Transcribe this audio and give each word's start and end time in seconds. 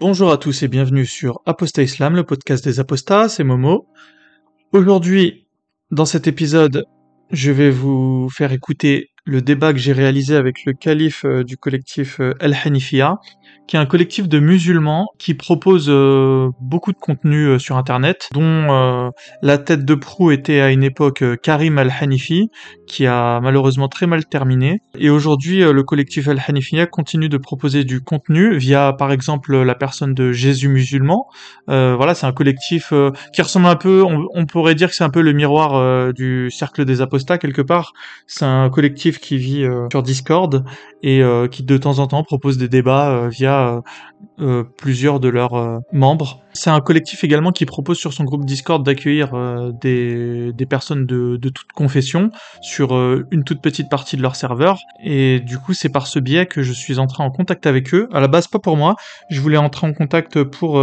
Bonjour 0.00 0.32
à 0.32 0.38
tous 0.38 0.62
et 0.62 0.68
bienvenue 0.68 1.04
sur 1.04 1.42
Apostat 1.44 1.82
Islam, 1.82 2.16
le 2.16 2.24
podcast 2.24 2.64
des 2.64 2.80
apostats, 2.80 3.28
c'est 3.28 3.44
Momo. 3.44 3.86
Aujourd'hui, 4.72 5.46
dans 5.90 6.06
cet 6.06 6.26
épisode, 6.26 6.86
je 7.30 7.52
vais 7.52 7.70
vous 7.70 8.30
faire 8.30 8.52
écouter 8.52 9.10
le 9.24 9.40
débat 9.40 9.72
que 9.72 9.78
j'ai 9.78 9.92
réalisé 9.92 10.34
avec 10.34 10.64
le 10.64 10.72
calife 10.72 11.24
euh, 11.24 11.44
du 11.44 11.56
collectif 11.56 12.20
euh, 12.20 12.34
El 12.40 12.56
Hanifiya, 12.64 13.18
qui 13.68 13.76
est 13.76 13.78
un 13.78 13.86
collectif 13.86 14.28
de 14.28 14.40
musulmans 14.40 15.06
qui 15.18 15.34
propose 15.34 15.86
euh, 15.88 16.50
beaucoup 16.60 16.92
de 16.92 16.98
contenu 16.98 17.60
sur 17.60 17.76
Internet, 17.76 18.28
dont 18.32 19.12
la 19.42 19.58
tête 19.58 19.84
de 19.84 19.94
proue 19.94 20.32
était 20.32 20.60
à 20.60 20.70
une 20.70 20.82
époque 20.82 21.22
Karim 21.42 21.78
Al-Hanifi, 21.78 22.50
qui 22.86 23.06
a 23.06 23.40
malheureusement 23.40 23.88
très 23.88 24.06
mal 24.06 24.26
terminé. 24.26 24.80
Et 24.98 25.10
aujourd'hui, 25.10 25.60
le 25.60 25.82
collectif 25.84 26.28
Al-Hanifiya 26.28 26.86
continue 26.86 27.28
de 27.28 27.36
proposer 27.36 27.84
du 27.84 28.00
contenu 28.00 28.56
via, 28.56 28.92
par 28.92 29.12
exemple, 29.12 29.56
la 29.56 29.74
personne 29.74 30.12
de 30.12 30.32
Jésus 30.32 30.68
musulman. 30.68 31.26
voilà, 31.68 32.14
c'est 32.14 32.26
un 32.26 32.32
collectif 32.32 32.92
qui 33.32 33.42
ressemble 33.42 33.66
un 33.66 33.76
peu, 33.76 34.02
on 34.04 34.46
pourrait 34.46 34.74
dire 34.74 34.88
que 34.88 34.96
c'est 34.96 35.04
un 35.04 35.10
peu 35.10 35.22
le 35.22 35.32
miroir 35.32 36.12
du 36.12 36.50
cercle 36.50 36.84
des 36.84 37.00
apostats 37.00 37.38
quelque 37.38 37.62
part. 37.62 37.92
C'est 38.26 38.44
un 38.44 38.68
collectif 38.70 39.11
qui 39.18 39.38
vit 39.38 39.66
sur 39.90 40.02
Discord 40.02 40.64
et 41.02 41.22
qui 41.50 41.62
de 41.62 41.76
temps 41.76 41.98
en 41.98 42.06
temps 42.06 42.22
propose 42.22 42.58
des 42.58 42.68
débats 42.68 43.28
via 43.28 43.72
euh, 43.72 43.80
euh, 44.40 44.64
plusieurs 44.64 45.20
de 45.20 45.28
leurs 45.28 45.54
euh, 45.54 45.78
membres. 45.92 46.40
C'est 46.52 46.70
un 46.70 46.80
collectif 46.80 47.22
également 47.24 47.52
qui 47.52 47.66
propose 47.66 47.98
sur 47.98 48.12
son 48.12 48.24
groupe 48.24 48.44
Discord 48.44 48.84
d'accueillir 48.84 49.32
des, 49.80 50.52
des, 50.52 50.66
personnes 50.66 51.06
de, 51.06 51.36
de 51.36 51.48
toute 51.48 51.72
confession 51.72 52.30
sur 52.60 52.92
une 53.30 53.42
toute 53.44 53.62
petite 53.62 53.88
partie 53.88 54.16
de 54.16 54.22
leur 54.22 54.36
serveur. 54.36 54.78
Et 55.02 55.40
du 55.40 55.58
coup, 55.58 55.72
c'est 55.72 55.88
par 55.88 56.06
ce 56.06 56.18
biais 56.18 56.44
que 56.44 56.62
je 56.62 56.72
suis 56.72 56.98
entré 56.98 57.22
en 57.22 57.30
contact 57.30 57.66
avec 57.66 57.94
eux. 57.94 58.08
À 58.12 58.20
la 58.20 58.28
base, 58.28 58.48
pas 58.48 58.58
pour 58.58 58.76
moi. 58.76 58.96
Je 59.30 59.40
voulais 59.40 59.56
entrer 59.56 59.86
en 59.86 59.94
contact 59.94 60.42
pour 60.44 60.74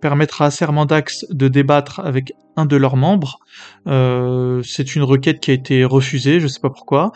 permettre 0.00 0.42
à 0.42 0.52
Sermandax 0.52 1.26
de 1.30 1.48
débattre 1.48 1.98
avec 2.00 2.32
un 2.56 2.66
de 2.66 2.76
leurs 2.76 2.96
membres. 2.96 3.40
Euh, 3.86 4.62
c'est 4.62 4.94
une 4.94 5.02
requête 5.02 5.40
qui 5.40 5.50
a 5.50 5.54
été 5.54 5.84
refusée, 5.84 6.40
je 6.40 6.46
sais 6.46 6.60
pas 6.60 6.70
pourquoi. 6.70 7.12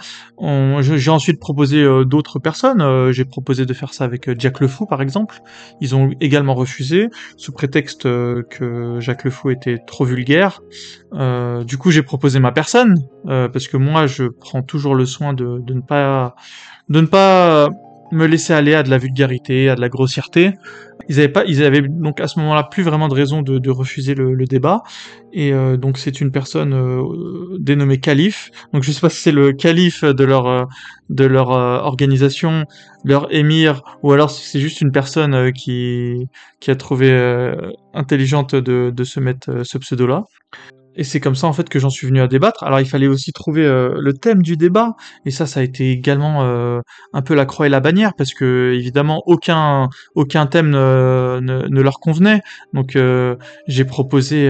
J'ai 0.80 1.10
ensuite 1.10 1.38
proposé 1.38 1.82
euh, 1.82 2.04
d'autres 2.04 2.38
personnes. 2.38 2.80
Euh, 2.80 3.12
j'ai 3.12 3.24
proposé 3.24 3.66
de 3.66 3.74
faire 3.74 3.92
ça 3.92 4.04
avec 4.04 4.38
Jack 4.38 4.60
Le 4.60 4.68
Fou, 4.68 4.86
par 4.86 5.02
exemple. 5.02 5.40
Ils 5.80 5.94
ont 5.94 6.10
également 6.20 6.54
refusé, 6.54 7.08
sous 7.36 7.52
prétexte 7.52 8.02
que 8.04 8.98
Jacques 9.00 9.24
Le 9.24 9.30
Fou 9.30 9.50
était 9.50 9.78
trop 9.86 10.04
vulgaire. 10.04 10.60
du 11.12 11.78
coup, 11.78 11.90
j'ai 11.90 12.02
proposé 12.02 12.40
ma 12.40 12.52
personne, 12.52 12.96
parce 13.26 13.68
que 13.68 13.76
moi, 13.76 14.06
je 14.06 14.24
prends 14.24 14.62
toujours 14.62 14.94
le 14.94 15.06
soin 15.06 15.32
de 15.32 15.62
ne 15.66 15.80
pas 15.80 16.34
de 16.88 17.00
ne 17.00 17.06
pas 17.06 17.70
me 18.14 18.26
laisser 18.26 18.52
aller 18.52 18.74
à 18.74 18.82
de 18.82 18.90
la 18.90 18.98
vulgarité, 18.98 19.68
à 19.68 19.74
de 19.74 19.80
la 19.80 19.88
grossièreté. 19.88 20.52
Ils 21.08 21.18
avaient 21.18 21.28
pas, 21.28 21.44
ils 21.44 21.62
avaient 21.62 21.82
donc 21.82 22.20
à 22.20 22.28
ce 22.28 22.38
moment-là 22.38 22.62
plus 22.64 22.82
vraiment 22.82 23.08
de 23.08 23.14
raison 23.14 23.42
de, 23.42 23.70
refuser 23.70 24.14
le, 24.14 24.44
débat. 24.46 24.82
Et 25.32 25.52
euh, 25.52 25.76
donc 25.76 25.98
c'est 25.98 26.20
une 26.20 26.30
personne 26.30 26.72
euh, 26.72 27.58
dénommée 27.58 27.98
calife. 27.98 28.50
Donc 28.72 28.82
je 28.82 28.92
sais 28.92 29.00
pas 29.00 29.10
si 29.10 29.20
c'est 29.20 29.32
le 29.32 29.52
calife 29.52 30.04
de 30.04 30.24
leur 30.24 30.46
euh, 30.46 30.64
de 31.10 31.24
leur 31.24 31.50
organisation, 31.50 32.64
leur 33.04 33.34
émir, 33.34 33.82
ou 34.02 34.12
alors 34.12 34.30
si 34.30 34.48
c'est 34.48 34.60
juste 34.60 34.80
une 34.80 34.92
personne 34.92 35.52
qui 35.52 36.28
qui 36.60 36.70
a 36.70 36.76
trouvé 36.76 37.12
intelligente 37.92 38.54
de, 38.54 38.90
de 38.94 39.04
se 39.04 39.20
mettre 39.20 39.64
ce 39.64 39.76
pseudo-là. 39.76 40.24
Et 40.96 41.04
c'est 41.04 41.20
comme 41.20 41.34
ça 41.34 41.46
en 41.46 41.52
fait 41.52 41.68
que 41.68 41.78
j'en 41.78 41.90
suis 41.90 42.06
venu 42.06 42.20
à 42.20 42.28
débattre. 42.28 42.62
Alors 42.62 42.80
il 42.80 42.86
fallait 42.86 43.06
aussi 43.06 43.32
trouver 43.32 43.64
euh, 43.64 43.96
le 44.00 44.12
thème 44.12 44.42
du 44.42 44.56
débat, 44.56 44.94
et 45.26 45.30
ça, 45.30 45.46
ça 45.46 45.60
a 45.60 45.62
été 45.62 45.90
également 45.90 46.42
euh, 46.42 46.80
un 47.12 47.22
peu 47.22 47.34
la 47.34 47.46
croix 47.46 47.66
et 47.66 47.68
la 47.68 47.80
bannière 47.80 48.14
parce 48.16 48.34
que 48.34 48.72
évidemment 48.74 49.22
aucun 49.26 49.88
aucun 50.14 50.46
thème 50.46 50.70
ne, 50.70 51.40
ne, 51.40 51.80
leur 51.80 52.00
convenait. 52.00 52.42
Donc 52.72 52.96
euh, 52.96 53.36
j'ai 53.66 53.84
proposé 53.84 54.48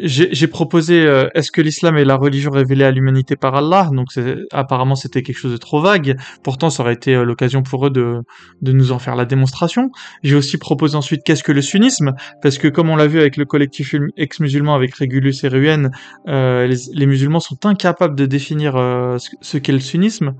j'ai 0.00 0.48
proposé 0.48 1.06
euh, 1.06 1.28
est-ce 1.34 1.52
que 1.52 1.60
l'islam 1.60 1.96
est 1.96 2.04
la 2.04 2.16
religion 2.16 2.50
révélée 2.50 2.84
à 2.84 2.90
l'humanité 2.90 3.36
par 3.36 3.54
Allah? 3.54 3.90
Donc 3.92 4.08
apparemment 4.52 4.96
c'était 4.96 5.22
quelque 5.22 5.38
chose 5.38 5.52
de 5.52 5.56
trop 5.56 5.80
vague. 5.80 6.16
Pourtant 6.42 6.68
ça 6.68 6.82
aurait 6.82 6.94
été 6.94 7.14
euh, 7.14 7.24
l'occasion 7.24 7.62
pour 7.62 7.86
eux 7.86 7.90
de, 7.90 8.18
de 8.60 8.72
nous 8.72 8.90
en 8.90 8.98
faire 8.98 9.14
la 9.14 9.24
démonstration. 9.24 9.90
J'ai 10.22 10.34
aussi 10.34 10.58
proposé 10.58 10.96
ensuite 10.96 11.22
qu'est-ce 11.24 11.44
que 11.44 11.52
le 11.52 11.62
sunnisme? 11.62 12.14
Parce 12.42 12.58
que 12.58 12.66
comme 12.66 12.90
on 12.90 12.96
l'a 12.96 13.06
vu 13.06 13.20
avec 13.20 13.36
le 13.36 13.44
collectif 13.44 13.94
ex-musulman 14.16 14.74
avec 14.74 14.94
Régulus 14.94 15.44
et 15.44 15.48
Ruen, 15.48 15.90
euh, 16.26 16.66
les, 16.66 16.76
les, 16.92 17.06
musulmans 17.06 17.40
sont 17.40 17.64
incapables 17.64 18.16
de 18.16 18.26
définir 18.26 18.74
euh, 18.76 19.18
ce 19.40 19.58
qu'est 19.58 19.72
le 19.72 19.80
sunnisme. 19.80 20.34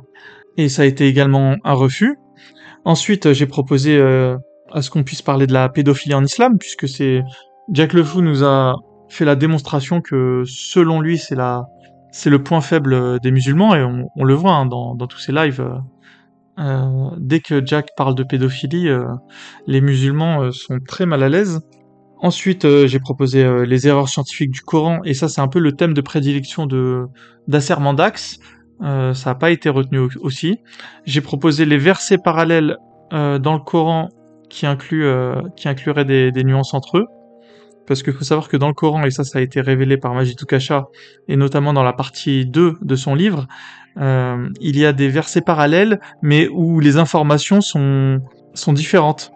Et 0.57 0.69
ça 0.69 0.83
a 0.83 0.85
été 0.85 1.07
également 1.07 1.57
un 1.63 1.75
refus. 1.75 2.17
Ensuite 2.85 3.33
j'ai 3.33 3.47
proposé 3.47 4.01
à 4.73 4.83
ce 4.83 4.91
qu'on 4.91 5.05
puisse 5.05 5.23
parler 5.23 5.47
de 5.47 5.53
la 5.53 5.69
pédophilie 5.69 6.15
en 6.15 6.25
islam, 6.25 6.59
puisque 6.59 6.89
c'est 6.89 7.23
Jack 7.73 7.93
Le 7.93 8.05
Fou 8.05 8.21
nous 8.21 8.45
a 8.45 8.75
fait 9.09 9.25
la 9.25 9.37
démonstration 9.37 10.01
que 10.01 10.43
selon 10.47 11.01
lui 11.01 11.19
c'est 11.19 12.31
le 12.31 12.43
point 12.43 12.61
faible 12.61 13.21
des 13.21 13.31
musulmans 13.31 13.75
et 13.75 13.83
on, 13.83 14.25
le 14.25 14.35
voit 14.35 14.53
hein, 14.53 14.67
dans, 14.67 14.97
tous 15.07 15.19
ses 15.19 15.33
lives. 15.33 15.61
Euh, 15.61 15.79
euh, 16.59 17.11
dès 17.19 17.41
que 17.41 17.65
Jack 17.65 17.89
parle 17.97 18.15
de 18.15 18.23
pédophilie, 18.23 18.89
euh, 18.89 19.07
les 19.67 19.81
musulmans 19.81 20.43
euh, 20.43 20.53
sont 20.53 20.79
très 20.87 21.07
mal 21.07 21.23
à 21.23 21.29
l'aise. 21.29 21.61
Ensuite, 22.19 22.65
euh, 22.65 22.87
j'ai 22.87 23.01
proposé 23.01 23.67
les 23.67 23.89
erreurs 23.89 24.09
scientifiques 24.09 24.53
du 24.53 24.61
Coran 24.61 25.01
et 25.05 25.15
ça 25.15 25.29
c'est 25.29 25.41
un 25.41 25.49
peu 25.49 25.59
le 25.59 25.73
thème 25.73 25.95
de 25.95 26.01
prédilection 26.01 26.67
de 26.67 27.07
d'Asser 27.49 27.75
Mandax. 27.81 28.39
ça 28.81 29.13
n'a 29.27 29.35
pas 29.35 29.51
été 29.51 29.69
retenu 29.69 30.09
aussi. 30.21 30.59
J'ai 31.05 31.21
proposé 31.21 31.67
les 31.67 31.77
versets 31.77 32.19
parallèles 32.19 32.77
dans 33.11 33.55
le 33.55 33.59
Coran 33.59 34.09
qui 34.49 34.67
incluraient 34.67 36.05
des 36.05 36.45
nuances 36.45 36.73
entre 36.73 36.99
eux 36.99 37.07
parce 37.87 38.03
qu'il 38.03 38.13
faut 38.13 38.25
savoir 38.25 38.49
que 38.49 38.57
dans 38.57 38.69
le 38.69 38.75
Coran, 38.75 39.05
et 39.05 39.11
ça 39.11 39.25
ça 39.25 39.39
a 39.39 39.43
été 39.43 39.61
révélé 39.61 39.97
par 39.97 40.15
Majid 40.15 40.37
Kasha, 40.47 40.87
et 41.29 41.37
notamment 41.37 41.73
dans 41.73 41.83
la 41.83 41.93
partie 41.93 42.47
2 42.47 42.79
de 42.81 42.97
son 42.97 43.15
livre, 43.15 43.47
euh, 43.99 44.49
il 44.61 44.79
y 44.79 44.85
a 44.85 44.93
des 44.93 45.09
versets 45.09 45.41
parallèles, 45.41 46.01
mais 46.23 46.49
où 46.49 46.81
les 46.81 46.97
informations 46.97 47.61
sont, 47.61 48.21
sont 48.55 48.73
différentes. 48.73 49.33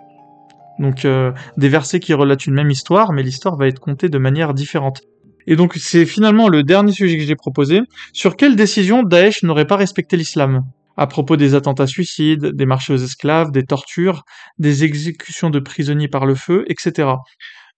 Donc 0.79 1.05
euh, 1.05 1.33
des 1.57 1.69
versets 1.69 2.01
qui 2.01 2.15
relatent 2.15 2.47
une 2.47 2.55
même 2.55 2.71
histoire, 2.71 3.13
mais 3.13 3.23
l'histoire 3.23 3.57
va 3.57 3.67
être 3.67 3.81
contée 3.81 4.09
de 4.09 4.19
manière 4.19 4.55
différente. 4.55 5.03
Et 5.47 5.57
donc 5.57 5.75
c'est 5.75 6.07
finalement 6.07 6.49
le 6.49 6.63
dernier 6.63 6.93
sujet 6.93 7.17
que 7.17 7.25
j'ai 7.25 7.37
proposé. 7.37 7.81
Sur 8.13 8.37
quelle 8.37 8.57
décision 8.57 9.03
Daesh 9.03 9.43
n'aurait 9.43 9.67
pas 9.67 9.77
respecté 9.77 10.17
l'islam? 10.17 10.63
À 10.97 11.07
propos 11.07 11.37
des 11.37 11.55
attentats 11.55 11.87
suicides, 11.87 12.47
des 12.47 12.67
marchés 12.67 12.93
aux 12.93 12.99
esclaves, 12.99 13.53
des 13.53 13.65
tortures, 13.65 14.25
des 14.59 14.83
exécutions 14.83 15.49
de 15.49 15.61
prisonniers 15.61 16.09
par 16.09 16.27
le 16.27 16.35
feu, 16.35 16.65
etc. 16.69 17.11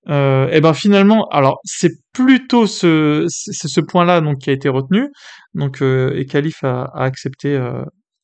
Euh, 0.09 0.49
et 0.51 0.61
ben 0.61 0.73
finalement, 0.73 1.27
alors 1.31 1.61
c'est 1.65 1.93
plutôt 2.13 2.67
ce, 2.67 3.27
ce 3.29 3.81
point-là 3.81 4.21
donc 4.21 4.39
qui 4.39 4.51
a 4.51 4.53
été 4.53 4.69
retenu. 4.69 5.09
Donc 5.55 5.83
euh, 5.83 6.17
et 6.17 6.27
Khalif 6.27 6.65
a, 6.65 6.85
a 6.95 7.05
accepté 7.05 7.55
euh, 7.55 7.83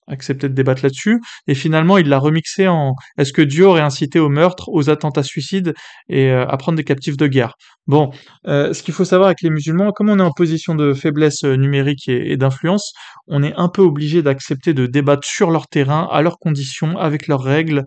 accepté 0.09 0.48
de 0.48 0.54
débattre 0.54 0.82
là-dessus. 0.82 1.20
Et 1.47 1.54
finalement, 1.54 1.98
il 1.98 2.09
l'a 2.09 2.19
remixé 2.19 2.69
en 2.69 2.94
est-ce 3.19 3.32
que 3.32 3.42
Dieu 3.42 3.66
aurait 3.66 3.81
incité 3.81 4.19
au 4.19 4.28
meurtre, 4.28 4.69
aux 4.69 4.88
attentats 4.91 5.22
suicides 5.22 5.75
et 6.09 6.31
euh, 6.31 6.47
à 6.47 6.56
prendre 6.56 6.76
des 6.76 6.84
captifs 6.84 7.16
de 7.16 7.26
guerre? 7.26 7.54
Bon, 7.87 8.10
euh, 8.47 8.72
ce 8.72 8.82
qu'il 8.82 8.94
faut 8.94 9.04
savoir 9.04 9.26
avec 9.28 9.43
les 9.43 9.50
musulmans, 9.50 9.93
comme 9.93 10.10
on 10.10 10.19
est 10.19 10.22
en 10.22 10.32
position 10.32 10.75
de 10.75 10.94
faiblesse 10.94 11.44
euh, 11.44 11.56
numérique 11.56 12.08
et 12.08 12.37
d'influence, 12.37 12.93
on 13.26 13.43
est 13.43 13.54
un 13.56 13.69
peu 13.69 13.82
obligé 13.82 14.22
d'accepter 14.22 14.75
de 14.75 14.87
débattre 14.87 15.26
sur 15.26 15.50
leur 15.50 15.66
terrain, 15.66 16.08
à 16.10 16.22
leurs 16.22 16.38
conditions, 16.38 16.97
avec 16.98 17.26
leurs 17.26 17.43
règles. 17.43 17.84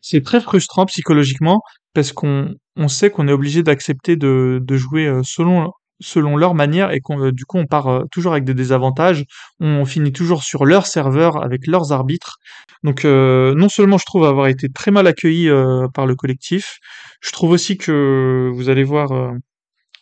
C'est 0.00 0.22
très 0.22 0.40
frustrant 0.40 0.86
psychologiquement 0.86 1.60
parce 1.94 2.12
qu'on 2.12 2.54
on 2.76 2.88
sait 2.88 3.10
qu'on 3.10 3.28
est 3.28 3.32
obligé 3.32 3.62
d'accepter 3.62 4.16
de, 4.16 4.60
de 4.62 4.76
jouer 4.76 5.06
euh, 5.06 5.22
selon 5.24 5.72
selon 6.00 6.36
leur 6.36 6.54
manière 6.54 6.92
et 6.92 7.00
qu'on 7.00 7.20
euh, 7.20 7.32
du 7.32 7.44
coup 7.44 7.58
on 7.58 7.66
part 7.66 7.88
euh, 7.88 8.04
toujours 8.12 8.32
avec 8.32 8.44
des 8.44 8.54
désavantages, 8.54 9.24
on 9.58 9.84
finit 9.84 10.12
toujours 10.12 10.44
sur 10.44 10.64
leur 10.64 10.86
serveur 10.86 11.42
avec 11.42 11.66
leurs 11.66 11.92
arbitres. 11.92 12.38
Donc 12.84 13.04
non 13.04 13.68
seulement 13.68 13.98
je 13.98 14.04
trouve 14.04 14.24
avoir 14.24 14.46
été 14.46 14.68
très 14.68 14.92
mal 14.92 15.08
accueilli 15.08 15.50
par 15.94 16.06
le 16.06 16.14
collectif, 16.14 16.78
je 17.20 17.32
trouve 17.32 17.50
aussi 17.50 17.76
que 17.76 18.52
vous 18.54 18.68
allez 18.68 18.84
voir 18.84 19.10
euh, 19.10 19.32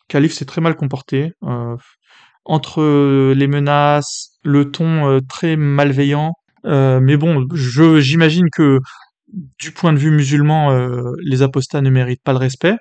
Calif 0.09 0.35
s'est 0.35 0.45
très 0.45 0.61
mal 0.61 0.77
comporté 0.77 1.33
entre 2.45 3.33
les 3.35 3.47
menaces, 3.47 4.39
le 4.45 4.71
ton 4.71 5.21
très 5.27 5.57
malveillant. 5.57 6.33
mais 6.65 7.17
bon, 7.17 7.47
je 7.55 7.99
j'imagine 8.01 8.51
que 8.51 8.81
du 9.59 9.73
point 9.73 9.93
de 9.93 9.99
vue 9.99 10.11
musulman, 10.11 10.73
euh, 10.73 11.13
les 11.23 11.43
apostats 11.43 11.81
ne 11.81 11.91
méritent 11.91 12.23
pas 12.23 12.33
le 12.33 12.39
respect. 12.39 12.77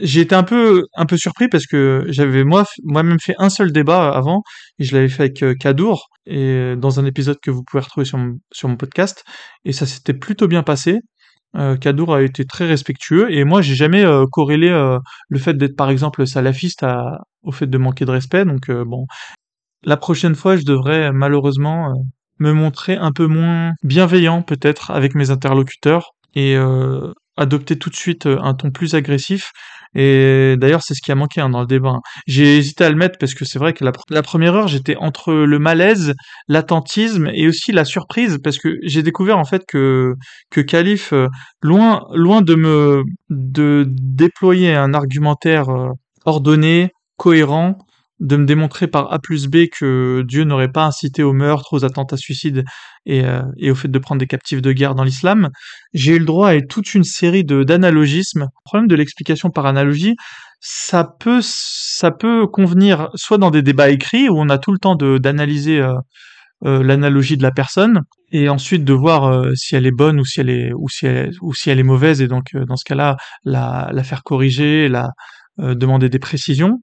J'ai 0.00 0.22
été 0.22 0.34
un 0.34 0.42
peu 0.42 0.86
un 0.94 1.06
peu 1.06 1.18
surpris 1.18 1.48
parce 1.48 1.66
que 1.66 2.04
j'avais 2.08 2.44
moi 2.44 2.64
moi-même 2.82 3.20
fait 3.20 3.34
un 3.38 3.50
seul 3.50 3.72
débat 3.72 4.10
avant 4.10 4.42
et 4.78 4.84
je 4.84 4.94
l'avais 4.94 5.08
fait 5.08 5.24
avec 5.24 5.42
euh, 5.42 5.54
Kadour 5.54 6.08
et 6.26 6.74
dans 6.78 7.00
un 7.00 7.04
épisode 7.04 7.38
que 7.42 7.50
vous 7.50 7.62
pouvez 7.62 7.82
retrouver 7.82 8.06
sur 8.06 8.16
mon, 8.18 8.38
sur 8.52 8.68
mon 8.68 8.76
podcast 8.76 9.24
et 9.64 9.72
ça 9.72 9.86
s'était 9.86 10.14
plutôt 10.14 10.48
bien 10.48 10.62
passé. 10.62 11.00
Euh, 11.56 11.76
Kadour 11.76 12.14
a 12.14 12.22
été 12.22 12.46
très 12.46 12.66
respectueux 12.66 13.30
et 13.30 13.44
moi 13.44 13.60
j'ai 13.60 13.74
jamais 13.74 14.04
euh, 14.04 14.24
corrélé 14.30 14.70
euh, 14.70 14.98
le 15.28 15.38
fait 15.38 15.54
d'être 15.54 15.76
par 15.76 15.90
exemple 15.90 16.26
salafiste 16.26 16.86
au 17.42 17.52
fait 17.52 17.66
de 17.66 17.76
manquer 17.76 18.06
de 18.06 18.10
respect 18.10 18.46
donc 18.46 18.70
euh, 18.70 18.84
bon 18.86 19.06
la 19.84 19.98
prochaine 19.98 20.34
fois 20.34 20.56
je 20.56 20.64
devrais 20.64 21.12
malheureusement 21.12 21.92
me 22.42 22.52
montrer 22.52 22.96
un 22.96 23.12
peu 23.12 23.26
moins 23.26 23.72
bienveillant 23.82 24.42
peut-être 24.42 24.90
avec 24.90 25.14
mes 25.14 25.30
interlocuteurs 25.30 26.10
et 26.34 26.56
euh, 26.56 27.12
adopté 27.36 27.78
tout 27.78 27.90
de 27.90 27.96
suite 27.96 28.26
un 28.26 28.54
ton 28.54 28.70
plus 28.70 28.94
agressif. 28.94 29.52
Et 29.94 30.56
d'ailleurs, 30.56 30.82
c'est 30.82 30.94
ce 30.94 31.02
qui 31.02 31.12
a 31.12 31.14
manqué 31.14 31.40
hein, 31.40 31.50
dans 31.50 31.60
le 31.60 31.66
débat. 31.66 31.90
Hein. 31.90 32.00
J'ai 32.26 32.56
hésité 32.56 32.84
à 32.84 32.90
le 32.90 32.96
mettre 32.96 33.18
parce 33.18 33.34
que 33.34 33.44
c'est 33.44 33.58
vrai 33.58 33.74
que 33.74 33.84
la, 33.84 34.22
première 34.22 34.54
heure, 34.54 34.68
j'étais 34.68 34.96
entre 34.96 35.34
le 35.34 35.58
malaise, 35.58 36.14
l'attentisme 36.48 37.30
et 37.34 37.46
aussi 37.46 37.72
la 37.72 37.84
surprise 37.84 38.38
parce 38.42 38.58
que 38.58 38.78
j'ai 38.82 39.02
découvert 39.02 39.38
en 39.38 39.44
fait 39.44 39.62
que 39.68 40.14
que 40.50 40.62
Khalif, 40.62 41.12
euh, 41.12 41.28
loin 41.60 42.06
loin 42.14 42.40
de 42.40 42.54
me 42.54 43.02
de 43.28 43.84
déployer 43.86 44.74
un 44.74 44.94
argumentaire 44.94 45.68
euh, 45.68 45.90
ordonné, 46.24 46.90
cohérent, 47.18 47.76
de 48.22 48.36
me 48.36 48.46
démontrer 48.46 48.86
par 48.86 49.12
A 49.12 49.18
plus 49.18 49.48
B 49.48 49.66
que 49.66 50.22
Dieu 50.26 50.44
n'aurait 50.44 50.70
pas 50.70 50.86
incité 50.86 51.24
au 51.24 51.32
meurtre, 51.32 51.72
aux 51.72 51.84
attentats 51.84 52.16
suicides 52.16 52.64
et, 53.04 53.24
euh, 53.24 53.42
et 53.58 53.70
au 53.72 53.74
fait 53.74 53.88
de 53.88 53.98
prendre 53.98 54.20
des 54.20 54.28
captifs 54.28 54.62
de 54.62 54.72
guerre 54.72 54.94
dans 54.94 55.02
l'islam, 55.02 55.50
j'ai 55.92 56.14
eu 56.14 56.18
le 56.20 56.24
droit 56.24 56.50
à 56.50 56.60
toute 56.60 56.94
une 56.94 57.02
série 57.02 57.44
d'analogismes. 57.44 58.42
Le 58.42 58.64
problème 58.64 58.86
de 58.86 58.94
l'explication 58.94 59.50
par 59.50 59.66
analogie, 59.66 60.14
ça 60.60 61.04
peut 61.18 61.40
ça 61.42 62.12
peut 62.12 62.46
convenir 62.46 63.10
soit 63.16 63.38
dans 63.38 63.50
des 63.50 63.62
débats 63.62 63.90
écrits 63.90 64.28
où 64.28 64.38
on 64.38 64.48
a 64.48 64.58
tout 64.58 64.70
le 64.70 64.78
temps 64.78 64.94
d'analyser 64.94 65.80
euh, 65.80 65.94
euh, 66.64 66.84
l'analogie 66.84 67.36
de 67.36 67.42
la 67.42 67.50
personne 67.50 68.02
et 68.30 68.48
ensuite 68.48 68.84
de 68.84 68.92
voir 68.92 69.44
si 69.56 69.74
elle 69.74 69.84
est 69.84 69.90
bonne 69.90 70.20
ou 70.20 70.24
si 70.24 70.40
elle 70.40 70.48
est 70.48 70.72
ou 70.72 70.88
si 70.88 71.06
elle, 71.06 71.32
ou 71.40 71.52
si 71.54 71.70
elle 71.70 71.80
est 71.80 71.82
mauvaise 71.82 72.22
et 72.22 72.28
donc 72.28 72.54
dans 72.54 72.76
ce 72.76 72.84
cas-là 72.84 73.16
la, 73.44 73.90
la 73.92 74.04
faire 74.04 74.22
corriger, 74.22 74.88
la 74.88 75.10
demander 75.58 76.08
des 76.08 76.20
précisions. 76.20 76.78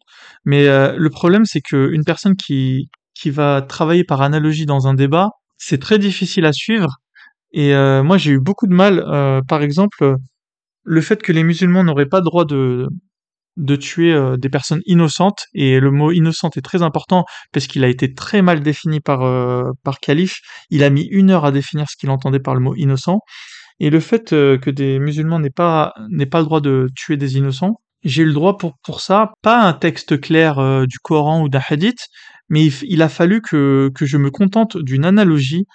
Mais 0.46 0.68
euh, 0.68 0.96
le 0.98 1.10
problème, 1.10 1.46
c'est 1.46 1.62
qu'une 1.62 2.04
personne 2.04 2.36
qui, 2.36 2.90
va 3.26 3.62
travailler 3.62 4.04
par 4.04 4.22
analogie 4.22 4.66
dans 4.66 4.88
un 4.88 4.94
débat, 4.94 5.32
c'est 5.58 5.80
très 5.80 6.00
difficile 6.00 6.46
à 6.46 6.54
suivre. 6.54 6.98
Et 7.52 7.74
euh, 7.74 8.04
moi, 8.04 8.18
j'ai 8.18 8.32
eu 8.32 8.40
beaucoup 8.40 8.68
de 8.68 8.74
mal, 8.74 9.04
par 9.48 9.62
exemple, 9.62 10.16
le 10.84 11.02
fait 11.02 11.22
que 11.22 11.32
les 11.32 11.44
musulmans 11.44 11.84
n'auraient 11.84 12.06
pas 12.06 12.20
le 12.20 12.26
droit 12.26 12.46
de, 12.46 12.88
tuer 13.76 14.16
des 14.38 14.50
personnes 14.50 14.82
innocentes. 14.86 15.46
Et 15.54 15.80
le 15.80 15.92
mot 15.92 16.12
innocente 16.12 16.56
est 16.58 16.62
très 16.62 16.82
important 16.82 17.26
parce 17.52 17.68
qu'il 17.68 17.84
a 17.84 17.90
été 17.90 18.14
très 18.14 18.42
mal 18.42 18.62
défini 18.62 19.02
par, 19.02 19.20
par. 19.84 19.98
Il 20.70 20.84
a 20.84 20.90
mis 20.90 21.06
une 21.12 21.32
heure 21.32 21.46
à 21.46 21.52
définir 21.52 21.90
ce 21.90 21.98
qu'il 21.98 22.10
entendait 22.10 22.40
par 22.40 22.56
le 22.56 22.62
mot 22.62 22.76
innocent. 22.76 23.20
Et 23.82 23.90
le 23.90 24.00
fait 24.00 24.30
que 24.30 24.70
des 24.70 25.00
musulmans 25.00 25.40
n'aient 25.40 25.50
pas 25.50 25.94
le 26.00 26.44
droit 26.44 26.62
de 26.62 26.88
tuer 26.96 27.18
des 27.18 27.38
innocents, 27.38 27.76
j'ai 28.04 28.24
eu 28.24 28.26
le 28.26 28.34
droit 28.34 28.58
pour, 28.58 28.74
pour 28.84 29.02
ça, 29.02 29.34
pas 29.42 29.62
un 29.62 29.74
texte 29.74 30.20
clair 30.20 30.60
euh, 30.60 30.86
du 30.86 31.00
Coran 31.00 31.42
ou 31.42 31.50
d'un 31.50 31.62
hadith, 31.68 32.08
mais 32.50 32.66
il, 32.66 33.02
a 33.02 33.10
fallu 33.10 33.42
que, 33.42 33.92
que 33.94 34.06
je 34.06 34.18
me 34.18 34.32
contente 34.32 34.78
d'une 34.78 35.06
analogie 35.06 35.66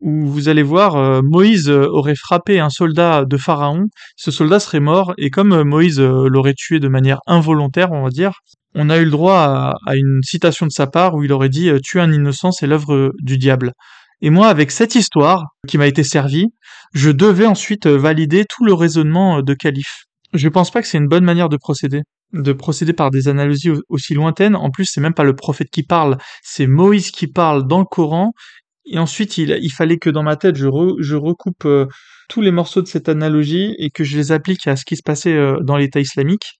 où 0.00 0.26
vous 0.26 0.48
allez 0.48 0.62
voir, 0.62 0.96
euh, 0.96 1.20
Moïse 1.22 1.68
euh, 1.68 1.86
aurait 1.88 2.14
frappé 2.14 2.60
un 2.60 2.70
soldat 2.70 3.24
de 3.24 3.36
Pharaon, 3.36 3.86
ce 4.16 4.30
soldat 4.30 4.60
serait 4.60 4.80
mort, 4.80 5.12
et 5.18 5.30
comme 5.30 5.62
Moïse 5.62 6.00
l'aurait 6.00 6.54
tué 6.54 6.78
de 6.78 6.88
manière 6.88 7.18
involontaire, 7.26 7.90
on 7.92 8.02
va 8.02 8.10
dire, 8.10 8.32
on 8.74 8.90
a 8.90 8.98
eu 8.98 9.04
le 9.04 9.10
droit 9.10 9.38
à, 9.38 9.74
à 9.86 9.96
une 9.96 10.20
citation 10.22 10.66
de 10.66 10.72
sa 10.72 10.86
part 10.86 11.14
où 11.14 11.24
il 11.24 11.32
aurait 11.32 11.48
dit 11.48 11.70
«tuer 11.82 12.00
un 12.00 12.12
innocent, 12.12 12.52
c'est 12.52 12.66
l'œuvre 12.66 13.12
du 13.20 13.38
diable». 13.38 13.72
Et 14.20 14.30
moi, 14.30 14.48
avec 14.48 14.70
cette 14.72 14.94
histoire 14.94 15.46
qui 15.66 15.78
m'a 15.78 15.86
été 15.86 16.02
servie, 16.02 16.48
je 16.92 17.10
devais 17.10 17.46
ensuite 17.46 17.86
valider 17.86 18.44
tout 18.48 18.64
le 18.64 18.74
raisonnement 18.74 19.42
de 19.42 19.54
Calife. 19.54 20.07
Je 20.34 20.48
pense 20.48 20.70
pas 20.70 20.82
que 20.82 20.88
c'est 20.88 20.98
une 20.98 21.08
bonne 21.08 21.24
manière 21.24 21.48
de 21.48 21.56
procéder, 21.56 22.02
de 22.32 22.52
procéder 22.52 22.92
par 22.92 23.10
des 23.10 23.28
analogies 23.28 23.70
aussi 23.88 24.14
lointaines. 24.14 24.56
En 24.56 24.70
plus, 24.70 24.84
c'est 24.84 25.00
même 25.00 25.14
pas 25.14 25.24
le 25.24 25.34
prophète 25.34 25.70
qui 25.70 25.82
parle, 25.82 26.18
c'est 26.42 26.66
Moïse 26.66 27.10
qui 27.10 27.26
parle 27.26 27.66
dans 27.66 27.78
le 27.78 27.86
Coran. 27.86 28.32
Et 28.90 28.98
ensuite, 28.98 29.36
il, 29.38 29.72
fallait 29.72 29.98
que 29.98 30.10
dans 30.10 30.22
ma 30.22 30.36
tête, 30.36 30.56
je, 30.56 30.66
recoupe 30.66 31.64
euh, 31.66 31.86
tous 32.28 32.40
les 32.40 32.50
morceaux 32.50 32.82
de 32.82 32.86
cette 32.86 33.08
analogie 33.08 33.74
et 33.78 33.90
que 33.90 34.02
je 34.04 34.16
les 34.16 34.32
applique 34.32 34.66
à 34.66 34.76
ce 34.76 34.84
qui 34.84 34.96
se 34.96 35.02
passait 35.02 35.34
euh, 35.34 35.58
dans 35.60 35.76
l'État 35.76 36.00
islamique. 36.00 36.58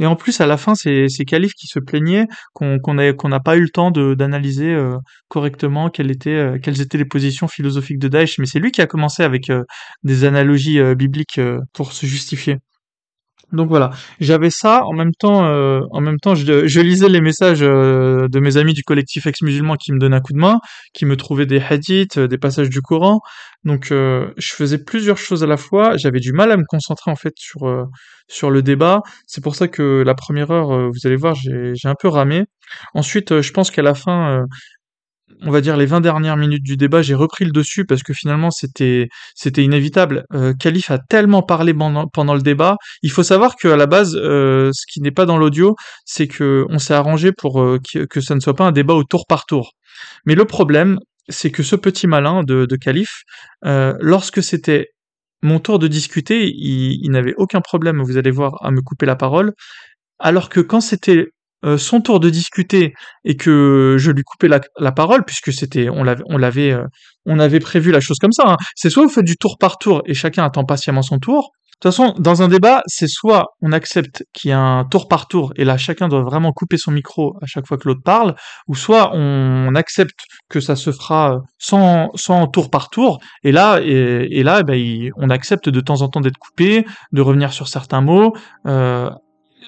Et 0.00 0.06
en 0.06 0.16
plus, 0.16 0.40
à 0.40 0.46
la 0.46 0.56
fin, 0.56 0.74
c'est 0.76 1.08
Khalif 1.26 1.52
qui 1.54 1.66
se 1.66 1.80
plaignait 1.80 2.26
qu'on 2.54 2.94
n'a 2.94 3.40
pas 3.40 3.56
eu 3.56 3.62
le 3.62 3.68
temps 3.68 3.90
d'analyser 3.90 4.72
euh, 4.72 4.96
correctement 5.28 5.90
quelles 5.90 6.10
étaient 6.12 6.98
les 6.98 7.04
positions 7.04 7.48
philosophiques 7.48 7.98
de 7.98 8.08
Daesh. 8.08 8.38
Mais 8.38 8.46
c'est 8.46 8.60
lui 8.60 8.70
qui 8.70 8.80
a 8.80 8.86
commencé 8.86 9.24
avec 9.24 9.50
des 10.04 10.24
analogies 10.24 10.80
bibliques 10.94 11.40
pour 11.72 11.92
se 11.92 12.06
justifier. 12.06 12.58
Donc 13.52 13.68
voilà, 13.68 13.90
j'avais 14.20 14.50
ça 14.50 14.84
en 14.84 14.92
même 14.92 15.12
temps. 15.14 15.46
Euh, 15.46 15.80
en 15.90 16.00
même 16.00 16.18
temps, 16.18 16.34
je, 16.34 16.80
lisais 16.80 17.08
les 17.08 17.22
messages 17.22 17.62
euh, 17.62 18.28
de 18.28 18.40
mes 18.40 18.58
amis 18.58 18.74
du 18.74 18.82
collectif 18.82 19.26
ex-musulman 19.26 19.76
qui 19.76 19.92
me 19.92 19.98
donnaient 19.98 20.16
un 20.16 20.20
coup 20.20 20.34
de 20.34 20.38
main, 20.38 20.58
qui 20.92 21.06
me 21.06 21.16
trouvaient 21.16 21.46
des 21.46 21.60
hadiths, 21.60 22.18
euh, 22.18 22.28
des 22.28 22.36
passages 22.36 22.68
du 22.68 22.82
Coran. 22.82 23.20
Donc 23.64 23.86
je 23.90 24.54
faisais 24.54 24.78
plusieurs 24.78 25.18
choses 25.18 25.42
à 25.42 25.46
la 25.46 25.56
fois. 25.56 25.96
J'avais 25.96 26.20
du 26.20 26.32
mal 26.32 26.52
à 26.52 26.56
me 26.56 26.64
concentrer 26.66 27.10
en 27.10 27.16
fait 27.16 27.34
sur 27.36 27.86
sur 28.28 28.50
le 28.50 28.62
débat. 28.62 29.00
C'est 29.26 29.42
pour 29.42 29.56
ça 29.56 29.66
que 29.68 30.02
la 30.06 30.14
première 30.14 30.50
heure, 30.50 30.90
vous 30.90 31.06
allez 31.06 31.16
voir, 31.16 31.34
j'ai 31.34 31.88
un 31.88 31.94
peu 32.00 32.08
ramé. 32.08 32.44
Ensuite, 32.94 33.40
je 33.40 33.52
pense 33.52 33.70
qu'à 33.70 33.82
la 33.82 33.94
fin, 33.94 34.44
on 35.42 35.50
va 35.50 35.60
dire 35.60 35.76
les 35.76 35.86
20 35.86 36.00
dernières 36.00 36.36
minutes 36.36 36.62
du 36.62 36.76
débat, 36.76 37.02
j'ai 37.02 37.14
repris 37.14 37.44
le 37.44 37.52
dessus 37.52 37.84
parce 37.84 38.02
que 38.02 38.12
finalement 38.12 38.50
c'était 38.50 39.08
c'était 39.34 39.62
inévitable. 39.62 40.24
Euh, 40.34 40.52
Khalif 40.54 40.90
a 40.90 40.98
tellement 40.98 41.42
parlé 41.42 41.72
pendant, 41.74 42.34
le 42.34 42.42
débat. 42.42 42.76
Il 43.02 43.10
faut 43.10 43.22
savoir 43.22 43.56
qu'à 43.56 43.76
la 43.76 43.86
base, 43.86 44.16
euh, 44.16 44.70
ce 44.72 44.84
qui 44.90 45.00
n'est 45.00 45.10
pas 45.10 45.26
dans 45.26 45.38
l'audio, 45.38 45.76
c'est 46.04 46.26
que 46.26 46.66
on 46.68 46.78
s'est 46.78 46.94
arrangé 46.94 47.32
pour 47.32 47.60
euh, 47.60 47.78
que, 48.10 48.20
ça 48.20 48.34
ne 48.34 48.40
soit 48.40 48.54
pas 48.54 48.64
un 48.64 48.72
débat 48.72 48.94
au 48.94 49.04
tour 49.04 49.26
par 49.28 49.46
tour. 49.46 49.72
Mais 50.26 50.34
le 50.34 50.44
problème, 50.44 50.98
c'est 51.28 51.50
que 51.50 51.62
ce 51.62 51.76
petit 51.76 52.06
malin 52.06 52.42
de, 52.42 52.66
de 52.66 52.76
Khalif, 52.76 53.22
euh, 53.64 53.94
lorsque 54.00 54.42
c'était 54.42 54.88
mon 55.42 55.60
tour 55.60 55.78
de 55.78 55.86
discuter, 55.86 56.52
il, 56.52 57.10
n'avait 57.10 57.34
aucun 57.36 57.60
problème, 57.60 58.02
vous 58.02 58.16
allez 58.16 58.30
voir, 58.30 58.54
à 58.64 58.70
me 58.70 58.80
couper 58.80 59.06
la 59.06 59.16
parole. 59.16 59.52
Alors 60.18 60.48
que 60.48 60.60
quand 60.60 60.80
c'était 60.80 61.28
son 61.76 62.00
tour 62.00 62.20
de 62.20 62.30
discuter 62.30 62.94
et 63.24 63.36
que 63.36 63.96
je 63.98 64.10
lui 64.10 64.22
coupais 64.22 64.48
la, 64.48 64.92
parole 64.92 65.24
puisque 65.24 65.52
c'était 65.52 65.88
on 65.88 66.02
l'avait 66.02 66.22
on 66.26 66.38
l'avait 66.38 66.72
euh, 66.72 66.84
on 67.26 67.38
avait 67.38 67.60
prévu 67.60 67.90
la 67.90 68.00
chose 68.00 68.18
comme 68.20 68.32
ça. 68.32 68.44
Hein. 68.46 68.56
C'est 68.74 68.90
soit 68.90 69.02
vous 69.02 69.10
faites 69.10 69.24
du 69.24 69.36
tour 69.36 69.56
par 69.58 69.78
tour 69.78 70.02
et 70.06 70.14
chacun 70.14 70.44
attend 70.44 70.64
patiemment 70.64 71.02
son 71.02 71.18
tour. 71.18 71.50
De 71.80 71.88
toute 71.88 71.94
façon, 71.94 72.12
dans 72.18 72.42
un 72.42 72.48
débat, 72.48 72.82
c'est 72.86 73.06
soit 73.06 73.46
on 73.62 73.70
accepte 73.70 74.24
qu'il 74.32 74.50
y 74.50 74.52
a 74.52 74.58
un 74.58 74.84
tour 74.84 75.06
par 75.06 75.28
tour 75.28 75.52
et 75.54 75.64
là 75.64 75.76
chacun 75.76 76.08
doit 76.08 76.22
vraiment 76.22 76.52
couper 76.52 76.76
son 76.76 76.90
micro 76.90 77.36
à 77.40 77.46
chaque 77.46 77.68
fois 77.68 77.76
que 77.76 77.86
l'autre 77.86 78.02
parle, 78.04 78.34
ou 78.66 78.74
soit 78.74 79.12
on 79.14 79.72
accepte 79.76 80.18
que 80.48 80.58
ça 80.58 80.74
se 80.74 80.90
fera 80.90 81.38
sans, 81.58 82.10
sans 82.16 82.48
tour 82.48 82.70
par 82.70 82.90
tour 82.90 83.20
et 83.44 83.52
là 83.52 83.80
et, 83.80 84.42
là 84.42 84.64
ben, 84.64 85.10
on 85.16 85.30
accepte 85.30 85.68
de 85.68 85.80
temps 85.80 86.02
en 86.02 86.08
temps 86.08 86.20
d'être 86.20 86.38
coupé, 86.38 86.84
de 87.12 87.20
revenir 87.20 87.52
sur 87.52 87.68
certains 87.68 88.00
mots. 88.00 88.32
Euh, 88.66 89.10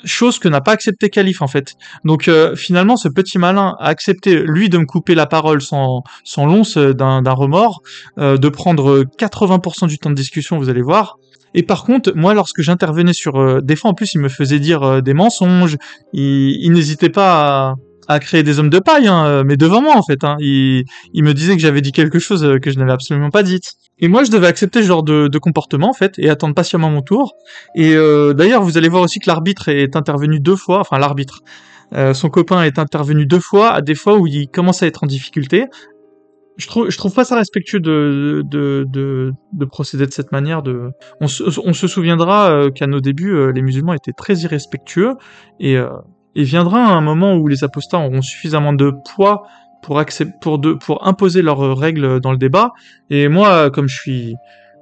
chose 0.04 0.38
que 0.38 0.49
n'a 0.49 0.61
pas 0.61 0.73
accepté 0.73 1.11
Calife 1.11 1.42
en 1.42 1.47
fait. 1.47 1.75
Donc 2.04 2.28
euh, 2.28 2.54
finalement, 2.56 2.97
ce 2.97 3.09
petit 3.09 3.38
malin 3.38 3.76
a 3.78 3.88
accepté 3.88 4.42
lui 4.42 4.68
de 4.68 4.78
me 4.78 4.87
couper 4.87 5.14
la 5.14 5.26
parole 5.26 5.61
sans 5.61 6.02
sans 6.25 6.47
l'once 6.47 6.76
d'un 6.76 7.32
remords, 7.32 7.82
euh, 8.18 8.37
de 8.37 8.49
prendre 8.49 9.04
80% 9.18 9.88
du 9.88 9.99
temps 9.99 10.11
de 10.11 10.14
discussion, 10.14 10.59
vous 10.59 10.68
allez 10.68 10.82
voir. 10.82 11.18
Et 11.52 11.64
par 11.64 11.82
contre, 11.82 12.12
moi, 12.14 12.32
lorsque 12.32 12.62
j'intervenais 12.62 13.12
sur 13.12 13.37
euh, 13.37 13.61
des 13.61 13.75
fois, 13.75 13.90
en 13.90 13.94
plus, 13.94 14.14
il 14.14 14.20
me 14.20 14.28
faisait 14.28 14.61
dire 14.61 15.02
des 15.02 15.14
mensonges. 15.14 15.76
Il, 16.12 16.64
il 16.64 16.70
n'hésitait 16.73 17.09
pas 17.09 17.73
à, 17.73 17.75
à 18.11 18.19
créer 18.19 18.43
des 18.43 18.59
hommes 18.59 18.71
de 18.71 18.81
paille, 18.81 19.07
hein, 19.07 19.25
euh, 19.25 19.45
mais 19.47 19.57
devant 19.57 19.81
moi 19.81 19.97
en 19.97 20.02
fait. 20.02 20.25
Hein. 20.25 20.37
Il, 20.40 20.85
me 21.14 21.33
disait 21.33 21.55
que 21.55 21.62
j'avais 21.62 21.81
dit 21.81 21.93
quelque 21.93 22.19
chose 22.19 22.45
euh, 22.45 22.59
que 22.59 22.73
je 22.73 22.79
n'avais 22.79 22.90
absolument 22.90 23.31
pas 23.31 23.45
dit. 23.45 23.61
Et 24.00 24.09
moi, 24.09 24.25
je 24.25 24.33
devais 24.33 24.49
accepter 24.49 24.83
ce 24.83 24.88
genre 24.88 25.05
de, 25.05 25.38
comportement 25.38 25.90
en 25.90 25.93
fait 25.93 26.19
et 26.19 26.29
attendre 26.29 26.55
patiemment 26.55 26.90
mon 26.90 27.02
tour. 27.02 27.35
Et 27.76 27.95
euh, 27.95 28.33
d'ailleurs, 28.35 28.62
vous 28.64 28.76
allez 28.76 28.88
voir 28.88 29.02
aussi 29.02 29.21
que 29.21 29.29
l'arbitre 29.29 29.69
est 29.69 29.95
intervenu 29.95 30.40
deux 30.40 30.57
fois, 30.57 30.81
enfin 30.81 30.99
l'arbitre. 30.99 31.40
son 32.14 32.31
copain 32.31 32.64
est 32.64 32.81
intervenu 32.81 33.26
deux 33.26 33.38
fois, 33.38 33.71
à 33.71 33.81
des 33.81 33.95
fois 33.95 34.19
où 34.19 34.26
il 34.26 34.49
commence 34.49 34.83
à 34.83 34.88
être 34.88 35.05
en 35.05 35.07
difficulté. 35.07 35.67
Je 36.57 36.67
trouve, 36.67 36.88
trouve 36.88 37.14
pas 37.14 37.25
ça 37.25 37.37
respectueux 37.37 37.81
de, 37.81 38.43
de, 38.45 38.87
de, 38.88 39.33
de 39.52 39.64
procéder 39.64 40.07
de 40.07 40.12
cette 40.12 40.33
manière. 40.33 40.62
On 41.21 41.29
se 41.29 41.87
souviendra 41.87 42.71
qu'à 42.75 42.88
nos 42.88 43.00
débuts, 43.00 43.52
les 43.52 43.62
musulmans 43.62 43.95
étaient 43.95 44.12
très 44.12 44.35
irrespectueux 44.38 45.14
et 45.61 45.79
et 46.35 46.45
viendra 46.45 46.81
un 46.81 47.01
moment 47.01 47.37
où 47.37 47.49
les 47.49 47.65
apostats 47.65 47.99
auront 47.99 48.23
suffisamment 48.23 48.73
de 48.73 48.93
poids 49.15 49.45
pour, 49.83 49.99
imposer 51.07 51.43
leurs 51.43 51.77
règles 51.77 52.21
dans 52.21 52.33
le 52.33 52.39
débat. 52.39 52.73
Et 53.09 53.29
moi, 53.29 53.71
comme 53.71 53.89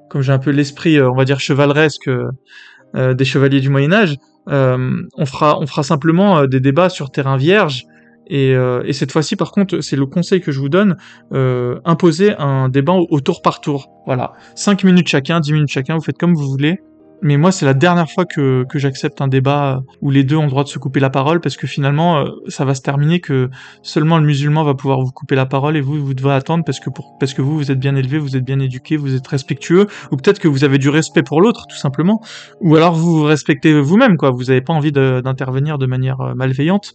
comme 0.09 0.21
j'ai 0.21 0.33
un 0.33 0.39
peu 0.39 0.49
l'esprit, 0.49 0.97
euh, 0.97 1.09
on 1.09 1.15
va 1.15 1.23
dire 1.23 1.39
chevaleresque 1.39 2.09
euh, 2.09 3.13
des 3.13 3.25
chevaliers 3.25 3.61
du 3.61 3.69
Moyen 3.69 3.93
Âge, 3.93 4.17
euh, 4.49 5.03
on 5.15 5.25
fera, 5.25 5.83
simplement 5.83 6.45
des 6.47 6.59
débats 6.59 6.89
sur 6.89 7.11
terrain 7.11 7.37
vierge. 7.37 7.85
Et, 8.31 8.51
et 8.51 8.93
cette 8.93 9.11
fois-ci, 9.11 9.35
par 9.35 9.51
contre, 9.51 9.79
c'est 9.81 9.95
le 9.95 10.05
conseil 10.05 10.39
que 10.39 10.51
je 10.51 10.59
vous 10.59 10.69
donne, 10.69 10.97
imposer 11.31 12.35
un 12.37 12.69
débat 12.69 12.93
au, 12.93 13.19
tour 13.21 13.41
par 13.41 13.59
tour. 13.59 13.89
Voilà, 14.05 14.33
5 14.53 14.83
minutes 14.83 15.07
chacun, 15.07 15.39
10 15.39 15.53
minutes 15.53 15.69
chacun, 15.69 15.95
vous 15.95 16.03
faites 16.03 16.17
comme 16.19 16.35
vous 16.35 16.47
voulez. 16.47 16.79
Mais 17.21 17.37
moi 17.37 17.51
c'est 17.51 17.65
la 17.65 17.73
dernière 17.73 18.09
fois 18.09 18.25
que, 18.25 18.65
que 18.69 18.79
j'accepte 18.79 19.21
un 19.21 19.27
débat 19.27 19.83
où 20.01 20.11
les 20.11 20.23
deux 20.23 20.37
ont 20.37 20.43
le 20.43 20.49
droit 20.49 20.63
de 20.63 20.69
se 20.69 20.79
couper 20.79 20.99
la 20.99 21.09
parole 21.09 21.41
parce 21.41 21.57
que 21.57 21.67
finalement 21.67 22.19
euh, 22.19 22.29
ça 22.47 22.65
va 22.65 22.75
se 22.75 22.81
terminer 22.81 23.19
que 23.19 23.49
seulement 23.81 24.17
le 24.17 24.25
musulman 24.25 24.63
va 24.63 24.73
pouvoir 24.73 25.01
vous 25.01 25.11
couper 25.11 25.35
la 25.35 25.45
parole 25.45 25.75
et 25.77 25.81
vous 25.81 26.03
vous 26.03 26.13
devez 26.13 26.31
attendre 26.31 26.63
parce 26.63 26.79
que 26.79 26.89
parce 27.19 27.33
que 27.33 27.41
vous 27.41 27.57
vous 27.57 27.71
êtes 27.71 27.79
bien 27.79 27.95
élevé, 27.95 28.17
vous 28.17 28.37
êtes 28.37 28.45
bien 28.45 28.59
éduqué, 28.59 28.97
vous 28.97 29.15
êtes 29.15 29.27
respectueux 29.27 29.87
ou 30.11 30.17
peut-être 30.17 30.39
que 30.39 30.47
vous 30.47 30.63
avez 30.63 30.77
du 30.77 30.89
respect 30.89 31.23
pour 31.23 31.41
l'autre 31.41 31.65
tout 31.67 31.77
simplement 31.77 32.21
ou 32.61 32.75
alors 32.75 32.93
vous 32.93 33.19
vous 33.19 33.23
respectez 33.23 33.79
vous-même 33.79 34.17
quoi, 34.17 34.31
vous 34.31 34.45
n'avez 34.45 34.61
pas 34.61 34.73
envie 34.73 34.91
d'intervenir 34.91 35.77
de, 35.77 35.85
manière 35.85 36.21
euh, 36.21 36.33
malveillante. 36.35 36.93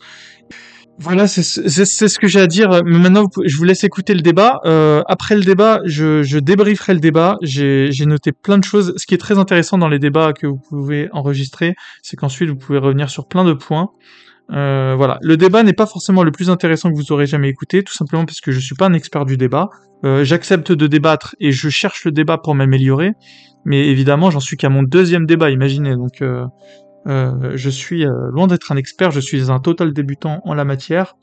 Voilà, 0.99 1.27
c'est 1.27 1.43
ce 1.43 2.19
que 2.19 2.29
j'ai 2.29 2.41
à 2.41 2.47
dire. 2.47 2.83
Mais 2.85 2.99
maintenant, 2.99 3.27
je 3.45 3.57
vous 3.57 3.65
laisse 3.65 3.83
écouter 3.83 4.15
le 4.15 4.21
débat. 4.21 4.61
Euh, 4.65 5.03
après 5.07 5.35
le 5.35 5.43
débat, 5.43 5.81
je, 5.85 6.23
je 6.23 6.39
débrieferai 6.39 6.95
le 6.95 7.01
débat. 7.01 7.37
J'ai 7.43 8.07
noté 8.07 8.33
plein 8.33 8.59
de 8.59 8.65
choses. 8.65 8.95
Ce 8.97 9.07
qui 9.07 9.15
est 9.15 9.19
très 9.19 9.39
intéressant 9.39 9.77
dans 9.77 9.89
les 9.89 9.99
débats 9.99 10.33
que 10.33 10.47
vous 10.47 10.61
pouvez 10.69 11.09
enregistrer, 11.13 11.75
c'est 12.03 12.17
qu'ensuite 12.17 12.49
vous 12.49 12.57
pouvez 12.57 12.79
revenir 12.79 13.11
sur 13.11 13.27
plein 13.27 13.45
de 13.45 13.55
points. 13.55 13.91
Euh, 14.53 14.95
voilà, 14.97 15.19
le 15.23 15.37
débat 15.37 15.63
n'est 15.63 15.73
pas 15.73 15.87
forcément 15.87 16.23
le 16.23 16.31
plus 16.31 16.51
intéressant 16.51 16.91
que 16.91 16.97
vous 16.97 17.13
aurez 17.13 17.27
jamais 17.27 17.49
écouté, 17.49 17.83
tout 17.83 17.95
simplement 17.95 18.27
parce 18.27 18.41
que 18.41 18.53
je 18.53 18.61
suis 18.61 18.75
pas 18.75 18.87
un 18.87 18.93
expert 18.93 19.25
du 19.25 19.37
débat. 19.37 19.71
Euh, 20.05 20.23
J'accepte 20.23 20.71
de 20.71 20.87
débattre 20.87 21.35
et 21.41 21.51
je 21.51 21.69
cherche 21.71 22.05
le 22.05 22.13
débat 22.13 22.37
pour 22.37 22.55
m'améliorer, 22.55 23.13
mais 23.65 23.89
évidemment, 23.89 24.31
j'en 24.31 24.41
suis 24.41 24.57
qu'à 24.57 24.69
mon 24.69 24.83
deuxième 24.83 25.25
débat, 25.25 25.51
imaginez. 25.51 25.97
Donc, 25.97 26.21
euh, 26.21 26.45
euh, 27.07 27.53
je 27.55 27.71
suis 27.71 28.05
euh, 28.05 28.31
loin 28.31 28.47
d'être 28.47 28.73
un 28.73 28.77
expert, 28.77 29.11
je 29.11 29.21
suis 29.21 29.51
un 29.51 29.61
total 29.61 29.93
débutant 29.93 30.41
en 30.45 30.55
la 30.55 30.65
matière. 30.65 31.17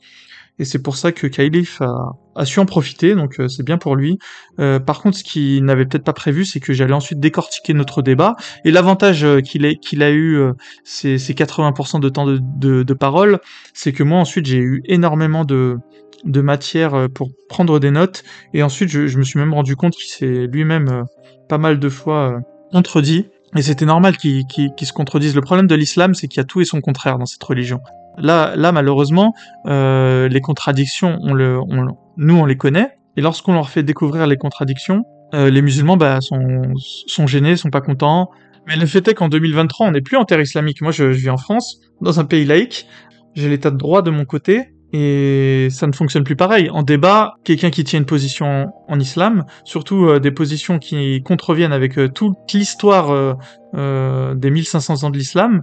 Et 0.58 0.64
c'est 0.66 0.82
pour 0.82 0.96
ça 0.96 1.12
que 1.12 1.26
Kylif 1.26 1.80
a, 1.80 2.44
su 2.44 2.60
en 2.60 2.66
profiter, 2.66 3.14
donc 3.14 3.40
euh, 3.40 3.48
c'est 3.48 3.62
bien 3.62 3.78
pour 3.78 3.96
lui. 3.96 4.18
par 4.58 5.00
contre, 5.00 5.16
ce 5.16 5.24
qu'il 5.24 5.64
n'avait 5.64 5.86
peut-être 5.86 6.04
pas 6.04 6.12
prévu, 6.12 6.44
c'est 6.44 6.60
que 6.60 6.74
j'allais 6.74 6.92
ensuite 6.92 7.18
décortiquer 7.20 7.72
notre 7.72 8.02
débat. 8.02 8.36
Et 8.64 8.70
l'avantage 8.70 9.26
qu'il 9.44 9.78
qu'il 9.78 10.02
a 10.02 10.12
eu, 10.12 10.38
c'est 10.84 11.16
80% 11.16 12.00
de 12.00 12.08
temps 12.10 12.26
de, 12.26 12.82
de, 12.82 12.94
parole, 12.94 13.40
c'est 13.72 13.92
que 13.92 14.02
moi 14.02 14.18
ensuite 14.18 14.44
j'ai 14.44 14.58
eu 14.58 14.82
énormément 14.84 15.46
de, 15.46 15.78
de 16.24 16.40
matière 16.42 17.08
pour 17.14 17.30
prendre 17.48 17.80
des 17.80 17.90
notes. 17.90 18.22
Et 18.52 18.62
ensuite, 18.62 18.90
je, 18.90 19.06
je 19.06 19.18
me 19.18 19.24
suis 19.24 19.38
même 19.38 19.54
rendu 19.54 19.74
compte 19.74 19.94
qu'il 19.94 20.10
s'est 20.10 20.46
lui-même 20.52 21.06
pas 21.48 21.58
mal 21.58 21.78
de 21.78 21.88
fois 21.88 22.40
contredit. 22.72 23.26
Et 23.56 23.62
c'était 23.62 23.84
normal 23.84 24.16
qu'ils 24.16 24.44
se 24.80 24.92
contredisent. 24.92 25.34
Le 25.34 25.40
problème 25.42 25.66
de 25.66 25.74
l'islam, 25.74 26.14
c'est 26.14 26.26
qu'il 26.26 26.38
y 26.38 26.40
a 26.40 26.44
tout 26.44 26.60
et 26.60 26.64
son 26.64 26.80
contraire 26.80 27.18
dans 27.18 27.26
cette 27.26 27.42
religion. 27.42 27.80
Là, 28.18 28.54
là 28.56 28.72
malheureusement, 28.72 29.34
euh, 29.66 30.28
les 30.28 30.40
contradictions, 30.40 31.18
on 31.22 31.34
le, 31.34 31.58
on, 31.60 31.86
nous, 32.16 32.36
on 32.36 32.46
les 32.46 32.56
connaît. 32.56 32.96
Et 33.16 33.20
lorsqu'on 33.20 33.52
leur 33.52 33.68
fait 33.68 33.82
découvrir 33.82 34.26
les 34.26 34.36
contradictions, 34.36 35.04
euh, 35.34 35.50
les 35.50 35.60
musulmans 35.60 35.96
bah, 35.96 36.20
sont, 36.20 36.62
sont 37.06 37.26
gênés, 37.26 37.56
sont 37.56 37.70
pas 37.70 37.82
contents. 37.82 38.30
Mais 38.66 38.76
le 38.76 38.86
fait 38.86 39.06
est 39.08 39.14
qu'en 39.14 39.28
2023, 39.28 39.88
on 39.88 39.90
n'est 39.90 40.00
plus 40.00 40.16
en 40.16 40.24
terre 40.24 40.40
islamique. 40.40 40.80
Moi, 40.80 40.92
je, 40.92 41.12
je 41.12 41.18
vis 41.18 41.30
en 41.30 41.36
France, 41.36 41.80
dans 42.00 42.20
un 42.20 42.24
pays 42.24 42.44
laïque. 42.44 42.86
J'ai 43.34 43.48
l'état 43.48 43.70
de 43.70 43.76
droit 43.76 44.02
de 44.02 44.10
mon 44.10 44.24
côté 44.24 44.72
et 44.92 45.68
ça 45.70 45.86
ne 45.86 45.92
fonctionne 45.92 46.24
plus 46.24 46.36
pareil. 46.36 46.68
En 46.68 46.82
débat, 46.82 47.34
quelqu'un 47.44 47.70
qui 47.70 47.82
tient 47.82 47.98
une 47.98 48.06
position 48.06 48.72
en 48.88 49.00
islam, 49.00 49.44
surtout 49.64 50.06
euh, 50.06 50.20
des 50.20 50.30
positions 50.30 50.78
qui 50.78 51.22
contreviennent 51.22 51.72
avec 51.72 51.98
euh, 51.98 52.08
toute 52.08 52.36
l'histoire 52.52 53.10
euh, 53.74 54.34
des 54.34 54.50
1500 54.50 55.04
ans 55.04 55.10
de 55.10 55.16
l'islam, 55.16 55.62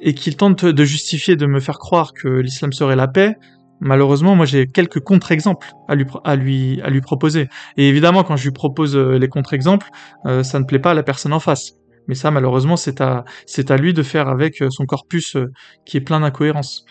et 0.00 0.14
qui 0.14 0.34
tente 0.34 0.64
de 0.64 0.84
justifier, 0.84 1.36
de 1.36 1.46
me 1.46 1.60
faire 1.60 1.78
croire 1.78 2.12
que 2.12 2.28
l'islam 2.28 2.72
serait 2.72 2.96
la 2.96 3.06
paix, 3.06 3.36
malheureusement, 3.80 4.34
moi 4.34 4.46
j'ai 4.46 4.66
quelques 4.66 5.00
contre-exemples 5.00 5.68
à 5.88 5.94
lui, 5.94 6.06
à, 6.24 6.36
lui, 6.36 6.80
à 6.82 6.90
lui 6.90 7.00
proposer. 7.00 7.48
Et 7.76 7.88
évidemment, 7.88 8.24
quand 8.24 8.36
je 8.36 8.44
lui 8.44 8.52
propose 8.52 8.96
les 8.96 9.28
contre-exemples, 9.28 9.88
ça 10.24 10.58
ne 10.58 10.64
plaît 10.64 10.78
pas 10.80 10.90
à 10.90 10.94
la 10.94 11.02
personne 11.02 11.32
en 11.32 11.40
face. 11.40 11.72
Mais 12.08 12.14
ça, 12.14 12.30
malheureusement, 12.30 12.76
c'est 12.76 13.00
à, 13.00 13.24
c'est 13.46 13.70
à 13.70 13.78
lui 13.78 13.94
de 13.94 14.02
faire 14.02 14.28
avec 14.28 14.62
son 14.68 14.84
corpus 14.84 15.38
qui 15.86 15.96
est 15.96 16.02
plein 16.02 16.20
d'incohérences. 16.20 16.84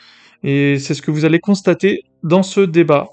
Et 0.48 0.78
c'est 0.78 0.94
ce 0.94 1.02
que 1.02 1.10
vous 1.10 1.26
allez 1.26 1.40
constater 1.40 2.04
dans 2.22 2.44
ce 2.44 2.62
débat. 2.62 3.08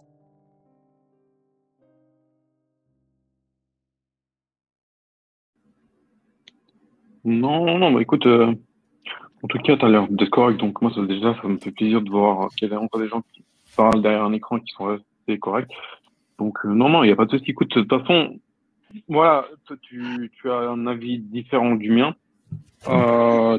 Non, 7.25 7.65
non, 7.65 7.79
non, 7.79 7.91
bah 7.91 8.03
écoute, 8.03 8.27
euh, 8.27 8.53
en 9.43 9.49
tout 9.49 9.59
cas, 9.61 9.79
tu 9.79 9.83
as 9.83 9.89
l'air 9.89 10.09
d'être 10.11 10.29
correct, 10.29 10.59
donc 10.59 10.83
moi, 10.83 10.93
déjà, 11.09 11.35
ça 11.41 11.49
me 11.49 11.57
fait 11.57 11.71
plaisir 11.71 12.03
de 12.03 12.11
voir 12.11 12.51
qu'il 12.51 12.69
y 12.69 12.75
a 12.75 12.79
encore 12.79 13.01
des 13.01 13.09
gens 13.09 13.23
qui 13.33 13.43
parlent 13.77 14.03
derrière 14.03 14.25
un 14.25 14.35
écran 14.35 14.61
qui 14.61 14.75
sont 14.75 14.85
restés 14.85 15.39
corrects. 15.39 15.71
Donc, 16.39 16.59
euh, 16.67 16.75
non, 16.75 16.91
non, 16.91 17.03
il 17.03 17.07
n'y 17.07 17.13
a 17.15 17.17
pas 17.17 17.25
de 17.25 17.31
souci. 17.31 17.53
Écoute, 17.53 17.75
de 17.75 17.81
toute 17.81 17.99
façon, 17.99 18.39
voilà, 19.09 19.47
toi, 19.65 19.77
tu, 19.81 20.31
tu 20.35 20.51
as 20.51 20.59
un 20.69 20.87
avis 20.87 21.19
différent 21.19 21.77
du 21.77 21.93
mien. 21.93 22.15
Euh, 22.89 23.59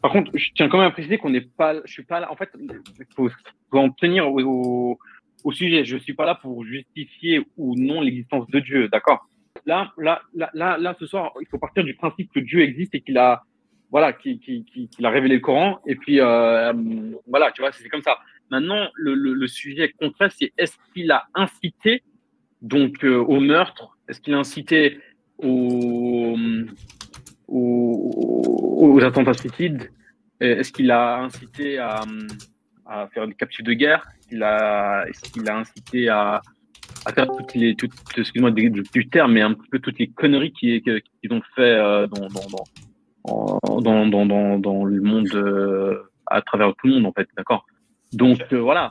par 0.00 0.12
contre, 0.12 0.30
je 0.34 0.50
tiens 0.54 0.68
quand 0.68 0.78
même 0.78 0.88
à 0.88 0.90
préciser 0.90 1.18
qu'on 1.18 1.30
n'est 1.30 1.40
pas, 1.40 1.74
je 1.84 1.92
suis 1.92 2.04
pas 2.04 2.20
là. 2.20 2.30
En 2.30 2.36
fait, 2.36 2.50
il 2.58 3.06
faut, 3.16 3.30
en 3.72 3.90
tenir 3.90 4.30
au, 4.30 4.98
au, 5.44 5.52
sujet. 5.52 5.84
Je 5.84 5.96
suis 5.96 6.14
pas 6.14 6.26
là 6.26 6.34
pour 6.34 6.64
justifier 6.64 7.44
ou 7.56 7.74
non 7.76 8.00
l'existence 8.00 8.46
de 8.48 8.60
Dieu, 8.60 8.88
d'accord? 8.88 9.28
Là, 9.66 9.92
là, 9.98 10.22
là, 10.34 10.50
là, 10.54 10.78
là, 10.78 10.96
ce 10.98 11.06
soir, 11.06 11.32
il 11.40 11.46
faut 11.48 11.58
partir 11.58 11.84
du 11.84 11.94
principe 11.94 12.32
que 12.32 12.40
Dieu 12.40 12.60
existe 12.62 12.94
et 12.94 13.00
qu'il 13.00 13.18
a, 13.18 13.42
voilà, 13.90 14.12
qu'il 14.12 14.64
a 15.02 15.10
révélé 15.10 15.36
le 15.36 15.40
Coran. 15.40 15.80
Et 15.86 15.96
puis, 15.96 16.20
euh, 16.20 16.72
voilà, 17.26 17.50
tu 17.52 17.62
vois, 17.62 17.72
c'est 17.72 17.88
comme 17.88 18.02
ça. 18.02 18.18
Maintenant, 18.50 18.88
le, 18.94 19.14
le, 19.14 19.34
le 19.34 19.46
sujet 19.46 19.92
concret, 19.98 20.28
c'est 20.30 20.52
est-ce 20.56 20.76
qu'il 20.94 21.10
a 21.10 21.24
incité 21.34 22.02
donc 22.62 23.04
euh, 23.04 23.16
au 23.16 23.40
meurtre? 23.40 23.98
Est-ce 24.08 24.20
qu'il 24.20 24.34
a 24.34 24.38
incité 24.38 25.00
au 25.38 26.36
aux, 27.48 28.98
attentats 29.02 29.34
suicides 29.34 29.90
Est-ce 30.40 30.72
qu'il 30.72 30.90
a 30.90 31.20
incité 31.20 31.78
à, 31.78 32.02
faire 33.12 33.26
des 33.26 33.34
captures 33.34 33.64
de 33.64 33.72
guerre? 33.72 34.06
Est-ce 34.30 35.32
qu'il 35.32 35.48
a, 35.48 35.56
incité 35.56 36.08
à, 36.08 36.40
faire 37.14 37.26
toutes 37.26 37.54
les, 37.54 37.74
toutes, 37.74 37.92
excuse-moi 38.16 38.50
du 38.50 39.08
terme, 39.08 39.32
mais 39.32 39.42
un 39.42 39.54
peu 39.54 39.78
toutes 39.78 39.98
les 39.98 40.08
conneries 40.08 40.52
qu'ils 40.52 40.82
ont 41.30 41.42
fait 41.54 41.62
euh, 41.62 42.06
dans, 42.06 42.28
dans, 43.80 44.06
dans, 44.06 44.58
dans, 44.58 44.84
le 44.84 45.00
monde, 45.00 45.28
euh, 45.34 46.02
à 46.26 46.42
travers 46.42 46.74
tout 46.76 46.86
le 46.86 46.94
monde, 46.94 47.06
en 47.06 47.12
fait, 47.12 47.28
d'accord? 47.36 47.66
Donc, 48.12 48.40
euh, 48.52 48.58
voilà. 48.58 48.90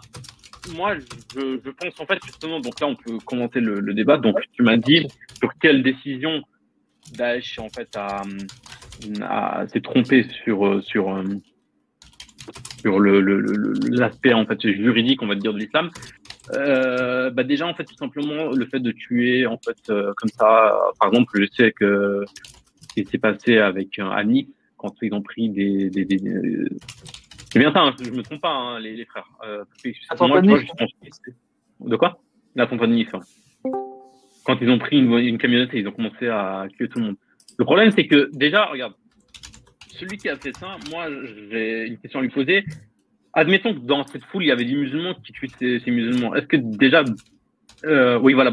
Moi, 0.76 0.96
je, 0.96 1.70
pense, 1.70 2.00
en 2.00 2.06
fait, 2.06 2.20
justement, 2.26 2.60
donc 2.60 2.80
là, 2.82 2.88
on 2.88 2.96
peut 2.96 3.18
commenter 3.26 3.62
le 3.62 3.94
débat. 3.94 4.18
Donc, 4.18 4.36
tu 4.52 4.64
m'as 4.64 4.76
dit 4.76 5.08
sur 5.40 5.50
quelle 5.62 5.82
décision 5.82 6.44
Daesh 7.14 7.60
en 7.60 7.70
fait 7.70 7.96
a, 7.96 8.24
s'est 9.68 9.82
trompé 9.82 10.24
sur 10.44 10.84
sur 10.84 11.24
sur 12.82 13.00
le, 13.00 13.20
l'aspect 13.90 14.34
en 14.34 14.46
fait 14.46 14.62
juridique 14.62 15.22
on 15.22 15.28
va 15.28 15.36
dire 15.36 15.54
de 15.54 15.60
l'islam. 15.60 15.90
Euh, 16.54 17.30
bah 17.30 17.44
déjà 17.44 17.68
en 17.68 17.74
fait 17.74 17.84
tout 17.84 17.98
simplement 17.98 18.52
le 18.52 18.66
fait 18.68 18.80
de 18.80 18.92
tuer 18.92 19.46
en 19.46 19.58
fait 19.58 19.78
euh, 19.90 20.14
comme 20.16 20.30
ça 20.30 20.80
par 20.98 21.10
exemple 21.10 21.34
je 21.42 21.46
sais 21.52 21.74
que 21.74 22.24
ce 22.82 22.88
qui 22.94 23.06
s'est 23.06 23.18
passé 23.18 23.58
avec 23.58 24.00
un 24.00 24.10
Annie 24.12 24.54
quand 24.78 24.94
ils 25.02 25.14
ont 25.14 25.22
pris 25.22 25.50
des, 25.50 25.90
des, 25.90 26.06
des, 26.06 26.18
c'est 27.52 27.60
bien 27.60 27.74
ça 27.74 27.82
hein, 27.82 27.96
je 28.02 28.12
me 28.12 28.24
trompe 28.24 28.42
pas 28.42 28.54
hein, 28.54 28.80
les, 28.80 28.96
les, 28.96 29.06
frères. 29.06 29.28
Euh, 29.44 29.66
moi, 30.22 30.42
moi, 30.42 30.60
je 30.60 30.68
de 31.80 31.96
quoi? 31.96 32.20
La 32.56 32.66
compagnie 32.66 33.06
quand 34.48 34.58
ils 34.62 34.70
ont 34.70 34.80
pris 34.80 34.98
une, 34.98 35.38
camionnette 35.38 35.74
et 35.74 35.80
ils 35.80 35.88
ont 35.88 35.92
commencé 35.92 36.28
à 36.30 36.66
tuer 36.78 36.88
tout 36.88 37.00
le 37.00 37.06
monde. 37.08 37.16
Le 37.60 37.66
problème, 37.66 37.92
c'est 37.92 38.08
que 38.08 38.30
déjà, 38.34 38.66
regarde, 38.66 38.94
celui 39.90 40.18
qui 40.18 40.30
a 40.30 40.38
fait 40.38 40.56
ça, 40.56 40.78
moi, 40.90 41.08
j'ai 41.52 41.88
une 41.88 41.98
question 41.98 42.20
à 42.20 42.22
lui 42.22 42.30
poser. 42.30 42.64
Admettons 43.34 43.74
que 43.74 43.80
dans 43.80 44.06
cette 44.08 44.24
foule, 44.26 44.44
il 44.44 44.48
y 44.48 44.52
avait 44.52 44.64
des 44.64 44.74
musulmans 44.74 45.16
qui 45.16 45.34
tuaient 45.34 45.80
ces, 45.84 45.92
musulmans. 45.92 46.34
Est-ce 46.34 46.48
que 46.48 46.56
déjà, 46.56 47.04
euh, 47.84 48.18
oui, 48.20 48.34
voilà, 48.34 48.52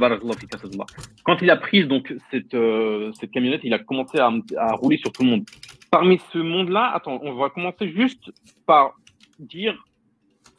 quand 1.22 1.40
il 1.40 1.50
a 1.50 1.56
pris 1.56 1.86
donc 1.86 2.12
cette, 2.32 2.54
euh, 2.54 3.12
camionnette, 3.32 3.60
il 3.62 3.72
a 3.72 3.78
commencé 3.78 4.18
à, 4.18 4.32
à, 4.56 4.72
rouler 4.72 4.98
sur 4.98 5.12
tout 5.12 5.22
le 5.22 5.28
monde. 5.28 5.44
Parmi 5.92 6.20
ce 6.32 6.38
monde-là, 6.38 6.90
attends, 6.92 7.20
on 7.22 7.34
va 7.34 7.50
commencer 7.50 7.88
juste 7.88 8.32
par 8.66 8.96
dire 9.38 9.76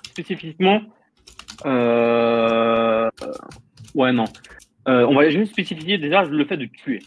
spécifiquement. 0.04 0.82
Euh, 1.66 3.10
ouais, 3.96 4.14
non. 4.14 4.26
Euh, 4.88 5.06
on 5.08 5.16
va 5.16 5.30
juste 5.30 5.52
spécifier 5.52 5.98
déjà 5.98 6.24
le 6.24 6.46
fait 6.46 6.58
de 6.58 6.66
tuer. 6.66 7.00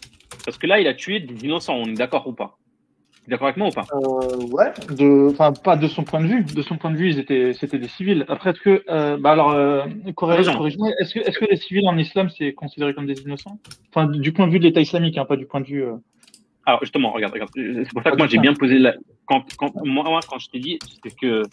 Parce 0.45 0.57
que 0.57 0.67
là, 0.67 0.79
il 0.79 0.87
a 0.87 0.93
tué 0.93 1.19
des 1.19 1.45
innocents, 1.45 1.75
on 1.75 1.85
est 1.85 1.93
d'accord 1.93 2.27
ou 2.27 2.33
pas? 2.33 2.57
D'accord 3.27 3.47
avec 3.47 3.57
moi 3.57 3.67
ou 3.67 3.71
pas? 3.71 3.85
Euh, 3.93 4.47
Ouais, 4.51 4.71
de, 4.89 5.29
enfin 5.31 5.53
pas 5.53 5.75
de 5.75 5.87
son 5.87 6.03
point 6.03 6.19
de 6.19 6.27
vue. 6.27 6.43
De 6.43 6.61
son 6.63 6.77
point 6.77 6.89
de 6.91 6.97
vue, 6.97 7.09
ils 7.09 7.19
étaient, 7.19 7.53
c'était 7.53 7.77
des 7.77 7.87
civils. 7.87 8.25
Après, 8.27 8.49
est-ce 8.49 8.59
que, 8.59 8.83
euh, 8.89 9.17
bah 9.17 9.31
alors, 9.31 9.51
euh, 9.51 9.85
est-ce 10.07 11.13
que, 11.13 11.19
est-ce 11.19 11.37
que 11.37 11.45
les 11.45 11.57
civils 11.57 11.87
en 11.87 11.97
islam 11.97 12.29
c'est 12.35 12.53
considéré 12.53 12.93
comme 12.95 13.05
des 13.05 13.21
innocents? 13.21 13.59
Enfin, 13.93 14.07
du 14.07 14.31
point 14.31 14.47
de 14.47 14.51
vue 14.51 14.59
de 14.59 14.63
l'État 14.63 14.81
islamique, 14.81 15.17
hein, 15.17 15.25
pas 15.25 15.35
du 15.35 15.45
point 15.45 15.61
de 15.61 15.67
vue. 15.67 15.83
Euh... 15.83 15.95
Alors 16.65 16.79
justement, 16.81 17.11
regarde, 17.11 17.33
regarde. 17.33 17.51
C'est 17.55 17.93
pour 17.93 18.01
ça 18.01 18.11
que 18.11 18.17
moi 18.17 18.27
j'ai 18.27 18.39
bien 18.39 18.53
posé 18.53 18.79
la. 18.79 18.95
Quand, 19.25 19.43
quand 19.57 19.71
moi, 19.85 20.19
quand 20.27 20.39
je 20.39 20.49
t'ai 20.49 20.59
dit, 20.59 20.79
c'est 21.03 21.15
que 21.15 21.43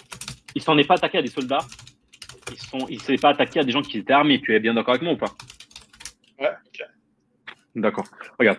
il 0.55 0.63
s'en 0.63 0.79
est 0.79 0.87
pas 0.87 0.95
attaqué 0.95 1.19
à 1.19 1.23
des 1.23 1.29
soldats. 1.29 1.59
Ils 2.51 2.59
sont, 2.59 2.87
il 2.89 3.03
s'est 3.03 3.17
pas 3.17 3.31
attaqué 3.31 3.61
à 3.61 3.65
des 3.65 3.73
gens 3.73 3.83
qui 3.83 3.99
étaient 3.99 4.15
armés. 4.15 4.41
Tu 4.41 4.55
es 4.55 4.61
bien 4.61 4.73
d'accord 4.73 4.95
avec 4.95 5.03
moi 5.03 5.13
ou 5.13 5.19
pas? 5.19 5.33
Ouais, 6.39 6.51
D'accord. 7.75 8.07
Regarde. 8.39 8.59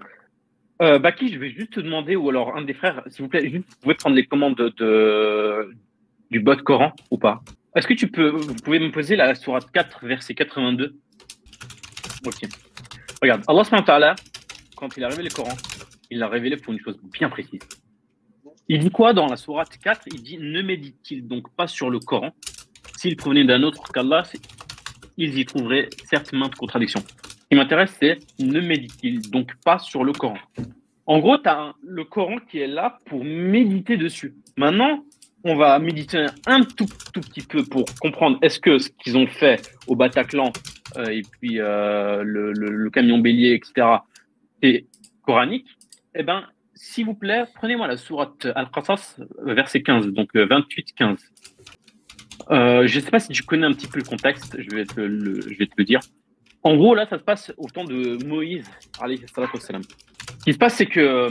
Euh, 0.81 1.00
Baki, 1.00 1.34
je 1.34 1.39
vais 1.39 1.50
juste 1.50 1.74
te 1.74 1.79
demander, 1.79 2.15
ou 2.15 2.29
alors 2.29 2.55
un 2.55 2.62
des 2.62 2.74
frères, 2.74 3.01
s'il 3.07 3.24
vous 3.24 3.29
plaît, 3.29 3.48
vous 3.48 3.63
pouvez 3.81 3.96
prendre 3.96 4.15
les 4.15 4.25
commandes 4.25 4.55
de, 4.55 5.75
du 6.29 6.39
bot 6.39 6.55
Coran 6.57 6.93
ou 7.10 7.17
pas? 7.17 7.41
Est-ce 7.75 7.88
que 7.88 7.93
tu 7.93 8.10
peux, 8.10 8.29
vous 8.29 8.55
pouvez 8.55 8.79
me 8.79 8.91
poser 8.91 9.15
la 9.15 9.34
sourate 9.36 9.72
4, 9.72 10.05
verset 10.05 10.36
82 10.36 10.96
Ok. 12.25 12.41
Regarde, 13.22 13.43
Allah 13.48 14.15
quand 14.75 14.96
il 14.96 15.03
a 15.03 15.10
révélé 15.10 15.29
le 15.29 15.34
Coran, 15.34 15.55
il 16.12 16.19
l'a 16.19 16.27
révélé 16.27 16.57
pour 16.57 16.72
une 16.74 16.79
chose 16.79 17.00
bien 17.12 17.29
précise. 17.29 17.60
Il 18.69 18.79
dit 18.79 18.91
quoi 18.91 19.13
dans 19.13 19.27
la 19.27 19.38
sourate 19.38 19.77
4 19.77 20.01
Il 20.13 20.22
dit 20.22 20.38
Ne 20.38 20.62
médite-t-il 20.62 21.27
donc 21.27 21.50
pas 21.55 21.67
sur 21.67 21.89
le 21.89 22.00
Coran? 22.00 22.36
S'il 22.98 23.15
provenait 23.15 23.46
d'un 23.46 23.63
autre 23.63 23.91
qu'Allah, 23.91 24.24
ils 25.17 25.38
y 25.39 25.46
trouveraient 25.46 25.89
certes 26.05 26.34
maintes 26.34 26.55
contradictions. 26.55 27.03
Qui 27.50 27.58
m'intéresse, 27.58 27.96
c'est 28.00 28.18
Ne 28.39 28.60
médite-t-il 28.60 29.30
donc 29.32 29.54
pas 29.63 29.80
sur 29.80 30.04
le 30.04 30.12
Coran? 30.12 30.38
En 31.06 31.20
gros, 31.20 31.38
tu 31.38 31.48
as 31.48 31.74
le 31.82 32.04
Coran 32.04 32.38
qui 32.50 32.60
est 32.60 32.68
là 32.68 33.00
pour 33.06 33.24
méditer 33.24 33.96
dessus. 33.96 34.36
Maintenant, 34.58 35.06
on 35.46 35.56
va 35.56 35.80
méditer 35.80 36.25
un 36.46 36.63
tout, 36.63 36.88
tout 37.13 37.22
petit 37.22 37.42
peu 37.42 37.63
pour 37.63 37.86
comprendre 38.01 38.38
est-ce 38.42 38.60
que 38.60 38.80
ce 38.80 38.89
qu'ils 38.89 39.18
ont 39.18 39.27
fait 39.27 39.62
au 39.88 39.96
Bataclan 39.96 40.51
euh, 40.98 41.06
et 41.06 41.22
puis 41.22 41.60
euh, 41.60 42.24
le, 42.24 42.89
camion 42.89 43.20
bélier, 43.20 43.54
etc., 43.54 43.88
c'est 44.62 44.86
coranique. 45.22 45.68
Eh 46.16 46.24
bien, 46.24 46.46
s'il 46.75 47.06
vous 47.06 47.13
plaît, 47.13 47.46
prenez-moi 47.56 47.88
la 47.88 47.96
sourate 47.96 48.48
Al-Qasas, 48.56 49.20
verset 49.46 49.84
15, 49.84 50.08
donc 50.08 50.34
28-15. 50.34 51.20
Euh, 52.50 52.88
je 52.88 53.00
ne 53.00 53.04
sais 53.04 53.12
pas 53.12 53.20
si 53.20 53.30
tu 53.30 53.44
connais 53.44 53.66
un 53.66 53.74
petit 53.74 53.88
peu 53.88 54.00
le 54.00 54.06
contexte, 54.06 54.58
je 54.60 54.75
vais 54.75 54.86
te 54.86 55.00
le 55.00 55.84
dire. 55.84 56.00
En 56.67 56.75
gros, 56.75 56.95
là, 56.95 57.07
ça 57.07 57.17
se 57.17 57.24
passe 57.24 57.53
au 57.55 57.69
temps 57.69 57.86
de 57.86 58.21
Moïse. 58.25 58.69
Ce 60.27 60.43
qui 60.43 60.51
se 60.51 60.57
passe, 60.57 60.75
c'est 60.75 60.86
que, 60.86 61.00
euh, 61.00 61.29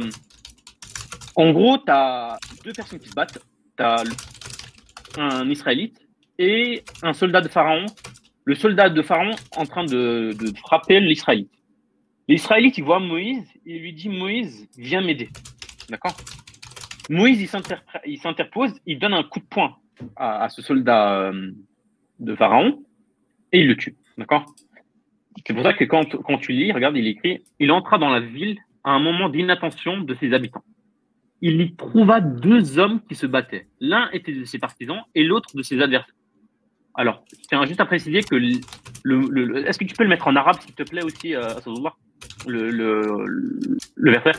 en 1.35 1.51
gros, 1.51 1.77
tu 1.77 1.91
as 1.91 2.39
deux 2.65 2.73
personnes 2.73 2.99
qui 2.99 3.11
se 3.11 3.15
battent. 3.15 3.39
Tu 3.77 3.83
as 3.85 4.03
un 5.19 5.51
Israélite 5.51 6.01
et 6.39 6.83
un 7.03 7.13
soldat 7.13 7.43
de 7.43 7.49
Pharaon. 7.49 7.85
Le 8.47 8.55
soldat 8.55 8.89
de 8.89 9.03
Pharaon 9.03 9.33
en 9.55 9.67
train 9.67 9.85
de, 9.85 10.35
de 10.41 10.57
frapper 10.57 11.01
l'Israélite. 11.01 11.53
L'Israélite, 12.29 12.79
il 12.79 12.85
voit 12.85 12.99
Moïse, 12.99 13.47
il 13.67 13.83
lui 13.83 13.93
dit 13.93 14.09
Moïse, 14.09 14.67
viens 14.79 15.03
m'aider. 15.03 15.29
D'accord? 15.91 16.17
Moïse, 17.11 17.43
il 17.43 18.19
s'interpose, 18.19 18.73
il 18.87 18.99
donne 18.99 19.13
un 19.13 19.23
coup 19.23 19.41
de 19.41 19.45
poing 19.45 19.77
à, 20.17 20.49
ce 20.49 20.63
soldat 20.63 21.29
euh, 21.29 21.51
de 22.21 22.35
Pharaon 22.35 22.83
et 23.53 23.61
il 23.61 23.69
le 23.69 23.77
tue. 23.77 23.97
D'accord? 24.17 24.47
C'est 25.45 25.55
pour 25.55 25.63
ça 25.63 25.73
que 25.73 25.85
quand, 25.85 26.17
quand 26.23 26.39
tu 26.39 26.53
lis, 26.53 26.73
regarde, 26.73 26.97
il 26.97 27.07
écrit 27.07 27.43
Il 27.59 27.73
entra 27.73 27.99
dans 27.99 28.11
la 28.11 28.21
ville 28.21 28.59
à 28.85 28.91
un 28.91 29.01
moment 29.01 29.29
d'inattention 29.29 30.01
de 30.01 30.15
ses 30.15 30.33
habitants. 30.33 30.65
Il 31.43 31.61
y 31.61 31.75
trouva 31.75 32.21
deux 32.21 32.79
hommes 32.79 33.01
qui 33.09 33.15
se 33.15 33.27
battaient. 33.27 33.67
L'un 33.81 34.09
était 34.13 34.33
de 34.33 34.45
ses 34.45 34.59
partisans 34.59 35.03
et 35.15 35.23
l'autre 35.23 35.51
de 35.55 35.63
ses 35.63 35.81
adversaires. 35.83 36.15
Alors, 36.95 37.25
tiens 37.49 37.67
juste 37.67 37.81
à 37.81 37.85
préciser 37.85 38.23
que 38.23 38.37
le, 38.37 38.61
le, 39.29 39.69
est-ce 39.69 39.79
que 39.79 39.85
tu 39.85 39.95
peux 39.95 40.05
le 40.05 40.09
mettre 40.09 40.29
en 40.29 40.37
arabe, 40.37 40.57
s'il 40.61 40.75
te 40.75 40.83
plaît, 40.83 41.05
aussi, 41.05 41.35
euh, 41.35 41.43
le, 42.47 42.71
le, 42.71 43.77
le 43.95 44.11
verset? 44.11 44.33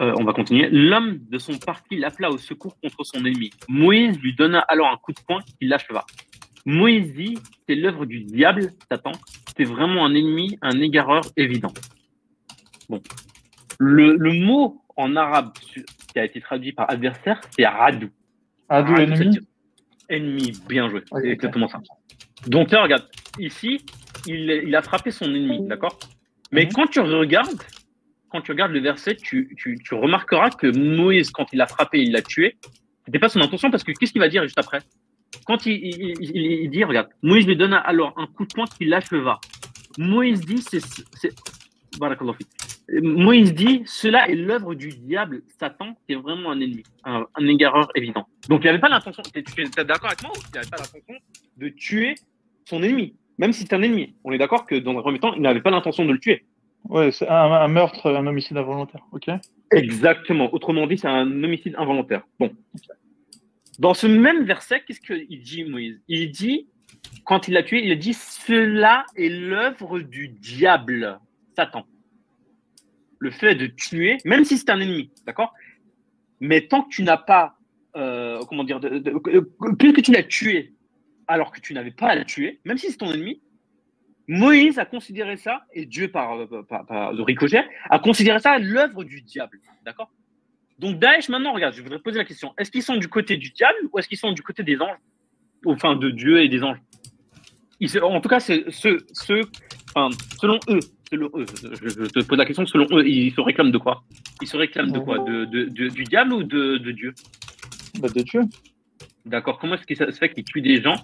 Euh, 0.00 0.12
on 0.18 0.24
va 0.24 0.32
continuer. 0.32 0.68
L'homme 0.70 1.18
de 1.30 1.38
son 1.38 1.56
parti 1.58 1.96
l'appela 1.96 2.30
au 2.30 2.38
secours 2.38 2.76
contre 2.80 3.04
son 3.04 3.24
ennemi. 3.24 3.50
Moïse 3.68 4.18
lui 4.20 4.34
donna 4.34 4.60
alors 4.60 4.88
un 4.88 4.96
coup 4.96 5.12
de 5.12 5.20
poing 5.26 5.40
qui 5.42 5.66
l'acheva. 5.66 6.04
Moïse 6.66 7.14
dit 7.14 7.38
c'est 7.68 7.76
l'œuvre 7.76 8.06
du 8.06 8.24
diable, 8.24 8.72
Satan. 8.90 9.12
C'est 9.56 9.64
vraiment 9.64 10.04
un 10.04 10.14
ennemi, 10.14 10.58
un 10.62 10.80
égareur 10.80 11.22
évident. 11.36 11.72
Bon. 12.88 13.00
Le, 13.78 14.16
mot 14.32 14.82
en 14.96 15.16
arabe 15.16 15.52
qui 15.54 16.18
a 16.18 16.24
été 16.24 16.40
traduit 16.40 16.72
par 16.72 16.90
adversaire, 16.90 17.40
c'est 17.50 17.66
radou. 17.66 18.08
Radou, 18.68 18.94
ennemi 18.96 19.38
Ennemi, 20.08 20.52
bien 20.68 20.88
joué. 20.88 21.02
c'est 21.20 21.28
exactement 21.28 21.68
ça. 21.68 21.80
Donc 22.46 22.70
là, 22.70 22.82
regarde, 22.82 23.08
ici, 23.38 23.84
il, 24.26 24.74
a 24.74 24.82
frappé 24.82 25.10
son 25.10 25.26
ennemi, 25.26 25.66
d'accord? 25.66 25.98
Mais 26.52 26.64
mhm. 26.64 26.72
quand 26.72 26.86
tu 26.88 27.00
regardes, 27.00 27.62
quand 28.28 28.40
tu 28.40 28.52
regardes 28.52 28.72
le 28.72 28.80
verset, 28.80 29.16
tu, 29.16 29.48
remarqueras 29.92 30.50
que 30.50 30.66
Moïse, 30.66 31.30
quand 31.30 31.46
il 31.52 31.56
l'a 31.56 31.66
frappé, 31.66 32.02
il 32.02 32.12
l'a 32.12 32.22
tué, 32.22 32.56
c'était 33.06 33.18
pas 33.18 33.28
son 33.28 33.40
intention 33.40 33.70
parce 33.70 33.84
que 33.84 33.92
qu'est-ce 33.92 34.12
qu'il 34.12 34.20
va 34.20 34.28
dire 34.28 34.42
juste 34.42 34.58
après? 34.58 34.80
Quand 35.46 35.66
il, 35.66 36.68
dit, 36.70 36.84
regarde, 36.84 37.08
Moïse 37.22 37.46
lui 37.46 37.56
donne 37.56 37.74
alors 37.74 38.14
un 38.16 38.26
coup 38.26 38.46
de 38.46 38.54
poing 38.54 38.66
qui 38.66 38.84
l'acheva. 38.84 39.40
Moïse 39.98 40.40
dit, 40.40 40.62
c'est, 40.62 40.80
Moïse 43.02 43.54
dit, 43.54 43.82
cela 43.86 44.28
est 44.28 44.34
l'œuvre 44.34 44.74
du 44.74 44.88
diable, 44.88 45.42
Satan, 45.58 45.94
qui 46.06 46.14
est 46.14 46.16
vraiment 46.16 46.50
un 46.50 46.60
ennemi, 46.60 46.82
un, 47.04 47.26
égareur 47.46 47.88
évident. 47.94 48.26
Donc 48.48 48.62
il 48.62 48.66
n'avait 48.66 48.80
pas 48.80 48.88
l'intention, 48.88 49.22
tu 49.22 49.38
es 49.38 49.84
d'accord 49.84 50.06
avec 50.06 50.22
moi 50.22 50.32
ou 50.34 50.40
il 50.40 50.54
n'avait 50.54 50.68
pas 50.68 50.76
l'intention 50.78 51.14
de 51.56 51.68
tuer 51.68 52.14
son 52.64 52.82
ennemi, 52.82 53.14
même 53.38 53.52
si 53.52 53.62
c'est 53.62 53.74
un 53.74 53.82
ennemi? 53.82 54.14
On 54.24 54.32
est 54.32 54.38
d'accord 54.38 54.66
que 54.66 54.74
dans 54.74 54.96
un 54.96 55.02
premier 55.02 55.18
temps, 55.18 55.34
il 55.34 55.42
n'avait 55.42 55.60
pas 55.60 55.70
l'intention 55.70 56.04
de 56.04 56.12
le 56.12 56.18
tuer. 56.18 56.44
Ouais, 56.88 57.10
c'est 57.10 57.26
un, 57.28 57.68
meurtre, 57.68 58.10
un 58.10 58.26
homicide 58.26 58.56
involontaire. 58.56 59.02
Ok. 59.12 59.30
Exactement. 59.72 60.52
Autrement 60.52 60.86
dit, 60.86 60.98
c'est 60.98 61.08
un 61.08 61.42
homicide 61.42 61.74
involontaire. 61.78 62.22
Bon. 62.38 62.50
Dans 63.78 63.94
ce 63.94 64.06
même 64.06 64.44
verset, 64.44 64.82
qu'est-ce 64.86 65.00
qu'il 65.00 65.42
dit, 65.42 65.64
Moïse? 65.64 66.00
Il 66.08 66.30
dit, 66.30 66.68
quand 67.24 67.48
il 67.48 67.54
l'a 67.54 67.62
tué, 67.62 67.84
il 67.84 67.92
a 67.92 67.96
dit 67.96 68.14
Cela 68.14 69.04
est 69.16 69.28
l'œuvre 69.28 70.00
du 70.00 70.28
diable, 70.28 71.18
Satan. 71.56 71.86
Le 73.18 73.30
fait 73.30 73.54
de 73.54 73.66
tuer, 73.66 74.18
même 74.24 74.44
si 74.44 74.58
c'est 74.58 74.70
un 74.70 74.80
ennemi, 74.80 75.10
d'accord? 75.26 75.54
Mais 76.40 76.62
tant 76.62 76.82
que 76.82 76.90
tu 76.90 77.02
n'as 77.02 77.16
pas, 77.16 77.56
euh, 77.96 78.40
comment 78.48 78.64
dire, 78.64 78.80
que 78.80 80.00
tu 80.00 80.12
l'as 80.12 80.22
tué 80.24 80.74
alors 81.26 81.50
que 81.50 81.60
tu 81.60 81.72
n'avais 81.72 81.90
pas 81.90 82.08
à 82.08 82.16
le 82.16 82.24
tuer, 82.24 82.60
même 82.64 82.76
si 82.76 82.90
c'est 82.90 82.98
ton 82.98 83.12
ennemi, 83.12 83.40
Moïse 84.26 84.78
a 84.78 84.84
considéré 84.84 85.36
ça, 85.36 85.64
et 85.72 85.86
Dieu 85.86 86.08
par, 86.08 86.36
le 86.36 87.22
ricochet, 87.22 87.64
a 87.90 87.98
considéré 87.98 88.38
ça 88.40 88.58
l'œuvre 88.58 89.04
du 89.04 89.20
diable. 89.20 89.60
D'accord? 89.84 90.10
Donc 90.78 90.98
Daesh, 90.98 91.28
maintenant, 91.28 91.52
regarde, 91.52 91.74
je 91.74 91.82
voudrais 91.82 91.98
poser 91.98 92.18
la 92.18 92.24
question. 92.24 92.52
Est-ce 92.58 92.70
qu'ils 92.70 92.82
sont 92.82 92.96
du 92.96 93.08
côté 93.08 93.36
du 93.36 93.50
diable 93.50 93.78
ou 93.92 93.98
est-ce 93.98 94.08
qu'ils 94.08 94.18
sont 94.18 94.32
du 94.32 94.42
côté 94.42 94.62
des 94.62 94.80
anges? 94.80 94.98
Enfin, 95.66 95.96
de 95.96 96.10
Dieu 96.10 96.42
et 96.42 96.48
des 96.48 96.62
anges 96.62 96.78
En 98.02 98.20
tout 98.20 98.28
cas, 98.28 98.40
c'est 98.40 98.64
ce, 98.70 98.98
ce, 99.12 99.40
selon 100.40 100.58
eux, 100.68 100.80
selon 101.10 101.30
eux, 101.34 101.46
je, 101.62 102.06
te 102.06 102.24
pose 102.24 102.38
la 102.38 102.44
question, 102.44 102.66
selon 102.66 102.86
eux, 102.90 103.06
ils 103.06 103.32
se 103.32 103.40
réclament 103.40 103.70
de 103.70 103.78
quoi? 103.78 104.04
Ils 104.42 104.48
se 104.48 104.56
réclament 104.56 104.90
de 104.90 104.98
quoi? 104.98 105.18
De, 105.20 105.44
Du 105.64 106.04
diable 106.04 106.32
ou 106.32 106.42
de, 106.42 106.78
Dieu? 106.90 107.14
Bah, 108.00 108.08
De 108.08 108.22
Dieu. 108.22 108.42
D'accord. 109.24 109.58
Comment 109.58 109.76
est-ce 109.76 109.86
que 109.86 109.94
ça 109.94 110.10
se 110.10 110.18
fait 110.18 110.28
qu'ils 110.30 110.44
tuent 110.44 110.60
des 110.60 110.82
gens 110.82 110.96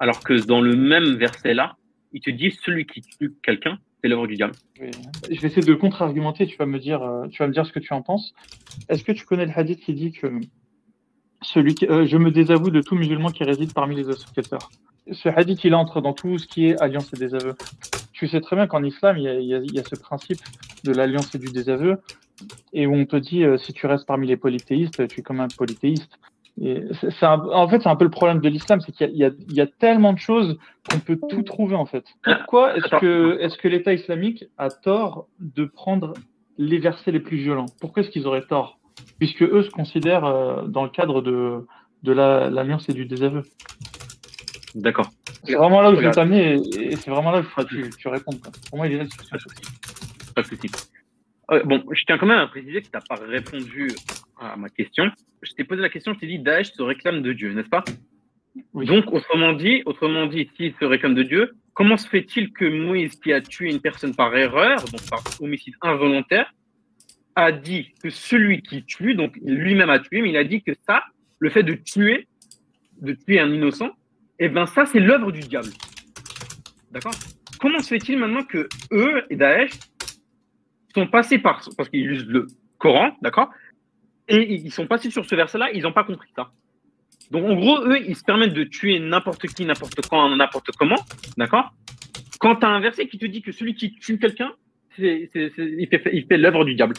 alors 0.00 0.20
que 0.20 0.34
dans 0.46 0.60
le 0.60 0.76
même 0.76 1.16
verset-là, 1.16 1.76
il 2.12 2.20
te 2.20 2.30
dit 2.30 2.50
celui 2.50 2.86
qui 2.86 3.00
tue 3.00 3.34
quelqu'un, 3.42 3.78
c'est 4.00 4.08
l'œuvre 4.08 4.26
du 4.26 4.36
diable. 4.36 4.54
Je 4.76 5.40
vais 5.40 5.48
essayer 5.48 5.62
de 5.62 5.74
contre-argumenter, 5.74 6.46
tu 6.46 6.56
vas 6.56 6.66
me 6.66 6.78
dire, 6.78 7.02
euh, 7.02 7.26
tu 7.28 7.42
vas 7.42 7.48
me 7.48 7.52
dire 7.52 7.66
ce 7.66 7.72
que 7.72 7.80
tu 7.80 7.92
en 7.92 8.02
penses. 8.02 8.34
Est-ce 8.88 9.04
que 9.04 9.12
tu 9.12 9.24
connais 9.24 9.46
le 9.46 9.52
hadith 9.54 9.80
qui 9.80 9.94
dit 9.94 10.12
que 10.12 10.40
celui 11.42 11.74
euh, 11.82 12.06
je 12.06 12.16
me 12.16 12.30
désavoue 12.30 12.70
de 12.70 12.80
tout 12.80 12.94
musulman 12.94 13.30
qui 13.30 13.44
réside 13.44 13.72
parmi 13.72 13.96
les 13.96 14.08
associateurs. 14.08 14.70
Ce 15.10 15.28
hadith, 15.28 15.64
il 15.64 15.74
entre 15.74 16.00
dans 16.00 16.12
tout 16.12 16.38
ce 16.38 16.46
qui 16.46 16.66
est 16.66 16.80
alliance 16.80 17.12
et 17.14 17.16
désaveu. 17.16 17.54
Tu 18.12 18.28
sais 18.28 18.40
très 18.40 18.56
bien 18.56 18.66
qu'en 18.66 18.82
islam, 18.82 19.16
il 19.16 19.24
y, 19.24 19.78
a, 19.78 19.84
ce 19.84 19.94
principe 19.96 20.40
de 20.84 20.92
l'alliance 20.92 21.34
et 21.34 21.38
du 21.38 21.50
désaveu, 21.52 21.98
et 22.72 22.86
où 22.86 22.94
on 22.94 23.06
te 23.06 23.16
dit, 23.16 23.44
euh, 23.44 23.56
si 23.56 23.72
tu 23.72 23.86
restes 23.86 24.06
parmi 24.06 24.26
les 24.26 24.36
polythéistes, 24.36 25.06
tu 25.08 25.20
es 25.20 25.22
comme 25.22 25.40
un 25.40 25.48
polythéiste 25.48 26.18
en 26.60 27.68
fait, 27.68 27.80
c'est 27.80 27.88
un 27.88 27.96
peu 27.96 28.04
le 28.04 28.10
problème 28.10 28.40
de 28.40 28.48
l'islam, 28.48 28.80
c'est 28.80 28.92
qu'il 28.92 29.16
y, 29.16 29.60
a 29.60 29.66
tellement 29.66 30.12
de 30.12 30.18
choses 30.18 30.58
qu'on 30.90 30.98
peut 30.98 31.18
tout 31.28 31.42
trouver 31.42 31.76
en 31.76 31.86
fait. 31.86 32.04
Pourquoi 32.22 32.76
est-ce 32.76 32.88
que, 33.00 33.38
est 33.40 33.56
que 33.56 33.68
l'État 33.68 33.92
islamique 33.92 34.44
a 34.56 34.70
tort 34.70 35.26
de 35.40 35.64
prendre 35.64 36.14
les 36.56 36.78
versets 36.78 37.12
les 37.12 37.20
plus 37.20 37.36
violents? 37.36 37.66
Pourquoi 37.80 38.02
est-ce 38.02 38.10
qu'ils 38.10 38.26
auraient 38.26 38.46
tort? 38.46 38.78
Puisque 39.18 39.42
eux 39.42 39.62
se 39.62 39.70
considèrent 39.70 40.24
euh, 40.24 40.66
dans 40.66 40.82
le 40.82 40.90
cadre 40.90 41.22
de, 41.22 41.66
de 42.02 42.12
l'alliance 42.12 42.88
et 42.88 42.92
du 42.92 43.06
désaveu. 43.06 43.42
D'accord. 44.74 45.10
C'est 45.44 45.54
vraiment 45.54 45.80
là 45.80 45.90
où 45.90 45.96
je 45.96 46.00
vais 46.00 46.10
t'amener 46.10 46.54
et, 46.54 46.96
c'est 46.96 47.10
vraiment 47.10 47.30
là 47.30 47.40
où 47.40 47.64
tu, 47.64 47.90
tu 47.96 48.08
réponds. 48.08 48.32
Pour 48.68 48.78
moi, 48.78 48.86
il 48.86 48.94
est 48.94 48.98
là. 48.98 49.04
Pas 50.34 50.42
de 50.42 50.46
souci. 50.46 50.70
Euh, 51.50 51.62
bon, 51.64 51.82
je 51.90 52.04
tiens 52.04 52.18
quand 52.18 52.26
même 52.26 52.38
à 52.38 52.46
préciser 52.46 52.82
que 52.82 52.86
tu 52.86 52.92
n'as 52.92 53.00
pas 53.00 53.16
répondu 53.24 53.90
à 54.38 54.56
ma 54.56 54.68
question. 54.68 55.10
Je 55.42 55.52
t'ai 55.52 55.64
posé 55.64 55.80
la 55.80 55.88
question, 55.88 56.12
je 56.14 56.18
t'ai 56.18 56.26
dit 56.26 56.38
Daesh 56.38 56.72
se 56.72 56.82
réclame 56.82 57.22
de 57.22 57.32
Dieu, 57.32 57.52
n'est-ce 57.52 57.68
pas? 57.68 57.84
Donc, 58.74 59.12
autrement 59.12 59.52
dit, 59.52 59.82
autrement 59.86 60.26
dit, 60.26 60.50
s'il 60.56 60.74
se 60.74 60.84
réclame 60.84 61.14
de 61.14 61.22
Dieu, 61.22 61.52
comment 61.74 61.96
se 61.96 62.08
fait-il 62.08 62.52
que 62.52 62.64
Moïse, 62.64 63.16
qui 63.16 63.32
a 63.32 63.40
tué 63.40 63.70
une 63.70 63.80
personne 63.80 64.14
par 64.14 64.36
erreur, 64.36 64.84
donc 64.84 65.08
par 65.08 65.22
homicide 65.40 65.74
involontaire, 65.80 66.52
a 67.36 67.52
dit 67.52 67.94
que 68.02 68.10
celui 68.10 68.62
qui 68.62 68.84
tue, 68.84 69.14
donc 69.14 69.36
lui-même 69.42 69.90
a 69.90 70.00
tué, 70.00 70.22
mais 70.22 70.30
il 70.30 70.36
a 70.36 70.44
dit 70.44 70.60
que 70.62 70.72
ça, 70.86 71.04
le 71.38 71.50
fait 71.50 71.62
de 71.62 71.74
tuer, 71.74 72.26
de 73.00 73.12
tuer 73.12 73.38
un 73.38 73.52
innocent, 73.52 73.90
eh 74.40 74.48
bien 74.48 74.66
ça, 74.66 74.86
c'est 74.86 75.00
l'œuvre 75.00 75.30
du 75.30 75.40
diable. 75.40 75.68
D'accord? 76.90 77.14
Comment 77.60 77.78
se 77.78 77.88
fait-il 77.88 78.18
maintenant 78.18 78.42
que 78.42 78.68
eux 78.92 79.24
et 79.30 79.36
Daesh 79.36 79.70
sont 81.00 81.06
passés 81.06 81.38
par, 81.38 81.62
parce 81.76 81.88
qu'ils 81.88 82.10
usent 82.10 82.26
le, 82.26 82.46
Coran, 82.78 83.10
d'accord? 83.22 83.50
Et 84.28 84.54
ils 84.54 84.72
sont 84.72 84.86
passés 84.86 85.10
sur 85.10 85.24
ce 85.24 85.34
verset-là, 85.34 85.70
ils 85.72 85.82
n'ont 85.82 85.92
pas 85.92 86.04
compris 86.04 86.30
ça. 86.36 86.50
Donc 87.30 87.44
en 87.44 87.54
gros, 87.54 87.84
eux, 87.84 87.98
ils 88.06 88.16
se 88.16 88.24
permettent 88.24 88.54
de 88.54 88.64
tuer 88.64 89.00
n'importe 89.00 89.46
qui, 89.48 89.64
n'importe 89.64 90.06
quand, 90.08 90.34
n'importe 90.34 90.70
comment, 90.78 91.02
d'accord? 91.36 91.72
Quand 92.40 92.56
tu 92.56 92.66
as 92.66 92.68
un 92.68 92.80
verset 92.80 93.08
qui 93.08 93.18
te 93.18 93.26
dit 93.26 93.42
que 93.42 93.52
celui 93.52 93.74
qui 93.74 93.92
tue 93.94 94.18
quelqu'un, 94.18 94.52
il 94.98 95.28
fait, 95.28 95.50
fait 96.28 96.36
l'œuvre 96.36 96.64
du 96.64 96.74
diable. 96.74 96.94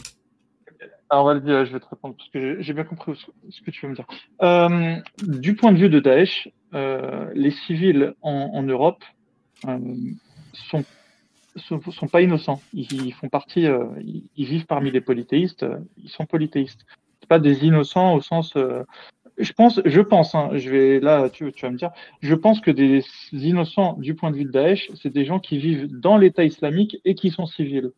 Alors 1.10 1.26
Valdi, 1.26 1.48
je 1.48 1.74
vais 1.74 1.80
te 1.80 1.88
répondre 1.88 2.16
parce 2.16 2.30
que 2.30 2.62
j'ai 2.62 2.74
bien 2.74 2.84
compris 2.84 3.14
ce 3.50 3.62
que 3.62 3.72
tu 3.72 3.86
veux 3.86 3.92
me 3.92 3.96
dire. 3.96 4.06
Euh, 4.44 4.96
du 5.24 5.56
point 5.56 5.72
de 5.72 5.80
vue 5.80 5.90
de 5.90 6.00
Daesh, 6.00 6.50
euh, 6.74 7.30
les 7.34 7.52
civils 7.52 8.14
en, 8.22 8.62
Europe 8.62 9.04
euh, 9.68 9.80
sont, 10.54 10.86
sont, 11.56 12.08
pas 12.08 12.22
innocents. 12.22 12.62
Ils, 12.74 13.14
font 13.14 13.30
partie, 13.30 13.68
ils, 14.36 14.46
vivent 14.46 14.66
parmi 14.66 14.92
les 14.92 15.02
polythéistes. 15.02 15.66
Ils 15.98 16.10
sont 16.10 16.26
polythéistes. 16.26 16.86
Pas 17.28 17.40
des 17.40 17.66
innocents 17.66 18.16
au 18.16 18.22
sens. 18.22 18.54
je 19.38 19.54
pense, 19.54 19.82
je 19.86 20.02
pense. 20.02 20.36
Hein, 20.36 20.52
je 20.54 20.70
vais 20.70 21.00
là, 21.00 21.30
tu, 21.30 21.52
vas 21.62 21.70
me 21.70 21.78
dire. 21.78 21.92
Je 22.22 22.34
pense 22.34 22.60
que 22.60 22.72
des 22.72 23.04
innocents 23.32 23.94
du 24.00 24.16
point 24.16 24.32
de 24.32 24.38
vue 24.38 24.46
de 24.46 24.52
Daesh, 24.52 24.90
c'est 25.02 25.14
des 25.14 25.26
gens 25.26 25.40
qui 25.40 25.58
vivent 25.58 25.88
dans 25.88 26.18
l'État 26.18 26.44
islamique 26.44 26.98
et 27.06 27.16
qui 27.16 27.30
sont 27.30 27.46
civils. 27.46 27.92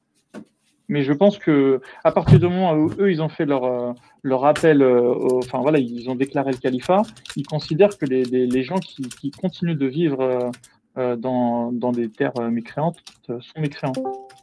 Mais 0.91 1.03
je 1.03 1.13
pense 1.13 1.37
que 1.37 1.79
à 2.03 2.11
partir 2.11 2.37
du 2.37 2.47
moment 2.47 2.73
où 2.73 2.91
eux, 2.99 3.09
ils 3.11 3.21
ont 3.21 3.29
fait 3.29 3.45
leur, 3.45 3.63
euh, 3.63 3.93
leur 4.23 4.43
appel, 4.43 4.81
euh, 4.81 5.37
enfin 5.37 5.59
voilà, 5.59 5.79
ils 5.79 6.09
ont 6.09 6.15
déclaré 6.15 6.51
le 6.51 6.57
califat, 6.57 7.03
ils 7.37 7.47
considèrent 7.47 7.97
que 7.97 8.05
les, 8.05 8.25
les, 8.25 8.45
les 8.45 8.63
gens 8.63 8.75
qui, 8.75 9.03
qui, 9.03 9.31
continuent 9.31 9.77
de 9.77 9.85
vivre 9.85 10.19
euh, 10.19 10.51
dans, 10.95 11.71
dans 11.71 11.91
des 11.91 12.09
terres 12.09 12.39
mécréantes 12.51 13.01
sont 13.27 13.59
mécréants. 13.59 13.93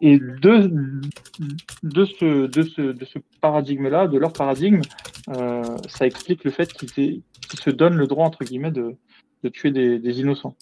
Et 0.00 0.18
de, 0.18 0.70
de 1.82 2.04
ce, 2.04 2.46
de 2.46 2.62
ce, 2.62 2.82
de 2.92 3.04
ce 3.04 3.18
paradigme-là, 3.40 4.08
de 4.08 4.18
leur 4.18 4.32
paradigme, 4.32 4.80
ça 5.26 6.06
explique 6.06 6.44
le 6.44 6.50
fait 6.50 6.72
qu'ils 6.72 7.22
se 7.54 7.70
donnent 7.70 7.96
le 7.96 8.06
droit, 8.06 8.26
entre 8.26 8.44
guillemets, 8.44 8.70
de, 8.70 8.96
de 9.42 9.48
tuer 9.48 9.70
des, 9.70 9.98
des 9.98 10.20
innocents. 10.20 10.54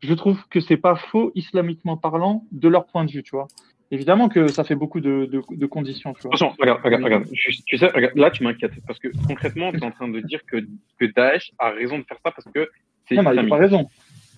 Je 0.00 0.14
trouve 0.14 0.38
que 0.48 0.60
c'est 0.60 0.76
pas 0.76 0.96
faux, 0.96 1.32
islamiquement 1.34 1.96
parlant, 1.96 2.44
de 2.52 2.68
leur 2.68 2.86
point 2.86 3.04
de 3.04 3.10
vue, 3.10 3.22
tu 3.22 3.36
vois. 3.36 3.48
Évidemment 3.90 4.28
que 4.28 4.48
ça 4.48 4.64
fait 4.64 4.74
beaucoup 4.74 5.00
de, 5.00 5.26
de, 5.26 5.66
conditions. 5.66 6.14
Tu 6.14 6.22
vois. 6.22 6.34
Attention, 6.34 6.54
regarde, 6.58 6.80
regarde, 6.82 7.04
regarde. 7.04 7.24
Tu, 7.32 7.78
sais, 7.78 7.90
là, 8.14 8.30
tu 8.30 8.42
m'inquiètes. 8.42 8.72
Parce 8.86 8.98
que 8.98 9.08
concrètement, 9.26 9.70
tu 9.72 9.78
es 9.78 9.84
en 9.84 9.92
train 9.92 10.08
de 10.08 10.20
dire 10.20 10.40
que, 10.46 10.56
que 10.98 11.04
Daesh 11.04 11.52
a 11.58 11.70
raison 11.70 11.98
de 11.98 12.04
faire 12.04 12.18
ça 12.24 12.32
parce 12.32 12.48
que 12.52 12.68
c'est. 13.08 13.14
Non, 13.14 13.22
mais 13.22 13.36
ils 13.36 13.42
n'ont 13.42 13.48
pas 13.48 13.56
raison. 13.56 13.88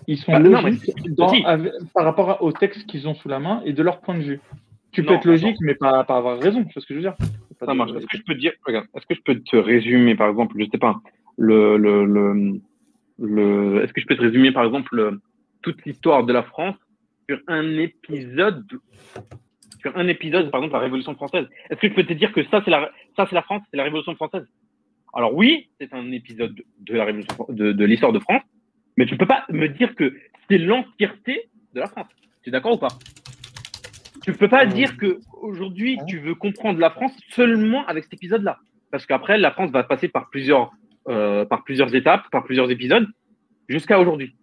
Ils 0.07 0.17
sont 0.17 0.31
bah, 0.31 0.39
logiques 0.39 1.45
par 1.93 2.05
rapport 2.05 2.41
au 2.41 2.51
texte 2.51 2.85
qu'ils 2.87 3.07
ont 3.07 3.13
sous 3.13 3.27
la 3.27 3.39
main 3.39 3.61
et 3.65 3.73
de 3.73 3.83
leur 3.83 3.99
point 3.99 4.15
de 4.15 4.23
vue. 4.23 4.39
Tu 4.91 5.03
peux 5.03 5.13
être 5.13 5.25
logique, 5.25 5.57
mais 5.61 5.75
pas, 5.75 6.03
pas 6.05 6.17
avoir 6.17 6.39
raison. 6.39 6.65
C'est 6.73 6.79
ce 6.79 6.85
que 6.85 6.93
je 6.93 6.99
veux 6.99 7.05
dire. 7.05 7.15
Ça 7.59 7.73
marche. 7.73 7.91
Est-ce 7.91 8.05
que 8.05 8.17
je 8.17 8.23
peux 8.23 8.35
dire, 8.35 8.53
regarde, 8.65 8.85
est-ce 8.95 9.05
que 9.05 9.15
je 9.15 9.21
peux 9.21 9.39
te 9.39 9.57
résumer, 9.57 10.15
par 10.15 10.29
exemple, 10.29 10.55
je 10.59 10.65
sais 10.71 10.77
pas, 10.77 11.01
le, 11.37 11.77
le, 11.77 12.05
le, 12.05 12.61
le 13.19 13.83
est-ce 13.83 13.93
que 13.93 14.01
je 14.01 14.05
peux 14.07 14.15
te 14.15 14.21
résumer, 14.21 14.51
par 14.51 14.63
exemple, 14.63 15.17
toute 15.61 15.83
l'histoire 15.85 16.23
de 16.23 16.33
la 16.33 16.43
France 16.43 16.75
sur 17.27 17.39
un 17.47 17.77
épisode 17.77 18.65
sur 19.81 19.95
un 19.95 20.07
épisode, 20.07 20.49
par 20.49 20.59
exemple, 20.61 20.73
la 20.73 20.83
Révolution 20.83 21.15
française? 21.15 21.47
Est-ce 21.69 21.79
que 21.79 21.89
je 21.89 21.93
peux 21.93 22.05
te 22.05 22.13
dire 22.13 22.31
que 22.31 22.43
ça, 22.45 22.61
c'est 22.63 22.71
la, 22.71 22.89
ça, 23.15 23.25
c'est 23.27 23.35
la 23.35 23.43
France, 23.43 23.61
c'est 23.69 23.77
la 23.77 23.83
Révolution 23.83 24.15
française? 24.15 24.47
Alors 25.13 25.33
oui, 25.33 25.69
c'est 25.79 25.93
un 25.93 26.11
épisode 26.11 26.55
de 26.79 26.93
la 26.93 27.05
Révolution, 27.05 27.45
de, 27.49 27.71
de 27.71 27.85
l'histoire 27.85 28.13
de 28.13 28.19
France, 28.19 28.41
mais 28.97 29.05
tu 29.05 29.13
ne 29.13 29.19
peux 29.19 29.25
pas 29.25 29.45
me 29.49 29.67
dire 29.67 29.95
que 29.95 30.15
c'est 30.49 30.57
l'entièreté 30.57 31.49
de 31.73 31.79
la 31.79 31.87
France. 31.87 32.07
Tu 32.43 32.49
es 32.49 32.51
d'accord 32.51 32.73
ou 32.73 32.77
pas? 32.77 32.89
Tu 34.23 34.31
ne 34.31 34.35
peux 34.35 34.49
pas 34.49 34.65
euh, 34.65 34.69
dire 34.69 34.97
que 34.97 35.19
aujourd'hui 35.41 35.97
tu 36.07 36.19
veux 36.19 36.35
comprendre 36.35 36.79
la 36.79 36.89
France 36.89 37.13
seulement 37.29 37.85
avec 37.85 38.03
cet 38.05 38.15
épisode-là, 38.15 38.57
parce 38.91 39.05
qu'après 39.05 39.37
la 39.37 39.51
France 39.51 39.71
va 39.71 39.83
passer 39.83 40.07
par 40.07 40.29
plusieurs, 40.29 40.71
euh, 41.07 41.45
par 41.45 41.63
plusieurs 41.63 41.93
étapes, 41.95 42.29
par 42.31 42.43
plusieurs 42.43 42.69
épisodes, 42.71 43.07
jusqu'à 43.69 43.99
aujourd'hui. 43.99 44.35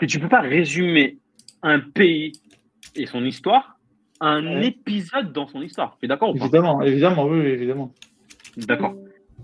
Et 0.00 0.06
tu 0.06 0.18
ne 0.18 0.22
peux 0.22 0.28
pas 0.28 0.40
résumer 0.40 1.18
un 1.62 1.80
pays 1.80 2.32
et 2.94 3.06
son 3.06 3.24
histoire 3.24 3.78
un 4.20 4.62
épisode 4.62 5.32
dans 5.32 5.46
son 5.46 5.62
histoire. 5.62 5.96
Tu 5.98 6.06
es 6.06 6.08
d'accord 6.08 6.34
Évidemment, 6.34 6.82
évidemment, 6.82 7.26
oui, 7.26 7.38
évidemment. 7.38 7.92
D'accord. 8.56 8.94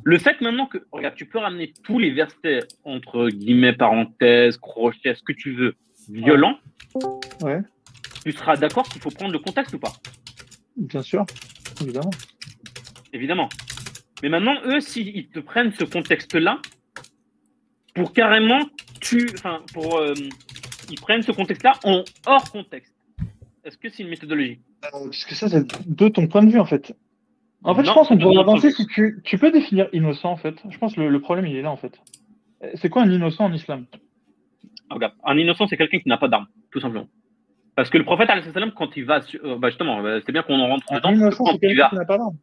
Le 0.05 0.19
fait 0.19 0.41
maintenant 0.43 0.67
que, 0.67 0.79
regarde, 0.93 1.15
tu 1.15 1.27
peux 1.27 1.39
ramener 1.39 1.73
tous 1.83 1.99
les 1.99 2.13
versets 2.13 2.61
entre 2.85 3.29
guillemets, 3.31 3.73
parenthèses, 3.73 4.59
crochets, 4.59 5.15
ce 5.15 5.23
que 5.23 5.33
tu 5.33 5.55
veux, 5.55 5.75
violents. 6.11 6.59
Ouais. 7.41 7.61
Tu 8.25 8.33
seras 8.33 8.57
d'accord 8.57 8.89
qu'il 8.89 9.01
faut 9.01 9.11
prendre 9.11 9.33
le 9.33 9.39
contexte 9.39 9.75
ou 9.75 9.79
pas? 9.79 9.93
Bien 10.77 11.03
sûr, 11.03 11.25
évidemment. 11.81 12.11
Évidemment. 13.13 13.49
Mais 14.23 14.29
maintenant, 14.29 14.55
eux, 14.67 14.81
s'ils 14.81 15.29
te 15.29 15.41
prennent 15.41 15.73
ce 15.73 15.85
contexte-là, 15.85 16.61
pour 17.95 18.13
carrément, 18.13 18.61
tu, 19.01 19.29
enfin, 19.35 19.63
pour, 19.73 19.99
euh, 19.99 20.15
ils 20.91 21.01
prennent 21.01 21.23
ce 21.23 21.33
contexte-là 21.33 21.75
en 21.85 22.05
hors 22.27 22.51
contexte. 22.51 22.95
Est-ce 23.65 23.79
que 23.79 23.89
c'est 23.89 24.03
une 24.03 24.11
méthodologie? 24.11 24.61
Euh, 24.85 25.05
Parce 25.05 25.25
que 25.25 25.35
ça, 25.35 25.49
c'est 25.49 25.67
de 25.89 26.09
ton 26.09 26.27
point 26.27 26.43
de 26.43 26.51
vue, 26.51 26.59
en 26.59 26.67
fait. 26.67 26.95
En 27.65 27.75
fait, 27.75 27.85
je 27.85 27.93
pense 27.93 28.09
qu'on 28.09 28.19
pourrait 28.19 28.39
avancer 28.39 28.71
si 28.71 28.87
tu, 28.87 29.21
tu, 29.25 29.39
peux 29.39 29.51
définir 29.51 29.89
innocent, 29.93 30.31
en 30.31 30.37
fait. 30.37 30.55
Je 30.69 30.79
pense 30.79 30.95
que 30.95 31.01
le, 31.01 31.21
problème, 31.21 31.47
il 31.47 31.57
est 31.57 31.63
là, 31.63 31.71
en 31.71 31.77
fait. 31.77 31.99
C'est 32.75 32.91
quoi 32.91 33.03
un 33.03 33.11
innocent 33.11 33.45
en 33.45 33.53
islam? 33.53 33.87
Ah, 34.91 34.95
Regarde, 34.95 35.15
un 35.25 35.37
innocent, 35.39 35.67
c'est 35.67 35.77
quelqu'un 35.77 35.99
qui 35.99 36.09
n'a 36.09 36.19
pas 36.19 36.29
d'arme, 36.29 36.47
tout 36.71 36.81
simplement. 36.81 37.07
Parce 37.75 37.91
que 37.91 37.99
le 37.99 38.05
prophète, 38.05 38.31
quand 38.77 38.97
il 38.97 39.05
va. 39.05 39.21
Euh, 39.43 39.57
bah 39.59 39.69
justement, 39.69 40.05
euh, 40.05 40.21
c'est 40.25 40.33
bien 40.33 40.43
qu'on 40.43 40.61
en 40.61 40.69
rentre 40.69 40.93
dedans. 40.93 41.09
Un 41.09 41.15
innocent, 41.15 41.45
c'est 41.47 41.59
quelqu'un 41.59 41.89
qui 41.89 41.97
n'a 41.97 42.05
pas 42.05 42.19
d'arme. 42.19 42.37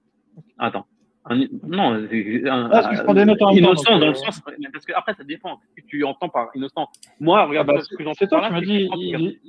Attends. 0.57 0.86
Un, 1.25 1.38
non, 1.67 1.93
un, 1.93 2.69
ah, 2.71 2.89
je 2.93 3.03
prends 3.03 3.13
des 3.13 3.25
notes 3.25 3.41
en 3.43 3.51
innocent 3.51 3.99
dans 3.99 4.07
le 4.07 4.15
sens. 4.15 4.41
Parce 4.41 4.86
que 4.86 4.93
après, 4.95 5.13
ça 5.13 5.23
dépend. 5.23 5.60
Ce 5.69 5.81
que 5.81 5.88
tu 5.88 6.03
entends 6.03 6.29
par 6.29 6.49
innocent. 6.55 6.89
Moi, 7.19 7.45
regarde, 7.45 7.69
ah 7.69 7.73
bah, 7.75 7.81
ce 7.81 7.95
que 7.95 8.03
j'entends 8.03 8.27
par 8.27 8.41
là. 8.41 8.47
Tu 8.47 8.53
m'as 8.53 8.62
dit 8.62 9.39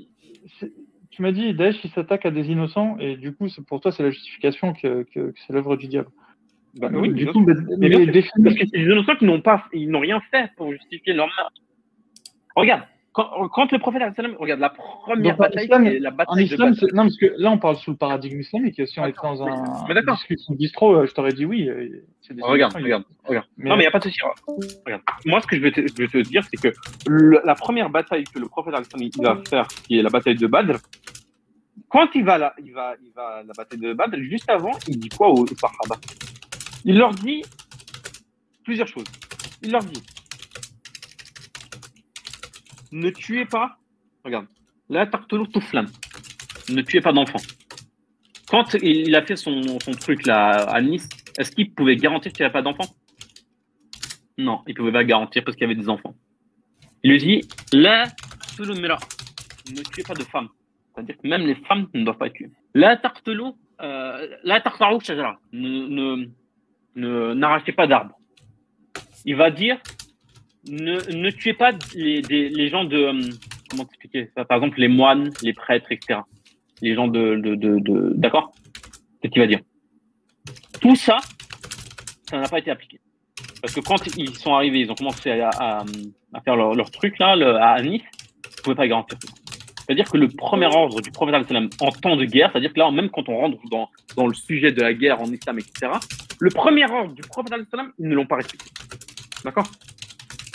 tu 1.13 1.23
m'as 1.23 1.33
dit 1.33 1.55
Daesh 1.55 1.77
il 1.85 1.91
s'attaque 1.91 2.27
à 2.27 2.31
des 2.31 2.51
innocents 2.51 2.97
et 2.99 3.17
du 3.17 3.33
coup 3.35 3.47
pour 3.69 3.81
toi 3.81 3.93
c'est 3.93 4.03
la 4.03 4.11
justification 4.11 4.73
que, 4.73 5.05
que, 5.15 5.33
c'est 5.47 5.53
l'œuvre 5.53 5.77
du 5.77 5.87
diable. 5.87 6.09
Bah, 6.75 6.89
oui, 6.91 7.13
du 7.13 7.27
coup, 7.27 7.41
mais, 7.41 7.53
mais, 7.77 8.07
parce 8.07 8.57
que 8.57 8.67
c'est 8.67 8.79
des 8.79 8.85
innocents 8.85 9.17
qui 9.17 9.27
n'ont 9.27 9.43
pas, 9.43 9.67
ils 9.75 9.91
n'ont 9.91 10.01
rien 10.01 10.23
fait 10.31 10.51
pour 10.57 10.73
justifier 10.73 11.13
leur 11.13 11.27
meurtre. 11.27 11.61
Regarde, 12.57 12.85
quand, 13.13 13.71
le 13.73 13.79
prophète 13.79 14.03
regarde 14.39 14.61
la 14.61 14.71
première 14.71 15.37
bataille, 15.37 15.69
la 16.01 16.11
bataille 16.11 16.35
en 16.35 16.39
islam, 16.39 16.75
non, 16.95 17.03
parce 17.03 17.19
que 17.19 17.35
là 17.37 17.51
on 17.51 17.59
parle 17.59 17.77
sous 17.77 17.91
le 17.91 17.97
paradigme 17.99 18.41
islamique. 18.41 18.81
Si 18.87 19.01
on 19.01 19.07
était 19.07 19.19
dans 19.23 19.43
un 19.43 19.87
mais 19.87 19.95
d'accord. 19.95 20.17
discussion 20.17 20.55
bistro, 20.55 20.95
euh, 20.95 21.07
je 21.07 21.13
t'aurais 21.13 21.33
dit 21.33 21.45
oui. 21.45 21.69
Euh, 21.69 22.07
regarde, 22.41 22.75
regarde, 22.75 23.05
regarde. 23.25 23.47
Non, 23.59 23.77
mais 23.77 23.83
il 23.83 23.85
n'y 23.85 23.87
a 23.87 23.91
pas 23.91 23.99
de 23.99 24.05
souci. 24.05 24.19
Regarde. 24.87 25.03
Moi, 25.27 25.41
ce 25.43 25.47
que 25.47 25.57
je 25.57 25.61
vais 25.61 25.73
te, 25.73 25.81
je 25.87 25.95
vais 25.95 26.09
te 26.09 26.19
dire, 26.27 26.43
c'est 26.45 26.57
que 26.57 26.75
la 27.45 27.55
première 27.55 27.91
bataille 27.91 28.25
que 28.25 28.39
le 28.39 28.49
prophète 28.49 28.75
il 28.99 29.23
va 29.23 29.39
faire, 29.49 29.69
qui 29.69 29.99
est 29.99 30.03
la 30.03 30.11
bataille 30.11 30.37
de 30.37 30.47
Badr, 30.47 30.79
quand 31.89 32.09
il 32.15 32.25
va 32.25 32.39
là, 32.39 32.55
il 32.65 32.73
va, 32.73 32.95
il 33.05 33.13
va 33.13 33.27
à 33.27 33.43
la 33.43 33.53
bataille 33.55 33.81
de 33.81 33.93
Badr, 33.93 34.17
juste 34.23 34.49
avant, 34.49 34.73
il 34.89 34.99
dit 34.99 35.11
quoi 35.11 35.29
aux 35.29 35.47
Sahaba? 35.47 36.01
Il 36.87 36.97
leur 36.97 37.13
dit 37.13 37.43
plusieurs 38.65 38.89
choses. 38.89 39.05
Il 39.63 39.71
leur 39.71 39.83
dit 39.83 40.03
ne 42.93 43.11
tuez 43.11 43.47
pas, 43.47 43.79
regarde, 44.25 44.47
la 44.89 45.07
tout 45.07 45.61
flamme. 45.61 45.89
Ne 46.69 46.83
tuez 46.83 47.01
pas 47.01 47.13
d'enfants. 47.13 47.41
Quand 48.49 48.75
il 48.75 49.15
a 49.17 49.23
fait 49.23 49.37
son, 49.37 49.79
truc 49.99 50.27
là 50.27 50.51
à 50.51 50.81
Nice, 50.81 51.09
est-ce 51.39 51.51
qu'il 51.53 51.73
pouvait 51.73 51.97
garantir 51.97 52.33
qu'il 52.33 52.43
n'y 52.43 52.47
avait 52.47 52.53
pas 52.53 52.63
d'enfants 52.63 52.95
Non, 54.37 54.61
il 54.67 54.73
ne 54.73 54.77
pouvait 54.77 54.93
pas 54.93 55.05
garantir 55.05 55.43
parce 55.43 55.57
qu'il 55.57 55.67
y 55.67 55.71
avait 55.71 55.81
des 55.81 55.89
enfants. 55.89 56.15
Il 57.03 57.11
lui 57.11 57.19
dit 57.19 57.41
la 57.73 58.05
ne 58.59 59.83
tuez 59.83 60.03
pas 60.03 60.15
de 60.15 60.25
femmes. 60.25 60.49
C'est-à-dire 60.95 61.17
que 61.17 61.27
même 61.27 61.47
les 61.47 61.55
femmes 61.55 61.89
ne 61.95 62.05
doivent 62.05 62.19
pas 62.19 62.27
être 62.27 62.35
tuées. 62.35 62.51
La 62.75 62.97
tartelou, 62.97 63.57
euh, 63.81 64.29
la 64.45 64.63
ne 65.53 66.27
ne 66.95 67.35
n'arrachez 67.35 67.73
pas 67.73 67.87
d'arbres. 67.87 68.19
Il 69.25 69.37
va 69.37 69.51
dire 69.51 69.79
ne, 70.69 71.31
tuez 71.31 71.55
pas 71.55 71.73
les, 71.95 72.69
gens 72.69 72.85
de. 72.85 72.97
Euh, 72.97 73.31
comment 73.69 73.85
expliquer 73.85 74.31
ça? 74.37 74.45
Par 74.45 74.59
exemple, 74.59 74.81
les 74.81 74.89
moines, 74.89 75.31
les 75.43 75.53
prêtres, 75.53 75.91
etc. 75.91 76.21
Les 76.81 76.95
gens 76.95 77.09
de. 77.09 78.13
D'accord? 78.15 78.53
C'est 79.21 79.29
ce 79.29 79.33
qu'il 79.33 79.43
va 79.43 79.49
dire. 79.49 79.61
Tout 80.81 80.97
ça, 80.97 81.19
ça 82.29 82.39
n'a 82.39 82.49
pas 82.49 82.59
été 82.59 82.71
appliqué. 82.71 83.01
Parce 83.61 83.75
que 83.75 83.81
quand 83.81 84.05
ils 84.17 84.35
sont 84.37 84.55
arrivés, 84.55 84.81
ils 84.81 84.91
ont 84.91 84.95
commencé 84.95 85.31
à, 85.31 85.85
faire 86.45 86.57
leur, 86.57 86.91
truc 86.91 87.19
là, 87.19 87.33
à 87.61 87.81
Nice, 87.81 88.03
ils 88.03 88.49
ne 88.49 88.63
pouvaient 88.63 88.75
pas 88.75 88.89
garantir 88.89 89.17
tout 89.19 89.29
C'est-à-dire 89.87 90.11
que 90.11 90.17
le 90.17 90.27
premier 90.29 90.67
ordre 90.67 91.01
du 91.01 91.13
prophète 91.13 91.37
en 91.81 91.91
temps 91.91 92.17
de 92.17 92.25
guerre, 92.25 92.51
c'est-à-dire 92.51 92.73
que 92.73 92.79
là, 92.81 92.91
même 92.91 93.11
quand 93.11 93.29
on 93.29 93.37
rentre 93.37 93.59
dans, 93.71 93.89
dans 94.17 94.27
le 94.27 94.35
sujet 94.35 94.73
de 94.73 94.81
la 94.81 94.93
guerre 94.93 95.21
en 95.21 95.27
islam, 95.27 95.61
etc., 95.61 95.93
le 96.41 96.51
premier 96.51 96.91
ordre 96.91 97.15
du 97.15 97.23
prophète, 97.23 97.55
ils 97.99 98.09
ne 98.09 98.15
l'ont 98.17 98.27
pas 98.27 98.37
respecté. 98.37 98.69
D'accord? 99.45 99.67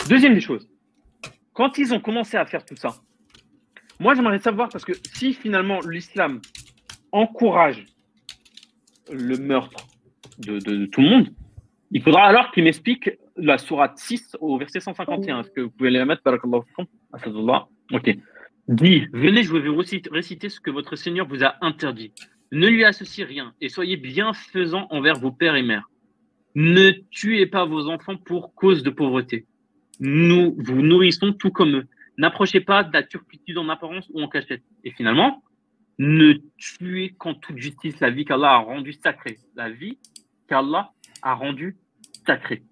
Deuxième 0.08 0.34
des 0.34 0.40
choses, 0.40 0.68
quand 1.52 1.76
ils 1.76 1.92
ont 1.92 2.00
commencé 2.00 2.36
à 2.36 2.46
faire 2.46 2.64
tout 2.64 2.76
ça, 2.76 2.94
moi 4.00 4.14
j'aimerais 4.14 4.38
savoir, 4.38 4.68
parce 4.68 4.84
que 4.84 4.92
si 5.14 5.34
finalement 5.34 5.80
l'islam 5.80 6.40
encourage 7.12 7.84
le 9.12 9.36
meurtre, 9.36 9.86
de, 10.38 10.86
tout 10.86 11.02
le 11.02 11.08
monde, 11.08 11.28
il 11.90 12.02
faudra 12.02 12.22
alors 12.22 12.52
qu'il 12.52 12.64
m'explique 12.64 13.10
la 13.36 13.58
sourate 13.58 13.98
6 13.98 14.36
au 14.40 14.56
verset 14.56 14.80
151. 14.80 15.40
Est-ce 15.40 15.50
que 15.50 15.62
vous 15.62 15.70
pouvez 15.70 15.90
les 15.90 16.04
mettre 16.04 16.22
Ok. 17.92 18.16
Dit, 18.68 19.06
venez, 19.12 19.42
je 19.42 19.52
vais 19.52 19.68
vous 19.68 19.82
réciter 20.12 20.48
ce 20.48 20.60
que 20.60 20.70
votre 20.70 20.96
Seigneur 20.96 21.26
vous 21.26 21.42
a 21.42 21.56
interdit. 21.60 22.12
Ne 22.52 22.68
lui 22.68 22.84
associez 22.84 23.24
rien 23.24 23.52
et 23.60 23.68
soyez 23.68 23.96
bienfaisants 23.96 24.86
envers 24.90 25.18
vos 25.18 25.32
pères 25.32 25.56
et 25.56 25.62
mères. 25.62 25.90
Ne 26.54 26.92
tuez 27.10 27.46
pas 27.46 27.64
vos 27.64 27.88
enfants 27.88 28.16
pour 28.16 28.54
cause 28.54 28.82
de 28.82 28.90
pauvreté. 28.90 29.46
Nous 30.00 30.54
vous 30.58 30.82
nourrissons 30.82 31.32
tout 31.32 31.50
comme 31.50 31.76
eux. 31.76 31.88
N'approchez 32.16 32.60
pas 32.60 32.84
de 32.84 32.92
la 32.92 33.02
turpitude 33.02 33.58
en 33.58 33.68
apparence 33.68 34.08
ou 34.12 34.20
en 34.20 34.28
cachette. 34.28 34.62
Et 34.84 34.90
finalement, 34.90 35.42
ne 35.98 36.34
tuez 36.56 37.14
qu'en 37.18 37.34
toute 37.34 37.58
justice 37.58 37.98
la 38.00 38.10
vie 38.10 38.24
qu'Allah 38.24 38.52
a 38.52 38.58
rendue 38.58 38.92
sacrée. 38.92 39.38
La 39.56 39.70
vie 39.70 39.98
qu'Allah 40.48 40.92
a 41.22 41.34
rendue 41.34 41.76
sacrée. 42.26 42.62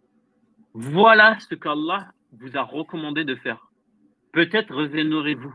Voilà 0.75 1.39
ce 1.49 1.55
qu'Allah 1.55 2.11
vous 2.33 2.57
a 2.57 2.62
recommandé 2.62 3.25
de 3.25 3.35
faire. 3.37 3.71
Peut-être 4.33 4.75
reviendrez-vous. 4.75 5.55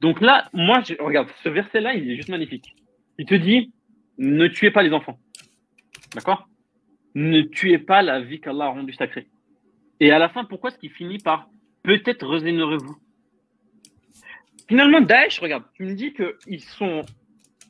Donc 0.00 0.20
là, 0.20 0.48
moi, 0.52 0.80
je, 0.80 0.94
regarde, 1.00 1.28
ce 1.44 1.48
verset-là, 1.48 1.94
il 1.94 2.10
est 2.10 2.16
juste 2.16 2.28
magnifique. 2.28 2.74
Il 3.18 3.26
te 3.26 3.34
dit, 3.34 3.72
ne 4.18 4.48
tuez 4.48 4.70
pas 4.70 4.82
les 4.82 4.92
enfants. 4.92 5.18
D'accord? 6.14 6.48
Ne 7.14 7.42
tuez 7.42 7.78
pas 7.78 8.02
la 8.02 8.20
vie 8.20 8.40
qu'Allah 8.40 8.66
a 8.66 8.70
rendue 8.70 8.92
sacrée. 8.94 9.28
Et 10.00 10.10
à 10.10 10.18
la 10.18 10.28
fin, 10.28 10.44
pourquoi 10.44 10.70
est-ce 10.70 10.78
qu'il 10.78 10.90
finit 10.90 11.18
par 11.18 11.48
peut-être 11.82 12.26
reviendrez-vous 12.26 12.96
Finalement, 14.68 15.00
Daesh, 15.00 15.38
regarde, 15.38 15.62
tu 15.74 15.84
me 15.84 15.94
dis 15.94 16.12
qu'ils 16.12 16.60
sont, 16.60 17.02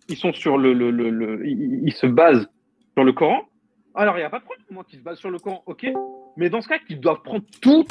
ils 0.08 0.16
sont 0.16 0.32
sur 0.32 0.56
le, 0.56 0.72
le, 0.72 0.90
le, 0.90 1.46
ils, 1.46 1.92
se 1.92 2.06
basent 2.06 2.48
sur 2.94 3.04
le 3.04 3.12
Coran. 3.12 3.42
Alors, 3.94 4.16
il 4.16 4.20
n'y 4.20 4.24
a 4.24 4.30
pas 4.30 4.38
de 4.38 4.44
problème, 4.44 4.64
moi, 4.70 4.84
qu'ils 4.84 4.98
se 5.00 5.04
basent 5.04 5.18
sur 5.18 5.30
le 5.30 5.38
Coran, 5.38 5.62
ok. 5.66 5.86
Mais 6.38 6.48
dans 6.48 6.62
ce 6.62 6.68
cas, 6.68 6.78
qu'ils 6.78 7.00
doivent 7.00 7.22
prendre 7.22 7.44
tout, 7.60 7.86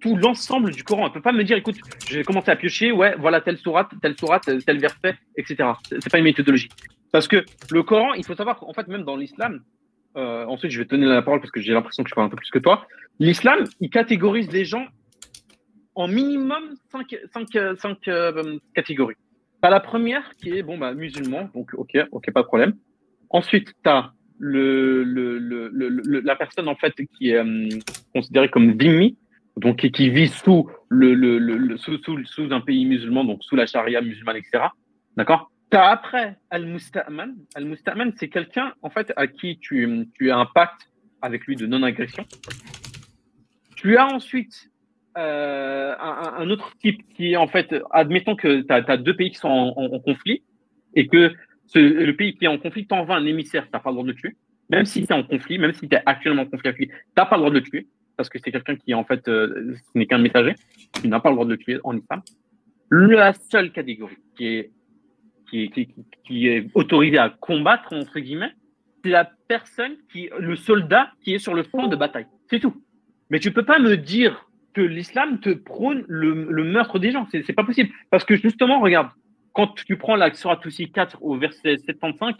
tout 0.00 0.16
l'ensemble 0.16 0.70
du 0.70 0.82
Coran. 0.82 1.02
On 1.02 1.08
ne 1.08 1.12
peut 1.12 1.20
pas 1.20 1.32
me 1.32 1.44
dire, 1.44 1.58
écoute, 1.58 1.76
je 2.08 2.18
vais 2.18 2.24
commencer 2.24 2.50
à 2.50 2.56
piocher, 2.56 2.90
ouais, 2.90 3.14
voilà 3.18 3.42
telle 3.42 3.58
sourate, 3.58 3.90
telle 4.00 4.18
sourate, 4.18 4.48
tel 4.64 4.78
verset, 4.78 5.16
etc. 5.36 5.68
C'est 5.90 6.10
pas 6.10 6.18
une 6.18 6.24
méthodologie. 6.24 6.70
Parce 7.12 7.28
que 7.28 7.44
le 7.70 7.82
Coran, 7.82 8.14
il 8.14 8.24
faut 8.24 8.34
savoir 8.34 8.58
qu'en 8.58 8.72
fait, 8.72 8.88
même 8.88 9.04
dans 9.04 9.16
l'islam, 9.16 9.62
euh, 10.16 10.46
ensuite 10.46 10.70
je 10.70 10.78
vais 10.78 10.84
te 10.84 10.90
donner 10.90 11.06
la 11.06 11.22
parole 11.22 11.40
parce 11.40 11.50
que 11.50 11.60
j'ai 11.60 11.72
l'impression 11.72 12.02
que 12.02 12.10
je 12.10 12.14
parle 12.14 12.26
un 12.26 12.30
peu 12.30 12.36
plus 12.36 12.50
que 12.50 12.58
toi. 12.58 12.86
L'islam, 13.18 13.64
il 13.80 13.90
catégorise 13.90 14.50
les 14.50 14.64
gens 14.64 14.86
en 15.94 16.08
minimum 16.08 16.74
cinq, 16.90 17.16
cinq, 17.32 17.48
cinq 17.78 18.08
euh, 18.08 18.58
catégories. 18.74 19.16
Tu 19.62 19.66
as 19.66 19.70
la 19.70 19.80
première 19.80 20.34
qui 20.36 20.50
est 20.50 20.62
bon, 20.62 20.78
bah, 20.78 20.94
musulman, 20.94 21.50
donc 21.54 21.70
ok, 21.74 21.96
ok, 22.12 22.30
pas 22.32 22.42
de 22.42 22.46
problème. 22.46 22.74
Ensuite, 23.30 23.68
tu 23.82 23.90
as 23.90 24.12
le, 24.38 25.04
le, 25.04 25.38
le, 25.38 26.20
la 26.20 26.36
personne 26.36 26.68
en 26.68 26.74
fait 26.74 26.92
qui 27.16 27.30
est 27.30 27.36
euh, 27.36 27.68
considérée 28.14 28.48
comme 28.48 28.76
dhimmi, 28.76 29.16
donc 29.56 29.88
qui, 29.88 30.10
vit 30.10 30.28
sous, 30.28 30.68
le, 30.88 31.14
le, 31.14 31.76
sous, 31.76 31.98
sous, 32.02 32.24
sous, 32.24 32.52
un 32.52 32.60
pays 32.60 32.84
musulman, 32.84 33.24
donc 33.24 33.42
sous 33.44 33.56
la 33.56 33.66
charia 33.66 34.00
musulmane, 34.00 34.36
etc. 34.36 34.64
D'accord? 35.16 35.50
As 35.76 35.90
après 35.90 36.36
Al-Musta'man. 36.50 37.34
Al-Musta'man, 37.54 38.12
c'est 38.16 38.28
quelqu'un 38.28 38.74
en 38.82 38.90
fait 38.90 39.12
à 39.16 39.26
qui 39.26 39.58
tu, 39.58 40.08
tu 40.14 40.30
as 40.30 40.38
un 40.38 40.46
pacte 40.46 40.90
avec 41.22 41.46
lui 41.46 41.56
de 41.56 41.66
non-agression. 41.66 42.24
Tu 43.76 43.96
as 43.96 44.06
ensuite 44.06 44.70
euh, 45.16 45.94
un, 45.98 46.50
autre 46.50 46.74
type 46.78 47.02
qui, 47.14 47.36
en 47.36 47.46
fait, 47.46 47.74
admettons 47.90 48.36
que 48.36 48.62
tu 48.62 48.72
as, 48.72 48.96
deux 48.96 49.14
pays 49.14 49.30
qui 49.30 49.38
sont 49.38 49.48
en, 49.48 49.98
conflit 50.00 50.42
et 50.94 51.06
que 51.06 51.32
le 51.74 52.12
pays 52.12 52.34
qui 52.34 52.44
est 52.44 52.48
en 52.48 52.58
conflit 52.58 52.86
t'envoie 52.86 53.16
un 53.16 53.26
émissaire, 53.26 53.64
tu 53.64 53.70
n'as 53.72 53.80
pas 53.80 53.90
le 53.90 53.94
droit 53.94 54.04
de 54.04 54.10
le 54.10 54.16
tuer. 54.16 54.36
Même 54.70 54.86
si 54.86 55.06
tu 55.06 55.12
es 55.12 55.16
en 55.16 55.22
conflit, 55.22 55.58
même 55.58 55.72
si 55.72 55.88
tu 55.88 55.94
es 55.94 56.02
actuellement 56.04 56.42
en 56.42 56.46
conflit 56.46 56.68
avec 56.68 56.78
lui, 56.78 56.88
tu 56.88 56.94
n'as 57.16 57.26
pas 57.26 57.36
le 57.36 57.40
droit 57.40 57.50
de 57.50 57.56
le 57.56 57.62
tuer 57.62 57.86
parce 58.16 58.28
que 58.28 58.38
c'est 58.38 58.52
quelqu'un 58.52 58.76
qui, 58.76 58.94
en 58.94 59.04
fait, 59.04 59.26
euh, 59.28 59.74
ce 59.74 59.98
n'est 59.98 60.06
qu'un 60.06 60.18
messager. 60.18 60.54
Tu 61.00 61.08
n'as 61.08 61.20
pas 61.20 61.30
le 61.30 61.34
droit 61.34 61.44
de 61.44 61.50
le 61.50 61.58
tuer 61.58 61.78
en 61.84 61.96
islam. 61.96 62.22
La 62.90 63.32
seule 63.32 63.72
catégorie 63.72 64.18
qui 64.36 64.46
est, 64.46 64.70
qui 66.24 66.48
est, 66.48 66.66
autorisée 66.74 67.18
à 67.18 67.30
combattre, 67.30 67.92
entre 67.92 68.18
guillemets, 68.18 68.52
c'est 69.02 69.10
la 69.10 69.30
personne 69.48 69.96
qui, 70.10 70.30
le 70.38 70.56
soldat 70.56 71.10
qui 71.22 71.34
est 71.34 71.38
sur 71.38 71.54
le 71.54 71.62
front 71.62 71.86
de 71.86 71.96
bataille. 71.96 72.26
C'est 72.50 72.60
tout. 72.60 72.74
Mais 73.30 73.38
tu 73.38 73.52
peux 73.52 73.64
pas 73.64 73.78
me 73.78 73.96
dire 73.96 74.48
que 74.72 74.80
l'islam 74.80 75.40
te 75.40 75.50
prône 75.50 76.04
le, 76.08 76.34
meurtre 76.64 76.98
des 76.98 77.12
gens. 77.12 77.26
C'est 77.30 77.52
pas 77.52 77.64
possible. 77.64 77.90
Parce 78.10 78.24
que 78.24 78.36
justement, 78.36 78.80
regarde, 78.80 79.10
quand 79.52 79.74
tu 79.74 79.96
prends 79.96 80.16
la 80.16 80.32
Surah 80.34 80.58
4 80.58 81.22
au 81.22 81.36
verset 81.36 81.76
75, 81.78 82.34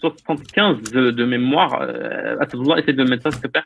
75 0.00 0.82
de, 0.92 1.24
mémoire, 1.24 1.80
euh, 1.82 2.36
essaie 2.76 2.92
de 2.92 3.04
mettre 3.04 3.24
ça, 3.24 3.30
s'il 3.32 3.42
te 3.42 3.48
plaît. 3.48 3.62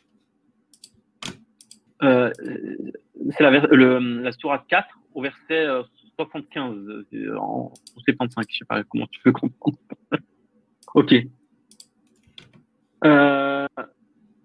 Euh, 2.02 2.30
c'est 3.30 3.42
la, 3.42 3.50
la 3.50 4.32
Surah 4.32 4.64
4 4.66 4.88
au 5.14 5.22
verset 5.22 5.66
75 6.16 6.76
euh, 7.14 7.36
en 7.38 7.72
75, 8.04 8.44
je 8.48 8.58
sais 8.58 8.64
pas 8.64 8.82
comment 8.84 9.06
tu 9.10 9.20
peux 9.20 9.32
comprendre. 9.32 9.76
ok. 10.94 11.14
Euh, 13.04 13.66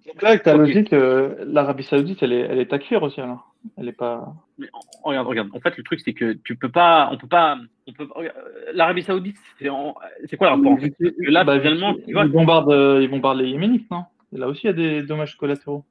donc 0.08 0.21
là, 0.21 0.29
avec 0.29 0.43
ta 0.43 0.55
logique, 0.55 0.93
euh, 0.93 1.36
l'Arabie 1.45 1.84
Saoudite, 1.84 2.23
elle 2.23 2.34
est, 2.34 2.39
elle 2.39 2.60
est 2.60 2.73
à 2.73 2.79
cuire 2.79 3.03
aussi 3.03 3.21
alors. 3.21 3.53
Elle 3.77 3.89
est 3.89 3.93
pas. 3.93 4.34
regarde, 5.03 5.27
regarde. 5.27 5.49
En 5.53 5.60
fait, 5.60 5.77
le 5.77 5.84
truc, 5.84 5.99
c'est 5.99 6.13
que 6.13 6.34
tu 6.43 6.55
peux 6.55 6.69
pas, 6.69 7.10
on 7.12 7.17
peut 7.17 7.27
pas, 7.27 7.58
on 7.88 7.93
peut. 7.93 8.08
L'Arabie 8.73 9.03
Saoudite, 9.03 9.38
c'est, 9.60 9.67
quoi 9.67 10.49
le 10.49 10.55
rapport 10.55 10.71
en 10.71 10.77
fait 10.77 10.95
Là, 11.19 11.43
bah, 11.43 11.60
finalement, 11.60 11.93
tu 11.93 12.13
vois, 12.13 12.25
ils 12.25 12.32
bombardent, 12.32 13.01
ils 13.01 13.10
bombardent 13.10 13.39
les 13.39 13.49
Yéménites, 13.49 13.89
non? 13.91 14.03
Là 14.32 14.47
aussi, 14.47 14.62
il 14.63 14.67
y 14.67 14.69
a 14.69 14.73
des 14.73 15.03
dommages 15.03 15.38
collatéraux. 15.38 15.84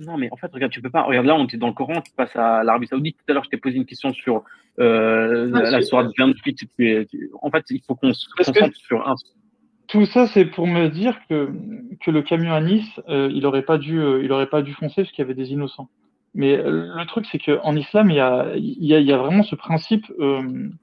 Non, 0.00 0.16
mais 0.18 0.28
en 0.30 0.36
fait, 0.36 0.52
regarde, 0.52 0.72
tu 0.72 0.82
peux 0.82 0.90
pas. 0.90 1.02
Regarde, 1.02 1.26
là, 1.26 1.34
on 1.34 1.44
était 1.44 1.56
dans 1.56 1.68
le 1.68 1.72
Coran, 1.72 2.00
tu 2.00 2.12
passes 2.12 2.34
à 2.36 2.62
l'Arabie 2.64 2.86
Saoudite. 2.86 3.16
Tout 3.16 3.30
à 3.30 3.34
l'heure, 3.34 3.44
je 3.44 3.50
t'ai 3.50 3.56
posé 3.56 3.76
une 3.76 3.86
question 3.86 4.12
sur 4.12 4.44
euh, 4.78 5.48
la, 5.50 5.70
la 5.70 5.82
soirée 5.82 6.08
28. 6.18 6.60
en 7.40 7.50
fait, 7.50 7.64
il 7.70 7.80
faut 7.86 7.94
qu'on 7.94 8.12
se 8.12 8.26
concentre 8.36 8.76
sur 8.76 9.08
un, 9.08 9.14
tout 9.88 10.04
ça, 10.04 10.26
c'est 10.26 10.46
pour 10.46 10.66
me 10.66 10.88
dire 10.88 11.16
que, 11.28 11.48
que 12.00 12.10
le 12.10 12.22
camion 12.22 12.52
à 12.52 12.60
Nice, 12.60 13.00
euh, 13.08 13.30
il 13.32 13.42
n'aurait 13.42 13.62
pas, 13.62 13.78
dû, 13.78 14.00
euh, 14.00 14.20
il 14.24 14.32
aurait 14.32 14.48
pas 14.48 14.60
dû 14.60 14.72
foncer 14.74 15.02
parce 15.02 15.12
qu'il 15.12 15.22
y 15.22 15.24
avait 15.24 15.34
des 15.34 15.52
innocents. 15.52 15.88
Mais 16.34 16.56
le 16.56 17.06
truc, 17.06 17.24
c'est 17.32 17.38
qu'en 17.38 17.74
islam, 17.76 18.10
il 18.10 18.16
y 18.16 18.20
a, 18.20 18.52
y, 18.56 18.94
a, 18.94 19.00
y 19.00 19.12
a 19.12 19.16
vraiment 19.16 19.42
ce 19.42 19.54
principe 19.54 20.04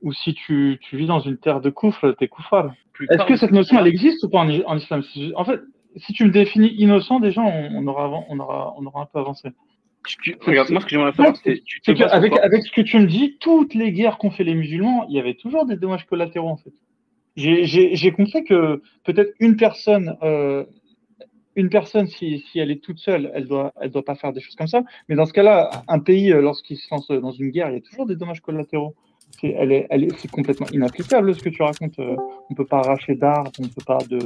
où 0.01 0.11
si 0.11 0.33
tu, 0.33 0.79
tu 0.81 0.97
vis 0.97 1.05
dans 1.05 1.19
une 1.19 1.37
terre 1.37 1.61
de 1.61 1.69
coufre, 1.69 2.15
t'es 2.17 2.27
koufar. 2.27 2.73
Est-ce 3.11 3.25
que 3.25 3.35
cette 3.35 3.51
notion, 3.51 3.77
elle 3.77 3.85
existe 3.85 4.23
ou 4.23 4.29
pas 4.29 4.39
en, 4.39 4.77
islam? 4.77 5.03
En 5.35 5.45
fait, 5.45 5.61
si 5.97 6.13
tu 6.13 6.25
me 6.25 6.31
définis 6.31 6.73
innocent, 6.77 7.19
déjà, 7.19 7.41
on, 7.41 7.85
aura, 7.87 8.09
on, 8.29 8.39
aura, 8.39 8.73
on 8.77 8.85
aura 8.85 9.03
un 9.03 9.05
peu 9.05 9.19
avancé. 9.19 9.49
Regarde, 10.41 10.69
moi, 10.71 10.81
ce 10.81 10.85
que 10.85 10.91
j'aimerais 10.91 11.13
savoir, 11.13 11.35
c'est. 11.43 11.61
avec, 12.11 12.37
avec 12.39 12.63
ce 12.63 12.71
que 12.71 12.81
tu 12.81 12.99
me 12.99 13.05
dis, 13.05 13.37
toutes 13.39 13.73
les 13.73 13.91
guerres 13.93 14.17
qu'ont 14.17 14.31
fait 14.31 14.43
les 14.43 14.55
musulmans, 14.55 15.05
il 15.07 15.15
y 15.15 15.19
avait 15.19 15.35
toujours 15.35 15.65
des 15.65 15.77
dommages 15.77 16.05
collatéraux, 16.05 16.49
en 16.49 16.57
fait 16.57 16.73
j'ai 17.35 18.11
compris 18.11 18.43
que 18.43 18.81
peut-être 19.03 19.33
une 19.39 19.55
personne, 19.55 20.17
euh, 20.21 20.65
une 21.55 21.69
personne, 21.69 22.07
si, 22.07 22.39
si, 22.51 22.59
elle 22.59 22.71
est 22.71 22.83
toute 22.83 22.99
seule, 22.99 23.31
elle 23.33 23.47
doit, 23.47 23.73
elle 23.81 23.91
doit 23.91 24.05
pas 24.05 24.15
faire 24.15 24.33
des 24.33 24.41
choses 24.41 24.55
comme 24.55 24.67
ça. 24.67 24.83
Mais 25.07 25.15
dans 25.15 25.25
ce 25.25 25.33
cas-là, 25.33 25.83
un 25.87 25.99
pays, 25.99 26.31
euh, 26.31 26.41
lorsqu'il 26.41 26.77
se 26.77 26.87
lance 26.91 27.07
dans 27.07 27.31
une 27.31 27.49
guerre, 27.49 27.69
il 27.69 27.75
y 27.75 27.77
a 27.77 27.81
toujours 27.81 28.05
des 28.05 28.15
dommages 28.15 28.41
collatéraux. 28.41 28.95
C'est 29.39 29.49
elle 29.57 29.71
est, 29.71 29.87
elle 29.89 30.03
est, 30.03 30.31
complètement 30.31 30.67
inapplicable 30.71 31.33
ce 31.35 31.41
que 31.43 31.49
tu 31.49 31.61
racontes. 31.61 31.97
Euh, 31.99 32.15
on 32.49 32.53
peut 32.53 32.65
pas 32.65 32.79
arracher 32.79 33.15
d'arbres, 33.15 33.51
on 33.59 33.63
peut 33.63 33.85
pas 33.85 33.99
de. 34.09 34.19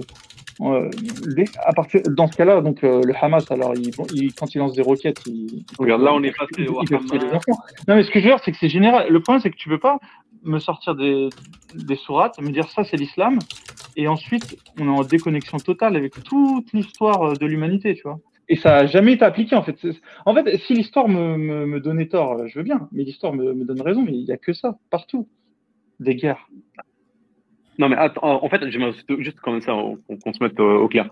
Euh, 0.61 0.89
à 1.63 1.73
partir, 1.73 2.01
dans 2.09 2.27
ce 2.27 2.35
cas-là, 2.35 2.61
donc 2.61 2.83
euh, 2.83 3.01
le 3.03 3.13
Hamas, 3.21 3.49
alors 3.51 3.73
il, 3.75 3.91
il, 4.13 4.33
quand 4.33 4.55
il 4.55 4.57
lance 4.57 4.73
des 4.73 4.81
roquettes, 4.81 5.21
il, 5.27 5.63
regarde 5.77 6.01
là, 6.01 6.13
on 6.13 6.23
est 6.23 6.35
passé. 6.35 6.65
Non, 7.87 7.95
mais 7.95 8.03
ce 8.03 8.09
que 8.09 8.19
je 8.19 8.25
veux 8.25 8.31
dire, 8.31 8.39
c'est 8.43 8.51
que 8.51 8.57
c'est 8.57 8.69
général. 8.69 9.07
Le 9.09 9.19
problème, 9.21 9.41
c'est 9.41 9.51
que 9.51 9.55
tu 9.55 9.69
peux 9.69 9.79
pas 9.79 9.99
me 10.43 10.59
sortir 10.59 10.95
des, 10.95 11.29
des 11.75 11.95
sourates, 11.95 12.39
me 12.39 12.51
dire 12.51 12.69
ça 12.69 12.83
c'est 12.83 12.97
l'islam, 12.97 13.39
et 13.95 14.07
ensuite 14.07 14.57
on 14.79 14.85
est 14.85 14.99
en 14.99 15.03
déconnexion 15.03 15.57
totale 15.57 15.95
avec 15.95 16.23
toute 16.23 16.71
l'histoire 16.73 17.21
euh, 17.23 17.33
de 17.33 17.45
l'humanité, 17.45 17.95
tu 17.95 18.03
vois. 18.03 18.19
Et 18.49 18.55
ça 18.55 18.69
n'a 18.69 18.85
jamais 18.85 19.13
été 19.13 19.25
appliqué 19.25 19.55
en 19.55 19.63
fait. 19.63 19.77
En 20.25 20.33
fait, 20.33 20.57
si 20.57 20.73
l'histoire 20.73 21.09
me, 21.09 21.37
me, 21.37 21.79
donnait 21.79 22.07
tort, 22.07 22.33
euh, 22.33 22.47
je 22.47 22.59
veux 22.59 22.63
bien, 22.63 22.87
mais 22.91 23.03
l'histoire 23.03 23.33
me, 23.33 23.53
me, 23.53 23.65
donne 23.65 23.81
raison, 23.81 24.03
mais 24.03 24.13
il 24.13 24.23
n'y 24.23 24.31
a 24.31 24.37
que 24.37 24.53
ça, 24.53 24.77
partout. 24.89 25.27
Des 25.99 26.15
guerres. 26.15 26.47
Non 27.79 27.89
mais 27.89 27.95
attends, 27.97 28.43
en 28.43 28.49
fait, 28.49 28.69
j'aimerais 28.69 28.93
juste 29.19 29.39
comme 29.39 29.61
ça 29.61 29.73
qu'on 29.73 30.33
se 30.33 30.43
mette 30.43 30.59
au, 30.59 30.87
clair. 30.87 31.09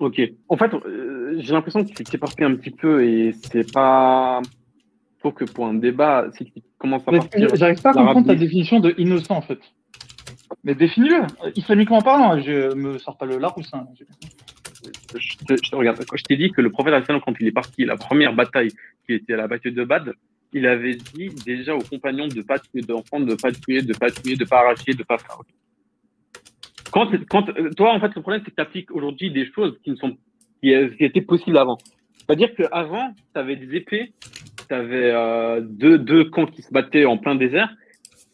Ok. 0.00 0.20
En 0.48 0.56
fait, 0.56 0.72
euh, 0.74 1.36
j'ai 1.38 1.52
l'impression 1.52 1.84
que 1.84 1.92
tu 1.92 2.02
t'es 2.02 2.18
parti 2.18 2.42
un 2.42 2.56
petit 2.56 2.70
peu 2.70 3.04
et 3.04 3.32
c'est 3.32 3.70
pas 3.72 4.40
faut 5.20 5.32
que 5.32 5.44
pour 5.44 5.66
un 5.66 5.74
débat, 5.74 6.26
si 6.36 6.44
tu 6.44 6.52
commences 6.78 7.02
à 7.06 7.12
partir. 7.12 7.48
J'arrive 7.54 7.80
pas 7.80 7.90
à 7.90 7.94
comprendre 7.94 8.26
ta 8.26 8.34
définition 8.34 8.80
de 8.80 8.94
innocent 8.98 9.36
en 9.36 9.42
fait. 9.42 9.60
Mais 10.64 10.74
définis-le. 10.74 11.22
Islamiquement 11.56 12.00
parlant, 12.00 12.40
je 12.40 12.74
me 12.74 12.98
sors 12.98 13.16
pas 13.16 13.26
le 13.26 13.38
Larousse. 13.38 13.72
Hein. 13.72 13.86
Je, 15.16 15.56
te, 15.56 15.76
regarde. 15.76 16.04
Quand 16.06 16.16
je 16.16 16.24
t'ai 16.24 16.36
dit 16.36 16.50
que 16.50 16.60
le 16.60 16.70
prophète, 16.70 16.94
quand 17.06 17.34
il 17.40 17.46
est 17.46 17.52
parti, 17.52 17.84
la 17.84 17.96
première 17.96 18.34
bataille 18.34 18.70
qui 19.06 19.14
était 19.14 19.34
à 19.34 19.36
la 19.36 19.48
bataille 19.48 19.72
de 19.72 19.84
Bad, 19.84 20.12
il 20.52 20.66
avait 20.66 20.94
dit 20.94 21.30
déjà 21.44 21.74
aux 21.74 21.82
compagnons 21.82 22.28
de 22.28 22.42
pas 22.42 22.58
tuer 22.58 22.80
d'enfants, 22.80 23.20
de 23.20 23.34
pas 23.34 23.50
tuer, 23.52 23.82
de 23.82 23.92
pas 23.92 24.10
tuer, 24.10 24.36
de 24.36 24.44
pas 24.44 24.60
arracher, 24.60 24.92
de 24.92 25.02
pas 25.02 25.18
faire. 25.18 25.38
quand, 26.92 27.10
quand, 27.28 27.44
toi, 27.76 27.92
en 27.92 28.00
fait, 28.00 28.14
le 28.14 28.22
problème, 28.22 28.42
c'est 28.44 28.50
que 28.50 28.56
tu 28.56 28.62
appliques 28.62 28.90
aujourd'hui 28.92 29.30
des 29.30 29.50
choses 29.52 29.78
qui 29.82 29.90
ne 29.90 29.96
sont 29.96 30.16
qui, 30.60 30.72
étaient 30.72 31.20
possibles 31.20 31.58
avant. 31.58 31.78
C'est-à-dire 32.14 32.54
qu'avant, 32.54 33.12
tu 33.34 33.38
avais 33.38 33.56
des 33.56 33.76
épées, 33.76 34.12
tu 34.68 34.74
avais 34.74 35.10
euh, 35.10 35.60
deux, 35.60 35.98
deux 35.98 36.24
camps 36.24 36.46
qui 36.46 36.62
se 36.62 36.72
battaient 36.72 37.04
en 37.04 37.18
plein 37.18 37.34
désert. 37.34 37.68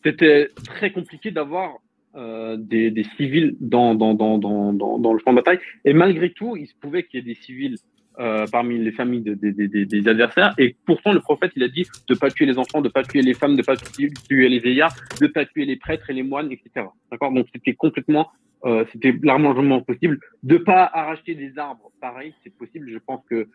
C'était 0.04 0.50
très 0.64 0.92
compliqué 0.92 1.30
d'avoir 1.30 1.78
euh, 2.16 2.56
des, 2.58 2.90
des, 2.90 3.04
civils 3.16 3.56
dans, 3.60 3.94
dans, 3.94 4.14
dans, 4.14 4.38
dans, 4.38 4.72
dans, 4.72 5.12
le 5.12 5.18
champ 5.20 5.30
de 5.30 5.36
bataille. 5.36 5.60
Et 5.84 5.92
malgré 5.92 6.30
tout, 6.30 6.56
il 6.56 6.66
se 6.66 6.74
pouvait 6.80 7.04
qu'il 7.04 7.20
y 7.20 7.22
ait 7.22 7.34
des 7.34 7.40
civils 7.40 7.76
euh, 8.18 8.44
parmi 8.50 8.76
les 8.78 8.92
familles 8.92 9.22
de, 9.22 9.34
des 9.34 10.08
adversaires. 10.08 10.52
Et 10.58 10.76
pourtant, 10.84 11.12
le 11.12 11.20
prophète, 11.20 11.52
il 11.56 11.62
a 11.62 11.68
dit 11.68 11.84
de 12.08 12.14
ne 12.14 12.18
pas 12.18 12.30
tuer 12.30 12.46
les 12.46 12.58
enfants, 12.58 12.80
de 12.80 12.88
ne 12.88 12.92
pas 12.92 13.02
tuer 13.02 13.22
les 13.22 13.34
femmes, 13.34 13.52
de 13.52 13.58
ne 13.58 13.62
pas 13.62 13.76
tuer 13.76 14.48
les 14.48 14.58
vieillards, 14.58 14.94
de 15.20 15.26
ne 15.26 15.30
pas 15.30 15.46
tuer 15.46 15.64
les 15.64 15.76
prêtres 15.76 16.10
et 16.10 16.12
les 16.12 16.22
moines, 16.22 16.50
etc. 16.50 16.86
D'accord? 17.10 17.32
Donc, 17.32 17.46
c'était 17.54 17.74
complètement, 17.74 18.28
euh, 18.64 18.84
c'était 18.92 19.14
largement 19.22 19.80
possible. 19.80 20.18
De 20.42 20.56
pas 20.56 20.90
arracher 20.92 21.34
des 21.34 21.56
arbres, 21.58 21.92
pareil, 22.00 22.34
c'est 22.42 22.54
possible. 22.54 22.90
Je 22.92 22.98
pense 22.98 23.24
que 23.30 23.48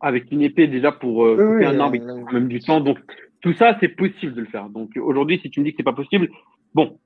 avec 0.00 0.30
une 0.32 0.42
épée 0.42 0.66
déjà 0.66 0.90
pour 0.90 1.24
euh, 1.24 1.36
couper 1.36 1.66
un 1.66 1.78
arbre, 1.78 1.96
il 1.96 2.34
même 2.34 2.48
du 2.48 2.58
temps. 2.58 2.80
Donc, 2.80 2.98
tout 3.40 3.54
ça, 3.54 3.76
c'est 3.80 3.88
possible 3.88 4.34
de 4.34 4.40
le 4.40 4.46
faire. 4.48 4.68
Donc, 4.68 4.90
aujourd'hui, 4.96 5.38
si 5.40 5.48
tu 5.48 5.60
me 5.60 5.64
dis 5.64 5.70
que 5.70 5.76
c'est 5.78 5.84
pas 5.84 5.92
possible, 5.92 6.28
bon, 6.74 6.98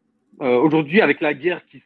euh, 0.43 0.59
aujourd'hui, 0.59 1.01
avec 1.01 1.21
la 1.21 1.35
guerre 1.35 1.63
qui 1.67 1.83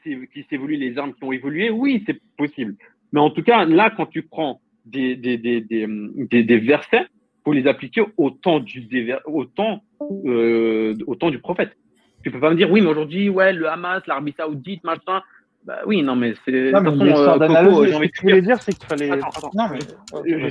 s'évolue, 0.48 0.76
les 0.76 0.98
armes 0.98 1.14
qui 1.14 1.24
ont 1.24 1.32
évolué, 1.32 1.70
oui, 1.70 2.02
c'est 2.06 2.20
possible. 2.36 2.74
Mais 3.12 3.20
en 3.20 3.30
tout 3.30 3.42
cas, 3.42 3.64
là, 3.64 3.90
quand 3.90 4.06
tu 4.06 4.22
prends 4.22 4.60
des, 4.84 5.16
des, 5.16 5.36
des, 5.38 5.60
des, 5.60 6.42
des 6.44 6.58
versets 6.58 7.06
pour 7.44 7.54
les 7.54 7.66
appliquer 7.66 8.02
au 8.16 8.30
temps 8.30 8.60
du, 8.60 9.14
au 9.24 9.44
temps, 9.44 9.82
euh, 10.26 10.96
au 11.06 11.14
temps 11.14 11.30
du 11.30 11.38
prophète. 11.38 11.76
Tu 12.22 12.30
peux 12.30 12.40
pas 12.40 12.50
me 12.50 12.56
dire, 12.56 12.70
oui, 12.70 12.82
mais 12.82 12.88
aujourd'hui, 12.88 13.28
ouais, 13.28 13.52
le 13.52 13.68
Hamas, 13.68 14.06
l'Arabie 14.06 14.34
Saoudite, 14.36 14.84
machin. 14.84 15.22
Bah 15.64 15.80
oui, 15.86 16.02
non, 16.02 16.16
mais 16.16 16.34
c'est. 16.44 16.72
Non, 16.72 16.80
mais 16.80 16.90
façon, 16.90 17.04
euh, 17.04 17.86
ce 17.86 17.98
que 17.98 18.06
tu 18.06 18.22
voulais 18.22 18.42
dire, 18.42 18.62
c'est 18.62 18.72
qu'il 18.72 18.86
fallait. 18.86 19.10
Attends, 19.10 19.28
attends, 19.28 19.50
non, 19.54 19.68
mais. 19.68 20.50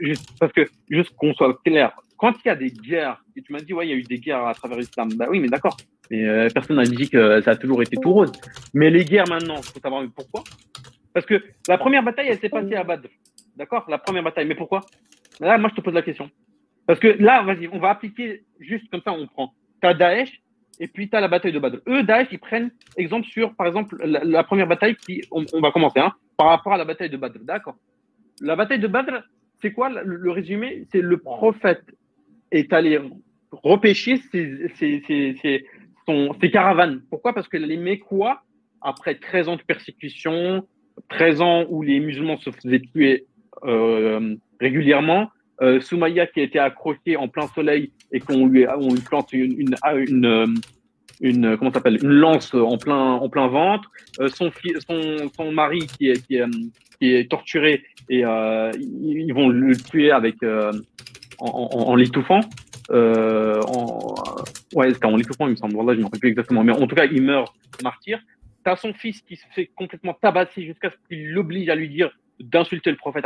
juste, 0.00 0.28
parce 0.38 0.52
que, 0.52 0.66
juste 0.88 1.14
qu'on 1.16 1.34
soit 1.34 1.60
clair, 1.64 1.92
quand 2.16 2.32
il 2.44 2.48
y 2.48 2.50
a 2.50 2.56
des 2.56 2.70
guerres, 2.70 3.22
et 3.34 3.42
tu 3.42 3.52
m'as 3.52 3.60
dit, 3.60 3.72
ouais, 3.72 3.86
il 3.86 3.90
y 3.90 3.92
a 3.92 3.96
eu 3.96 4.02
des 4.02 4.18
guerres 4.18 4.46
à 4.46 4.54
travers 4.54 4.78
l'islam, 4.78 5.08
bah 5.16 5.26
oui, 5.28 5.40
mais 5.40 5.48
d'accord. 5.48 5.76
Mais 6.10 6.24
euh, 6.24 6.48
personne 6.54 6.76
n'a 6.76 6.84
dit 6.84 7.10
que 7.10 7.40
ça 7.40 7.52
a 7.52 7.56
toujours 7.56 7.82
été 7.82 7.96
tout 7.96 8.12
rose. 8.12 8.32
Mais 8.72 8.90
les 8.90 9.04
guerres 9.04 9.28
maintenant, 9.28 9.56
il 9.56 9.64
faut 9.64 9.80
savoir 9.80 10.04
pourquoi. 10.14 10.44
Parce 11.12 11.26
que 11.26 11.42
la 11.66 11.78
première 11.78 12.02
bataille, 12.02 12.28
elle 12.28 12.38
s'est 12.38 12.48
passée 12.48 12.74
à 12.74 12.84
Badr. 12.84 13.08
D'accord 13.56 13.84
La 13.88 13.98
première 13.98 14.22
bataille. 14.22 14.46
Mais 14.46 14.54
pourquoi? 14.54 14.82
Là, 15.40 15.58
moi, 15.58 15.70
je 15.70 15.76
te 15.76 15.80
pose 15.80 15.94
la 15.94 16.02
question. 16.02 16.30
Parce 16.86 17.00
que 17.00 17.08
là, 17.08 17.42
vas-y, 17.42 17.68
on 17.68 17.78
va 17.78 17.90
appliquer 17.90 18.44
juste 18.60 18.88
comme 18.90 19.00
ça, 19.02 19.12
on 19.12 19.26
prend. 19.26 19.52
Tu 19.82 19.88
as 19.88 19.94
Daesh 19.94 20.40
et 20.78 20.88
puis 20.88 21.08
tu 21.08 21.16
as 21.16 21.20
la 21.20 21.28
bataille 21.28 21.52
de 21.52 21.58
Badr. 21.58 21.78
Eux, 21.88 22.02
Daesh, 22.02 22.28
ils 22.30 22.38
prennent 22.38 22.70
exemple 22.96 23.26
sur, 23.26 23.54
par 23.54 23.66
exemple, 23.66 23.96
la, 24.04 24.44
première 24.44 24.66
bataille 24.66 24.96
qui, 24.96 25.22
on, 25.30 25.44
va 25.60 25.70
commencer, 25.70 26.00
hein, 26.00 26.12
par 26.36 26.48
rapport 26.48 26.74
à 26.74 26.76
la 26.76 26.84
bataille 26.84 27.10
de 27.10 27.16
Badr. 27.16 27.38
D'accord? 27.42 27.76
La 28.40 28.56
bataille 28.56 28.78
de 28.78 28.88
Badr, 28.88 29.22
c'est 29.60 29.72
quoi 29.72 29.88
le, 29.88 30.30
résumé? 30.30 30.86
C'est 30.92 31.00
le 31.00 31.16
prophète 31.18 31.82
est 32.50 32.72
allé 32.72 33.00
repêcher 33.50 34.18
ses, 34.30 34.68
ses, 34.76 35.64
ses 36.40 36.50
caravanes. 36.50 37.02
Pourquoi? 37.10 37.32
Parce 37.32 37.48
que 37.48 37.56
les 37.56 37.76
Mécois, 37.76 38.42
après 38.80 39.16
13 39.16 39.48
ans 39.48 39.56
de 39.56 39.62
persécution, 39.62 40.66
13 41.08 41.40
ans 41.40 41.64
où 41.68 41.82
les 41.82 42.00
musulmans 42.00 42.38
se 42.38 42.50
faisaient 42.50 42.80
tuer 42.80 43.26
euh, 43.64 44.36
régulièrement. 44.60 45.30
Euh, 45.62 45.80
Soumaya 45.80 46.26
qui 46.26 46.40
a 46.40 46.42
été 46.42 46.58
accroché 46.58 47.16
en 47.16 47.28
plein 47.28 47.46
soleil 47.48 47.90
et 48.12 48.20
qu'on 48.20 48.46
lui, 48.46 48.66
on 48.68 48.92
lui 48.92 49.00
plante 49.00 49.32
une, 49.32 49.58
une, 49.58 49.74
une, 50.08 50.54
une 51.20 51.56
comment 51.56 51.72
s'appelle 51.72 51.98
une 52.02 52.10
lance 52.10 52.52
en 52.52 52.76
plein 52.76 53.12
en 53.12 53.28
plein 53.28 53.46
ventre. 53.48 53.90
Euh, 54.20 54.28
son, 54.28 54.50
son, 54.86 55.30
son 55.34 55.52
mari 55.52 55.86
qui 55.86 56.10
est, 56.10 56.26
qui 56.26 56.36
est, 56.36 56.44
qui 57.00 57.14
est 57.14 57.30
torturé 57.30 57.82
et 58.08 58.24
euh, 58.24 58.70
ils 58.78 59.32
vont 59.32 59.48
le 59.48 59.74
tuer 59.76 60.10
avec 60.10 60.42
euh, 60.42 60.72
en, 61.38 61.68
en, 61.72 61.96
l'étouffant. 61.96 62.40
Euh, 62.90 63.60
ouais, 64.74 64.92
c'était 64.92 65.06
en 65.06 65.16
l'étouffant, 65.16 65.46
il 65.46 65.52
me 65.52 65.56
semble. 65.56 65.74
Voilà, 65.74 65.94
je 65.94 66.00
ne 66.00 66.04
rappelle 66.04 66.20
plus 66.20 66.28
exactement. 66.30 66.62
Mais 66.62 66.72
en 66.72 66.86
tout 66.86 66.94
cas, 66.94 67.06
il 67.06 67.22
meurt 67.22 67.54
martyr. 67.82 68.20
T'as 68.62 68.76
son 68.76 68.92
fils 68.92 69.22
qui 69.22 69.36
se 69.36 69.46
fait 69.54 69.70
complètement 69.74 70.14
tabasser 70.14 70.64
jusqu'à 70.64 70.90
ce 70.90 70.96
qu'il 71.08 71.30
l'oblige 71.30 71.68
à 71.68 71.74
lui 71.74 71.88
dire 71.88 72.10
d'insulter 72.38 72.90
le 72.90 72.96
prophète 72.96 73.24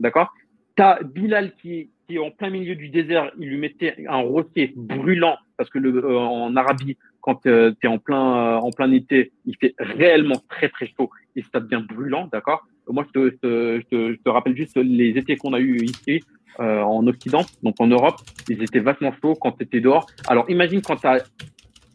d'accord? 0.00 0.32
T'as 0.76 1.02
Bilal 1.02 1.52
qui, 1.54 1.90
qui 2.06 2.16
est 2.16 2.18
en 2.18 2.30
plein 2.30 2.50
milieu 2.50 2.74
du 2.74 2.88
désert, 2.88 3.30
il 3.38 3.48
lui 3.48 3.58
mettait 3.58 3.94
un 4.08 4.18
roquet 4.18 4.72
brûlant 4.74 5.36
parce 5.56 5.70
que 5.70 5.78
le, 5.78 6.04
euh, 6.04 6.18
en 6.18 6.54
Arabie, 6.56 6.96
quand 7.20 7.46
euh, 7.46 7.72
tu 7.80 7.86
es 7.86 7.90
en 7.90 7.98
plein 7.98 8.36
euh, 8.36 8.56
en 8.56 8.70
plein 8.70 8.90
été, 8.90 9.32
il 9.46 9.56
fait 9.56 9.74
réellement 9.78 10.42
très 10.48 10.68
très 10.68 10.86
chaud 10.86 11.10
et 11.36 11.44
ça 11.52 11.60
devient 11.60 11.84
brûlant, 11.86 12.28
d'accord? 12.32 12.66
Moi, 12.88 13.06
je 13.06 13.12
te, 13.12 13.30
je, 13.30 13.36
te, 13.36 14.12
je 14.12 14.22
te, 14.22 14.28
rappelle 14.28 14.56
juste 14.56 14.76
les 14.76 15.16
étés 15.16 15.36
qu'on 15.36 15.54
a 15.54 15.60
eu 15.60 15.76
ici 15.76 16.22
en 16.58 17.04
Occident, 17.08 17.44
donc 17.64 17.74
en 17.80 17.88
Europe, 17.88 18.20
ils 18.48 18.62
étaient 18.62 18.78
vachement 18.78 19.12
chauds 19.20 19.34
quand 19.34 19.52
tu 19.52 19.64
étais 19.64 19.80
dehors. 19.80 20.06
Alors 20.28 20.48
imagine 20.48 20.82
quand 20.82 20.96
tu 20.96 21.06
as, 21.06 21.18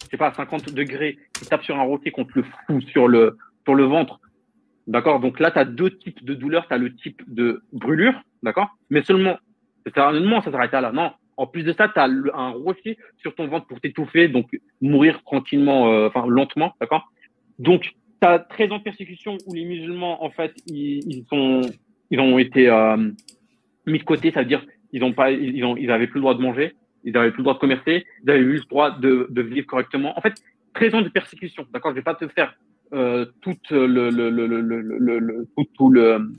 je 0.03 0.07
sais 0.09 0.17
pas, 0.17 0.33
50 0.33 0.73
degrés, 0.73 1.17
tu 1.39 1.45
tapes 1.45 1.63
sur 1.63 1.77
un 1.79 1.83
roquet 1.83 2.11
contre 2.11 2.31
le 2.35 2.43
fou 2.43 2.81
sur 2.81 3.07
le 3.07 3.37
sur 3.63 3.75
le 3.75 3.83
ventre 3.85 4.19
D'accord. 4.87 5.19
Donc 5.19 5.39
là, 5.39 5.51
tu 5.51 5.59
as 5.59 5.65
deux 5.65 5.97
types 5.97 6.23
de 6.23 6.33
douleurs. 6.33 6.67
Tu 6.67 6.73
as 6.73 6.77
le 6.77 6.95
type 6.95 7.21
de 7.27 7.61
brûlure, 7.73 8.21
d'accord. 8.43 8.69
Mais 8.89 9.03
seulement, 9.03 9.37
seulement 9.93 10.41
ça 10.41 10.51
s'arrête 10.51 10.71
là. 10.71 10.91
Non, 10.91 11.11
en 11.37 11.47
plus 11.47 11.63
de 11.63 11.73
ça, 11.73 11.87
tu 11.87 11.99
as 11.99 12.05
un 12.05 12.49
rocher 12.49 12.97
sur 13.17 13.33
ton 13.33 13.47
ventre 13.47 13.65
pour 13.67 13.79
t'étouffer, 13.79 14.27
donc 14.27 14.49
mourir 14.81 15.21
tranquillement, 15.23 15.91
euh, 15.91 16.07
enfin 16.07 16.25
lentement, 16.27 16.73
d'accord. 16.81 17.09
Donc, 17.59 17.93
tu 18.21 18.27
as 18.27 18.39
13 18.39 18.71
ans 18.73 18.77
de 18.79 18.83
persécution 18.83 19.37
où 19.45 19.53
les 19.53 19.63
musulmans, 19.63 20.21
en 20.21 20.29
fait, 20.31 20.53
ils, 20.67 21.23
sont, 21.29 21.61
ils 22.11 22.19
ont 22.19 22.37
été 22.39 22.69
euh, 22.69 22.97
mis 23.85 23.99
de 23.99 24.03
côté, 24.03 24.31
ça 24.31 24.41
veut 24.41 24.47
dire 24.47 24.65
ils 24.91 25.03
ont 25.03 25.13
pas, 25.13 25.31
ils 25.31 25.63
ont, 25.63 25.77
ils 25.77 25.91
avaient 25.91 26.07
plus 26.07 26.17
le 26.17 26.23
droit 26.23 26.35
de 26.35 26.41
manger, 26.41 26.75
ils 27.03 27.15
avaient 27.15 27.31
plus 27.31 27.39
le 27.39 27.43
droit 27.43 27.53
de 27.53 27.59
commercer, 27.59 28.05
ils 28.23 28.29
avaient 28.29 28.43
plus 28.43 28.59
le 28.59 28.69
droit 28.69 28.91
de, 28.91 29.27
de 29.29 29.41
vivre 29.41 29.67
correctement. 29.67 30.17
En 30.17 30.21
fait, 30.21 30.33
13 30.73 30.95
ans 30.95 31.01
de 31.01 31.09
persécution, 31.09 31.65
d'accord. 31.71 31.91
Je 31.91 31.95
vais 31.95 32.01
pas 32.01 32.15
te 32.15 32.27
faire 32.27 32.53
euh, 32.93 33.25
toute 33.41 33.69
le, 33.69 34.09
le, 34.09 34.29
le, 34.29 35.47
tout, 35.55 35.65
tout 35.75 35.89
le 35.91 36.33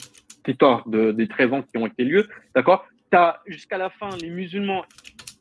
de, 0.87 1.13
des 1.13 1.29
13 1.29 1.53
ans 1.53 1.63
qui 1.63 1.79
ont 1.79 1.87
été 1.87 2.05
lieux, 2.05 2.29
d'accord? 2.55 2.87
Jusqu'à 3.47 3.79
la 3.79 3.91
fin 3.91 4.11
les 4.21 4.31
musulmans, 4.31 4.85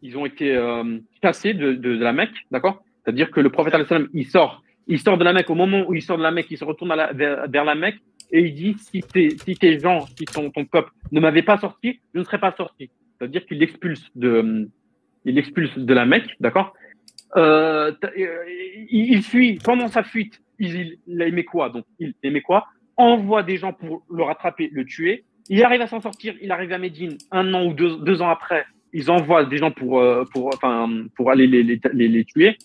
ils 0.01 0.17
ont 0.17 0.25
été 0.25 0.55
euh, 0.55 0.99
chassés 1.21 1.53
de, 1.53 1.73
de, 1.73 1.91
la 1.91 2.13
Mecque, 2.13 2.35
d'accord? 2.51 2.83
C'est-à-dire 3.03 3.31
que 3.31 3.39
le 3.39 3.49
prophète 3.49 3.75
il 4.13 4.25
sort, 4.25 4.63
il 4.87 4.99
sort 4.99 5.17
de 5.17 5.23
la 5.23 5.33
Mecque 5.33 5.49
au 5.49 5.55
moment 5.55 5.85
où 5.87 5.93
il 5.93 6.01
sort 6.01 6.17
de 6.17 6.23
la 6.23 6.31
Mecque, 6.31 6.47
il 6.49 6.57
se 6.57 6.65
retourne 6.65 6.95
vers, 7.13 7.47
vers, 7.47 7.65
la 7.65 7.75
Mecque 7.75 7.99
et 8.31 8.41
il 8.41 8.53
dit 8.53 8.75
si 8.79 9.01
tes, 9.01 9.37
si 9.37 9.55
tes 9.55 9.79
gens, 9.79 10.05
si 10.17 10.25
ton, 10.25 10.49
ton 10.49 10.65
peuple 10.65 10.91
ne 11.11 11.19
m'avait 11.19 11.43
pas 11.43 11.57
sorti, 11.57 11.99
je 12.13 12.19
ne 12.19 12.23
serais 12.23 12.39
pas 12.39 12.53
sorti. 12.55 12.89
C'est-à-dire 13.17 13.45
qu'il 13.45 13.61
expulse 13.61 14.05
de, 14.15 14.67
il 15.25 15.37
expulse 15.37 15.77
de 15.77 15.93
la 15.93 16.05
Mecque, 16.05 16.35
d'accord? 16.39 16.73
Euh, 17.35 17.91
il 18.89 19.21
fuit 19.21 19.59
pendant 19.63 19.87
sa 19.87 20.01
fuite 20.01 20.41
il, 20.59 21.21
aimait 21.21 21.43
quoi 21.43 21.69
Donc, 21.69 21.85
il 21.99 22.13
aimait 22.23 22.41
quoi? 22.41 22.67
Envoie 22.97 23.43
des 23.43 23.57
gens 23.57 23.73
pour 23.73 24.03
le 24.11 24.23
rattraper, 24.23 24.69
le 24.71 24.85
tuer. 24.85 25.23
Il 25.49 25.63
arrive 25.63 25.81
à 25.81 25.87
s'en 25.87 26.01
sortir. 26.01 26.35
Il 26.41 26.51
arrive 26.51 26.71
à 26.73 26.77
Médine 26.77 27.17
un 27.31 27.53
an 27.53 27.65
ou 27.65 27.73
deux, 27.73 27.97
deux 27.97 28.21
ans 28.21 28.29
après. 28.29 28.65
Ils 28.93 29.09
envoient 29.09 29.45
des 29.45 29.57
gens 29.57 29.71
pour, 29.71 29.99
euh, 29.99 30.23
pour, 30.33 30.47
enfin, 30.47 30.89
pour 31.15 31.31
aller 31.31 31.47
les, 31.47 31.63
les, 31.63 31.79
les, 31.93 32.25
tuer. 32.25 32.57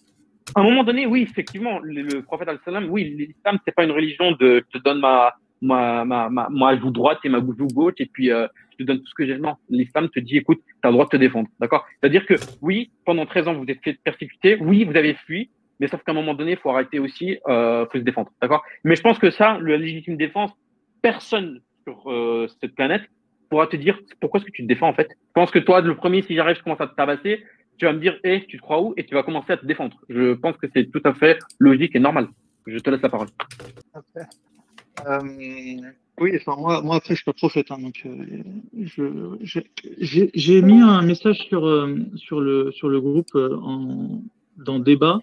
À 0.54 0.61
un 0.61 0.64
moment 0.64 0.85
donné, 0.85 1.07
oui, 1.07 1.22
effectivement, 1.22 1.80
le, 1.83 2.22
prophète 2.22 2.48
al-Salam, 2.48 2.88
oui, 2.90 3.14
l'islam, 3.16 3.59
c'est 3.64 3.74
pas 3.74 3.85
une 3.85 3.92
religion 3.92 4.33
de 4.33 4.64
je 4.72 4.78
te 4.78 4.83
donne 4.83 5.00
ma, 5.00 5.35
ma, 5.61 6.04
ma, 6.04 6.28
ma, 6.28 6.78
joue 6.78 6.90
droite 6.90 7.18
et 7.24 7.28
ma 7.28 7.40
joue 7.40 7.68
gauche 7.68 7.94
et 7.98 8.07
puis 8.07 8.30
euh, 8.30 8.46
je 8.72 8.78
te 8.78 8.83
donne 8.85 8.98
tout 8.98 9.07
ce 9.07 9.14
que 9.14 9.26
j'ai. 9.26 9.38
Non, 9.38 9.54
l'islam 9.68 10.09
te 10.09 10.20
dit, 10.20 10.38
écoute, 10.38 10.61
tu 10.66 10.74
as 10.83 10.88
le 10.88 10.94
droit 10.94 11.04
de 11.04 11.11
te 11.11 11.16
défendre. 11.16 11.48
D'accord? 11.61 11.85
C'est-à-dire 12.00 12.26
que 12.26 12.35
oui, 12.61 12.90
pendant 13.04 13.26
13 13.26 13.48
ans, 13.48 13.54
vous 13.54 13.66
êtes 13.68 13.80
fait. 13.83 14.59
Oui, 14.61 14.85
vous 14.85 14.96
avez 14.96 15.14
fui. 15.26 15.50
Mais 15.80 15.88
sauf 15.88 16.02
qu'à 16.02 16.12
un 16.12 16.14
moment 16.14 16.34
donné, 16.34 16.52
il 16.52 16.56
faut 16.56 16.70
arrêter 16.70 16.98
aussi, 16.98 17.38
euh, 17.48 17.87
faut 17.90 17.98
se 17.98 18.04
défendre, 18.04 18.30
d'accord? 18.40 18.62
Mais 18.84 18.96
je 18.96 19.02
pense 19.02 19.18
que 19.18 19.30
ça, 19.30 19.58
la 19.60 19.76
légitime 19.76 20.16
défense, 20.16 20.52
personne 21.02 21.60
sur 21.84 22.10
euh, 22.10 22.48
cette 22.60 22.74
planète 22.74 23.02
pourra 23.50 23.66
te 23.66 23.76
dire 23.76 23.98
pourquoi 24.20 24.40
est-ce 24.40 24.46
que 24.46 24.52
tu 24.52 24.62
te 24.62 24.68
défends 24.68 24.88
en 24.88 24.94
fait. 24.94 25.08
Je 25.10 25.32
pense 25.34 25.50
que 25.50 25.58
toi, 25.58 25.80
le 25.80 25.96
premier, 25.96 26.22
si 26.22 26.34
j'arrive, 26.34 26.56
je 26.56 26.62
commence 26.62 26.80
à 26.80 26.87
te 26.87 26.94
tabasser, 26.94 27.44
tu 27.76 27.84
vas 27.84 27.92
me 27.92 27.98
dire, 27.98 28.18
hé, 28.24 28.44
tu 28.48 28.56
te 28.56 28.62
crois 28.62 28.80
où? 28.80 28.94
Et 28.96 29.04
tu 29.04 29.14
vas 29.14 29.22
commencer 29.22 29.52
à 29.52 29.56
te 29.56 29.66
défendre. 29.66 29.96
Je 30.08 30.34
pense 30.34 30.56
que 30.56 30.66
c'est 30.72 30.90
tout 30.90 31.02
à 31.04 31.12
fait 31.12 31.38
logique 31.58 31.94
et 31.96 31.98
normal. 31.98 32.28
Je 32.66 32.78
te 32.78 32.88
laisse 32.88 33.02
la 33.02 33.08
parole. 33.08 33.29
Euh, 35.06 35.18
oui, 36.20 36.37
enfin 36.37 36.54
moi, 36.56 36.81
moi 36.83 36.96
après 36.96 37.14
je 37.14 37.16
suis 37.16 37.25
pas 37.25 37.33
prophète, 37.33 37.66
hein, 37.70 37.79
donc 37.81 38.06
euh, 38.06 39.37
j'ai 39.98 40.62
mis 40.62 40.81
un 40.81 41.02
message 41.02 41.38
sur 41.48 41.88
sur 42.14 42.40
le 42.40 42.70
sur 42.70 42.88
le 42.88 43.00
groupe 43.00 43.35
en, 43.35 44.22
dans 44.56 44.79
débat 44.79 45.18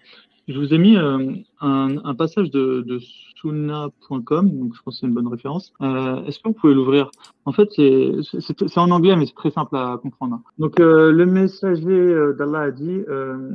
je 0.48 0.58
vous 0.58 0.74
ai 0.74 0.78
mis 0.78 0.96
euh, 0.96 1.34
un, 1.60 1.96
un, 2.04 2.14
passage 2.14 2.50
de, 2.50 2.82
de 2.86 2.98
donc 3.44 4.74
je 4.74 4.82
pense 4.82 4.94
que 4.94 5.00
c'est 5.00 5.06
une 5.06 5.14
bonne 5.14 5.28
référence. 5.28 5.72
Euh, 5.80 6.24
Est-ce 6.24 6.38
que 6.38 6.48
vous 6.48 6.54
pouvez 6.54 6.74
l'ouvrir? 6.74 7.10
En 7.44 7.52
fait, 7.52 7.68
c'est 7.72 8.78
en 8.78 8.90
anglais, 8.90 9.16
mais 9.16 9.26
c'est 9.26 9.34
très 9.34 9.50
simple 9.50 9.76
à 9.76 9.98
comprendre. 10.00 10.40
Donc, 10.58 10.78
euh, 10.78 11.10
le 11.10 11.26
messager 11.26 11.88
euh, 11.88 12.34
d'Allah 12.34 12.60
a 12.60 12.70
dit 12.70 13.02
euh, 13.08 13.50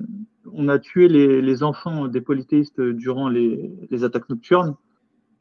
on 0.53 0.67
a 0.67 0.79
tué 0.79 1.07
les, 1.07 1.41
les 1.41 1.63
enfants 1.63 2.07
des 2.07 2.21
polythéistes 2.21 2.81
durant 2.81 3.29
les, 3.29 3.71
les 3.89 4.03
attaques 4.03 4.29
nocturnes. 4.29 4.75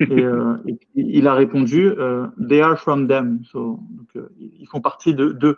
Et, 0.01 0.21
euh, 0.21 0.55
et, 0.67 0.79
il 0.95 1.27
a 1.27 1.35
répondu 1.35 1.89
euh, 1.89 2.27
They 2.49 2.61
are 2.61 2.79
from 2.79 3.09
them. 3.09 3.41
So, 3.51 3.81
donc, 3.91 4.09
euh, 4.17 4.29
ils 4.61 4.67
font 4.67 4.81
partie 4.81 5.15
de 5.15 5.33
d'eux. 5.33 5.57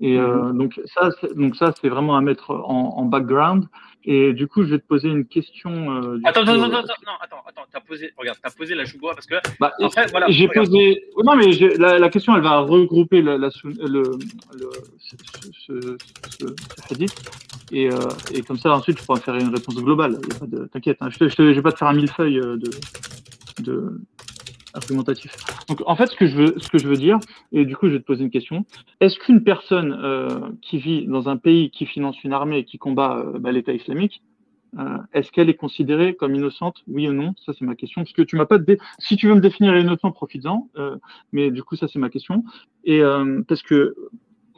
Et 0.00 0.18
euh, 0.18 0.52
Mhm. 0.52 0.58
donc 0.58 0.80
ça, 0.86 1.10
c'est- 1.20 1.34
donc 1.36 1.54
ça, 1.56 1.72
c'est 1.80 1.88
vraiment 1.88 2.16
à 2.16 2.20
mettre 2.20 2.50
en, 2.50 2.94
en 2.98 3.04
background. 3.04 3.66
Et 4.08 4.32
du 4.32 4.46
coup, 4.46 4.62
je 4.62 4.68
vais 4.70 4.78
te 4.78 4.86
poser 4.86 5.08
une 5.08 5.24
question. 5.24 5.70
euh, 5.70 6.18
Attends, 6.24 6.44
coup, 6.44 6.50
attends, 6.50 6.62
euh, 6.62 6.64
attends, 6.66 6.78
attends, 6.78 6.94
non, 7.06 7.12
attends, 7.20 7.42
attends, 7.48 7.62
t'as 7.72 7.80
posé, 7.80 8.12
regarde, 8.16 8.38
t'as 8.40 8.50
posé 8.50 8.74
la 8.76 8.84
chouboua 8.84 9.14
parce 9.14 9.26
que 9.26 9.34
bah, 9.58 9.72
Après, 9.82 10.06
voilà, 10.12 10.26
j'ai 10.30 10.46
posé. 10.48 11.02
Non, 11.24 11.34
mais 11.34 11.50
la, 11.76 11.98
la 11.98 12.08
question, 12.08 12.36
elle 12.36 12.42
va 12.42 12.58
regrouper 12.60 13.20
la, 13.20 13.36
la 13.36 13.48
le, 13.64 13.72
le, 13.92 14.70
ce, 14.98 15.16
ce, 15.52 15.96
ce, 16.28 16.46
ce 16.46 16.92
hadith. 16.92 17.14
Et, 17.72 17.90
euh, 17.90 17.96
et 18.32 18.42
comme 18.42 18.58
ça, 18.58 18.72
ensuite, 18.72 18.98
tu 18.98 19.04
pourras 19.04 19.18
faire 19.18 19.34
une 19.34 19.52
réponse 19.52 19.74
globale. 19.76 20.18
T'inquiète, 20.72 20.98
hein, 21.00 21.08
je 21.10 21.42
ne 21.42 21.52
vais 21.52 21.62
pas 21.62 21.72
te 21.72 21.78
faire 21.78 21.88
un 21.88 21.94
millefeuille 21.94 22.36
de, 22.36 22.70
de 23.62 24.00
argumentatif. 24.74 25.32
Donc, 25.68 25.82
en 25.86 25.96
fait, 25.96 26.06
ce 26.06 26.16
que 26.16 26.26
je 26.26 26.36
veux, 26.36 26.54
ce 26.58 26.68
que 26.68 26.78
je 26.78 26.86
veux 26.86 26.96
dire, 26.98 27.18
et 27.52 27.64
du 27.64 27.74
coup, 27.76 27.88
je 27.88 27.94
vais 27.94 28.00
te 28.00 28.04
poser 28.04 28.24
une 28.24 28.30
question. 28.30 28.66
Est-ce 29.00 29.18
qu'une 29.18 29.42
personne 29.42 29.98
euh, 30.02 30.40
qui 30.60 30.78
vit 30.78 31.06
dans 31.06 31.28
un 31.28 31.36
pays 31.38 31.70
qui 31.70 31.86
finance 31.86 32.22
une 32.24 32.32
armée 32.34 32.58
et 32.58 32.64
qui 32.64 32.76
combat 32.78 33.18
euh, 33.18 33.38
bah, 33.38 33.52
l'État 33.52 33.72
islamique, 33.72 34.22
euh, 34.78 34.98
est-ce 35.14 35.32
qu'elle 35.32 35.48
est 35.48 35.54
considérée 35.54 36.14
comme 36.14 36.34
innocente, 36.34 36.82
oui 36.88 37.08
ou 37.08 37.12
non? 37.14 37.32
Ça, 37.44 37.52
c'est 37.58 37.64
ma 37.64 37.74
question. 37.74 38.02
Parce 38.02 38.12
que 38.12 38.20
tu 38.22 38.36
m'as 38.36 38.44
pas. 38.44 38.58
dé- 38.58 38.78
Si 38.98 39.16
tu 39.16 39.28
veux 39.28 39.34
me 39.34 39.40
définir 39.40 39.74
innocent, 39.78 40.10
profites-en. 40.12 40.68
Euh, 40.76 40.96
mais 41.32 41.50
du 41.50 41.62
coup, 41.62 41.76
ça, 41.76 41.88
c'est 41.88 41.98
ma 41.98 42.10
question. 42.10 42.44
Et 42.84 43.00
euh, 43.00 43.40
parce 43.48 43.62
que 43.62 43.94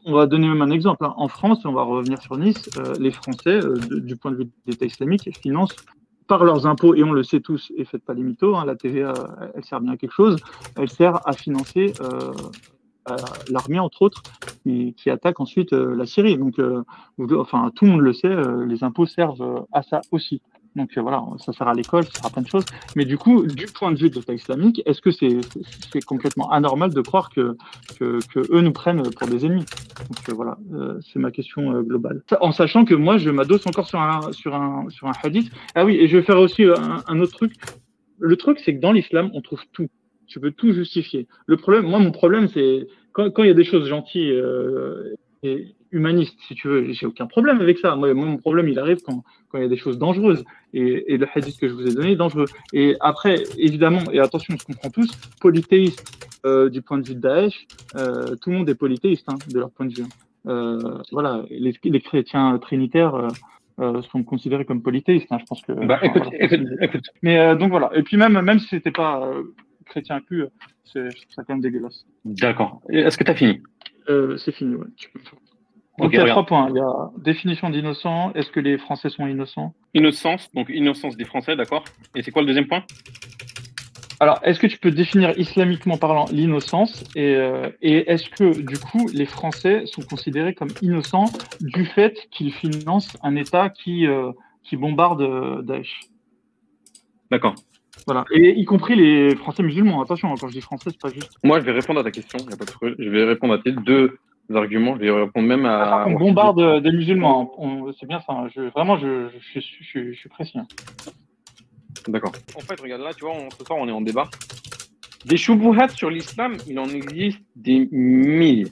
on 0.05 0.15
va 0.15 0.27
donner 0.27 0.49
même 0.49 0.63
un 0.63 0.71
exemple. 0.71 1.05
hein. 1.05 1.15
En 1.17 1.29
France, 1.29 1.65
on 1.65 1.73
va 1.73 1.83
revenir 1.83 2.21
sur 2.23 2.37
Nice. 2.37 2.71
euh, 2.79 2.95
les 2.99 3.11
Français, 3.13 3.61
euh, 3.63 3.77
du 4.01 4.17
point 4.17 4.31
de 4.33 4.37
vue 4.39 4.45
de 4.47 4.51
l'État 4.67 4.87
islamique, 4.87 5.29
financent 5.41 5.77
par 6.29 6.45
leurs 6.45 6.67
impôts, 6.67 6.95
et 6.95 7.03
on 7.03 7.13
le 7.13 7.23
sait 7.23 7.41
tous, 7.41 7.73
et 7.77 7.85
faites 7.85 8.05
pas 8.05 8.15
les 8.15 8.23
mythos, 8.23 8.55
hein, 8.55 8.65
la 8.65 8.77
TVA, 8.77 9.15
elle 9.55 9.65
sert 9.65 9.81
bien 9.81 9.93
à 9.93 9.97
quelque 9.97 10.15
chose, 10.15 10.37
elle 10.77 10.89
sert 10.89 11.27
à 11.27 11.33
financer 11.33 11.95
euh, 13.11 13.17
l'armée, 13.49 13.79
entre 13.79 14.03
autres, 14.03 14.23
qui, 14.65 15.11
attaque 15.11 15.41
ensuite 15.41 15.73
euh, 15.73 15.95
la 15.97 16.05
Syrie. 16.05 16.37
Donc, 16.37 16.59
euh, 16.59 16.83
enfin, 17.33 17.71
tout 17.75 17.85
le 17.85 17.93
monde 17.93 18.01
le 18.01 18.13
sait, 18.13 18.35
les 18.67 18.85
impôts 18.85 19.07
servent 19.07 19.67
à 19.73 19.83
ça 19.83 20.01
aussi. 20.11 20.43
Donc 20.79 20.97
euh, 20.97 21.01
voilà, 21.03 21.25
ça 21.39 21.53
sert 21.53 21.67
à 21.67 21.75
l'école, 21.75 22.05
ça 22.05 22.13
sert 22.13 22.27
à 22.27 22.31
plein 22.31 22.43
de 22.43 22.47
choses. 22.47 22.65
Mais 22.95 23.05
du 23.05 23.19
coup, 23.19 23.45
du 23.47 23.67
point 23.67 23.91
de 23.91 23.99
vue 23.99 24.11
de 24.11 24.15
l'État 24.15 24.33
islamique, 24.33 24.81
est-ce 24.87 25.03
que 25.03 25.11
c'est 25.11 26.05
complètement 26.07 26.51
anormal 26.51 26.95
de 26.95 27.01
croire 27.01 27.31
que, 27.31 27.57
eux 28.01 28.61
nous 28.61 28.73
prennent 28.73 29.03
pour 29.03 29.29
des 29.29 29.45
ennemis? 29.45 29.67
Donc 30.09 30.29
euh, 30.29 30.33
voilà, 30.35 30.57
euh, 30.73 30.99
c'est 31.13 31.19
ma 31.19 31.33
question 31.33 31.83
globale. 31.83 32.23
En 32.41 32.53
sachant 32.53 32.85
que 32.85 32.95
moi, 32.95 33.19
je 33.19 33.31
m'adosse 33.31 33.67
encore 33.67 33.89
sur 33.89 34.01
un, 34.01 34.33
sur, 34.33 34.55
un, 34.55 34.89
sur 34.89 35.09
un 35.09 35.13
hadith. 35.23 35.51
Ah 35.75 35.85
oui, 35.85 35.97
et 35.97 36.07
je 36.07 36.17
vais 36.17 36.23
faire 36.23 36.39
aussi 36.39 36.65
un, 36.65 37.21
autre 37.21 37.33
truc. 37.33 37.55
Le 38.21 38.37
truc, 38.37 38.61
c'est 38.65 38.75
que 38.75 38.81
dans 38.81 38.93
l'islam, 38.93 39.31
on 39.35 39.41
trouve 39.41 39.63
tout. 39.73 39.89
Tu 40.29 40.39
peux 40.39 40.53
tout 40.53 40.73
justifier. 40.73 41.27
Le 41.47 41.57
problème, 41.57 41.87
moi, 41.87 41.99
mon 41.99 42.13
problème, 42.13 42.47
c'est 42.49 42.87
quand, 43.13 43.33
il 43.39 43.47
y 43.47 43.51
a 43.51 43.55
des 43.55 43.65
choses 43.65 43.89
gentilles 43.89 44.41
et 45.43 45.75
humanistes, 45.91 46.37
si 46.47 46.55
tu 46.55 46.69
veux, 46.69 46.93
j'ai 46.93 47.07
aucun 47.07 47.27
problème 47.27 47.61
avec 47.61 47.79
ça. 47.79 47.97
Moi, 47.97 48.13
mon 48.15 48.37
problème, 48.37 48.69
il 48.69 48.79
arrive 48.79 48.99
quand, 49.05 49.25
quand 49.49 49.59
il 49.59 49.63
y 49.63 49.65
a 49.65 49.69
des 49.69 49.77
choses 49.77 49.99
dangereuses. 49.99 50.45
Et, 50.75 51.15
et 51.15 51.17
le 51.17 51.27
hadith 51.35 51.59
que 51.59 51.69
je 51.69 51.75
vous 51.75 51.87
ai 51.87 51.95
donné 51.95 52.13
est 52.13 52.17
dangereux. 52.17 52.47
Et 52.73 52.97
après, 53.01 53.43
évidemment, 53.57 54.03
et 54.13 54.21
attention, 54.21 54.55
on 54.55 54.59
se 54.59 54.67
comprend 54.67 54.91
tous, 54.91 55.11
polythéiste 55.41 56.03
euh, 56.45 56.69
du 56.69 56.83
point 56.83 56.99
de 56.99 57.07
vue 57.09 57.15
de 57.15 57.21
Daesh, 57.21 57.67
euh, 57.97 58.37
tout 58.37 58.51
le 58.51 58.57
monde 58.57 58.69
est 58.69 58.75
polythéiste 58.75 59.27
hein, 59.29 59.39
de 59.53 59.59
leur 59.59 59.71
point 59.71 59.87
de 59.87 59.95
vue. 59.95 60.05
Euh, 60.47 60.99
voilà, 61.11 61.45
les, 61.51 61.75
les 61.83 62.01
chrétiens 62.01 62.59
trinitaires 62.59 63.29
euh, 63.81 64.03
sont 64.03 64.23
considérés 64.23 64.65
comme 64.65 64.83
polythéistes. 64.83 65.27
Hein, 65.31 65.39
je 65.41 65.45
pense 65.45 65.63
que. 65.63 65.73
Bah, 65.73 65.99
écoute, 66.03 66.25
voilà. 66.25 66.45
écoute, 66.45 66.69
écoute. 66.81 67.05
Mais 67.23 67.39
euh, 67.39 67.55
donc 67.55 67.71
voilà. 67.71 67.91
Et 67.95 68.03
puis 68.03 68.17
même, 68.17 68.41
même 68.41 68.59
si 68.59 68.69
c'était 68.69 68.91
pas 68.91 69.27
euh, 69.27 69.55
chrétien 69.87 70.17
inclus, 70.17 70.45
c'est 70.85 71.09
quand 71.37 71.49
même 71.49 71.61
dégueulasse. 71.61 72.07
D'accord. 72.25 72.81
Est-ce 72.89 73.19
que 73.19 73.25
t'as 73.25 73.35
fini? 73.35 73.61
Euh, 74.09 74.39
c'est 74.39 74.53
fini, 74.53 74.75
ouais. 74.75 74.87
Tu 74.97 75.11
peux 75.11 75.19
faire. 75.19 75.39
Donc 75.99 76.13
il 76.13 76.17
y 76.17 76.19
a 76.19 76.23
regarde. 76.23 76.45
trois 76.45 76.47
points. 76.47 76.69
Il 76.71 76.77
y 76.77 76.81
a 76.81 77.11
définition 77.19 77.71
d'innocent. 77.71 78.33
Est-ce 78.35 78.51
que 78.51 78.61
les 78.61 78.79
Français 78.79 79.09
sont 79.09 79.27
innocents? 79.27 79.75
Innocence, 79.95 80.49
donc 80.55 80.69
innocence 80.69 81.17
des 81.17 81.25
Français, 81.25 81.57
d'accord. 81.57 81.85
Et 82.15 82.23
c'est 82.23 82.31
quoi 82.31 82.43
le 82.43 82.47
deuxième 82.47 82.69
point? 82.69 82.85
Alors, 84.21 84.41
est-ce 84.43 84.59
que 84.59 84.67
tu 84.67 84.79
peux 84.79 84.91
définir 84.91 85.39
islamiquement 85.39 85.97
parlant 85.97 86.27
l'innocence? 86.33 87.05
Et, 87.15 87.37
euh, 87.37 87.71
et 87.83 88.11
est-ce 88.11 88.29
que 88.31 88.61
du 88.63 88.79
coup 88.79 89.09
les 89.13 89.27
Français 89.27 89.83
sont 89.87 90.03
considérés 90.03 90.55
comme 90.55 90.71
innocents 90.83 91.27
du 91.61 91.85
fait 91.85 92.29
qu'ils 92.31 92.53
financent 92.53 93.17
un 93.23 93.37
État 93.37 93.69
qui 93.69 94.07
euh, 94.07 94.33
qui 94.65 94.77
bombarde 94.77 95.23
euh, 95.23 95.63
Daesh? 95.63 96.01
D'accord. 97.31 97.55
Voilà. 98.07 98.25
Et 98.33 98.59
y 98.59 98.65
compris 98.65 98.97
les 98.97 99.37
Français 99.37 99.63
musulmans. 99.63 100.03
Attention, 100.03 100.35
quand 100.37 100.49
je 100.49 100.53
dis 100.53 100.61
Français, 100.61 100.91
c'est 100.91 101.01
pas 101.01 101.11
juste. 101.11 101.33
Moi, 101.45 101.61
je 101.61 101.65
vais 101.65 101.73
répondre 101.73 102.01
à 102.01 102.05
ta 102.05 102.11
question. 102.11 102.39
y 102.49 102.53
a 102.53 102.57
pas 102.57 102.65
de 102.65 102.71
problème. 102.71 102.97
Je 102.99 103.09
vais 103.09 103.25
répondre 103.25 103.55
à 103.55 103.59
tes 103.59 103.73
deux 103.73 104.19
arguments. 104.57 104.95
Je 104.97 105.01
vais 105.01 105.11
répondre 105.11 105.47
même 105.47 105.67
à. 105.67 106.05
on 106.07 106.13
bombarde 106.15 106.83
des 106.83 106.93
musulmans. 106.93 107.53
hein. 107.61 107.93
C'est 107.99 108.07
bien 108.07 108.21
ça. 108.21 108.33
hein. 108.33 108.49
Je, 108.55 108.63
vraiment, 108.71 108.97
je, 108.99 109.29
je, 109.55 109.61
je, 109.61 109.67
je- 109.81 110.13
je 110.13 110.19
suis 110.19 110.29
précis. 110.29 110.59
hein. 110.59 110.67
D'accord. 112.07 112.33
En 112.57 112.61
fait, 112.61 112.81
regarde 112.81 113.03
là, 113.03 113.13
tu 113.15 113.25
vois, 113.25 113.35
on- 113.35 113.51
ce 113.51 113.65
soir, 113.65 113.79
on 113.81 113.89
est 113.89 113.93
en 113.93 114.01
débat. 114.01 114.29
Des 115.27 115.37
choubouhats 115.37 115.89
sur 115.89 116.11
l'islam, 116.11 116.57
il 116.69 116.79
en 116.79 116.89
existe 116.89 117.41
des 117.57 117.89
milliers. 117.91 118.69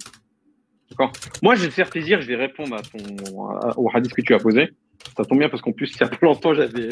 D'accord 0.91 1.13
Moi, 1.43 1.55
je 1.57 1.63
vais 1.63 1.69
te 1.69 1.75
faire 1.75 1.91
plaisir, 1.91 2.21
je 2.23 2.29
vais 2.29 2.37
répondre 2.37 2.75
à 2.77 2.81
ton, 2.83 3.49
à- 3.51 3.79
au 3.79 3.91
hadith 3.93 4.13
que 4.15 4.23
tu 4.23 4.33
as 4.35 4.39
posé. 4.39 4.71
Ça 5.17 5.25
tombe 5.25 5.39
bien 5.39 5.49
parce 5.49 5.61
qu'en 5.63 5.73
plus, 5.73 5.93
il 5.95 6.01
y 6.01 6.05
a 6.05 6.09
pas 6.09 6.19
longtemps, 6.23 6.55
j'avais. 6.55 6.89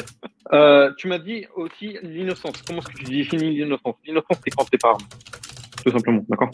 Euh, 0.53 0.91
tu 0.97 1.07
m'as 1.07 1.17
dit 1.19 1.45
aussi 1.55 1.97
l'innocence. 2.03 2.61
Comment 2.61 2.79
est-ce 2.79 2.87
que 2.89 2.97
tu 2.99 3.03
définis 3.05 3.57
l'innocence? 3.57 3.95
L'innocence, 4.05 4.37
c'est 4.43 4.51
quand 4.51 4.65
t'es 4.69 4.77
pas 4.77 4.89
armé. 4.89 5.03
Tout 5.85 5.91
simplement, 5.91 6.25
d'accord? 6.29 6.49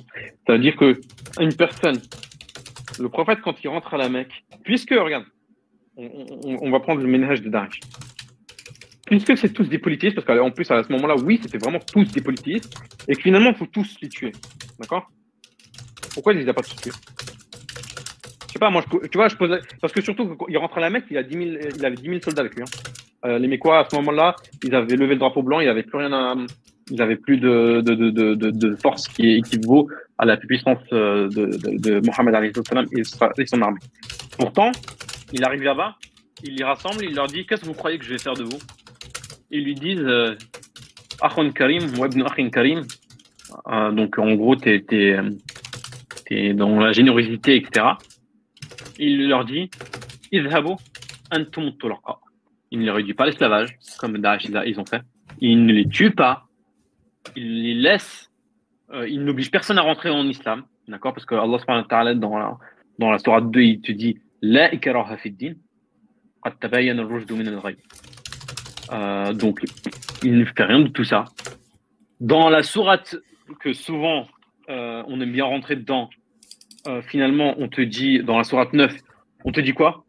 Ça 0.45 0.53
veut 0.53 0.59
dire 0.59 0.75
que 0.75 0.99
une 1.39 1.55
personne, 1.55 1.97
le 2.99 3.07
prophète, 3.09 3.39
quand 3.41 3.63
il 3.63 3.67
rentre 3.69 3.93
à 3.93 3.97
la 3.97 4.09
Mecque, 4.09 4.43
puisque, 4.63 4.91
regarde, 4.91 5.25
on, 5.95 6.09
on- 6.61 6.71
va 6.71 6.79
prendre 6.79 7.01
le 7.01 7.07
ménage 7.07 7.41
de 7.41 7.49
Daesh 7.49 7.79
puisque 9.05 9.38
c'est 9.38 9.51
tous 9.51 9.67
des 9.67 9.77
politistes, 9.77 10.15
parce 10.15 10.25
qu'en 10.25 10.51
plus, 10.51 10.69
à 10.71 10.84
ce 10.84 10.91
moment-là, 10.93 11.15
oui, 11.17 11.38
c'était 11.43 11.57
vraiment 11.57 11.79
tous 11.79 12.05
des 12.13 12.21
politistes, 12.21 12.73
et 13.09 13.15
que 13.15 13.21
finalement, 13.21 13.49
il 13.49 13.55
faut 13.57 13.65
tous 13.65 13.97
les 14.01 14.07
tuer. 14.07 14.32
D'accord? 14.79 15.09
Pourquoi 16.13 16.32
il 16.34 16.39
les 16.39 16.47
a 16.47 16.53
pas 16.53 16.61
tous 16.61 16.75
tués? 16.77 16.91
Je 18.47 18.53
sais 18.53 18.59
pas, 18.59 18.69
moi, 18.69 18.82
je, 18.89 19.07
tu 19.09 19.17
vois, 19.17 19.27
je 19.27 19.36
posais. 19.36 19.59
Parce 19.82 19.91
que 19.91 19.99
surtout, 20.01 20.27
quand 20.38 20.45
il 20.47 20.57
rentre 20.57 20.77
à 20.77 20.82
la 20.82 20.89
Mecque, 20.89 21.05
il, 21.11 21.17
a 21.17 21.23
10 21.23 21.34
000, 21.34 21.49
il 21.77 21.86
avait 21.86 21.95
10 21.97 22.03
000 22.03 22.19
soldats 22.23 22.41
avec 22.41 22.55
lui. 22.55 22.63
hein. 22.63 23.25
Euh, 23.25 23.38
les 23.38 23.49
Mécois, 23.49 23.79
à 23.79 23.89
ce 23.89 23.95
moment-là, 23.97 24.36
ils 24.63 24.73
avaient 24.73 24.95
levé 24.95 25.13
le 25.15 25.19
drapeau 25.19 25.43
blanc, 25.43 25.59
il 25.59 25.63
n'y 25.65 25.69
avait 25.69 25.84
plus 25.84 25.97
rien 25.97 26.13
à. 26.13 26.34
Ils 26.92 26.98
n'avaient 26.98 27.16
plus 27.16 27.38
de, 27.38 27.80
de, 27.82 27.96
de, 27.96 28.36
de, 28.52 28.76
force 28.76 29.08
qui 29.08 29.36
équivaut 29.38 29.88
à 30.18 30.26
la 30.26 30.36
puissance 30.36 30.78
euh, 30.92 31.30
de, 31.30 32.02
Mohammed 32.06 32.52
et, 32.92 33.04
sa- 33.06 33.32
et 33.38 33.46
son 33.46 33.62
armée. 33.62 33.80
Pourtant, 34.38 34.72
il 35.32 35.42
arrive 35.46 35.64
là-bas, 35.64 35.96
il 36.44 36.56
les 36.58 36.66
rassemble, 36.66 37.06
il 37.06 37.16
leur 37.16 37.28
dit 37.28 37.46
Qu'est-ce 37.46 37.62
que 37.62 37.68
vous 37.68 37.74
croyez 37.74 37.98
que 37.98 38.04
je 38.04 38.10
vais 38.12 38.18
faire 38.18 38.34
de 38.34 38.44
vous? 38.44 38.60
Ils 39.52 39.64
lui 39.64 39.76
disent 39.76 40.04
euh, 40.04 40.36
Akhun 41.22 41.52
Karim, 41.52 41.84
Ibn 41.96 42.22
Akhin 42.24 42.50
Karim. 42.50 42.82
Euh, 43.68 43.92
donc 43.92 44.20
en 44.20 44.34
gros, 44.34 44.58
tu 44.58 44.84
es, 46.30 46.54
dans 46.54 46.78
la 46.80 46.92
générosité, 46.92 47.56
etc. 47.56 47.86
Il 49.00 49.30
leur 49.30 49.46
dit 49.46 49.70
Idhabu 50.34 50.74
antum. 51.32 51.72
Il 52.72 52.80
ne 52.82 52.92
réduit 52.92 53.14
pas 53.14 53.26
l'esclavage, 53.26 53.78
comme 53.98 54.18
Daesh 54.18 54.46
ils 54.46 54.80
ont 54.80 54.86
fait. 54.86 55.02
Il 55.39 55.66
ne 55.66 55.74
les 55.74 55.88
tue 55.88 56.12
pas 56.12 56.48
il 57.36 57.63
les 57.63 57.73
laisse, 57.73 58.32
euh, 58.93 59.07
il 59.07 59.23
n'oblige 59.23 59.51
personne 59.51 59.77
à 59.77 59.82
rentrer 59.82 60.09
en 60.09 60.25
islam, 60.27 60.63
d'accord 60.88 61.13
Parce 61.13 61.25
que 61.25 61.36
Allah 61.36 61.59
subhanahu 61.59 61.84
wa 61.84 61.88
ta'ala, 61.88 62.15
dans 62.15 62.38
la, 62.38 62.57
dans 62.99 63.11
la 63.11 63.19
Torah 63.19 63.41
2, 63.41 63.61
il 63.61 63.82
te 63.82 63.91
dit 63.91 64.19
La 64.41 64.69
din, 64.69 65.53
qad 66.43 66.55
min 67.32 67.47
al 67.47 67.75
euh, 68.91 69.34
Donc, 69.34 69.63
il 70.23 70.38
ne 70.38 70.45
fait 70.45 70.63
rien 70.63 70.82
de 70.82 70.89
tout 70.89 71.05
ça. 71.05 71.25
Dans 72.19 72.49
la 72.49 72.63
sourate 72.63 73.15
que 73.59 73.73
souvent 73.73 74.27
euh, 74.69 75.03
on 75.07 75.21
aime 75.21 75.32
bien 75.32 75.45
rentrer 75.45 75.75
dedans, 75.75 76.09
finalement, 77.03 77.53
on 77.59 77.67
te 77.67 77.82
dit, 77.82 78.23
dans 78.23 78.39
la 78.39 78.43
sourate 78.43 78.73
9, 78.73 78.91
on 79.45 79.51
te 79.51 79.59
dit 79.59 79.73
quoi? 79.73 80.03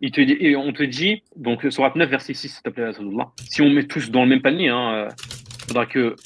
Il 0.00 0.10
te 0.10 0.20
dit, 0.20 0.36
et 0.40 0.56
on 0.56 0.72
te 0.72 0.82
dit, 0.82 1.22
donc 1.36 1.64
sourate 1.70 1.94
9, 1.94 2.10
verset 2.10 2.34
6, 2.34 2.48
s'il 2.48 2.62
te 2.62 2.70
plaît, 2.70 2.90
si 3.48 3.62
on 3.62 3.70
met 3.70 3.84
tous 3.84 4.10
dans 4.10 4.24
le 4.24 4.28
même 4.28 4.42
panier, 4.42 4.66
il 4.66 5.64
faudra 5.68 5.86
que 5.86 6.16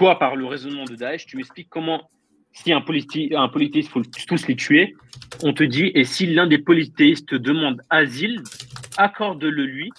toi, 0.00 0.18
par 0.18 0.34
le 0.34 0.46
raisonnement 0.46 0.86
de 0.86 0.94
Daesh, 0.94 1.26
tu 1.26 1.36
m'expliques 1.36 1.68
comment, 1.68 2.08
si 2.52 2.72
un, 2.72 2.80
politi 2.80 3.32
un 3.36 3.48
polythéiste, 3.48 3.90
il 3.90 3.92
faut 3.92 4.02
tous 4.26 4.46
les 4.48 4.56
tuer, 4.56 4.94
on 5.42 5.52
te 5.52 5.62
dit, 5.62 5.92
et 5.94 6.04
si 6.04 6.24
l'un 6.24 6.46
des 6.46 6.56
polythéistes 6.56 7.28
te 7.28 7.36
demande 7.36 7.82
asile, 7.90 8.42
accorde-le 8.96 9.62
lui 9.62 9.90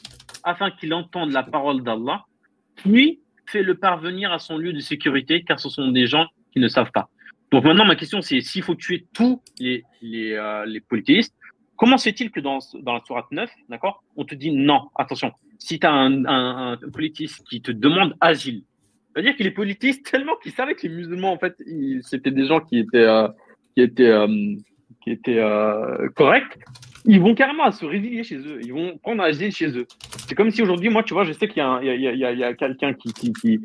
afin 0.43 0.71
qu'il 0.71 0.91
entende 0.95 1.31
la 1.31 1.43
parole 1.43 1.83
d'Allah, 1.83 2.25
puis 2.77 3.19
fais-le 3.45 3.75
parvenir 3.75 4.31
à 4.31 4.39
son 4.39 4.57
lieu 4.57 4.73
de 4.73 4.79
sécurité, 4.79 5.43
car 5.43 5.59
ce 5.59 5.69
sont 5.69 5.91
des 5.91 6.07
gens 6.07 6.25
qui 6.51 6.59
ne 6.59 6.67
savent 6.67 6.91
pas. 6.91 7.07
Donc 7.51 7.65
maintenant, 7.65 7.85
ma 7.85 7.95
question, 7.95 8.23
c'est 8.23 8.41
s'il 8.41 8.63
faut 8.63 8.73
tuer 8.73 9.05
tous 9.13 9.39
les, 9.59 9.83
les, 10.01 10.31
euh, 10.31 10.79
polythéistes, 10.89 11.35
Comment 11.75 11.97
se 11.97 12.03
fait-il 12.03 12.29
que 12.29 12.39
dans, 12.39 12.59
dans 12.81 12.93
la 12.93 13.01
sourate 13.07 13.25
9, 13.31 13.49
d'accord, 13.67 14.03
on 14.15 14.23
te 14.23 14.35
dit 14.35 14.51
non, 14.51 14.89
attention, 14.93 15.31
si 15.57 15.79
tu 15.79 15.87
as 15.87 15.91
un, 15.91 16.25
un, 16.25 16.77
politiste 16.93 17.43
qui 17.49 17.59
te 17.59 17.71
demande 17.71 18.15
asile, 18.21 18.61
c'est-à-dire 19.13 19.35
qu'il 19.35 19.47
est 19.47 19.51
politiste 19.51 20.05
tellement 20.11 20.35
qu'il 20.41 20.51
savait 20.51 20.75
que 20.75 20.87
les 20.87 20.93
musulmans, 20.93 21.31
en 21.31 21.37
fait, 21.37 21.55
c'était 22.01 22.31
des 22.31 22.45
gens 22.45 22.59
qui 22.59 22.79
étaient, 22.79 22.97
euh, 22.97 23.27
qui 23.75 23.83
étaient, 23.83 24.03
euh, 24.03 24.55
qui 25.03 25.11
étaient 25.11 25.39
euh, 25.39 26.09
corrects. 26.15 26.59
Ils 27.05 27.19
vont 27.19 27.33
carrément 27.33 27.71
se 27.71 27.83
résilier 27.83 28.23
chez 28.23 28.37
eux. 28.37 28.59
Ils 28.61 28.73
vont 28.73 28.97
prendre 28.99 29.23
asile 29.23 29.51
chez 29.51 29.75
eux. 29.75 29.87
C'est 30.27 30.35
comme 30.35 30.51
si 30.51 30.61
aujourd'hui, 30.61 30.89
moi, 30.89 31.01
tu 31.01 31.15
vois, 31.15 31.23
je 31.23 31.33
sais 31.33 31.47
qu'il 31.47 31.57
y 31.57 31.61
a, 31.61 31.79
il 31.81 32.01
y 32.01 32.07
a, 32.07 32.31
il 32.31 32.39
y 32.39 32.43
a, 32.43 32.53
quelqu'un 32.53 32.93
qui, 32.93 33.11
qui, 33.11 33.33
qui, 33.33 33.59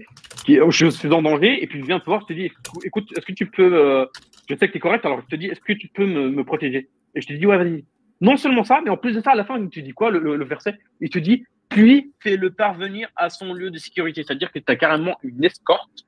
qui, 0.46 0.58
je 0.70 0.86
suis 0.86 1.12
en 1.12 1.20
danger, 1.20 1.62
et 1.62 1.66
puis 1.66 1.80
je 1.80 1.84
viens 1.84 2.00
te 2.00 2.06
voir, 2.06 2.22
je 2.22 2.26
te 2.26 2.32
dis, 2.32 2.50
écoute, 2.82 3.12
est-ce 3.14 3.26
que 3.26 3.32
tu 3.32 3.44
peux, 3.44 4.08
je 4.48 4.54
sais 4.54 4.66
que 4.66 4.72
tu 4.72 4.78
es 4.78 4.80
correct, 4.80 5.04
alors 5.04 5.20
je 5.20 5.26
te 5.26 5.36
dis, 5.36 5.48
est-ce 5.48 5.60
que 5.60 5.74
tu 5.74 5.88
peux 5.88 6.06
me, 6.06 6.30
me 6.30 6.44
protéger? 6.44 6.88
Et 7.14 7.20
je 7.20 7.26
te 7.26 7.34
dis, 7.34 7.46
ouais, 7.46 7.58
vas-y. 7.58 7.84
Non 8.20 8.36
seulement 8.36 8.64
ça, 8.64 8.80
mais 8.82 8.90
en 8.90 8.96
plus 8.96 9.12
de 9.12 9.20
ça, 9.20 9.32
à 9.32 9.34
la 9.34 9.44
fin, 9.44 9.58
il 9.58 9.68
te 9.68 9.80
dit 9.80 9.92
quoi, 9.92 10.10
le, 10.10 10.36
le, 10.36 10.44
verset? 10.44 10.78
Il 11.00 11.10
te 11.10 11.18
dit, 11.18 11.44
puis 11.68 12.12
fais-le 12.20 12.50
parvenir 12.50 13.08
à 13.16 13.30
son 13.30 13.52
lieu 13.52 13.70
de 13.70 13.78
sécurité. 13.78 14.22
C'est-à-dire 14.22 14.52
que 14.52 14.58
tu 14.58 14.72
as 14.72 14.76
carrément 14.76 15.16
une 15.22 15.44
escorte 15.44 16.06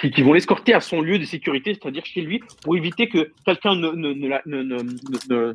qui, 0.00 0.10
qui 0.10 0.22
vont 0.22 0.32
l'escorter 0.32 0.74
à 0.74 0.80
son 0.80 1.00
lieu 1.00 1.18
de 1.18 1.24
sécurité, 1.24 1.74
c'est-à-dire 1.74 2.04
chez 2.04 2.22
lui, 2.22 2.40
pour 2.62 2.76
éviter 2.76 3.08
que 3.08 3.32
quelqu'un 3.44 3.76
ne, 3.76 3.90
ne, 3.90 4.12
ne, 4.12 4.28
ne, 4.46 5.54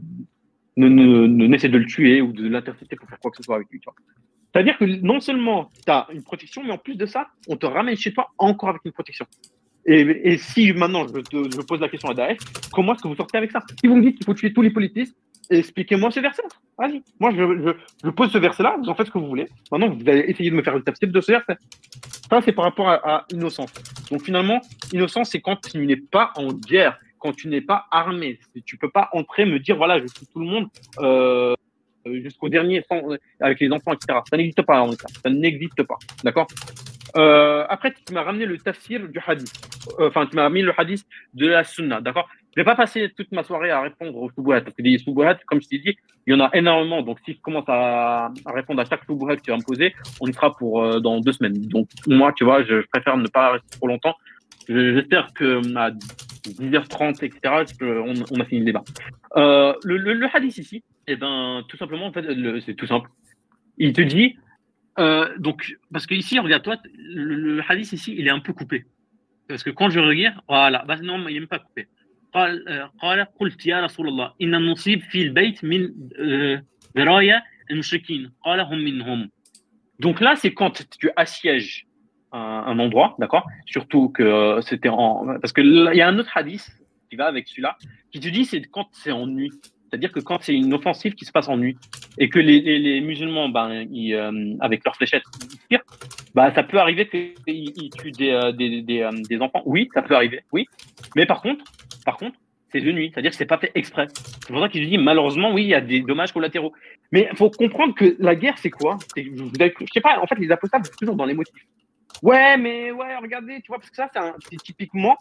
ne, 0.78 0.88
ne, 0.88 1.48
n'essaie 1.48 1.70
de 1.70 1.78
le 1.78 1.86
tuer 1.86 2.22
ou 2.22 2.32
de 2.34 2.48
l'intercepter 2.48 2.96
pour 2.96 3.10
faire 3.10 3.20
quoi 3.20 3.32
que 3.32 3.38
ce 3.38 3.44
soit 3.44 3.56
avec 3.56 3.68
lui. 3.72 3.82
C'est-à-dire 4.54 4.78
que 4.78 4.86
non 4.86 5.20
seulement 5.20 5.70
tu 5.86 5.92
as 5.92 6.08
une 6.14 6.24
protection, 6.24 6.64
mais 6.64 6.72
en 6.72 6.78
plus 6.78 6.96
de 6.96 7.06
ça, 7.06 7.28
on 7.48 7.58
te 7.58 7.66
ramène 7.66 7.96
chez 7.96 8.14
toi 8.14 8.30
encore 8.38 8.70
avec 8.70 8.82
une 8.86 8.92
protection. 8.92 9.26
Et, 9.86 10.02
et 10.02 10.38
si 10.38 10.74
maintenant 10.74 11.08
je, 11.08 11.22
te, 11.22 11.50
je 11.56 11.62
pose 11.62 11.80
la 11.80 11.90
question 11.90 12.10
à 12.10 12.14
Daesh, 12.14 12.40
comment 12.72 12.94
est-ce 12.94 13.04
que 13.04 13.08
vous 13.08 13.16
sortez 13.16 13.38
avec 13.38 13.52
ça? 13.52 13.62
Si 13.80 13.88
vous 13.88 13.96
me 13.96 14.02
dites 14.02 14.18
qu'il 14.18 14.26
faut 14.26 14.34
tuer 14.34 14.52
tous 14.52 14.62
les 14.62 14.70
politistes, 14.70 15.16
expliquez-moi 15.50 16.12
ce 16.12 16.20
verset. 16.20 16.44
Vas-y. 16.78 17.02
Moi, 17.20 17.32
je, 17.32 18.10
pose 18.10 18.32
ce 18.32 18.38
verset-là, 18.38 18.78
vous 18.80 18.90
en 18.90 18.96
faites 18.96 19.08
ce 19.08 19.12
que 19.12 19.18
vous 19.18 19.28
voulez. 19.28 19.48
Maintenant, 19.72 19.90
vous 19.90 20.08
allez 20.08 20.26
essayer 20.28 20.50
de 20.50 20.56
me 20.56 20.64
faire 20.64 20.76
le 20.76 20.84
tafsir 20.84 21.10
de 21.10 21.22
ce 21.22 21.32
verset. 21.32 21.58
Ça, 22.30 22.42
c'est 22.42 22.52
par 22.52 22.66
rapport 22.66 22.90
à, 22.90 23.26
innocence. 23.32 23.72
Donc, 24.12 24.24
finalement, 24.24 24.62
innocence, 24.94 25.30
c'est 25.32 25.42
quand 25.42 25.58
tu 25.58 25.86
n'es 25.86 25.98
pas 25.98 26.32
en 26.36 26.54
guerre, 26.54 27.00
quand 27.20 27.34
tu 27.34 27.48
n'es 27.48 27.62
pas 27.62 27.86
armé. 27.92 28.40
Tu 28.66 28.78
peux 28.78 28.90
pas 28.90 29.10
entrer, 29.14 29.46
me 29.46 29.60
dire, 29.60 29.78
voilà, 29.78 30.00
je 30.00 30.06
tue 30.06 30.26
tout 30.32 30.40
le 30.40 30.46
monde 30.46 30.68
euh, 31.00 31.56
jusqu'au 32.06 32.50
dernier, 32.50 32.84
avec 33.40 33.60
les 33.60 33.72
enfants, 33.72 33.94
etc. 33.94 34.20
Ça 34.30 34.38
n'existe 34.38 34.62
pas, 34.62 34.86
ça 35.24 35.30
n'existe 35.30 35.84
pas. 35.84 35.98
D'accord? 36.24 36.48
Euh, 37.16 37.66
après, 37.70 37.94
tu 37.94 38.14
m'as 38.14 38.24
ramené 38.24 38.46
le 38.46 38.58
tafsir 38.58 39.08
du 39.08 39.20
hadith. 39.26 39.52
Euh, 40.00 40.10
enfin, 40.10 40.26
tu 40.28 40.36
m'as 40.36 40.44
ramené 40.44 40.62
le 40.62 40.74
hadith 40.78 41.06
de 41.34 41.48
la 41.48 41.64
sunna, 41.64 42.02
d'accord? 42.02 42.30
Je 42.58 42.64
vais 42.64 42.66
pas 42.66 42.76
passer 42.76 43.14
toute 43.16 43.32
ma 43.32 43.44
soirée 43.44 43.70
à 43.70 43.82
répondre 43.82 44.18
aux 44.18 44.32
soubouhat, 44.32 44.62
parce 44.62 44.76
que 44.76 44.82
les 44.82 44.98
comme 45.46 45.62
je 45.62 45.68
t'ai 45.68 45.78
dit, 45.78 45.96
il 46.26 46.34
y 46.34 46.36
en 46.36 46.44
a 46.44 46.50
énormément. 46.54 47.04
Donc, 47.04 47.20
si 47.24 47.34
je 47.34 47.40
commence 47.40 47.66
à, 47.68 48.32
répondre 48.48 48.82
à 48.82 48.86
chaque 48.86 49.06
soubouhat 49.06 49.36
que 49.36 49.44
tu 49.44 49.52
vas 49.52 49.58
me 49.58 49.64
poser, 49.64 49.94
on 50.20 50.26
y 50.26 50.34
sera 50.34 50.56
pour 50.56 50.82
euh, 50.82 51.00
dans 51.00 51.20
deux 51.20 51.34
semaines. 51.34 51.54
Donc, 51.68 51.88
moi, 52.08 52.34
tu 52.36 52.46
vois, 52.46 52.64
je, 52.64 52.82
préfère 52.92 53.16
ne 53.16 53.28
pas 53.28 53.52
rester 53.52 53.78
trop 53.78 53.88
longtemps. 53.88 54.16
J'espère 54.68 55.34
que 55.34 55.62
à 55.78 55.92
10h30, 55.92 57.24
etc., 57.24 57.40
on, 58.32 58.40
a 58.40 58.46
fini 58.46 58.62
le 58.62 58.66
débat. 58.66 58.84
Euh, 59.36 59.76
le, 59.84 59.98
le, 59.98 60.14
le, 60.14 60.28
hadith 60.34 60.58
ici, 60.58 60.84
eh 61.06 61.16
ben, 61.16 61.64
tout 61.70 61.78
simplement, 61.78 62.08
en 62.08 62.12
fait, 62.12 62.26
c'est 62.66 62.74
tout 62.74 62.88
simple. 62.88 63.08
Il 63.78 63.94
te 63.94 64.02
dit, 64.02 64.36
euh, 64.98 65.30
donc, 65.38 65.78
parce 65.94 66.08
que 66.08 66.16
ici, 66.16 66.40
regarde-toi, 66.40 66.78
le, 66.96 67.62
hadith 67.70 67.94
ici, 67.94 68.16
il 68.18 68.26
est 68.26 68.32
un 68.32 68.40
peu 68.40 68.54
coupé. 68.54 68.86
Parce 69.48 69.62
que 69.62 69.70
quand 69.70 69.92
je 69.92 70.00
regarde, 70.00 70.42
voilà, 70.50 70.84
bah 70.88 70.98
non, 70.98 71.20
il 71.28 71.36
n'est 71.36 71.40
même 71.42 71.48
pas 71.48 71.60
coupé. 71.60 71.88
قال 72.37 73.27
قلت 73.41 73.67
يا 73.67 73.81
رسول 73.81 74.09
الله 74.09 74.33
إن 74.43 74.55
النصيب 74.55 75.01
في 75.01 75.23
البيت 75.23 75.65
من 75.65 75.93
ذرايا 76.97 77.43
المشركين 77.71 78.33
قال 78.45 78.61
هم 78.61 78.79
منهم 78.79 79.31
donc 80.03 80.21
là 80.21 80.35
c'est 80.35 80.53
quand 80.53 80.83
tu 80.99 81.11
assièges 81.17 81.87
un, 82.33 82.65
un 82.67 82.79
endroit 82.79 83.15
d'accord 83.19 83.47
surtout 83.67 84.09
que 84.09 84.23
euh, 84.23 84.61
c'était 84.63 84.89
en 84.89 85.27
parce 85.41 85.53
que 85.53 85.61
il 85.61 85.97
y 85.97 86.01
a 86.01 86.09
un 86.09 86.19
autre 86.19 86.31
hadith 86.35 86.67
qui 87.11 87.17
va 87.17 87.27
avec 87.27 87.49
celui-là 87.49 87.77
qui 88.11 88.19
te 88.19 88.29
dit 88.29 88.45
c'est 88.45 88.63
quand 88.63 88.89
c'est 88.93 89.13
en 89.13 89.27
nuit 89.27 89.53
c'est-à-dire 89.93 90.11
que 90.11 90.21
quand 90.21 90.39
c'est 90.41 90.55
une 90.55 90.73
offensive 90.73 91.13
qui 91.15 91.27
se 91.27 91.33
passe 91.33 91.49
en 91.49 91.59
nuit 91.59 91.77
et 92.17 92.31
que 92.31 92.39
les, 92.39 92.63
les, 92.63 92.79
les 92.79 93.03
musulmans, 93.03 93.51
ben, 93.51 93.87
ils, 93.93 94.15
euh, 94.15 94.57
avec 94.61 94.83
leurs 94.87 94.97
fléchettes, 94.97 95.23
ils 95.43 95.59
tirent, 95.69 95.85
bah, 96.35 96.51
ça 96.55 96.63
peut 96.63 96.79
arriver 96.79 97.07
qu'ils 97.07 97.35
ils 97.47 97.91
tuent 97.91 98.11
des, 98.11 98.31
euh, 98.31 98.53
des, 98.53 98.81
des, 98.81 99.03
euh, 99.03 99.11
des, 99.29 99.39
enfants. 99.43 99.61
Oui, 99.67 99.91
ça 99.93 100.01
peut 100.01 100.17
arriver, 100.17 100.45
oui. 100.51 100.67
Mais 101.15 101.27
par 101.27 101.43
contre, 101.43 101.63
par 102.08 102.16
contre, 102.16 102.38
c'est 102.72 102.80
de 102.80 102.90
nuit, 102.90 103.12
c'est-à-dire 103.12 103.32
que 103.32 103.38
c'est 103.38 103.46
pas 103.46 103.58
fait 103.58 103.74
exprès. 103.76 104.08
C'est 104.16 104.48
pour 104.54 104.62
ça 104.62 104.70
qu'ils 104.70 104.90
disent 104.90 104.98
malheureusement, 104.98 105.52
oui, 105.54 105.64
il 105.64 105.68
y 105.68 105.74
a 105.74 105.82
des 105.82 106.00
dommages 106.00 106.32
collatéraux. 106.32 106.72
Mais 107.12 107.28
il 107.30 107.36
faut 107.36 107.50
comprendre 107.50 107.94
que 107.94 108.16
la 108.20 108.34
guerre, 108.34 108.58
c'est 108.60 108.70
quoi? 108.70 108.98
Je 109.18 109.92
sais 109.94 110.00
pas. 110.00 110.18
En 110.22 110.26
fait, 110.26 110.36
les 110.36 110.50
apostates, 110.50 110.86
c'est 110.86 110.96
toujours 110.96 111.18
dans 111.18 111.26
les 111.26 111.34
motifs. 111.34 111.66
Ouais, 112.24 112.56
mais 112.56 112.92
ouais, 112.92 113.18
regardez, 113.18 113.60
tu 113.62 113.68
vois, 113.68 113.80
parce 113.80 113.90
que 113.90 113.98
ça, 113.98 114.10
c'est 114.50 114.64
typiquement 114.64 115.18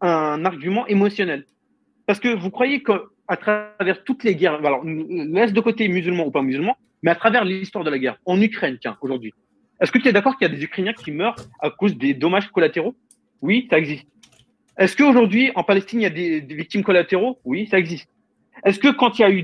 un 0.00 0.44
argument 0.44 0.88
émotionnel. 0.88 1.46
Parce 2.04 2.18
que 2.18 2.34
vous 2.34 2.50
croyez 2.50 2.82
que 2.82 2.94
à 3.28 3.36
travers 3.36 4.02
toutes 4.02 4.24
les 4.24 4.34
guerres, 4.34 4.54
alors 4.54 4.82
laisse 4.84 5.52
de 5.52 5.60
côté 5.60 5.86
musulmans 5.86 6.26
ou 6.26 6.32
pas 6.32 6.42
musulmans, 6.42 6.76
mais 7.02 7.12
à 7.12 7.14
travers 7.14 7.44
l'histoire 7.44 7.84
de 7.84 7.90
la 7.90 7.98
guerre, 8.00 8.18
en 8.24 8.40
Ukraine, 8.40 8.76
tiens, 8.80 8.96
aujourd'hui. 9.02 9.32
Est-ce 9.80 9.92
que 9.92 9.98
tu 9.98 10.08
es 10.08 10.12
d'accord 10.12 10.36
qu'il 10.36 10.48
y 10.48 10.50
a 10.50 10.54
des 10.56 10.64
Ukrainiens 10.64 10.94
qui 10.94 11.12
meurent 11.12 11.36
à 11.60 11.70
cause 11.70 11.96
des 11.96 12.12
dommages 12.12 12.48
collatéraux? 12.48 12.96
Oui, 13.40 13.68
ça 13.70 13.78
existe. 13.78 14.08
Est-ce 14.78 14.96
qu'aujourd'hui, 14.96 15.50
en 15.56 15.64
Palestine, 15.64 16.00
il 16.00 16.04
y 16.04 16.06
a 16.06 16.10
des, 16.10 16.40
victimes 16.40 16.84
collatéraux? 16.84 17.40
Oui, 17.44 17.66
ça 17.66 17.78
existe. 17.78 18.08
Est-ce 18.64 18.78
que 18.78 18.88
quand 18.88 19.18
il 19.18 19.22
y 19.22 19.24
a 19.24 19.30
eu 19.30 19.42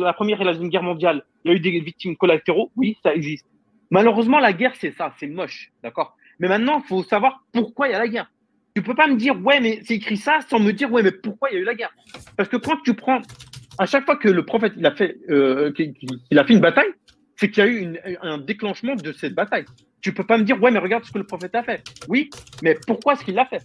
la 0.00 0.12
première 0.12 0.40
et 0.40 0.44
la 0.44 0.52
deuxième 0.52 0.70
guerre 0.70 0.82
mondiale, 0.82 1.24
il 1.44 1.50
y 1.50 1.54
a 1.54 1.56
eu 1.56 1.60
des 1.60 1.80
victimes 1.80 2.16
collatéraux? 2.16 2.70
Oui, 2.76 2.96
ça 3.02 3.14
existe. 3.14 3.46
Malheureusement, 3.90 4.40
la 4.40 4.52
guerre, 4.52 4.74
c'est 4.74 4.92
ça, 4.92 5.14
c'est 5.18 5.28
moche, 5.28 5.70
d'accord? 5.82 6.16
Mais 6.40 6.48
maintenant, 6.48 6.80
il 6.84 6.88
faut 6.88 7.02
savoir 7.04 7.44
pourquoi 7.52 7.88
il 7.88 7.92
y 7.92 7.94
a 7.94 8.00
la 8.00 8.08
guerre. 8.08 8.30
Tu 8.74 8.82
peux 8.82 8.94
pas 8.94 9.06
me 9.06 9.16
dire, 9.16 9.40
ouais, 9.42 9.60
mais 9.60 9.80
c'est 9.84 9.94
écrit 9.94 10.16
ça 10.16 10.40
sans 10.48 10.58
me 10.58 10.72
dire, 10.72 10.92
ouais, 10.92 11.02
mais 11.02 11.12
pourquoi 11.12 11.50
il 11.50 11.54
y 11.54 11.56
a 11.58 11.60
eu 11.60 11.64
la 11.64 11.74
guerre? 11.74 11.94
Parce 12.36 12.48
que 12.48 12.56
quand 12.56 12.76
tu 12.84 12.94
prends, 12.94 13.22
à 13.78 13.86
chaque 13.86 14.04
fois 14.04 14.16
que 14.16 14.28
le 14.28 14.44
prophète 14.44 14.74
il 14.76 14.84
a 14.84 14.94
fait, 14.94 15.16
euh, 15.30 15.72
a 16.36 16.44
fait 16.44 16.52
une 16.52 16.60
bataille, 16.60 16.92
c'est 17.36 17.50
qu'il 17.50 17.64
y 17.64 17.66
a 17.66 17.70
eu 17.70 17.96
un 18.22 18.38
déclenchement 18.38 18.96
de 18.96 19.12
cette 19.12 19.34
bataille. 19.34 19.64
Tu 20.00 20.12
peux 20.12 20.24
pas 20.24 20.38
me 20.38 20.42
dire, 20.42 20.60
ouais, 20.60 20.70
mais 20.70 20.78
regarde 20.78 21.04
ce 21.04 21.12
que 21.12 21.18
le 21.18 21.24
prophète 21.24 21.54
a 21.54 21.62
fait. 21.62 21.82
Oui, 22.08 22.30
mais 22.62 22.76
pourquoi 22.86 23.14
est-ce 23.14 23.24
qu'il 23.24 23.34
l'a 23.34 23.46
fait? 23.46 23.62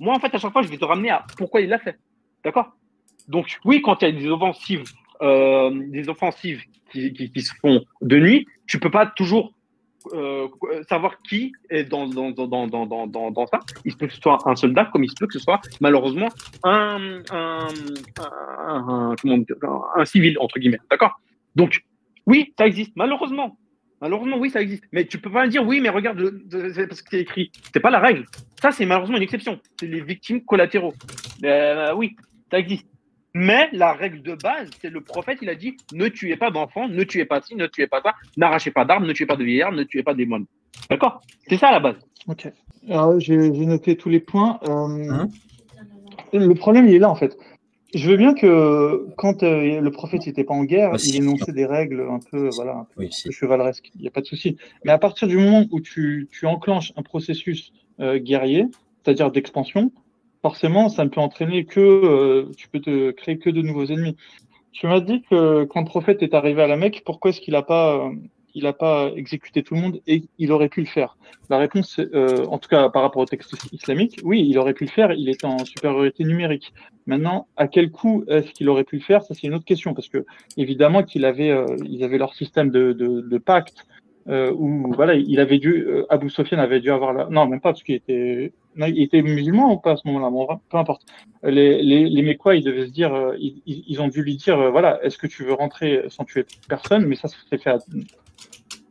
Moi, 0.00 0.14
en 0.14 0.20
fait, 0.20 0.34
à 0.34 0.38
chaque 0.38 0.52
fois, 0.52 0.62
je 0.62 0.68
vais 0.68 0.78
te 0.78 0.84
ramener 0.84 1.10
à 1.10 1.24
pourquoi 1.36 1.60
il 1.60 1.68
l'a 1.68 1.78
fait. 1.78 1.98
D'accord? 2.44 2.72
Donc, 3.28 3.58
oui, 3.64 3.82
quand 3.82 4.02
il 4.02 4.08
y 4.08 4.08
a 4.08 4.20
des 4.20 4.28
offensives, 4.28 4.84
euh, 5.22 5.70
des 5.88 6.08
offensives 6.08 6.62
qui, 6.90 7.40
se 7.40 7.52
font 7.60 7.84
de 8.02 8.18
nuit, 8.18 8.46
tu 8.66 8.78
peux 8.78 8.90
pas 8.90 9.06
toujours 9.06 9.52
euh, 10.12 10.48
savoir 10.88 11.20
qui 11.22 11.52
est 11.70 11.84
dans, 11.84 12.06
dans, 12.06 12.30
dans, 12.30 12.66
dans, 12.66 13.30
dans, 13.30 13.46
ça. 13.46 13.60
Il 13.84 13.92
se 13.92 13.96
peut 13.96 14.06
que 14.06 14.12
ce 14.12 14.20
soit 14.20 14.38
un 14.46 14.54
soldat, 14.54 14.84
comme 14.86 15.04
il 15.04 15.10
se 15.10 15.14
peut 15.18 15.26
que 15.26 15.32
ce 15.32 15.38
soit 15.38 15.60
malheureusement 15.80 16.28
un, 16.62 17.22
un 17.32 17.68
civil, 20.04 20.36
entre 20.38 20.58
guillemets. 20.58 20.80
D'accord? 20.90 21.18
Donc, 21.56 21.82
oui, 22.26 22.52
ça 22.58 22.66
existe, 22.66 22.92
malheureusement. 22.96 23.56
Malheureusement, 24.04 24.36
oui, 24.36 24.50
ça 24.50 24.60
existe. 24.60 24.84
Mais 24.92 25.06
tu 25.06 25.16
peux 25.16 25.30
pas 25.30 25.48
dire, 25.48 25.66
oui, 25.66 25.80
mais 25.80 25.88
regarde, 25.88 26.22
c'est 26.74 26.86
parce 26.86 27.00
que 27.00 27.08
c'est 27.10 27.20
écrit. 27.20 27.50
C'est 27.72 27.80
pas 27.80 27.88
la 27.88 28.00
règle. 28.00 28.26
Ça, 28.60 28.70
c'est 28.70 28.84
malheureusement 28.84 29.16
une 29.16 29.22
exception. 29.22 29.58
C'est 29.80 29.86
les 29.86 30.02
victimes 30.02 30.42
collatéraux. 30.42 30.92
Euh, 31.42 31.94
oui, 31.94 32.14
ça 32.50 32.58
existe. 32.58 32.84
Mais 33.32 33.70
la 33.72 33.94
règle 33.94 34.20
de 34.20 34.34
base, 34.34 34.68
c'est 34.82 34.90
le 34.90 35.00
prophète, 35.00 35.38
il 35.40 35.48
a 35.48 35.54
dit 35.54 35.78
ne 35.94 36.08
tuez 36.08 36.36
pas 36.36 36.50
d'enfants, 36.50 36.86
ne 36.86 37.02
tuez 37.02 37.24
pas 37.24 37.40
ci, 37.40 37.56
ne 37.56 37.66
tuez 37.66 37.86
pas 37.86 38.02
ça, 38.02 38.12
n'arrachez 38.36 38.70
pas 38.72 38.84
d'armes, 38.84 39.06
ne 39.06 39.12
tuez 39.14 39.24
pas 39.24 39.36
de 39.36 39.44
vieillards, 39.44 39.72
ne 39.72 39.84
tuez 39.84 40.02
pas 40.02 40.12
des 40.12 40.26
moines. 40.26 40.44
D'accord? 40.90 41.22
C'est 41.48 41.56
ça 41.56 41.70
la 41.70 41.80
base. 41.80 41.96
Ok. 42.28 42.46
Alors, 42.90 43.18
j'ai 43.18 43.38
noté 43.38 43.96
tous 43.96 44.10
les 44.10 44.20
points. 44.20 44.60
Euh, 44.68 45.10
hein? 45.12 45.28
le 46.34 46.52
problème, 46.52 46.88
il 46.88 46.94
est 46.94 46.98
là, 46.98 47.08
en 47.08 47.14
fait. 47.14 47.38
Je 47.94 48.10
veux 48.10 48.16
bien 48.16 48.34
que 48.34 49.06
quand 49.16 49.44
euh, 49.44 49.80
le 49.80 49.90
prophète 49.92 50.26
n'était 50.26 50.42
pas 50.42 50.54
en 50.54 50.64
guerre, 50.64 50.90
bah, 50.90 50.98
il 51.04 51.16
énonçait 51.16 51.52
des 51.52 51.64
règles 51.64 52.06
un 52.10 52.18
peu, 52.18 52.48
voilà, 52.54 52.72
un 52.78 52.86
peu, 52.96 53.08
chevaleresques. 53.30 53.92
Il 53.94 54.02
n'y 54.02 54.08
a 54.08 54.10
pas 54.10 54.20
de 54.20 54.26
souci. 54.26 54.56
Mais 54.84 54.90
à 54.90 54.98
partir 54.98 55.28
du 55.28 55.36
moment 55.36 55.64
où 55.70 55.80
tu, 55.80 56.28
tu 56.32 56.46
enclenches 56.46 56.92
un 56.96 57.02
processus 57.02 57.72
euh, 58.00 58.18
guerrier, 58.18 58.66
c'est-à-dire 59.02 59.30
d'expansion, 59.30 59.92
forcément, 60.42 60.88
ça 60.88 61.04
ne 61.04 61.08
peut 61.08 61.20
entraîner 61.20 61.64
que, 61.66 61.80
euh, 61.80 62.50
tu 62.56 62.68
peux 62.68 62.80
te 62.80 63.12
créer 63.12 63.38
que 63.38 63.48
de 63.48 63.62
nouveaux 63.62 63.86
ennemis. 63.86 64.16
Tu 64.72 64.88
m'as 64.88 65.00
dit 65.00 65.22
que 65.30 65.62
quand 65.64 65.80
le 65.80 65.86
prophète 65.86 66.20
est 66.24 66.34
arrivé 66.34 66.62
à 66.62 66.66
la 66.66 66.76
Mecque, 66.76 67.02
pourquoi 67.06 67.30
est-ce 67.30 67.40
qu'il 67.40 67.54
n'a 67.54 67.62
pas, 67.62 67.94
euh, 67.94 68.10
il 68.54 68.66
a 68.66 68.72
pas 68.72 69.10
exécuté 69.16 69.62
tout 69.62 69.74
le 69.74 69.80
monde 69.80 70.00
et 70.06 70.22
il 70.38 70.52
aurait 70.52 70.68
pu 70.68 70.80
le 70.80 70.86
faire 70.86 71.16
La 71.50 71.58
réponse, 71.58 71.98
euh, 71.98 72.44
en 72.46 72.58
tout 72.58 72.68
cas 72.68 72.88
par 72.88 73.02
rapport 73.02 73.22
au 73.22 73.26
texte 73.26 73.54
islamique, 73.72 74.20
oui, 74.24 74.46
il 74.48 74.58
aurait 74.58 74.74
pu 74.74 74.84
le 74.84 74.90
faire. 74.90 75.12
Il 75.12 75.28
était 75.28 75.46
en 75.46 75.64
supériorité 75.64 76.24
numérique. 76.24 76.72
Maintenant, 77.06 77.48
à 77.56 77.68
quel 77.68 77.90
coût 77.90 78.24
est-ce 78.28 78.50
qu'il 78.52 78.68
aurait 78.68 78.84
pu 78.84 78.96
le 78.96 79.02
faire? 79.02 79.22
Ça, 79.22 79.34
c'est 79.34 79.46
une 79.46 79.54
autre 79.54 79.64
question 79.64 79.94
parce 79.94 80.08
que 80.08 80.24
évidemment 80.56 81.02
qu'ils 81.02 81.24
avaient, 81.24 81.54
ils 81.84 82.02
avaient 82.04 82.18
leur 82.18 82.34
système 82.34 82.70
de, 82.70 82.92
de, 82.92 83.20
de 83.20 83.38
pacte 83.38 83.86
euh, 84.28 84.52
où 84.56 84.92
voilà, 84.94 85.14
il 85.14 85.38
avait 85.38 85.58
dû, 85.58 85.84
euh, 85.86 86.06
Abou 86.08 86.28
Sofiane 86.30 86.60
avait 86.60 86.80
dû 86.80 86.90
avoir 86.90 87.12
la, 87.12 87.26
non 87.26 87.46
même 87.46 87.60
pas 87.60 87.72
parce 87.72 87.82
qu'il 87.82 87.94
était, 87.94 88.52
il 88.76 89.02
était 89.02 89.20
musulman 89.20 89.72
ou 89.72 89.78
pas 89.78 89.92
à 89.92 89.96
ce 89.96 90.08
moment-là, 90.08 90.30
bon, 90.30 90.46
peu 90.70 90.78
importe. 90.78 91.02
Les 91.42 91.82
les 91.82 92.08
les 92.08 92.22
Mécois, 92.22 92.56
ils 92.56 92.64
devaient 92.64 92.86
se 92.86 92.92
dire, 92.92 93.14
euh, 93.14 93.36
ils, 93.38 93.62
ils 93.66 94.00
ont 94.00 94.08
dû 94.08 94.22
lui 94.22 94.36
dire, 94.36 94.58
euh, 94.58 94.70
voilà, 94.70 95.04
est-ce 95.04 95.18
que 95.18 95.26
tu 95.26 95.44
veux 95.44 95.52
rentrer 95.52 96.04
sans 96.08 96.24
tuer 96.24 96.46
personne, 96.68 97.04
mais 97.06 97.16
ça 97.16 97.28
s'est 97.28 97.58
fait 97.58 97.70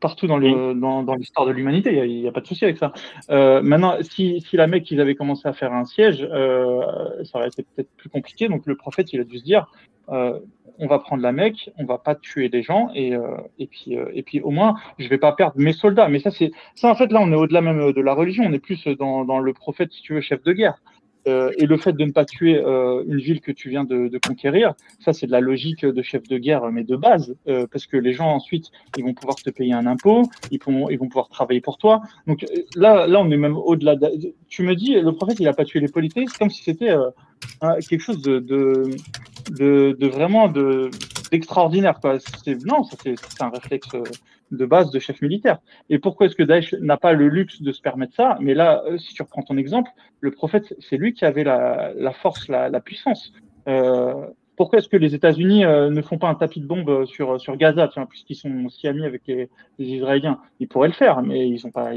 partout 0.04 0.28
dans 0.28 0.38
le 0.38 0.74
dans, 0.74 1.02
dans 1.02 1.16
l'histoire 1.16 1.48
de 1.48 1.52
l'humanité, 1.52 1.94
il 2.06 2.20
n'y 2.20 2.28
a, 2.28 2.30
a, 2.30 2.34
pas 2.34 2.42
de 2.42 2.46
souci 2.46 2.66
avec 2.66 2.78
ça. 2.78 2.92
Euh, 3.30 3.62
maintenant, 3.62 3.96
si, 4.02 4.42
si 4.42 4.58
la 4.58 4.68
Mecque, 4.68 4.92
ils 4.92 5.00
avaient 5.00 5.16
commencé 5.16 5.48
à 5.48 5.54
faire 5.54 5.72
un 5.72 5.86
siège, 5.86 6.28
euh, 6.30 6.82
ça 7.24 7.38
aurait 7.38 7.48
été 7.48 7.64
peut-être 7.64 7.90
plus 7.96 8.10
compliqué. 8.10 8.50
Donc 8.50 8.66
le 8.66 8.76
prophète, 8.76 9.14
il 9.14 9.22
a 9.22 9.24
dû 9.24 9.38
se 9.38 9.46
dire, 9.46 9.66
euh, 10.10 10.38
on 10.78 10.88
va 10.88 11.00
prendre 11.00 11.24
la 11.24 11.32
Mecque, 11.32 11.70
on 11.78 11.86
va 11.86 11.98
pas 12.00 12.16
tuer 12.16 12.50
des 12.50 12.64
gens, 12.64 12.90
et, 12.94 13.14
et 13.60 13.68
puis 13.68 13.96
et 14.14 14.24
puis 14.24 14.42
au 14.42 14.52
moins, 14.52 14.76
je 15.00 15.08
vais 15.08 15.18
pas 15.18 15.32
perdre 15.32 15.56
mes 15.58 15.74
soldats. 15.74 16.10
Mais 16.10 16.20
ça, 16.20 16.32
c'est 16.32 16.52
ça 16.76 16.90
en 16.90 16.96
fait 16.96 17.10
là, 17.14 17.22
on 17.22 17.32
est 17.32 17.36
au-delà 17.36 17.62
même 17.62 17.94
de 17.94 18.02
la 18.02 18.14
religion, 18.14 18.44
on 18.46 18.52
est 18.52 18.60
plus 18.60 18.86
dans, 19.00 19.24
dans 19.24 19.40
le 19.40 19.54
prophète, 19.54 19.94
si 19.94 20.02
tu 20.02 20.14
veux, 20.16 20.22
chef 20.22 20.44
de 20.44 20.52
guerre. 20.52 20.82
Euh, 21.28 21.52
et 21.58 21.66
le 21.66 21.78
fait 21.78 21.94
de 21.94 22.04
ne 22.04 22.12
pas 22.12 22.26
tuer 22.26 22.58
euh, 22.58 23.04
une 23.08 23.20
ville 23.20 23.40
que 23.40 23.52
tu 23.52 23.70
viens 23.70 23.84
de, 23.84 24.10
conquérir, 24.26 24.74
ça 25.00 25.14
c'est 25.14 25.26
de 25.26 25.32
la 25.32 25.40
logique 25.40 25.86
de 25.86 26.02
chef 26.02 26.24
de 26.24 26.38
guerre, 26.38 26.70
mais 26.72 26.84
de 26.84 26.96
base, 26.96 27.36
euh, 27.48 27.66
parce 27.72 27.86
que 27.86 27.98
les 27.98 28.14
gens 28.14 28.30
ensuite 28.30 28.72
ils 28.98 29.04
vont 29.04 29.14
pouvoir 29.14 29.36
te 29.36 29.50
payer 29.50 29.74
un 29.74 29.86
impôt, 29.86 30.24
ils 30.52 30.60
vont 30.64 30.90
ils 30.90 30.98
vont 30.98 31.08
pouvoir 31.08 31.30
travailler 31.30 31.62
pour 31.62 31.78
toi. 31.78 32.02
Donc 32.28 32.46
là 32.76 33.08
là 33.08 33.20
on 33.22 33.32
est 33.32 33.38
même 33.38 33.58
au-delà. 33.58 33.96
De... 33.96 34.34
Tu 34.50 34.64
me 34.64 34.76
dis 34.76 34.96
le 34.96 35.12
prophète 35.14 35.40
il 35.40 35.48
a 35.48 35.54
pas 35.54 35.66
tué 35.66 35.80
les 35.80 35.88
polythéistes 35.88 36.38
comme 36.38 36.50
si 36.50 36.64
c'était 36.64 36.94
quelque 37.62 38.02
chose 38.02 38.22
de 38.22 38.40
de, 38.40 40.08
vraiment 40.08 40.48
de 40.48 40.90
d'extraordinaire. 41.32 42.00
Non, 42.66 42.84
ça 42.84 42.98
c'est 43.02 43.42
un 43.42 43.50
réflexe 43.50 43.90
de 44.54 44.66
base 44.66 44.92
de 44.92 45.00
chef 45.00 45.22
militaire. 45.22 45.60
Et 45.90 46.00
pourquoi 46.00 46.28
est-ce 46.28 46.36
que 46.36 46.44
Daesh 46.44 46.74
n'a 46.76 46.98
pas 46.98 47.14
le 47.14 47.28
luxe 47.28 47.62
de 47.62 47.72
se 47.72 47.82
permettre 47.82 48.16
ça? 48.16 48.38
Mais 48.40 48.54
là, 48.54 48.84
si 48.98 49.14
tu 49.14 49.22
reprends 49.22 49.42
ton 49.42 49.58
exemple, 49.58 49.92
le 50.22 50.32
prophète, 50.32 50.76
c'est 50.80 50.98
lui 50.98 51.14
qui 51.14 51.26
avait 51.26 51.44
la, 51.44 52.14
force, 52.22 52.48
la, 52.48 52.80
puissance. 52.80 53.34
Euh, 53.68 54.28
pourquoi 54.56 54.80
est-ce 54.80 54.88
que 54.88 54.98
les 54.98 55.16
États-Unis 55.16 55.66
euh, 55.66 55.90
ne 55.90 56.02
font 56.02 56.18
pas 56.18 56.30
un 56.30 56.36
tapis 56.36 56.62
de 56.62 56.68
bombe 56.68 57.06
sur, 57.06 57.42
sur 57.42 57.58
Gaza, 57.58 57.90
puisqu'ils 58.10 58.36
sont 58.36 58.70
si 58.70 58.88
amis 58.88 59.04
avec 59.04 59.24
les, 59.28 59.50
Israéliens 59.80 60.40
Ils 60.60 60.68
pourraient 60.68 60.90
le 60.90 60.94
faire, 60.94 61.22
mais 61.24 61.48
ils 61.48 61.60
sont 61.60 61.72
pas. 61.72 61.92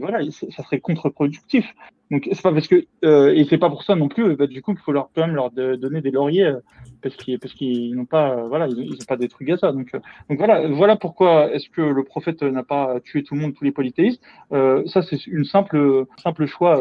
Voilà, 0.00 0.20
ça 0.30 0.62
serait 0.62 0.80
contre-productif. 0.80 1.66
Donc 2.12 2.28
c'est 2.30 2.42
pas 2.42 2.52
parce 2.52 2.68
que 2.68 2.84
euh, 3.06 3.34
et 3.34 3.46
c'est 3.48 3.56
pas 3.56 3.70
pour 3.70 3.84
ça 3.84 3.94
non 3.94 4.08
plus. 4.08 4.36
Bah, 4.36 4.46
du 4.46 4.60
coup, 4.60 4.72
il 4.72 4.78
faut 4.78 4.92
leur 4.92 5.08
quand 5.14 5.26
même 5.26 5.34
leur 5.34 5.50
donner 5.50 6.02
des 6.02 6.10
lauriers 6.10 6.44
euh, 6.44 6.60
parce 7.00 7.16
qu'ils 7.16 7.38
parce 7.38 7.54
qu'ils 7.54 7.96
n'ont 7.96 8.04
pas 8.04 8.32
euh, 8.32 8.48
voilà 8.48 8.68
ils, 8.68 8.78
ils 8.80 8.92
ont 8.92 9.06
pas 9.08 9.16
détruit 9.16 9.46
Gaza. 9.46 9.72
Donc 9.72 9.94
euh, 9.94 9.98
donc 10.28 10.36
voilà 10.36 10.68
voilà 10.68 10.96
pourquoi 10.96 11.50
est-ce 11.54 11.70
que 11.70 11.80
le 11.80 12.04
prophète 12.04 12.42
n'a 12.42 12.64
pas 12.64 13.00
tué 13.00 13.22
tout 13.22 13.34
le 13.34 13.40
monde 13.40 13.54
tous 13.54 13.64
les 13.64 13.72
polythéistes. 13.72 14.22
ça 14.50 15.00
c'est 15.00 15.26
une 15.26 15.46
simple 15.46 16.04
simple 16.22 16.44
choix 16.44 16.76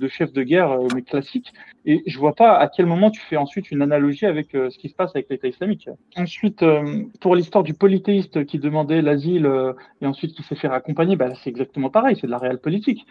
de 0.00 0.08
chef 0.08 0.32
de 0.32 0.42
guerre 0.42 0.76
mais 0.92 1.02
classique. 1.02 1.52
Et 1.86 2.02
je 2.06 2.18
vois 2.18 2.34
pas 2.34 2.56
à 2.56 2.66
quel 2.66 2.86
moment 2.86 3.10
tu 3.10 3.20
fais 3.20 3.36
ensuite 3.36 3.70
une 3.70 3.80
analogie 3.80 4.26
avec 4.26 4.48
ce 4.52 4.76
qui 4.76 4.88
se 4.88 4.94
passe 4.94 5.12
avec 5.14 5.28
l'État 5.30 5.46
islamique. 5.46 5.88
Ensuite 6.16 6.64
pour 7.20 7.36
l'histoire 7.36 7.62
du 7.62 7.74
polythéiste 7.74 8.44
qui 8.46 8.58
demandait 8.58 9.02
l'asile 9.02 9.48
et 10.00 10.06
ensuite 10.06 10.34
qui 10.34 10.42
s'est 10.42 10.56
fait 10.56 10.68
accompagner, 10.68 11.14
bah, 11.14 11.32
c'est 11.42 11.50
exactement 11.50 11.90
pareil, 11.90 12.16
c'est 12.20 12.26
de 12.26 12.32
la 12.32 12.38
réelle 12.38 12.58
politique. 12.58 13.06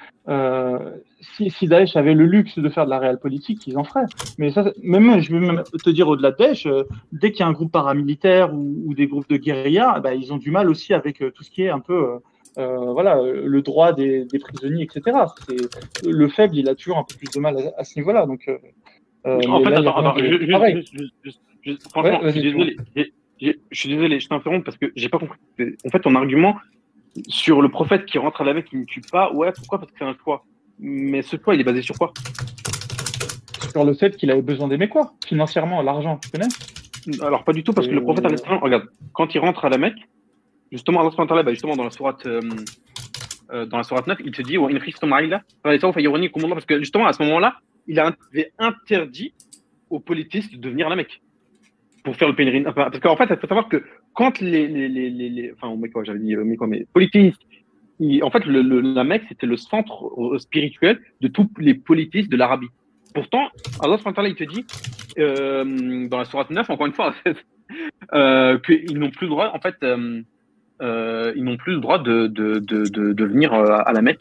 Si 1.24 1.49
si 1.49 1.67
Daesh 1.67 1.95
avait 1.95 2.13
le 2.13 2.26
luxe 2.26 2.59
de 2.59 2.69
faire 2.69 2.86
de 2.86 2.89
la 2.89 2.99
réelle 2.99 3.19
politique, 3.19 3.65
ils 3.67 3.78
en 3.78 3.84
feraient. 3.84 4.05
Mais 4.38 4.51
ça, 4.51 4.71
même, 4.82 5.19
je 5.19 5.32
vais 5.32 5.39
même 5.39 5.63
te 5.84 5.89
dire 5.89 6.07
au-delà 6.07 6.32
de 6.32 6.38
Daesh, 6.38 6.65
euh, 6.65 6.84
dès 7.11 7.32
qu'il 7.32 7.41
y 7.41 7.43
a 7.43 7.47
un 7.47 7.53
groupe 7.53 7.71
paramilitaire 7.71 8.53
ou, 8.53 8.84
ou 8.86 8.93
des 8.93 9.07
groupes 9.07 9.30
de 9.30 9.38
guérilla, 9.38 9.99
bah, 9.99 10.13
ils 10.13 10.34
ont 10.34 10.38
du 10.38 10.51
mal 10.51 10.69
aussi 10.69 10.93
avec 10.93 11.21
euh, 11.21 11.32
tout 11.32 11.43
ce 11.43 11.51
qui 11.51 11.63
est 11.63 11.69
un 11.69 11.80
peu, 11.80 12.19
euh, 12.57 12.78
voilà, 12.91 13.21
le 13.21 13.61
droit 13.61 13.93
des, 13.93 14.26
des 14.26 14.39
prisonniers, 14.39 14.84
etc. 14.84 15.17
C'est, 15.47 16.05
le 16.07 16.28
faible, 16.28 16.57
il 16.57 16.69
a 16.69 16.76
toujours 16.76 16.97
un 16.97 17.03
peu 17.03 17.15
plus 17.15 17.32
de 17.34 17.39
mal 17.39 17.57
à, 17.57 17.82
à 17.82 17.84
ce 17.84 17.97
niveau-là. 17.97 18.26
Donc, 18.26 18.49
en 19.26 19.39
fait, 19.63 19.69
là, 19.69 19.80
attends, 19.80 20.15
franchement, 21.89 22.21
ouais, 22.21 22.28
je 22.28 22.30
suis 22.32 22.41
désolé. 22.41 22.78
Je 23.39 23.51
suis 23.71 23.89
désolé, 23.89 24.19
je 24.19 24.28
t'interromps 24.30 24.63
parce 24.63 24.78
que 24.78 24.91
j'ai 24.95 25.09
pas 25.09 25.19
compris. 25.19 25.38
En 25.86 25.89
fait, 25.89 25.99
ton 25.99 26.15
argument 26.15 26.55
sur 27.28 27.61
le 27.61 27.69
prophète 27.69 28.05
qui 28.05 28.17
rentre 28.17 28.41
à 28.41 28.43
la 28.43 28.53
Mecque 28.53 28.69
qui 28.69 28.78
ne 28.78 28.86
tue 28.86 29.01
pas, 29.01 29.32
ouais, 29.34 29.51
pourquoi? 29.51 29.80
Parce 29.80 29.91
que 29.91 29.97
c'est 29.99 30.05
un 30.05 30.15
choix. 30.24 30.45
Mais 30.80 31.21
ce 31.21 31.38
choix, 31.38 31.55
il 31.55 31.61
est 31.61 31.63
basé 31.63 31.82
sur 31.82 31.97
quoi? 31.97 32.13
Sur 33.71 33.86
le 33.86 33.93
fait 33.93 34.15
qu'il 34.17 34.30
avait 34.32 34.41
besoin 34.41 34.67
d'aimer 34.67 34.89
quoi? 34.89 35.13
Financièrement, 35.26 35.82
l'argent, 35.82 36.19
tu 36.21 36.30
connais? 36.30 36.47
Alors, 37.21 37.43
pas 37.43 37.53
du 37.53 37.63
tout, 37.63 37.74
parce 37.74 37.88
que 37.88 37.93
le 37.93 38.01
prophète, 38.01 38.26
euh... 38.26 38.57
regarde, 38.57 38.86
quand 39.13 39.34
il 39.36 39.39
rentre 39.39 39.65
à 39.65 39.69
la 39.69 39.78
Mecque, 39.78 40.07
justement, 40.71 41.01
Allah, 41.01 41.43
bah, 41.43 41.51
justement 41.51 41.76
dans 41.76 41.84
la 41.84 41.89
sourate, 41.89 42.26
euh, 42.26 42.41
euh, 43.51 43.65
dans 43.65 43.78
la 43.78 43.84
sourate 43.84 44.07
9, 44.07 44.19
il 44.24 44.32
te 44.32 44.41
dit, 44.41 44.57
parce 45.63 46.65
que 46.65 46.80
justement, 46.80 47.07
à 47.07 47.13
ce 47.13 47.24
moment-là, 47.24 47.55
il 47.88 47.99
avait 47.99 48.51
interdit 48.57 49.34
aux 49.89 49.99
politistes 49.99 50.55
de 50.55 50.69
venir 50.69 50.88
à 50.88 50.89
la 50.89 50.95
Mecque 50.95 51.21
pour 52.03 52.15
faire 52.15 52.28
le 52.28 52.36
pèlerinage. 52.36 52.74
Parce 52.74 52.99
qu'en 52.99 53.15
fait, 53.15 53.28
il 53.30 53.38
faut 53.38 53.47
savoir 53.47 53.69
que 53.69 53.84
quand 54.13 54.39
les, 54.39 54.67
les, 54.67 54.88
les, 54.89 55.09
les 55.09 55.53
enfin, 55.53 55.76
mais 55.78 55.89
quoi, 55.89 56.03
j'avais 56.03 56.19
dit, 56.19 56.36
mais 56.36 56.55
quoi, 56.55 56.67
mais 56.67 56.86
politistes 56.93 57.41
en 58.21 58.29
fait, 58.31 58.45
le, 58.45 58.61
le, 58.61 58.81
la 58.81 59.03
Mecque, 59.03 59.23
c'était 59.29 59.47
le 59.47 59.57
centre 59.57 60.37
spirituel 60.37 60.99
de 61.21 61.27
tous 61.27 61.49
les 61.59 61.73
politistes 61.73 62.29
de 62.29 62.37
l'Arabie. 62.37 62.69
Pourtant, 63.13 63.49
Allah 63.81 63.97
il 64.25 64.35
te 64.35 64.43
dit, 64.43 64.65
euh, 65.19 66.07
dans 66.07 66.17
la 66.17 66.25
sourate 66.25 66.49
9, 66.49 66.69
encore 66.69 66.87
une 66.87 66.93
fois, 66.93 67.13
euh, 68.13 68.57
qu'ils 68.59 68.97
n'ont 68.97 69.11
plus 69.11 69.27
le 69.27 69.31
droit, 69.31 69.51
en 69.53 69.59
fait, 69.59 69.75
euh, 69.83 70.21
euh, 70.81 71.31
ils 71.35 71.43
n'ont 71.43 71.57
plus 71.57 71.73
le 71.73 71.79
droit 71.79 71.99
de, 71.99 72.27
de, 72.27 72.59
de, 72.59 72.85
de, 73.13 73.25
venir 73.25 73.53
euh, 73.53 73.77
à 73.85 73.93
la 73.93 74.01
Mecque 74.01 74.19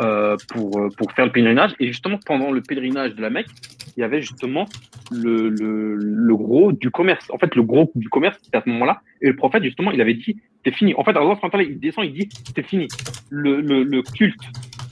euh, 0.00 0.36
pour, 0.48 0.88
pour 0.96 1.12
faire 1.12 1.26
le 1.26 1.32
pèlerinage. 1.32 1.74
Et 1.78 1.86
justement, 1.86 2.18
pendant 2.26 2.50
le 2.50 2.60
pèlerinage 2.60 3.14
de 3.14 3.22
la 3.22 3.30
Mecque, 3.30 3.48
il 3.96 4.00
y 4.00 4.04
avait 4.04 4.20
justement 4.20 4.66
le, 5.10 5.48
le, 5.48 5.94
le 5.96 6.36
gros 6.36 6.72
du 6.72 6.90
commerce. 6.90 7.30
En 7.30 7.38
fait, 7.38 7.54
le 7.54 7.62
gros 7.62 7.90
du 7.94 8.08
commerce, 8.08 8.38
c'était 8.42 8.58
à 8.58 8.62
ce 8.62 8.68
moment-là. 8.68 9.00
Et 9.22 9.28
le 9.28 9.36
prophète, 9.36 9.64
justement, 9.64 9.90
il 9.90 10.00
avait 10.00 10.14
dit, 10.14 10.36
c'est 10.64 10.74
fini. 10.74 10.94
En 10.96 11.04
fait, 11.04 11.16
Allah, 11.16 11.38
il 11.60 11.80
descend, 11.80 12.04
il 12.04 12.12
dit, 12.12 12.28
c'est 12.54 12.66
fini. 12.66 12.88
Le, 13.30 13.60
le, 13.60 13.84
le 13.84 14.02
culte 14.02 14.40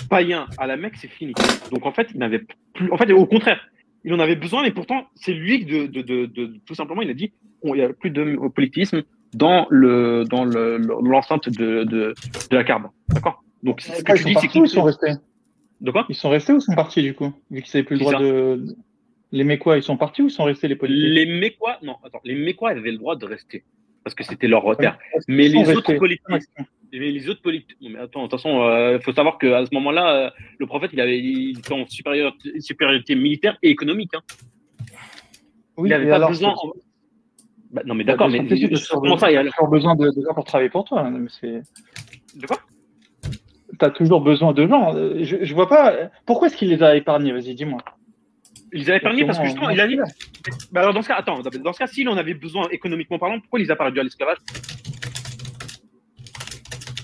païen 0.09 0.46
à 0.59 0.66
la 0.66 0.76
Mecque, 0.76 0.96
c'est 0.96 1.11
fini. 1.11 1.34
Donc, 1.70 1.84
en 1.84 1.92
fait, 1.92 2.09
il 2.14 2.18
n'avait 2.18 2.42
plus, 2.74 2.90
en 2.92 2.96
fait, 2.96 3.12
au 3.12 3.26
contraire, 3.26 3.61
il 4.05 4.12
en 4.12 4.20
avait 4.20 4.36
besoin, 4.36 4.62
mais 4.62 4.70
pourtant, 4.70 5.07
c'est 5.14 5.32
lui 5.32 5.64
de, 5.64 5.86
de, 5.86 6.02
de, 6.02 6.26
de, 6.26 6.61
tout 6.66 6.74
simplement, 6.74 7.02
il 7.02 7.11
a 7.11 7.14
dit, 7.14 7.32
il 7.62 7.72
n'y 7.72 7.82
a 7.82 7.90
plus 7.90 8.11
de 8.11 8.36
politisme 8.48 9.02
dans 9.34 9.66
le, 9.70 10.24
dans 10.30 10.44
le, 10.44 10.76
l'enceinte 10.78 11.48
de, 11.48 11.84
de, 11.84 12.14
de 12.50 12.57
la 12.57 12.64
Kaaba. 12.64 12.90
D'accord? 13.09 13.42
Donc, 13.62 13.80
ce 13.80 14.02
que 14.02 14.16
tu 14.16 14.24
dis, 14.24 14.34
c'est 14.40 14.48
qu'ils 14.48 14.68
sont 14.68 14.82
restés? 14.82 15.12
De 15.80 15.90
quoi? 15.90 16.07
Ils 16.09 16.14
sont 16.14 16.30
restés 16.30 16.52
ou 16.52 16.61
sont 16.61 16.74
partis, 16.74 17.02
du 17.02 17.14
coup? 17.14 17.32
Vu 17.50 17.61
qu'ils 17.62 17.78
n'avaient 17.78 17.86
plus 17.86 17.96
le 17.96 18.00
droit 18.00 18.18
de, 18.18 18.76
les 19.32 19.44
Mécois, 19.44 19.76
ils 19.76 19.82
sont 19.82 19.96
partis 19.96 20.22
ou 20.22 20.28
sont 20.28 20.44
restés 20.44 20.68
les 20.68 20.76
politiques 20.76 21.04
Les 21.04 21.26
Mécois, 21.26 21.78
non, 21.82 21.96
attends, 22.04 22.20
les 22.24 22.34
Mécois 22.34 22.70
avaient 22.70 22.92
le 22.92 22.98
droit 22.98 23.16
de 23.16 23.26
rester 23.26 23.64
parce 24.04 24.14
que 24.14 24.22
c'était 24.22 24.46
leur 24.46 24.76
terre. 24.76 24.98
Mais 25.28 25.48
les 25.48 25.74
autres, 25.74 25.94
politiques, 25.94 26.22
mais 26.92 27.10
les 27.10 27.28
autres 27.28 27.42
politiques, 27.42 27.76
mais 27.80 27.98
attends, 27.98 28.24
de 28.24 28.28
toute 28.28 28.38
façon, 28.38 28.50
il 28.50 28.70
euh, 28.70 29.00
faut 29.00 29.12
savoir 29.12 29.38
qu'à 29.38 29.64
ce 29.64 29.74
moment-là, 29.74 30.14
euh, 30.14 30.30
le 30.58 30.66
prophète, 30.66 30.90
il 30.92 31.00
avait, 31.00 31.18
il 31.18 31.58
était 31.58 31.72
en 31.72 31.86
supériorité, 31.86 32.60
supériorité 32.60 33.14
militaire 33.14 33.56
et 33.62 33.70
économique. 33.70 34.12
Hein. 34.14 34.20
Oui, 35.76 35.88
il 35.88 35.92
avait 35.94 36.08
pas 36.08 36.16
alors, 36.16 36.28
besoin. 36.28 36.54
Bah, 37.72 37.82
non, 37.84 37.94
mais 37.94 38.04
d'accord, 38.04 38.28
mais 38.28 38.46
comment 38.90 39.18
ça, 39.18 39.32
il 39.32 39.38
a 39.38 39.44
toujours 39.44 39.68
besoin 39.68 39.96
de, 39.96 40.04
de 40.10 40.22
gens 40.22 40.34
pour 40.34 40.44
travailler 40.44 40.70
pour 40.70 40.84
toi. 40.84 41.00
Hein, 41.00 41.26
de 41.42 42.46
quoi? 42.46 42.58
Tu 43.76 43.84
as 43.84 43.90
toujours 43.90 44.20
besoin 44.20 44.52
de 44.52 44.68
gens. 44.68 44.92
Je, 45.24 45.38
je 45.42 45.54
vois 45.54 45.68
pas. 45.68 46.10
Pourquoi 46.26 46.46
est-ce 46.46 46.56
qu'il 46.56 46.68
les 46.68 46.82
a 46.82 46.94
épargnés? 46.94 47.32
Vas-y, 47.32 47.54
dis-moi. 47.54 47.80
Il 48.74 48.80
les 48.80 48.90
a 48.90 48.96
épargnés 48.96 49.24
parce 49.24 49.38
que 49.38 49.44
justement, 49.44 49.70
il 49.70 49.80
a 49.80 49.86
dit. 49.86 49.96
Bah 50.72 50.80
alors 50.80 50.92
dans 50.92 51.00
ce 51.00 51.06
cas, 51.08 51.14
attends, 51.14 51.40
dans 51.40 51.72
ce 51.72 51.78
cas, 51.78 51.86
s'il 51.86 52.08
en 52.08 52.16
avait 52.16 52.34
besoin 52.34 52.68
économiquement 52.70 53.20
parlant, 53.20 53.38
pourquoi 53.38 53.60
il 53.60 53.62
les 53.62 53.70
a 53.70 53.76
pas 53.76 53.84
réduits 53.84 54.00
à 54.00 54.02
l'esclavage? 54.02 54.38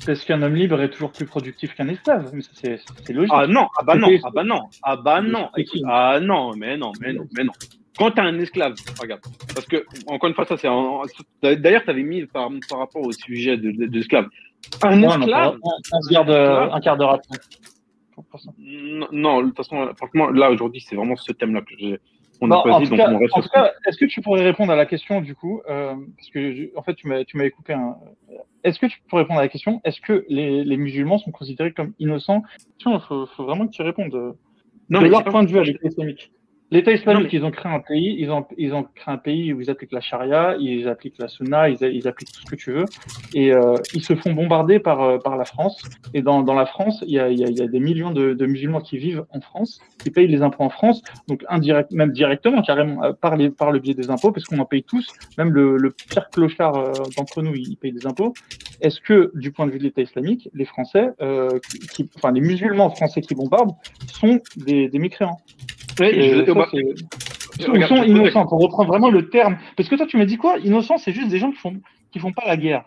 Parce 0.05 0.25
qu'un 0.25 0.43
homme 0.43 0.57
libre 0.57 0.81
est 0.83 0.91
toujours 0.91 1.13
plus 1.13 1.27
productif 1.27 1.75
qu'un 1.75 1.87
esclave. 1.87 2.29
Mais 2.35 2.43
c'est 2.55 3.13
logique. 3.13 3.33
Ah 3.33 3.47
non, 3.47 3.69
ah 3.79 3.85
bah 3.85 3.95
non, 3.95 4.09
ah 4.25 4.31
bah 4.35 4.43
non, 4.43 4.63
ah 4.83 4.97
bah 4.97 5.21
non, 5.21 5.49
ah 5.87 6.19
non, 6.21 6.57
mais 6.57 6.77
non, 6.77 6.91
mais 7.01 7.13
non, 7.13 7.27
mais 7.37 7.45
non. 7.45 7.53
Quand 7.97 8.11
tu 8.11 8.21
as 8.21 8.25
un 8.25 8.39
esclave, 8.41 8.75
regarde, 9.01 9.21
parce 9.55 9.67
que, 9.67 9.85
encore 10.07 10.29
une 10.29 10.35
fois, 10.35 10.47
ça 10.47 10.57
c'est. 10.57 10.69
D'ailleurs, 11.57 11.85
tu 11.85 11.91
avais 11.91 12.03
mis 12.03 12.27
par, 12.27 12.51
par 12.69 12.81
rapport 12.81 13.03
au 13.03 13.13
sujet 13.13 13.57
de, 13.57 13.71
de. 13.71 14.03
Un 14.83 14.97
non, 14.97 15.21
esclave. 15.21 15.57
On, 15.63 15.71
on 15.93 16.03
se 16.03 16.13
garde 16.13 16.31
un 16.31 16.81
quart 16.81 16.97
d'heure 16.97 17.11
après. 17.11 17.39
Non, 18.59 19.09
non, 19.13 19.41
de 19.43 19.47
toute 19.49 19.57
façon, 19.57 19.89
franchement, 19.97 20.31
là 20.31 20.51
aujourd'hui, 20.51 20.81
c'est 20.81 20.97
vraiment 20.97 21.17
ce 21.17 21.33
thème-là 21.33 21.63
que 21.63 21.75
j'ai. 21.79 21.99
On 22.43 22.51
a 22.51 22.63
choisi, 22.63 22.89
donc 22.89 22.99
cas, 22.99 23.13
on 23.13 23.19
reste 23.19 23.37
en 23.37 23.43
tout 23.43 23.49
cas, 23.51 23.71
est-ce 23.87 23.99
que 23.99 24.07
tu 24.07 24.23
pourrais 24.23 24.43
répondre 24.43 24.73
à 24.73 24.77
la 24.77 24.87
question 24.87 25.21
du 25.21 25.35
coup 25.35 25.61
euh, 25.69 25.95
Parce 26.17 26.31
que 26.31 26.75
en 26.75 26.83
fait, 26.83 26.95
tu 26.95 27.07
m'avais 27.07 27.51
coupé 27.51 27.75
un. 27.75 27.97
Est-ce 28.65 28.79
que 28.79 28.87
tu 28.87 28.99
pourrais 29.09 29.23
répondre 29.23 29.41
à 29.41 29.43
la 29.43 29.49
question 29.49 29.83
Est-ce 29.85 30.01
que 30.01 30.25
les, 30.29 30.65
les 30.65 30.77
musulmans 30.79 31.19
sont 31.19 31.33
considérés 31.33 31.73
comme 31.73 31.93
innocents? 31.99 32.43
Il 32.79 32.99
faut, 33.07 33.27
faut, 33.27 33.45
vraiment 33.45 33.67
que 33.67 33.73
tu 33.73 33.83
répondes. 33.83 34.37
Non, 34.89 35.01
de 35.01 35.05
mais 35.05 35.11
leur 35.11 35.25
point 35.25 35.43
de 35.43 35.51
vue 35.51 35.59
avec 35.59 35.83
l'islamique. 35.83 36.33
L'État 36.73 36.93
islamique, 36.93 37.33
ils 37.33 37.45
ont 37.45 37.51
créé 37.51 37.73
un 37.73 37.81
pays, 37.81 38.15
ils 38.17 38.31
ont, 38.31 38.47
ils 38.57 38.73
ont 38.75 38.85
créé 38.85 39.13
un 39.13 39.19
pays 39.19 39.53
où 39.53 39.61
ils 39.61 39.71
appliquent 39.71 39.91
la 39.93 40.01
charia, 40.01 40.57
ils 40.61 40.87
appliquent 40.87 41.19
la 41.19 41.27
sunna, 41.27 41.69
ils, 41.69 41.79
ils 41.83 42.07
appliquent 42.07 42.33
tout 42.33 42.43
ce 42.43 42.51
que 42.51 42.55
tu 42.55 42.71
veux, 42.71 42.85
et 43.35 43.53
euh, 43.53 43.75
ils 43.93 44.05
se 44.05 44.15
font 44.15 44.33
bombarder 44.35 44.79
par, 44.79 45.03
euh, 45.03 45.19
par 45.19 45.37
la 45.37 45.45
France. 45.45 45.83
Et 46.15 46.23
dans, 46.23 46.43
dans 46.43 46.55
la 46.55 46.67
France, 46.67 47.03
il 47.05 47.13
y 47.13 47.19
a, 47.19 47.29
il 47.29 47.41
y 47.41 47.45
a, 47.45 47.51
y 47.51 47.61
a 47.61 47.67
des 47.67 47.81
millions 47.81 48.13
de, 48.13 48.35
de, 48.35 48.47
musulmans 48.47 48.81
qui 48.81 48.99
vivent 48.99 49.25
en 49.31 49.41
France, 49.41 49.81
qui 49.99 50.11
payent 50.11 50.29
les 50.29 50.43
impôts 50.43 50.63
en 50.63 50.71
France, 50.71 51.03
donc 51.27 51.45
indirect, 51.49 51.91
même 51.91 52.13
directement, 52.13 52.63
carrément, 52.63 53.03
euh, 53.03 53.13
par, 53.13 53.37
les, 53.37 53.51
par 53.51 53.73
le 53.73 53.81
biais 53.81 53.95
des 53.95 54.09
impôts, 54.09 54.31
parce 54.31 54.47
qu'on 54.47 54.61
en 54.61 54.65
paye 54.65 54.85
tous, 54.85 55.09
même 55.39 55.53
le, 55.53 55.77
le 55.77 55.91
pire 55.91 56.31
clochard 56.31 56.77
euh, 56.77 56.93
d'entre 57.17 57.43
nous, 57.43 57.55
il 57.57 57.77
paye 57.79 57.93
des 57.93 58.07
impôts. 58.07 58.33
Est-ce 58.81 59.01
que, 59.01 59.33
du 59.35 59.51
point 59.51 59.67
de 59.67 59.73
vue 59.73 59.79
de 59.79 59.85
l'État 59.85 60.03
islamique, 60.03 60.49
les 60.55 60.65
Français, 60.65 61.11
euh, 61.21 61.59
qui, 61.93 62.09
enfin 62.17 62.31
les 62.31 62.41
musulmans 62.41 62.91
français 62.91 63.23
qui 63.23 63.35
bombardent, 63.35 63.75
sont 64.07 64.39
des, 64.57 64.89
des 64.89 64.99
mécréants? 65.01 65.39
Oui, 66.01 66.23
je, 66.23 66.45
ça, 67.63 67.75
ils 67.77 67.87
sont 67.87 68.03
innocents, 68.03 68.47
pour 68.47 68.61
reprendre 68.61 68.89
vraiment 68.89 69.11
le 69.11 69.29
terme. 69.29 69.59
Parce 69.77 69.89
que 69.89 69.97
toi, 69.97 70.07
tu 70.07 70.17
m'as 70.17 70.25
dit 70.25 70.37
quoi? 70.37 70.59
Innocent, 70.59 70.99
c'est 70.99 71.13
juste 71.13 71.29
des 71.29 71.39
gens 71.39 71.51
qui 71.51 71.59
font, 71.59 71.81
qui 72.11 72.19
font 72.19 72.33
pas 72.33 72.47
la 72.47 72.57
guerre. 72.57 72.85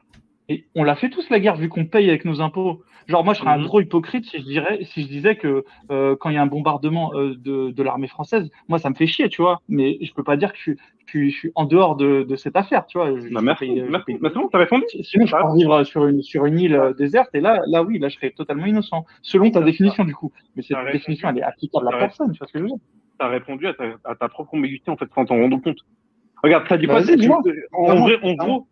Et 0.49 0.65
on 0.75 0.83
l'a 0.83 0.95
fait 0.95 1.09
tous 1.09 1.29
la 1.29 1.39
guerre, 1.39 1.55
vu 1.55 1.69
qu'on 1.69 1.85
paye 1.85 2.09
avec 2.09 2.25
nos 2.25 2.41
impôts. 2.41 2.83
Genre, 3.07 3.23
moi, 3.23 3.33
je 3.33 3.39
serais 3.39 3.51
un 3.51 3.61
gros 3.61 3.81
hypocrite 3.81 4.25
si 4.25 4.39
je, 4.39 4.43
dirais, 4.43 4.79
si 4.83 5.03
je 5.03 5.07
disais 5.07 5.35
que 5.35 5.65
euh, 5.91 6.15
quand 6.17 6.29
il 6.29 6.35
y 6.35 6.37
a 6.37 6.41
un 6.41 6.47
bombardement 6.47 7.13
euh, 7.15 7.35
de, 7.37 7.71
de 7.71 7.83
l'armée 7.83 8.07
française, 8.07 8.49
moi, 8.69 8.79
ça 8.79 8.89
me 8.89 8.95
fait 8.95 9.07
chier, 9.07 9.29
tu 9.29 9.41
vois. 9.41 9.61
Mais 9.67 9.97
je 10.01 10.13
peux 10.13 10.23
pas 10.23 10.37
dire 10.37 10.53
que 10.53 10.59
je, 10.59 10.71
je, 11.05 11.25
je 11.25 11.35
suis 11.35 11.51
en 11.55 11.65
dehors 11.65 11.95
de, 11.95 12.23
de, 12.23 12.35
cette 12.35 12.55
affaire, 12.55 12.85
tu 12.85 12.97
vois. 12.97 13.09
Je, 13.19 13.33
bah, 13.33 13.41
merci, 13.41 13.67
paye, 13.67 13.83
merci. 13.89 14.17
Mais 14.21 14.29
bon, 14.29 14.47
t'as 14.49 14.57
répondu. 14.57 14.85
Sinon, 15.01 15.25
je 15.25 15.35
peux 15.35 15.57
vivre 15.57 15.83
sur 15.83 16.07
une, 16.07 16.21
sur 16.21 16.45
une 16.45 16.59
île 16.59 16.75
euh, 16.75 16.93
déserte, 16.93 17.29
et 17.33 17.41
là, 17.41 17.61
là, 17.67 17.83
oui, 17.83 17.99
là, 17.99 18.09
je 18.09 18.15
serais 18.15 18.31
totalement 18.31 18.65
innocent. 18.65 19.05
Selon 19.21 19.51
ta 19.51 19.61
définition, 19.61 20.03
du 20.05 20.15
coup. 20.15 20.31
Mais 20.55 20.63
cette 20.63 20.77
définition, 20.91 21.29
elle 21.29 21.39
est 21.39 21.43
applicable 21.43 21.87
à 21.93 21.97
personne, 21.97 22.31
tu 22.31 22.39
vois 22.39 22.47
ce 22.47 22.53
que 22.53 22.59
je 22.59 22.63
veux 22.63 22.69
dire? 22.69 22.79
Tu 23.19 23.25
as 23.25 23.29
répondu 23.29 23.67
à 23.67 23.73
ta, 23.73 23.85
à 24.03 24.15
ta, 24.15 24.29
propre 24.29 24.53
ambiguïté 24.53 24.89
en 24.91 24.97
fait 24.97 25.09
sans 25.13 25.25
t'en 25.25 25.35
rendre 25.35 25.61
compte. 25.61 25.79
Regarde, 26.43 26.67
ça 26.67 26.77
dit 26.77 26.87
quoi 26.87 27.01
tu, 27.03 27.11
en, 27.71 28.01
vrai, 28.01 28.17
en, 28.21 28.33
gros, 28.33 28.67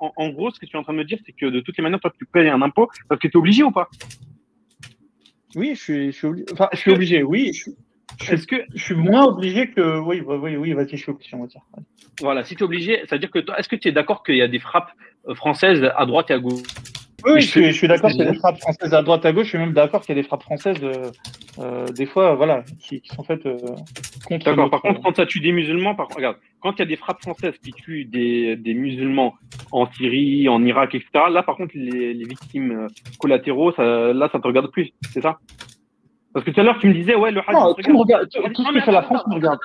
en, 0.00 0.12
en, 0.16 0.28
gros, 0.28 0.50
ce 0.50 0.60
que 0.60 0.66
tu 0.66 0.76
es 0.76 0.78
en 0.78 0.82
train 0.82 0.92
de 0.92 0.98
me 0.98 1.04
dire, 1.04 1.18
c'est 1.24 1.32
que 1.32 1.46
de 1.46 1.60
toutes 1.60 1.76
les 1.76 1.82
manières, 1.82 2.00
toi, 2.00 2.12
tu 2.16 2.26
payes 2.26 2.48
un 2.48 2.60
impôt 2.60 2.90
parce 3.08 3.20
que 3.20 3.28
tu 3.28 3.32
es 3.32 3.38
obligé 3.38 3.62
ou 3.62 3.70
pas? 3.70 3.88
Oui, 5.56 5.74
je 5.74 5.80
suis, 5.80 6.06
je 6.12 6.16
suis, 6.16 6.26
obligé. 6.26 6.46
Enfin, 6.52 6.68
je 6.72 6.78
suis 6.78 6.92
obligé, 6.92 7.22
oui. 7.22 7.52
Est-ce 8.28 8.46
que 8.46 8.56
je 8.74 8.82
suis 8.82 8.94
moins 8.94 9.24
obligé 9.24 9.70
que 9.70 9.98
oui, 10.00 10.20
oui, 10.20 10.56
oui, 10.56 10.72
vas-y, 10.72 10.90
je 10.90 10.96
suis 10.96 11.10
obligé, 11.10 11.34
on 11.34 11.40
va 11.40 11.46
dire. 11.46 11.62
Voilà, 12.20 12.44
si 12.44 12.54
tu 12.54 12.62
es 12.62 12.64
obligé, 12.64 13.00
ça 13.06 13.16
veut 13.16 13.20
dire 13.20 13.30
que 13.30 13.38
toi, 13.38 13.58
est-ce 13.58 13.68
que 13.68 13.76
tu 13.76 13.88
es 13.88 13.92
d'accord 13.92 14.22
qu'il 14.22 14.36
y 14.36 14.42
a 14.42 14.48
des 14.48 14.58
frappes 14.58 14.90
françaises 15.34 15.90
à 15.96 16.06
droite 16.06 16.30
et 16.30 16.34
à 16.34 16.38
gauche? 16.38 16.62
Oui, 17.24 17.40
je 17.40 17.46
suis, 17.46 17.66
je 17.66 17.72
suis 17.72 17.88
d'accord 17.88 18.10
qu'il 18.10 18.20
y 18.20 18.26
a 18.26 18.30
des 18.30 18.38
frappes 18.38 18.58
françaises 18.58 18.92
à 18.92 19.02
droite 19.02 19.24
à 19.24 19.32
gauche. 19.32 19.44
Je 19.44 19.50
suis 19.50 19.58
même 19.58 19.72
d'accord 19.72 20.02
qu'il 20.02 20.14
y 20.14 20.18
a 20.18 20.22
des 20.22 20.26
frappes 20.26 20.42
françaises, 20.42 20.76
euh, 20.82 21.10
euh, 21.58 21.86
des 21.88 22.06
fois, 22.06 22.34
voilà, 22.34 22.64
qui, 22.80 23.00
qui 23.00 23.08
sont 23.14 23.22
faites 23.22 23.46
euh, 23.46 23.56
contre. 24.26 24.44
D'accord. 24.44 24.70
Par 24.70 24.82
contre, 24.82 25.00
quand 25.02 25.16
ça 25.16 25.26
tue 25.26 25.40
des 25.40 25.52
musulmans, 25.52 25.94
par 25.94 26.08
regarde, 26.08 26.36
quand 26.60 26.72
il 26.72 26.78
y 26.80 26.82
a 26.82 26.86
des 26.86 26.96
frappes 26.96 27.22
françaises 27.22 27.54
qui 27.62 27.72
tuent 27.72 28.04
des, 28.04 28.56
des 28.56 28.74
musulmans 28.74 29.34
en 29.72 29.90
Syrie, 29.92 30.48
en 30.48 30.64
Irak, 30.64 30.94
etc. 30.94 31.08
Là, 31.30 31.42
par 31.42 31.56
contre, 31.56 31.72
les, 31.74 32.14
les 32.14 32.24
victimes 32.24 32.88
collatéraux, 33.18 33.72
ça, 33.72 34.12
là, 34.12 34.28
ça 34.30 34.38
te 34.38 34.46
regarde 34.46 34.70
plus, 34.70 34.90
c'est 35.10 35.22
ça? 35.22 35.38
Parce 36.34 36.44
que 36.44 36.50
tout 36.50 36.60
à 36.60 36.64
l'heure, 36.64 36.78
tu 36.80 36.88
me 36.88 36.94
disais, 36.94 37.14
ouais, 37.14 37.30
le 37.30 37.40
hadith. 37.40 37.52
Non, 37.52 37.74
tout, 37.74 37.96
regarde, 37.96 38.28
tout, 38.28 38.42
tout 38.52 38.64
ce 38.64 38.72
que 38.72 38.80
fait 38.80 38.90
la 38.90 39.02
France 39.02 39.24
me 39.28 39.36
regarde. 39.36 39.60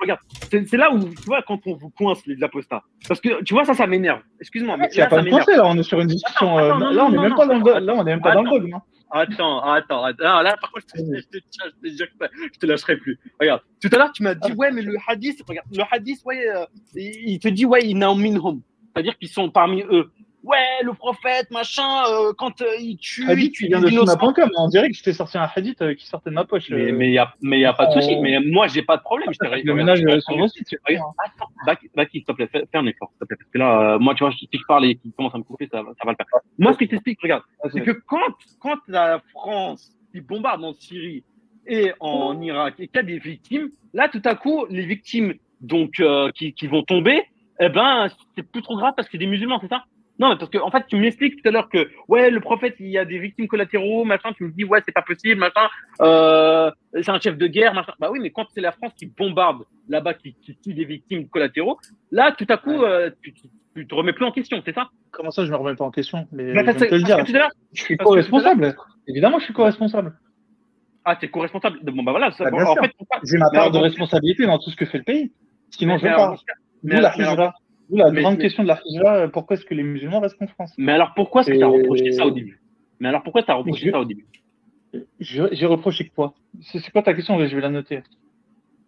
Regarde, 0.00 0.20
c'est 0.50 0.76
là 0.76 0.92
où, 0.92 0.98
tu 0.98 1.22
vois, 1.24 1.40
quand 1.40 1.58
on 1.66 1.74
vous 1.74 1.88
coince 1.88 2.26
les 2.26 2.42
apostats. 2.42 2.82
Parce 3.08 3.22
que, 3.22 3.42
tu 3.42 3.54
vois, 3.54 3.64
ça, 3.64 3.72
ça 3.72 3.86
m'énerve. 3.86 4.20
Excuse-moi. 4.40 4.76
Mais 4.76 4.88
il 4.92 4.96
n'y 4.96 5.02
a 5.02 5.06
pas 5.06 5.22
de 5.22 5.30
coincé, 5.30 5.56
là, 5.56 5.66
on 5.66 5.78
est 5.78 5.82
sur 5.82 5.98
une 6.00 6.08
discussion. 6.08 6.58
Là, 6.58 7.06
on 7.06 7.10
n'est 7.10 7.18
même 7.18 7.34
pas 7.34 7.46
dans 7.46 7.58
le, 7.58 7.80
là, 7.80 7.94
on 7.96 8.02
est 8.02 8.04
même 8.04 8.20
pas 8.20 8.34
dans 8.34 8.42
le 8.42 8.50
dogme. 8.50 8.78
Attends, 9.10 9.62
attends, 9.62 10.04
attends. 10.04 10.42
Là, 10.42 10.54
par 10.60 10.70
contre, 10.70 10.84
je 10.94 11.00
te, 11.00 11.16
je 11.16 11.38
te, 11.38 11.38
je 11.38 12.04
te, 12.04 12.26
je 12.52 12.58
te 12.58 12.66
lâcherai 12.66 12.98
plus. 12.98 13.18
Regarde, 13.40 13.62
tout 13.80 13.88
à 13.92 13.96
l'heure, 13.96 14.12
tu 14.12 14.22
m'as 14.22 14.34
dit, 14.34 14.52
ouais, 14.52 14.70
mais 14.70 14.82
le 14.82 14.96
hadith, 15.08 15.42
regarde, 15.48 15.68
le 15.72 15.84
hadith, 15.90 16.20
ouais, 16.26 16.46
euh, 16.46 16.66
il 16.94 17.38
te 17.38 17.48
dit, 17.48 17.64
ouais, 17.64 17.88
il 17.88 17.96
minhum. 17.96 18.60
C'est-à-dire 18.92 19.16
qu'ils 19.18 19.28
sont 19.28 19.50
parmi 19.50 19.82
eux 19.90 20.10
ouais, 20.46 20.82
le 20.82 20.92
prophète, 20.94 21.50
machin, 21.50 22.04
euh, 22.08 22.32
quand 22.36 22.62
euh, 22.62 22.76
il 22.78 22.96
tue. 22.96 23.28
Hadith, 23.28 23.52
tu 23.52 23.66
viens 23.66 23.80
de 23.80 23.88
Sunna.com, 23.88 24.50
on 24.56 24.68
dirait 24.68 24.88
que 24.88 24.96
je 24.96 25.02
t'ai 25.02 25.12
sorti 25.12 25.36
un 25.36 25.48
hadith 25.54 25.82
euh, 25.82 25.94
qui 25.94 26.06
sortait 26.06 26.30
de 26.30 26.34
ma 26.34 26.44
poche. 26.44 26.70
Mais 26.70 27.08
il 27.08 27.10
n'y 27.10 27.18
a, 27.18 27.34
mais 27.42 27.60
y 27.60 27.64
a 27.64 27.72
pas 27.72 27.86
de 27.86 28.00
souci. 28.00 28.16
Mais 28.20 28.38
moi, 28.40 28.68
j'ai 28.68 28.82
pas 28.82 28.96
de 28.96 29.02
problème. 29.02 29.28
Je 29.32 29.38
t'ai 29.38 29.62
Le 29.62 29.74
ménage 29.74 30.00
sur 30.20 30.38
vos 30.38 30.48
sites. 30.48 30.74
Attends, 30.88 31.50
Baki, 31.66 32.18
s'il 32.18 32.24
te 32.24 32.32
plaît, 32.32 32.48
fais, 32.50 32.64
un 32.74 32.86
effort, 32.86 33.10
s'il 33.10 33.18
te 33.18 33.24
plaît. 33.24 33.36
Parce 33.36 33.50
que 33.50 33.58
là, 33.58 33.98
moi, 33.98 34.14
tu 34.14 34.24
vois, 34.24 34.32
si 34.32 34.48
je 34.52 34.64
parle 34.66 34.86
et 34.86 34.94
qu'il 34.96 35.12
commence 35.12 35.34
à 35.34 35.38
me 35.38 35.42
couper, 35.42 35.68
ça, 35.70 35.78
ça 35.82 36.04
va 36.04 36.12
le 36.12 36.16
faire. 36.16 36.40
Moi, 36.58 36.72
ce 36.72 36.78
que 36.78 36.84
je 36.84 36.90
t'explique, 36.90 37.20
regarde, 37.20 37.42
c'est 37.72 37.80
que 37.80 37.90
quand, 37.90 38.18
quand 38.60 38.78
la 38.88 39.20
France 39.32 39.92
qui 40.12 40.20
bombarde 40.20 40.64
en 40.64 40.72
Syrie 40.72 41.24
et 41.66 41.92
en 42.00 42.40
Irak 42.40 42.74
et 42.78 42.86
qu'il 42.86 42.96
y 42.96 43.00
a 43.00 43.02
des 43.02 43.18
victimes, 43.18 43.70
là, 43.92 44.08
tout 44.08 44.22
à 44.24 44.34
coup, 44.34 44.66
les 44.70 44.86
victimes 44.86 45.34
donc 45.60 46.02
qui, 46.34 46.52
qui 46.52 46.66
vont 46.68 46.82
tomber, 46.82 47.22
eh 47.58 47.68
ben, 47.70 48.08
c'est 48.36 48.42
plus 48.42 48.62
trop 48.62 48.76
grave 48.76 48.92
parce 48.96 49.08
que 49.08 49.12
c'est 49.12 49.18
des 49.18 49.26
musulmans, 49.26 49.58
c'est 49.60 49.68
ça? 49.68 49.84
Non, 50.18 50.36
parce 50.36 50.50
que 50.50 50.58
en 50.58 50.70
fait, 50.70 50.84
tu 50.88 50.96
m'expliques 50.96 51.42
tout 51.42 51.48
à 51.48 51.52
l'heure 51.52 51.68
que 51.68 51.88
ouais, 52.08 52.30
le 52.30 52.40
prophète, 52.40 52.76
il 52.80 52.88
y 52.88 52.98
a 52.98 53.04
des 53.04 53.18
victimes 53.18 53.48
collatéraux, 53.48 54.04
machin. 54.04 54.32
Tu 54.34 54.44
me 54.44 54.50
dis 54.50 54.64
ouais, 54.64 54.80
c'est 54.84 54.92
pas 54.92 55.02
possible, 55.02 55.38
machin. 55.38 55.68
Euh, 56.00 56.70
c'est 56.94 57.10
un 57.10 57.20
chef 57.20 57.36
de 57.36 57.46
guerre, 57.46 57.74
machin. 57.74 57.92
Bah 58.00 58.08
oui, 58.10 58.20
mais 58.22 58.30
quand 58.30 58.46
c'est 58.54 58.62
la 58.62 58.72
France 58.72 58.92
qui 58.96 59.06
bombarde 59.06 59.64
là-bas, 59.88 60.14
qui, 60.14 60.34
qui 60.34 60.56
tue 60.56 60.74
des 60.74 60.84
victimes 60.84 61.28
collatéraux, 61.28 61.78
là, 62.10 62.34
tout 62.36 62.46
à 62.48 62.56
coup, 62.56 62.82
euh, 62.82 63.10
tu, 63.22 63.34
tu, 63.34 63.42
tu, 63.74 63.86
te 63.86 63.94
remets 63.94 64.14
plus 64.14 64.24
en 64.24 64.32
question, 64.32 64.62
c'est 64.64 64.74
ça? 64.74 64.88
Comment 65.10 65.30
ça, 65.30 65.44
je 65.44 65.50
me 65.50 65.56
remets 65.56 65.76
pas 65.76 65.84
en 65.84 65.90
question? 65.90 66.26
Mais 66.32 66.54
bah, 66.54 66.62
je 66.66 66.84
te 66.86 66.94
le 66.94 67.02
dire. 67.02 67.18
je 67.72 67.82
suis 67.82 67.96
co-responsable. 67.98 68.74
Évidemment, 69.06 69.38
je 69.38 69.44
suis 69.44 69.54
co-responsable. 69.54 70.14
Ah, 71.04 71.14
t'es 71.14 71.28
co-responsable. 71.28 71.78
Bon 71.82 72.02
bah 72.02 72.10
voilà. 72.12 72.32
Ça, 72.32 72.50
bah, 72.50 72.68
en 72.68 72.74
fait, 72.74 72.92
j'ai 73.22 73.38
ma 73.38 73.50
part 73.50 73.70
de 73.70 73.78
responsabilité 73.78 74.46
dans 74.46 74.58
tout 74.58 74.70
ce 74.70 74.76
que 74.76 74.86
fait 74.86 74.98
le 74.98 75.04
pays. 75.04 75.32
Sinon, 75.70 75.98
je 75.98 76.06
pas. 76.06 76.34
Nous, 76.82 77.00
la 77.00 77.10
la 77.90 78.10
mais, 78.10 78.22
grande 78.22 78.36
mais... 78.36 78.42
question 78.42 78.62
de 78.62 78.68
la 78.68 78.80
Hijra, 78.84 79.28
pourquoi 79.28 79.56
est-ce 79.56 79.64
que 79.64 79.74
les 79.74 79.82
musulmans 79.82 80.20
restent 80.20 80.40
en 80.40 80.46
France? 80.46 80.72
Mais 80.78 80.92
alors 80.92 81.12
pourquoi 81.14 81.42
est-ce 81.42 81.52
que 81.52 81.56
tu 81.56 81.62
as 81.62 81.68
reproché 81.68 82.12
ça 82.12 82.26
au 82.26 82.30
début? 82.30 82.60
Mais 83.00 83.08
alors 83.08 83.22
pourquoi 83.22 83.42
tu 83.42 83.50
as 83.50 83.54
reproché 83.54 83.86
je... 83.86 83.90
ça 83.90 84.00
au 84.00 84.04
début? 84.04 84.26
J'ai 85.20 85.66
reproché 85.66 86.10
quoi? 86.14 86.34
C'est 86.60 86.90
quoi 86.90 87.02
ta 87.02 87.14
question? 87.14 87.38
Je 87.44 87.54
vais 87.54 87.62
la 87.62 87.70
noter. 87.70 88.02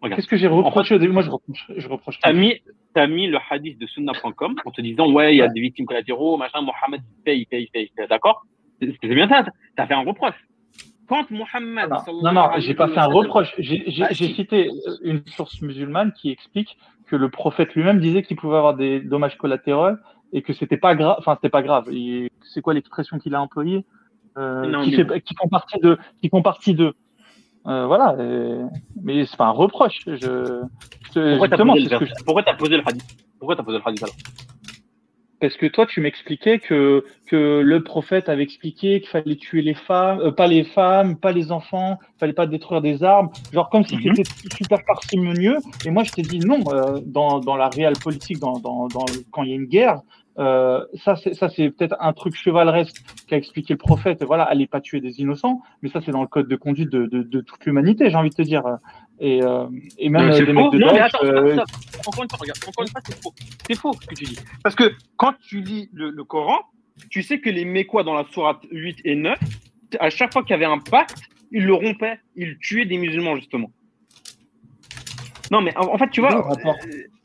Qu'est-ce 0.01 0.27
que 0.27 0.37
j'ai 0.37 0.47
reproché 0.47 0.95
au 0.95 0.97
début? 0.97 1.11
Moi, 1.11 1.23
je 1.23 1.29
reproche. 1.29 1.71
Je 1.75 1.87
reproche 1.87 2.19
t'as 2.19 2.33
mis, 2.33 2.61
as 2.95 3.07
mis 3.07 3.27
le 3.27 3.37
hadith 3.49 3.77
de 3.77 3.85
sunna.com 3.85 4.55
en 4.65 4.71
te 4.71 4.81
disant 4.81 5.11
ouais, 5.11 5.35
il 5.35 5.37
y 5.37 5.41
a 5.41 5.47
des 5.49 5.59
victimes 5.59 5.85
collatéraux, 5.85 6.37
machin, 6.37 6.61
Mohamed 6.61 7.01
paye, 7.25 7.45
paye, 7.45 7.67
paye. 7.71 7.91
D'accord? 8.09 8.45
C'est 8.81 9.13
bien 9.13 9.27
ça. 9.27 9.45
T'as 9.75 9.87
fait 9.87 9.93
un 9.93 10.05
reproche. 10.05 10.35
Quand 11.07 11.29
Mohamed. 11.31 11.89
Non, 11.89 12.21
non, 12.23 12.31
non 12.31 12.49
j'ai 12.59 12.75
pas 12.75 12.87
fait 12.87 12.99
un 12.99 13.07
reproche. 13.07 13.53
J'ai 13.57 14.13
cité 14.13 14.69
une 15.03 15.21
source 15.27 15.61
musulmane 15.61 16.13
qui 16.13 16.31
explique 16.31 16.77
que 17.09 17.15
le 17.15 17.29
prophète 17.29 17.73
lui-même 17.73 17.99
disait 17.99 18.21
qu'il 18.21 18.37
pouvait 18.37 18.57
avoir 18.57 18.75
des 18.75 18.99
dommages 18.99 19.37
collatéraux 19.37 19.95
et 20.31 20.41
que 20.41 20.53
c'était 20.53 20.77
pas 20.77 20.95
grave. 20.95 21.15
Enfin, 21.19 21.35
c'était 21.35 21.49
pas 21.49 21.63
grave. 21.63 21.89
C'est 22.53 22.61
quoi 22.61 22.73
l'expression 22.73 23.17
qu'il 23.17 23.35
a 23.35 23.41
employée? 23.41 23.85
Euh, 24.37 24.65
non, 24.67 24.83
qui, 24.83 24.93
fait, 24.93 25.21
qui, 25.21 25.35
font 25.35 25.49
partie 25.49 25.79
de, 25.79 25.97
qui 26.21 26.29
font 26.29 26.41
partie 26.41 26.73
de. 26.73 26.93
Euh, 27.67 27.87
voilà. 27.87 28.15
Et, 28.19 28.61
mais 29.01 29.25
c'est 29.25 29.37
pas 29.37 29.47
un 29.47 29.51
reproche. 29.51 29.99
Je, 30.05 30.15
je 30.15 31.29
Pourquoi 31.31 31.49
t'as 31.49 31.57
posé, 31.57 31.89
que... 31.89 32.57
posé, 32.57 32.77
le 32.77 32.83
hadith? 32.85 33.03
Pourquoi 33.39 33.55
t'as 33.55 33.63
posé 33.63 33.77
le 33.79 33.83
hadith 33.87 34.03
alors? 34.03 34.15
Parce 35.39 35.55
que 35.55 35.65
toi, 35.65 35.85
tu 35.85 36.01
m'expliquais 36.01 36.59
que, 36.59 37.05
que 37.27 37.61
le 37.61 37.83
prophète 37.83 38.29
avait 38.29 38.43
expliqué 38.43 38.99
qu'il 38.99 39.09
fallait 39.09 39.35
tuer 39.35 39.61
les 39.61 39.73
femmes, 39.73 40.19
euh, 40.19 40.31
pas 40.31 40.47
les 40.47 40.63
femmes, 40.63 41.17
pas 41.17 41.31
les 41.31 41.51
enfants, 41.51 41.97
fallait 42.19 42.33
pas 42.33 42.47
détruire 42.47 42.81
des 42.81 43.03
armes, 43.03 43.29
genre 43.53 43.69
comme 43.69 43.85
si 43.85 43.95
mm 43.95 43.99
-hmm. 43.99 44.15
c'était 44.15 44.55
super 44.55 44.79
parcimonieux. 44.85 45.57
Et 45.85 45.91
moi, 45.91 46.03
je 46.03 46.11
t'ai 46.11 46.21
dit 46.23 46.39
non, 46.39 46.59
euh, 46.67 46.99
dans, 47.05 47.39
dans 47.39 47.57
la 47.63 47.69
réelle 47.69 47.97
politique, 48.05 48.39
dans, 48.39 48.57
dans, 48.59 48.87
dans, 48.95 49.05
quand 49.31 49.43
il 49.43 49.49
y 49.49 49.53
a 49.53 49.55
une 49.55 49.71
guerre, 49.75 49.97
euh, 50.39 50.85
ça, 50.93 51.15
c'est, 51.15 51.69
peut-être 51.69 51.95
un 51.99 52.13
truc 52.13 52.33
chevaleresque 52.33 53.01
qu'a 53.27 53.35
expliqué 53.35 53.73
le 53.73 53.77
prophète. 53.77 54.23
Voilà, 54.23 54.43
allez 54.43 54.67
pas 54.67 54.79
tuer 54.79 55.01
des 55.01 55.19
innocents, 55.19 55.61
mais 55.81 55.89
ça, 55.89 55.99
c'est 56.03 56.11
dans 56.11 56.21
le 56.21 56.27
code 56.27 56.47
de 56.47 56.55
conduite 56.55 56.89
de, 56.89 57.05
de, 57.07 57.23
de 57.23 57.41
toute 57.41 57.65
l'humanité, 57.65 58.09
j'ai 58.09 58.15
envie 58.15 58.29
de 58.29 58.35
te 58.35 58.41
dire. 58.41 58.63
Et, 59.19 59.43
euh, 59.43 59.67
et 59.97 60.07
même 60.09 60.31
des 60.31 60.53
mecs 60.53 60.71
de 60.71 60.79
non, 60.79 60.93
mais 60.93 60.99
attends, 61.01 61.25
euh... 61.25 61.57
encore 62.07 62.23
une 62.23 62.29
fois, 62.29 62.39
regarde, 62.39 62.59
encore 62.67 62.83
une 62.83 62.89
fois, 62.89 63.01
c'est 63.05 63.21
faux. 63.21 63.33
C'est 63.67 63.75
faux 63.75 63.93
ce 63.93 64.07
que 64.07 64.15
tu 64.15 64.23
dis. 64.23 64.39
Parce 64.63 64.75
que 64.75 64.93
quand 65.17 65.33
tu 65.41 65.59
lis 65.59 65.89
le, 65.91 66.09
le 66.09 66.23
Coran, 66.23 66.59
tu 67.09 67.21
sais 67.21 67.39
que 67.39 67.49
les 67.49 67.65
Mécois 67.65 68.03
dans 68.03 68.13
la 68.13 68.25
sourate 68.31 68.65
8 68.71 69.01
et 69.03 69.15
9, 69.15 69.37
à 69.99 70.09
chaque 70.09 70.31
fois 70.31 70.43
qu'il 70.43 70.51
y 70.51 70.53
avait 70.53 70.65
un 70.65 70.79
pacte, 70.79 71.21
ils 71.51 71.65
le 71.65 71.73
rompaient, 71.73 72.19
ils 72.35 72.57
tuaient 72.59 72.85
des 72.85 72.97
musulmans, 72.97 73.35
justement. 73.35 73.71
Non, 75.51 75.61
mais 75.61 75.75
en, 75.77 75.93
en 75.93 75.97
fait, 75.97 76.09
tu 76.11 76.21
vois. 76.21 76.31
Le 76.31 76.39
rapport. 76.39 76.75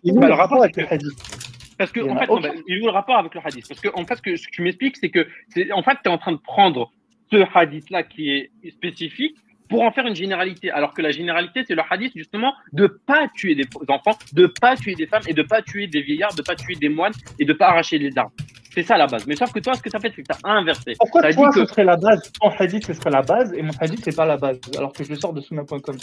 Il 0.02 0.14
bah, 0.14 0.26
le 0.26 0.34
rapport 0.34 0.62
avec 0.62 0.76
le 0.76 0.92
hadith. 0.92 1.33
Parce 1.78 1.92
que, 1.92 2.00
en 2.00 2.16
fait, 2.18 2.26
non, 2.26 2.40
il 2.66 2.78
y 2.78 2.82
a 2.82 2.84
le 2.84 2.90
rapport 2.90 3.16
avec 3.16 3.34
le 3.34 3.40
hadith. 3.44 3.66
Parce 3.68 3.80
que, 3.80 3.88
en 3.94 4.04
fait, 4.04 4.16
ce 4.16 4.22
que, 4.22 4.36
ce 4.36 4.46
que 4.46 4.52
tu 4.52 4.62
m'expliques, 4.62 4.96
c'est 4.96 5.10
que, 5.10 5.26
en 5.72 5.82
fait, 5.82 5.98
tu 6.02 6.08
es 6.08 6.12
en 6.12 6.18
train 6.18 6.32
de 6.32 6.38
prendre 6.38 6.92
ce 7.30 7.44
hadith-là 7.54 8.02
qui 8.02 8.30
est 8.30 8.50
spécifique 8.70 9.36
pour 9.74 9.82
en 9.84 9.90
faire 9.92 10.06
une 10.06 10.14
généralité. 10.16 10.70
Alors 10.70 10.94
que 10.94 11.02
la 11.02 11.10
généralité, 11.10 11.64
c'est 11.66 11.74
le 11.74 11.82
hadith, 11.90 12.12
justement, 12.14 12.52
de 12.72 12.86
pas 12.86 13.26
tuer 13.34 13.54
des 13.54 13.64
enfants, 13.88 14.16
de 14.32 14.46
pas 14.60 14.76
tuer 14.76 14.94
des 14.94 15.06
femmes 15.06 15.22
et 15.26 15.34
de 15.34 15.42
pas 15.42 15.62
tuer 15.62 15.86
des 15.86 16.02
vieillards, 16.02 16.34
de 16.34 16.42
pas 16.42 16.54
tuer 16.54 16.74
des 16.76 16.88
moines 16.88 17.12
et 17.38 17.44
de 17.44 17.52
pas 17.52 17.68
arracher 17.68 17.98
les 17.98 18.16
armes. 18.16 18.30
C'est 18.72 18.82
ça 18.82 18.96
la 18.96 19.06
base. 19.06 19.24
Mais 19.28 19.36
sauf 19.36 19.52
que 19.52 19.60
toi, 19.60 19.74
ce 19.74 19.82
que 19.82 19.88
tu 19.88 19.96
as 19.96 20.00
fait, 20.00 20.12
c'est 20.16 20.22
que 20.22 20.32
tu 20.32 20.36
as 20.44 20.50
inversé. 20.50 20.94
Pourquoi 20.98 21.22
T'as 21.22 21.32
toi, 21.32 21.48
dit 21.48 21.54
que- 21.60 21.66
ce 21.66 21.72
serait 21.72 21.84
la 21.84 21.96
base? 21.96 22.32
Ton 22.40 22.50
hadith, 22.58 22.84
ce 22.86 22.92
serait 22.92 23.10
la 23.10 23.22
base 23.22 23.52
et 23.54 23.62
mon 23.62 23.70
hadith, 23.80 24.00
c'est 24.02 24.16
pas 24.16 24.26
la 24.26 24.36
base, 24.36 24.58
alors 24.76 24.92
que 24.92 25.04
je 25.04 25.10
le 25.10 25.14
sors 25.14 25.32
de 25.32 25.40
Sunna.com. 25.40 25.96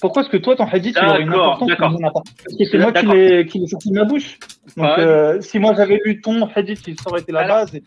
Pourquoi 0.00 0.22
est-ce 0.22 0.30
que 0.30 0.36
toi, 0.38 0.56
ton 0.56 0.64
hadith, 0.66 0.96
il 1.00 1.06
aurait 1.08 1.22
une 1.22 1.28
importance 1.28 1.68
d'accord. 1.68 2.22
Parce 2.24 2.56
que 2.58 2.64
c'est 2.64 2.78
moi 2.78 2.92
qui 2.92 3.06
l'ai 3.60 3.66
sorti 3.68 3.90
de 3.90 3.94
ma 3.94 4.04
bouche. 4.04 4.38
Donc, 4.76 4.98
euh, 4.98 5.40
si 5.40 5.58
moi 5.60 5.74
j'avais 5.76 6.00
lu 6.04 6.20
ton 6.20 6.48
hadith, 6.52 6.82
il 6.88 6.96
aurait 7.06 7.20
été 7.20 7.30
la 7.30 7.40
Alors, 7.42 7.56
base. 7.58 7.76
et- 7.76 7.82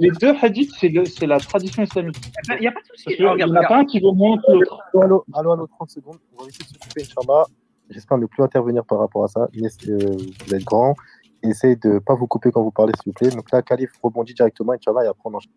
Les 0.00 0.10
deux 0.10 0.34
hadiths, 0.42 0.72
c'est 0.78 0.88
le- 0.88 1.04
c'est 1.04 1.26
la 1.26 1.38
tradition 1.38 1.82
islamique. 1.82 2.16
Il 2.56 2.60
n'y 2.60 2.66
a 2.66 2.72
pas 2.72 2.80
de 2.80 2.86
souci. 2.86 3.16
Il 3.18 3.24
n'y 3.36 3.44
en 3.44 3.54
a 3.54 3.66
pas 3.66 3.78
un 3.78 3.84
qui 3.84 4.00
vaut 4.00 4.12
moins 4.12 4.36
que 4.38 4.50
l'autre. 4.52 4.78
Allô, 4.94 5.02
allô, 5.02 5.24
allô, 5.34 5.52
allô, 5.52 5.66
30 5.66 5.90
secondes. 5.90 6.18
On 6.36 6.42
va 6.42 6.48
essayer 6.48 6.64
de 6.64 6.68
s'occuper, 6.68 7.02
Inch'Allah. 7.02 7.44
J'espère 7.90 8.18
ne 8.18 8.26
plus 8.26 8.42
intervenir 8.42 8.84
par 8.84 8.98
rapport 8.98 9.24
à 9.24 9.28
ça. 9.28 9.48
Mais, 9.54 9.68
euh, 9.88 10.16
vous 10.46 10.54
êtes 10.54 10.64
grand. 10.64 10.94
Essayez 11.42 11.76
de 11.76 11.88
ne 11.94 11.98
pas 11.98 12.14
vous 12.14 12.26
couper 12.26 12.50
quand 12.50 12.62
vous 12.62 12.70
parlez, 12.70 12.92
s'il 13.02 13.12
vous 13.12 13.14
plaît. 13.14 13.28
Donc 13.28 13.50
là, 13.52 13.60
Khalif 13.62 13.90
rebondit 14.02 14.32
directement, 14.34 14.72
Inch'Allah, 14.72 15.04
et 15.04 15.08
après 15.08 15.22
on 15.24 15.34
enchaîne. 15.34 15.52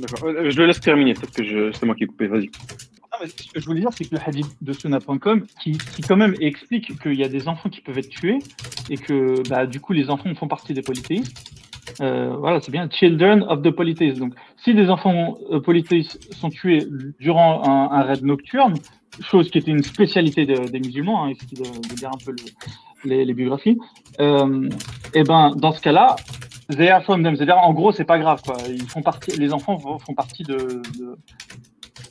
D'accord. 0.00 0.28
Euh, 0.28 0.50
Je 0.50 0.58
le 0.58 0.66
laisse 0.66 0.80
terminer. 0.80 1.14
Peut-être 1.14 1.32
que 1.34 1.44
je... 1.44 1.72
c'est 1.72 1.84
moi 1.84 1.94
qui 1.94 2.04
ai 2.04 2.06
coupé. 2.06 2.26
Vas-y. 2.26 2.50
Ce 3.26 3.52
que 3.52 3.60
je 3.60 3.66
voulais 3.66 3.80
dire, 3.80 3.90
c'est 3.92 4.04
que 4.04 4.14
le 4.14 4.20
hadith 4.24 4.46
de 4.62 4.72
Sunna.com, 4.72 5.44
qui, 5.60 5.76
quand 6.06 6.16
même 6.16 6.34
explique 6.40 6.98
qu'il 7.00 7.14
y 7.14 7.24
a 7.24 7.28
des 7.28 7.48
enfants 7.48 7.68
qui 7.68 7.80
peuvent 7.80 7.98
être 7.98 8.08
tués 8.10 8.38
et 8.90 8.96
que 8.96 9.42
bah, 9.48 9.66
du 9.66 9.80
coup 9.80 9.92
les 9.92 10.08
enfants 10.10 10.32
font 10.34 10.46
partie 10.48 10.74
des 10.74 10.82
polythéistes. 10.82 11.36
Euh, 12.00 12.36
voilà, 12.38 12.60
c'est 12.60 12.70
bien 12.70 12.88
Children 12.90 13.42
of 13.48 13.62
the 13.62 13.70
Polytheists. 13.70 14.18
Donc, 14.18 14.34
si 14.62 14.74
des 14.74 14.90
enfants 14.90 15.38
euh, 15.50 15.60
polythéistes 15.60 16.32
sont 16.34 16.50
tués 16.50 16.86
durant 17.18 17.66
un, 17.66 18.02
raid 18.02 18.22
nocturne, 18.22 18.74
chose 19.20 19.50
qui 19.50 19.58
était 19.58 19.70
une 19.70 19.82
spécialité 19.82 20.44
de- 20.46 20.68
des 20.68 20.80
musulmans, 20.80 21.24
hein, 21.24 21.32
de, 21.52 21.62
de 21.62 22.00
lire 22.00 22.10
un 22.10 22.24
peu 22.24 22.32
le- 22.32 23.24
les, 23.24 23.32
biographies, 23.34 23.78
euh, 24.20 24.68
et 25.14 25.22
ben 25.24 25.54
dans 25.56 25.72
ce 25.72 25.80
cas-là, 25.80 26.16
they 26.76 26.88
are 26.88 27.02
from 27.02 27.22
them. 27.22 27.34
C'est-à-dire, 27.36 27.56
en 27.58 27.72
gros, 27.72 27.90
c'est 27.90 28.04
pas 28.04 28.18
grave. 28.18 28.42
Ils 28.68 28.88
font 28.88 29.02
partie, 29.02 29.30
les 29.38 29.52
enfants 29.54 29.78
font 29.98 30.14
partie 30.14 30.42
de, 30.42 30.82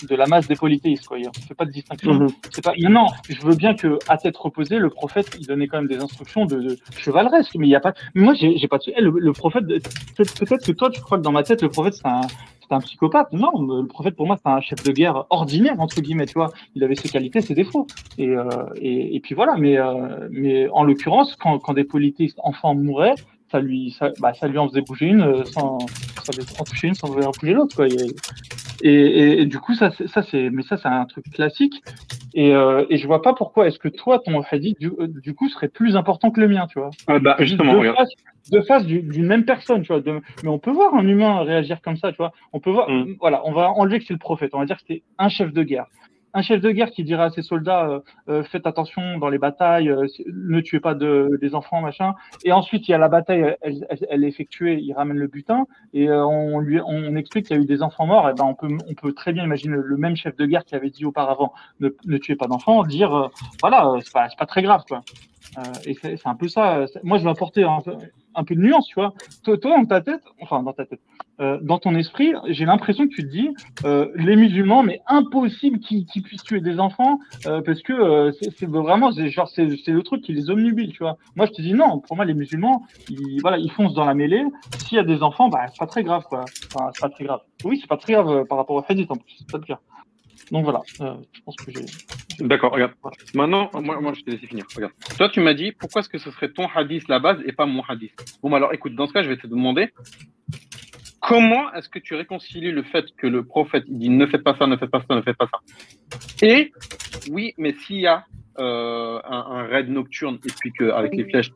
de 0.07 0.15
la 0.15 0.25
masse 0.27 0.47
des 0.47 0.55
polythéistes. 0.55 1.07
Quoi. 1.07 1.19
Il 1.19 1.25
ne 1.27 1.31
fait 1.47 1.53
pas 1.55 1.65
de 1.65 1.71
distinction. 1.71 2.13
Mhm. 2.13 2.27
Pas... 2.63 2.73
Maintenant, 2.81 3.07
je 3.29 3.41
veux 3.41 3.55
bien 3.55 3.73
que 3.75 3.99
à 4.07 4.17
tête 4.17 4.38
reposée, 4.38 4.77
le 4.79 4.89
prophète, 4.89 5.35
il 5.39 5.45
donnait 5.47 5.67
quand 5.67 5.77
même 5.77 5.88
des 5.88 5.97
instructions 6.01 6.45
de, 6.45 6.59
de 6.61 6.77
chevaleresque, 6.97 7.55
mais 7.55 7.67
il 7.67 7.71
y 7.71 7.75
a 7.75 7.79
pas. 7.79 7.93
Moi, 8.15 8.33
j'ai 8.35 8.67
pas. 8.67 8.77
de- 8.77 8.93
Eh, 8.95 9.01
Le, 9.01 9.11
le 9.11 9.33
prophète, 9.33 9.65
peut-être 10.15 10.65
que 10.65 10.71
toi, 10.71 10.89
tu 10.89 11.01
crois 11.01 11.17
que 11.17 11.23
dans 11.23 11.31
ma 11.31 11.43
tête, 11.43 11.61
le 11.61 11.69
prophète, 11.69 11.93
c'est 11.95 12.07
un, 12.07 12.21
c'est 12.21 12.71
un 12.73 12.79
psychopathe. 12.79 13.31
Non, 13.33 13.51
le 13.61 13.88
prophète, 13.88 14.15
pour 14.15 14.27
moi, 14.27 14.38
c'est 14.43 14.49
un 14.49 14.61
chef 14.61 14.83
de 14.83 14.91
guerre 14.91 15.25
ordinaire 15.29 15.79
entre 15.79 16.01
guillemets. 16.01 16.25
Tu 16.25 16.33
vois, 16.33 16.51
il 16.75 16.83
avait 16.83 16.95
ses 16.95 17.09
qualités, 17.09 17.41
ses 17.41 17.53
défauts. 17.55 17.88
Et, 18.17 18.27
euh, 18.29 18.43
et, 18.75 19.15
et 19.15 19.19
puis 19.19 19.35
voilà. 19.35 19.55
Mais, 19.57 19.77
euh, 19.77 20.27
mais 20.31 20.67
en 20.69 20.83
l'occurrence, 20.83 21.35
quand, 21.39 21.59
quand 21.59 21.73
des 21.73 21.83
polythéistes 21.85 22.39
enfants 22.43 22.75
mouraient, 22.75 23.15
ça 23.51 23.59
lui, 23.61 23.95
ça, 23.97 24.09
bah, 24.19 24.33
ça 24.33 24.47
lui 24.49 24.57
en 24.57 24.67
faisait 24.67 24.81
bouger 24.81 25.05
une 25.05 25.21
euh, 25.21 25.45
sans, 25.45 25.77
ça 25.79 26.33
faisait 26.33 26.59
en 26.59 26.63
toucher 26.65 26.88
une 26.89 26.95
sans 26.95 27.07
en 27.09 27.31
bouger 27.31 27.53
l'autre. 27.53 27.75
Quoi. 27.77 27.88
Et, 28.84 28.93
et, 28.93 29.41
et 29.41 29.45
du 29.45 29.59
coup, 29.59 29.73
ça, 29.73 29.91
c'est- 29.91 30.07
ça 30.07 30.21
c'est, 30.23 30.49
mais 30.49 30.63
ça, 30.63 30.78
c'est 30.78 30.88
un 30.88 31.05
truc 31.05 31.25
classique. 31.32 31.82
Et, 32.34 32.53
euh, 32.53 32.86
et 32.89 32.97
je 32.97 33.07
vois 33.07 33.21
pas 33.21 33.34
pourquoi 33.34 33.67
est-ce 33.67 33.80
que 33.80 33.88
toi, 33.88 34.19
ton 34.19 34.41
hadith, 34.51 34.80
du, 34.80 34.88
euh, 34.99 35.07
du 35.07 35.34
coup, 35.34 35.49
serait 35.49 35.69
plus 35.69 35.95
important 35.95 36.30
que 36.30 36.39
le 36.39 36.47
mien, 36.47 36.67
tu 36.67 36.80
vois. 36.80 36.91
Ah, 37.07 37.19
bah, 37.19 37.36
C'est 37.39 37.47
justement, 37.47 37.71
deux 37.73 37.80
regarde. 37.80 37.97
faces, 37.97 38.13
deux 38.51 38.61
faces 38.61 38.86
du- 38.86 39.01
d'une 39.01 39.25
même 39.25 39.45
personne, 39.45 39.82
tu 39.82 39.88
vois. 39.88 40.01
de- 40.01 40.19
mais 40.43 40.49
on 40.49 40.59
peut 40.59 40.71
voir 40.71 40.93
un 40.93 41.07
humain 41.07 41.41
réagir 41.43 41.82
comme 41.82 41.97
ça, 41.97 42.11
tu 42.11 42.17
vois. 42.17 42.32
On 42.53 42.59
peut 42.59 42.69
voir, 42.71 42.89
Mm. 42.89 43.15
voilà, 43.19 43.41
on 43.45 43.51
va 43.53 43.69
enlever 43.71 43.99
que 43.99 44.05
c'est 44.05 44.13
le 44.13 44.19
prophète. 44.19 44.51
On 44.53 44.59
va 44.59 44.65
dire 44.65 44.75
que 44.75 44.84
c'était 44.88 45.03
un 45.17 45.30
chef 45.30 45.51
de 45.53 45.63
guerre. 45.63 45.86
Un 46.38 46.43
chef 46.43 46.61
de 46.61 46.69
guerre 46.69 46.91
qui 46.91 47.03
dirait 47.03 47.23
à 47.23 47.29
ses 47.31 47.41
soldats 47.41 47.89
euh, 47.89 47.99
euh, 48.29 48.43
faites 48.43 48.67
attention 48.67 49.17
dans 49.17 49.27
les 49.27 49.39
batailles, 49.39 49.89
euh, 49.89 50.05
ne 50.27 50.61
tuez 50.61 50.79
pas 50.79 50.93
de, 50.93 51.35
des 51.41 51.55
enfants, 51.55 51.81
machin. 51.81 52.13
Et 52.45 52.51
ensuite, 52.51 52.88
il 52.88 52.91
y 52.91 52.93
a 52.93 52.99
la 52.99 53.09
bataille, 53.09 53.55
elle, 53.63 54.23
est 54.23 54.27
effectuée, 54.27 54.79
il 54.79 54.93
ramène 54.93 55.17
le 55.17 55.25
butin 55.25 55.65
et 55.95 56.11
on 56.11 56.59
lui 56.59 56.79
on 56.79 57.15
explique 57.15 57.47
qu'il 57.47 57.57
y 57.57 57.59
a 57.59 57.63
eu 57.63 57.65
des 57.65 57.81
enfants 57.81 58.05
morts. 58.05 58.29
Et 58.29 58.33
ben 58.35 58.45
on 58.45 58.53
peut 58.53 58.67
on 58.88 58.93
peut 58.93 59.13
très 59.13 59.33
bien 59.33 59.45
imaginer 59.45 59.77
le 59.83 59.97
même 59.97 60.15
chef 60.15 60.35
de 60.35 60.45
guerre 60.45 60.63
qui 60.63 60.75
avait 60.75 60.91
dit 60.91 61.05
auparavant 61.05 61.53
ne, 61.79 62.17
tuez 62.19 62.35
pas 62.35 62.45
d'enfants, 62.45 62.83
dire 62.83 63.31
voilà, 63.59 63.95
c'est 64.03 64.13
pas 64.13 64.27
pas 64.38 64.45
très 64.45 64.61
grave 64.61 64.83
quoi. 64.88 65.01
Et 65.85 65.95
c'est 65.95 66.27
un 66.27 66.35
peu 66.35 66.47
ça. 66.47 66.85
Moi, 67.03 67.17
je 67.17 67.23
vais 67.23 67.31
apporter 67.31 67.65
peu, 67.83 67.93
un 68.38 68.43
peu 68.43 68.55
de 68.55 68.61
nuance, 68.61 68.88
tu 68.88 68.95
vois. 68.95 69.13
Toi, 69.43 69.57
dans 69.57 69.85
ta 69.85 69.99
tête, 69.99 70.21
enfin 70.39 70.63
dans 70.63 70.71
ta 70.71 70.85
tête, 70.85 71.01
euh, 71.41 71.59
dans 71.61 71.79
ton 71.79 71.95
esprit, 71.95 72.33
j'ai 72.47 72.65
l'impression 72.65 73.07
que 73.07 73.13
tu 73.13 73.23
te 73.23 73.29
dis 73.29 73.49
euh, 73.83 74.09
les 74.15 74.35
musulmans, 74.35 74.83
mais 74.83 75.01
impossible 75.07 75.79
qu'ils 75.79 76.05
puissent 76.23 76.43
tuer 76.43 76.61
des 76.61 76.79
enfants 76.79 77.19
euh, 77.45 77.61
parce 77.61 77.81
que 77.81 78.31
c'est 78.31 78.69
vraiment 78.69 79.11
genre 79.11 79.49
c'est 79.49 79.65
le 79.65 80.01
truc 80.03 80.21
qui 80.21 80.33
les 80.33 80.49
omnubile, 80.49 80.91
tu 80.91 80.99
vois. 80.99 81.17
Moi, 81.35 81.47
je 81.47 81.51
te 81.51 81.61
dis 81.61 81.73
non. 81.73 81.99
Pour 81.99 82.15
moi, 82.15 82.25
les 82.25 82.33
musulmans, 82.35 82.85
ils 83.09 83.39
voilà, 83.41 83.57
ils 83.57 83.71
foncent 83.71 83.93
dans 83.93 84.05
la 84.05 84.13
mêlée. 84.13 84.43
S'il 84.77 84.97
y 84.97 84.99
a 84.99 85.03
des 85.03 85.23
enfants, 85.23 85.49
bah 85.49 85.65
c'est 85.67 85.79
pas 85.79 85.88
très 85.88 86.03
grave, 86.03 86.23
quoi. 86.29 86.45
Enfin, 86.73 86.91
c'est 86.93 87.01
pas 87.01 87.09
très 87.09 87.25
grave. 87.25 87.41
Oui, 87.65 87.77
c'est 87.81 87.89
pas 87.89 87.97
très 87.97 88.13
grave 88.13 88.45
par 88.45 88.57
rapport 88.57 88.75
au 88.75 88.83
hadith 88.88 89.11
en 89.11 89.15
plus. 89.15 89.35
C'est 89.39 89.51
pas 89.51 89.59
cas. 89.59 89.79
Donc 90.52 90.64
voilà, 90.64 90.82
euh, 91.02 91.16
je 91.34 91.41
pense 91.41 91.56
que 91.58 91.72
j'ai. 91.72 91.86
D'accord, 92.39 92.72
regarde. 92.72 92.93
Maintenant, 93.34 93.70
moi, 93.82 94.00
moi, 94.00 94.14
je 94.14 94.22
t'ai 94.22 94.32
laissé 94.32 94.48
finir. 94.48 94.66
Regarde. 94.76 94.93
Toi, 95.18 95.30
tu 95.30 95.39
m'as 95.41 95.54
dit 95.54 95.72
pourquoi 95.74 96.00
est-ce 96.02 96.10
que 96.10 96.18
ce 96.20 96.32
serait 96.32 96.50
ton 96.52 96.68
hadith 96.68 97.08
la 97.10 97.20
base 97.20 97.38
et 97.45 97.52
pas 97.52 97.66
mon 97.66 97.82
hadith? 97.84 98.14
Bon, 98.41 98.50
bah 98.50 98.58
alors 98.58 98.74
écoute, 98.74 98.95
dans 98.95 99.08
ce 99.08 99.14
cas, 99.14 99.24
je 99.24 99.30
vais 99.30 99.38
te 99.38 99.48
demander 99.48 99.89
comment 101.22 101.74
est-ce 101.74 101.89
que 101.89 102.00
tu 102.00 102.16
réconcilies 102.16 102.72
le 102.72 102.84
fait 102.84 103.06
que 103.18 103.28
le 103.28 103.43
prophète 103.43 103.84
il 103.88 103.98
dit 103.98 104.10
ne 104.10 104.26
faites 104.26 104.43
pas 104.43 104.56
ça, 104.56 104.68
ne 104.68 104.78
faites 104.78 104.89
pas 104.91 105.04
ça, 105.08 105.16
ne 105.16 105.22
faites 105.22 105.38
pas 105.38 105.48
ça? 105.52 105.60
Et 106.45 106.72
oui, 107.30 107.54
mais 107.58 107.74
s'il 107.74 108.00
y 108.00 108.08
a 108.08 108.26
euh, 108.60 109.20
un, 109.26 109.38
un 109.38 109.64
raid 109.68 109.89
nocturne 109.89 110.39
et 110.45 110.52
puis 110.60 110.72
qu'avec 110.72 111.14
les 111.16 111.24
flèches 111.30 111.52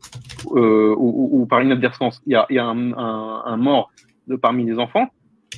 euh, 0.56 0.94
ou, 0.98 1.38
ou- 1.38 1.42
ou 1.42 1.46
par 1.46 1.62
inadvertance, 1.64 2.22
il 2.26 2.34
y 2.34 2.36
a, 2.36 2.46
il 2.50 2.56
y 2.56 2.60
a 2.60 2.66
un, 2.66 2.92
un- 2.94 3.44
un 3.46 3.58
mort 3.58 3.92
de 4.28 4.36
parmi 4.36 4.66
les 4.66 4.78
enfants, 4.78 5.08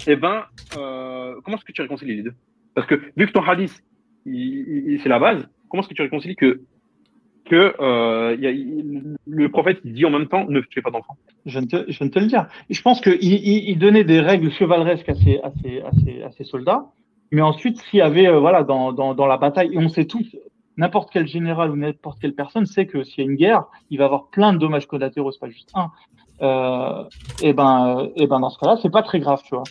eh 0.08 0.16
ben, 0.16 0.46
euh, 0.78 1.36
comment 1.44 1.58
est-ce 1.58 1.66
que 1.66 1.72
tu 1.72 1.82
réconcilies 1.82 2.16
les 2.18 2.24
deux? 2.24 2.34
Parce 2.76 2.88
que 2.88 2.95
vu 3.17 3.28
que 3.28 3.32
ton 3.32 3.43
hadith, 3.43 3.84
c'est 4.26 5.09
la 5.09 5.19
base, 5.19 5.47
comment 5.69 5.82
est-ce 5.82 5.89
que 5.89 5.93
tu 5.93 6.01
réconcilies 6.01 6.36
que, 6.36 6.61
que 7.45 7.76
euh, 7.82 8.36
y 8.39 8.47
a- 8.47 9.13
le 9.28 9.49
prophète 9.49 9.80
dit 9.86 10.05
en 10.05 10.09
même 10.09 10.28
temps 10.28 10.45
ne 10.47 10.61
tuez 10.61 10.82
pas 10.82 10.91
d'enfants? 10.91 11.17
Je 11.45 11.59
je 11.59 12.03
te 12.05 12.19
le 12.19 12.28
dire. 12.28 12.47
Je 12.69 12.82
pense 12.82 13.01
qu'il 13.01 13.21
il, 13.21 13.69
il 13.69 13.78
donnait 13.78 14.03
des 14.05 14.21
règles 14.21 14.51
chevaleresques 14.51 15.09
à 15.09 15.15
ses, 15.15 15.39
à 15.41 15.51
ses, 15.61 15.82
à 15.82 15.91
ses, 16.03 16.24
à 16.24 16.32
ses 16.32 16.43
soldats, 16.45 16.86
mais 17.32 17.41
ensuite, 17.41 17.78
s'il 17.82 17.99
y 17.99 18.01
avait, 18.01 18.28
euh, 18.28 18.39
voilà, 18.39 18.63
dans, 18.63 18.93
dans, 18.93 19.13
dans 19.13 19.26
la 19.26 19.38
bataille, 19.38 19.74
et 19.74 19.78
on 19.78 19.89
sait 19.89 20.05
tous, 20.05 20.36
n'importe 20.78 21.09
quel 21.11 21.28
général 21.28 21.71
ou 21.71 21.76
n'importe 21.76 22.19
quelle 22.19 22.34
personne 22.36 22.65
sait 22.65 22.86
que 22.86 23.03
s'il 23.03 23.24
y 23.24 23.28
a 23.28 23.30
une 23.30 23.36
guerre, 23.38 23.65
il 23.89 23.97
va 23.99 24.05
avoir 24.05 24.28
plein 24.30 24.53
de 24.53 24.57
dommages 24.59 24.88
collatéraux, 24.88 25.32
c'est 25.32 25.39
pas 25.39 25.49
juste 25.49 25.71
un. 25.76 25.91
Euh, 26.44 27.04
et 27.41 27.54
ben, 27.54 27.98
euh, 28.00 28.08
et 28.16 28.28
ben 28.28 28.39
dans 28.39 28.50
ce 28.50 28.60
cas-là, 28.60 28.78
c'est 28.82 28.91
pas 28.91 29.02
très 29.04 29.20
grave, 29.20 29.41
tu 29.46 29.56
vois. 29.56 29.64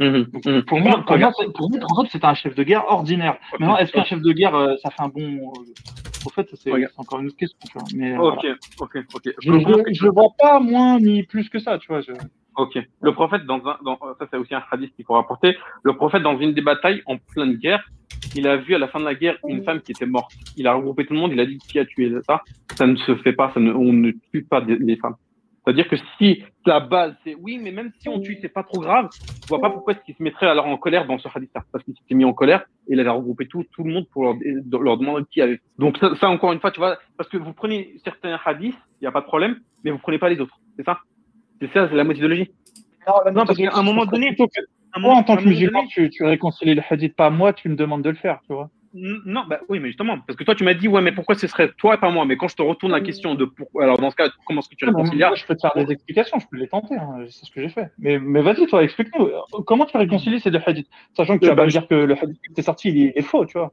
Mhm. 0.00 0.62
Pour 0.66 0.80
moi, 0.80 0.92
pour 1.04 1.18
moi, 1.18 1.32
c'est- 1.38 1.52
pour 1.52 1.68
moi, 1.70 1.80
en 1.90 2.02
fait, 2.02 2.08
c'était 2.12 2.26
un 2.26 2.34
chef 2.34 2.54
de 2.54 2.62
guerre 2.62 2.84
ordinaire. 2.88 3.36
Maintenant, 3.58 3.76
est-ce 3.76 3.92
qu'un 3.92 4.04
chef 4.04 4.20
de 4.22 4.32
guerre, 4.32 4.54
euh, 4.54 4.74
ça 4.82 4.90
fait 4.90 5.02
un 5.02 5.08
bon 5.08 5.20
euh, 5.20 6.24
Au 6.24 6.30
fait, 6.30 6.48
c'est 6.54 6.70
c'est 6.86 6.98
encore 7.00 7.18
une 7.20 7.26
autre 7.26 7.36
question. 7.36 7.58
Tu 7.66 7.72
vois. 7.76 7.88
Mais, 7.96 8.12
euh, 8.12 8.16
voilà. 8.18 8.36
Ok, 8.36 8.46
ok, 8.80 8.98
ok. 9.14 9.34
Je 9.42 9.50
ne 9.50 10.04
le 10.06 10.10
vois 10.12 10.28
pas 10.38 10.60
moins 10.60 11.00
ni 11.00 11.24
plus 11.24 11.48
que 11.48 11.58
ça, 11.58 11.78
tu 11.78 11.88
vois. 11.88 12.00
Je... 12.00 12.12
Ok. 12.56 12.78
Le 13.00 13.12
prophète, 13.12 13.44
dans 13.44 13.56
un, 13.66 13.76
dans, 13.84 13.98
ça 14.18 14.26
c'est 14.30 14.36
aussi 14.36 14.54
un 14.54 14.62
hadith 14.70 14.94
qu'il 14.94 15.04
faut 15.04 15.14
rapporter. 15.14 15.56
Le 15.82 15.94
prophète, 15.96 16.22
dans 16.22 16.38
une 16.38 16.52
des 16.54 16.60
batailles 16.62 17.02
en 17.06 17.16
pleine 17.16 17.54
guerre, 17.54 17.82
il 18.36 18.46
a 18.46 18.56
vu 18.56 18.74
à 18.74 18.78
la 18.78 18.86
fin 18.88 19.00
de 19.00 19.04
la 19.04 19.14
guerre 19.16 19.36
une 19.48 19.64
femme 19.64 19.80
qui 19.80 19.90
était 19.92 20.06
morte. 20.06 20.30
Il 20.56 20.66
a 20.68 20.74
regroupé 20.74 21.04
tout 21.06 21.14
le 21.14 21.18
monde, 21.20 21.32
il 21.32 21.40
a 21.40 21.46
dit 21.46 21.58
qui 21.58 21.78
a 21.80 21.84
tué 21.84 22.12
ça 22.26 22.42
Ça 22.76 22.86
ne 22.86 22.94
se 22.96 23.16
fait 23.16 23.32
pas, 23.32 23.50
ça 23.52 23.58
ne, 23.60 23.72
on 23.72 23.92
ne 23.92 24.12
tue 24.32 24.44
pas 24.44 24.60
des- 24.60 24.76
les 24.76 24.96
femmes. 24.96 25.16
C'est-à-dire 25.64 25.88
que 25.88 25.96
si 26.18 26.42
la 26.66 26.80
base 26.80 27.14
c'est 27.24 27.36
oui, 27.36 27.58
mais 27.62 27.70
même 27.70 27.92
si 28.00 28.08
on 28.08 28.18
tue, 28.20 28.36
c'est 28.40 28.48
pas 28.48 28.64
trop 28.64 28.80
grave, 28.80 29.08
je 29.42 29.46
vois 29.48 29.60
pas 29.60 29.70
pourquoi 29.70 29.92
est-ce 29.94 30.02
qu'il 30.02 30.14
se 30.16 30.22
mettrait 30.22 30.48
alors 30.48 30.66
en 30.66 30.76
colère 30.76 31.06
dans 31.06 31.18
ce 31.18 31.28
hadith-là. 31.32 31.62
Parce 31.70 31.84
qu'il 31.84 31.94
s'était 31.96 32.14
mis 32.16 32.24
en 32.24 32.32
colère 32.32 32.64
et 32.88 32.94
il 32.94 33.00
avait 33.00 33.10
regroupé 33.10 33.46
tout, 33.46 33.64
tout 33.72 33.84
le 33.84 33.92
monde 33.92 34.06
pour 34.08 34.24
leur, 34.24 34.34
leur 34.82 34.96
demander 34.96 35.24
qui 35.30 35.40
avait. 35.40 35.60
Donc 35.78 35.98
ça, 35.98 36.14
ça, 36.20 36.28
encore 36.28 36.52
une 36.52 36.58
fois, 36.60 36.72
tu 36.72 36.80
vois, 36.80 36.98
parce 37.16 37.28
que 37.30 37.36
vous 37.36 37.52
prenez 37.52 37.94
certains 38.04 38.38
hadiths, 38.44 38.74
il 39.00 39.04
n'y 39.04 39.06
a 39.06 39.12
pas 39.12 39.20
de 39.20 39.26
problème, 39.26 39.60
mais 39.84 39.92
vous 39.92 39.98
prenez 39.98 40.18
pas 40.18 40.28
les 40.28 40.40
autres. 40.40 40.58
C'est 40.76 40.84
ça? 40.84 40.98
C'est 41.60 41.72
ça, 41.72 41.88
c'est 41.88 41.94
la 41.94 42.04
méthodologie. 42.04 42.50
Non, 43.32 43.44
parce 43.46 43.56
qu'à 43.56 43.70
un 43.76 43.82
moment 43.84 44.04
donné, 44.06 44.34
que 44.34 44.42
un 44.42 44.98
en 44.98 45.00
moment- 45.00 45.22
tant 45.22 45.34
à 45.34 45.36
un 45.36 45.42
que 45.42 45.48
musulman, 45.48 45.80
donné- 45.80 45.88
tu, 45.90 46.10
tu 46.10 46.24
réconcilies 46.24 46.74
le 46.74 46.82
hadith, 46.90 47.14
pas 47.14 47.30
moi, 47.30 47.52
tu 47.52 47.68
me 47.68 47.76
demandes 47.76 48.02
de 48.02 48.10
le 48.10 48.16
faire, 48.16 48.40
tu 48.46 48.52
vois. 48.52 48.68
Non, 48.94 49.44
bah 49.48 49.60
oui, 49.70 49.80
mais 49.80 49.88
justement, 49.88 50.18
parce 50.18 50.36
que 50.36 50.44
toi 50.44 50.54
tu 50.54 50.64
m'as 50.64 50.74
dit, 50.74 50.86
ouais, 50.86 51.00
mais 51.00 51.12
pourquoi 51.12 51.34
ce 51.34 51.46
serait 51.46 51.70
toi 51.78 51.94
et 51.94 51.98
pas 51.98 52.10
moi? 52.10 52.26
Mais 52.26 52.36
quand 52.36 52.48
je 52.48 52.56
te 52.56 52.62
retourne 52.62 52.92
la 52.92 53.00
question 53.00 53.34
de 53.34 53.46
pourquoi, 53.46 53.84
alors 53.84 53.96
dans 53.96 54.10
ce 54.10 54.16
cas, 54.16 54.28
comment 54.46 54.60
est-ce 54.60 54.68
que 54.68 54.74
tu 54.74 54.84
réconcilies 54.84 55.22
je 55.34 55.46
peux 55.46 55.54
te 55.56 55.60
faire 55.62 55.72
des 55.74 55.90
explications, 55.92 56.38
je 56.38 56.46
peux 56.50 56.58
les 56.58 56.68
tenter, 56.68 56.96
hein, 56.96 57.24
c'est 57.28 57.46
ce 57.46 57.50
que 57.50 57.62
j'ai 57.62 57.70
fait. 57.70 57.90
Mais, 57.98 58.18
mais 58.18 58.42
vas-y, 58.42 58.66
toi, 58.66 58.82
explique-nous. 58.84 59.24
euh, 59.26 59.40
Comment 59.66 59.86
tu 59.86 59.96
réconcilies 59.96 60.40
ces 60.40 60.50
deux 60.50 60.60
hadiths? 60.66 60.88
Sachant 61.16 61.36
que 61.38 61.40
tu 61.40 61.46
Euh, 61.46 61.50
vas 61.50 61.56
pas 61.56 61.64
me 61.64 61.70
dire 61.70 61.88
que 61.88 61.94
le 61.94 62.14
hadith 62.14 62.38
qui 62.54 62.60
est 62.60 62.62
sorti, 62.62 62.88
il 62.90 63.12
est, 63.14 63.22
faux, 63.22 63.46
tu 63.46 63.56
vois. 63.56 63.72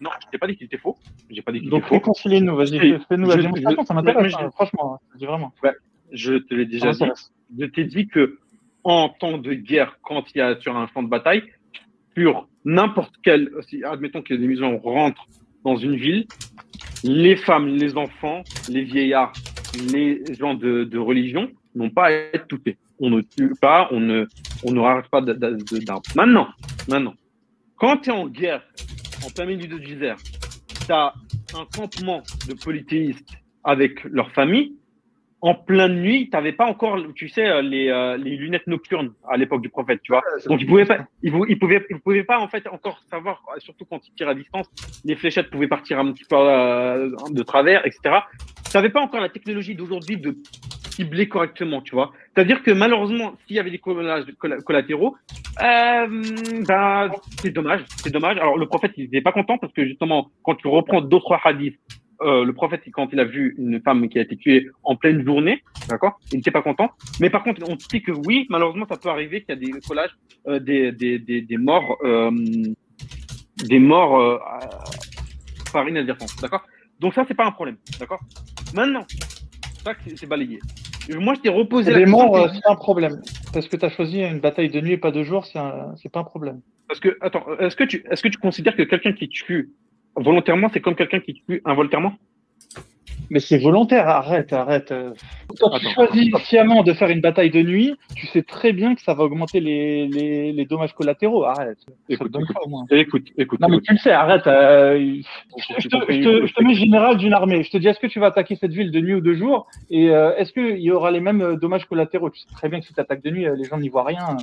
Non, 0.00 0.10
je 0.20 0.26
t'ai 0.32 0.38
pas 0.38 0.46
dit 0.48 0.56
qu'il 0.56 0.66
était 0.66 0.78
faux. 0.78 0.96
J'ai 1.30 1.42
pas 1.42 1.52
dit 1.52 1.60
qu'il 1.60 1.70
Donc 1.70 1.80
était 1.80 1.88
faux. 1.88 1.94
réconcilie-nous, 1.94 2.56
vas-y, 2.56 2.98
fais-nous 3.08 3.28
la 3.28 3.36
démonstration, 3.36 3.84
ça 3.84 3.94
m'intéresse, 3.94 4.34
hein, 4.38 4.50
franchement, 4.52 4.94
hein, 4.96 5.16
vraiment. 5.26 5.52
Je 6.12 6.34
te 6.34 6.54
l'ai 6.54 6.66
déjà 6.66 6.90
dit. 6.92 7.04
Je 7.58 7.66
t'ai 7.66 7.84
dit 7.84 8.08
que 8.08 8.38
en 8.84 9.08
temps 9.08 9.38
de 9.38 9.52
guerre, 9.54 9.98
quand 10.02 10.24
il 10.34 10.38
y 10.38 10.40
a 10.40 10.58
sur 10.60 10.76
un 10.76 10.86
champ 10.88 11.02
de 11.02 11.08
bataille, 11.08 11.42
sur 12.16 12.48
n'importe 12.64 13.14
quel, 13.22 13.50
admettons 13.84 14.22
que 14.22 14.34
des 14.34 14.46
musulmans 14.46 14.78
rentrent 14.78 15.26
dans 15.64 15.76
une 15.76 15.96
ville, 15.96 16.26
les 17.04 17.36
femmes, 17.36 17.68
les 17.68 17.96
enfants, 17.96 18.42
les 18.68 18.82
vieillards, 18.82 19.32
les 19.92 20.22
gens 20.38 20.54
de, 20.54 20.98
religion 20.98 21.50
n'ont 21.74 21.90
pas 21.90 22.06
à 22.06 22.10
être 22.10 22.46
touchées. 22.46 22.78
On 22.98 23.10
ne 23.10 23.20
tue 23.20 23.52
pas, 23.60 23.88
on 23.90 24.00
ne, 24.00 24.26
on 24.64 24.72
ne 24.72 25.08
pas 25.08 25.20
d'armes. 25.20 26.00
Maintenant, 26.14 26.48
maintenant, 26.88 27.14
quand 27.76 27.98
tu 27.98 28.10
es 28.10 28.12
en 28.12 28.26
guerre, 28.26 28.62
en 29.24 29.30
plein 29.30 29.44
milieu 29.44 29.66
de 29.66 29.78
désert, 29.78 30.16
tu 30.86 30.92
as 30.92 31.12
un 31.54 31.66
campement 31.76 32.22
de 32.48 32.54
polythéistes 32.54 33.28
avec 33.64 34.02
leur 34.04 34.30
famille, 34.32 34.74
en 35.42 35.54
pleine 35.54 36.00
nuit, 36.00 36.28
tu 36.30 36.36
n'avais 36.36 36.52
pas 36.52 36.66
encore, 36.66 36.98
tu 37.14 37.28
sais, 37.28 37.46
euh, 37.46 37.62
les, 37.62 37.88
euh, 37.88 38.16
les 38.16 38.36
lunettes 38.36 38.66
nocturnes 38.66 39.12
à 39.28 39.36
l'époque 39.36 39.60
du 39.60 39.68
prophète, 39.68 40.00
tu 40.02 40.12
vois. 40.12 40.22
Donc 40.46 40.60
ils 40.60 40.66
pouvaient 40.66 40.86
pas, 40.86 41.06
ils, 41.22 41.32
ils 41.48 41.58
pouvaient, 41.58 41.84
ils 41.90 42.00
pouvaient 42.00 42.24
pas 42.24 42.38
en 42.38 42.48
fait 42.48 42.66
encore 42.68 43.00
savoir, 43.10 43.42
surtout 43.58 43.84
quand 43.84 44.06
ils 44.06 44.12
tirent 44.14 44.30
à 44.30 44.34
distance, 44.34 44.66
les 45.04 45.14
fléchettes 45.14 45.50
pouvaient 45.50 45.68
partir 45.68 45.98
un 45.98 46.12
petit 46.12 46.24
peu 46.24 46.36
euh, 46.36 47.10
de 47.30 47.42
travers, 47.42 47.86
etc. 47.86 48.16
Tu 48.70 48.76
n'avais 48.76 48.88
pas 48.90 49.00
encore 49.00 49.20
la 49.20 49.28
technologie 49.28 49.74
d'aujourd'hui 49.74 50.16
de 50.16 50.36
cibler 50.90 51.28
correctement, 51.28 51.82
tu 51.82 51.94
vois. 51.94 52.12
C'est-à-dire 52.34 52.62
que 52.62 52.70
malheureusement, 52.70 53.34
s'il 53.46 53.56
y 53.56 53.58
avait 53.58 53.70
des 53.70 53.78
collatéraux, 53.78 55.16
euh, 55.62 56.06
ben, 56.66 57.10
c'est 57.42 57.50
dommage, 57.50 57.84
c'est 58.02 58.10
dommage. 58.10 58.38
Alors 58.38 58.56
le 58.56 58.66
prophète, 58.66 58.92
il 58.96 59.04
n'était 59.04 59.20
pas 59.20 59.32
content 59.32 59.58
parce 59.58 59.72
que 59.74 59.84
justement, 59.84 60.30
quand 60.42 60.54
tu 60.54 60.66
reprends 60.68 61.02
d'autres 61.02 61.38
hadiths 61.44 61.78
euh, 62.22 62.44
le 62.44 62.52
prophète, 62.52 62.82
quand 62.92 63.08
il 63.12 63.20
a 63.20 63.24
vu 63.24 63.54
une 63.58 63.80
femme 63.80 64.08
qui 64.08 64.18
a 64.18 64.22
été 64.22 64.36
tuée 64.36 64.68
en 64.82 64.96
pleine 64.96 65.24
journée, 65.24 65.62
d'accord, 65.88 66.18
il 66.32 66.36
n'était 66.36 66.50
pas 66.50 66.62
content. 66.62 66.90
Mais 67.20 67.30
par 67.30 67.42
contre, 67.42 67.62
on 67.68 67.78
sait 67.78 68.00
que 68.00 68.12
oui, 68.12 68.46
malheureusement, 68.48 68.86
ça 68.88 68.96
peut 68.96 69.08
arriver 69.08 69.42
qu'il 69.42 69.50
y 69.50 69.58
a 69.58 69.60
des 69.60 69.80
collages, 69.80 70.16
euh, 70.48 70.58
des, 70.58 70.92
des, 70.92 71.18
des, 71.18 71.42
des, 71.42 71.56
morts, 71.56 71.98
euh, 72.04 72.30
des 73.68 73.78
morts 73.78 74.40
par 75.72 75.88
inadvertance, 75.88 76.36
d'accord. 76.36 76.64
Donc 77.00 77.14
ça, 77.14 77.24
c'est 77.28 77.34
pas 77.34 77.46
un 77.46 77.52
problème, 77.52 77.76
d'accord. 77.98 78.20
Maintenant, 78.74 79.06
ça, 79.84 79.92
c'est 80.16 80.26
balayé. 80.26 80.58
Moi, 81.14 81.34
je 81.34 81.40
t'ai 81.40 81.48
reposé 81.48 81.92
la 81.92 82.00
question. 82.00 82.16
morts, 82.16 82.50
c'est 82.52 82.68
un 82.68 82.74
problème. 82.74 83.20
Parce 83.52 83.68
que 83.68 83.76
tu 83.76 83.84
as 83.84 83.90
choisi 83.90 84.22
une 84.22 84.40
bataille 84.40 84.70
de 84.70 84.80
nuit 84.80 84.92
et 84.92 84.98
pas 84.98 85.12
de 85.12 85.22
jour, 85.22 85.46
c'est 85.46 86.08
pas 86.08 86.20
un 86.20 86.24
problème. 86.24 86.60
Parce 86.88 87.00
que, 87.00 87.16
attends, 87.20 87.44
est-ce 87.58 87.76
que 87.76 87.84
tu, 87.84 88.04
est-ce 88.10 88.22
que 88.22 88.28
tu 88.28 88.38
considères 88.38 88.76
que 88.76 88.82
quelqu'un 88.82 89.12
qui 89.12 89.28
tue 89.28 89.70
volontairement, 90.16 90.70
c'est 90.72 90.80
comme 90.80 90.96
quelqu'un 90.96 91.20
qui 91.20 91.34
tue 91.34 91.62
involontairement 91.64 92.14
mais 93.30 93.40
c'est 93.40 93.58
volontaire, 93.58 94.08
arrête, 94.08 94.52
arrête. 94.52 94.94
Quand 95.60 95.78
tu 95.78 95.88
choisis 95.88 96.32
sciemment 96.44 96.82
de 96.82 96.92
faire 96.92 97.08
une 97.08 97.20
bataille 97.20 97.50
de 97.50 97.62
nuit, 97.62 97.96
tu 98.14 98.26
sais 98.26 98.42
très 98.42 98.72
bien 98.72 98.94
que 98.94 99.02
ça 99.02 99.14
va 99.14 99.24
augmenter 99.24 99.60
les, 99.60 100.06
les, 100.06 100.52
les 100.52 100.64
dommages 100.64 100.92
collatéraux. 100.92 101.44
Arrête. 101.44 101.78
Écoute, 102.08 102.30
écoute, 102.36 102.92
écoute, 102.92 103.28
écoute, 103.36 103.60
Non, 103.60 103.68
mais 103.68 103.80
tu 103.80 103.92
le 103.92 103.98
sais, 103.98 104.12
arrête. 104.12 104.46
Euh, 104.46 105.20
je, 105.78 105.88
te, 105.88 106.12
je, 106.12 106.54
te, 106.54 106.62
mets 106.62 106.74
général 106.74 107.16
d'une 107.16 107.32
armée. 107.32 107.62
Je 107.62 107.70
te 107.70 107.78
dis, 107.78 107.88
est-ce 107.88 108.00
que 108.00 108.06
tu 108.06 108.20
vas 108.20 108.26
attaquer 108.26 108.56
cette 108.56 108.72
ville 108.72 108.90
de 108.90 109.00
nuit 109.00 109.14
ou 109.14 109.20
de 109.20 109.34
jour? 109.34 109.66
Et 109.90 110.10
euh, 110.10 110.36
est-ce 110.36 110.52
qu'il 110.52 110.78
y 110.78 110.90
aura 110.90 111.10
les 111.10 111.20
mêmes 111.20 111.42
euh, 111.42 111.56
dommages 111.56 111.86
collatéraux? 111.86 112.30
Tu 112.30 112.40
sais 112.40 112.48
très 112.52 112.68
bien 112.68 112.80
que 112.80 112.86
si 112.86 112.94
tu 112.94 113.00
attaques 113.00 113.22
de 113.22 113.30
nuit, 113.30 113.46
les 113.56 113.64
gens 113.64 113.78
n'y 113.78 113.88
voient 113.88 114.04
rien 114.04 114.36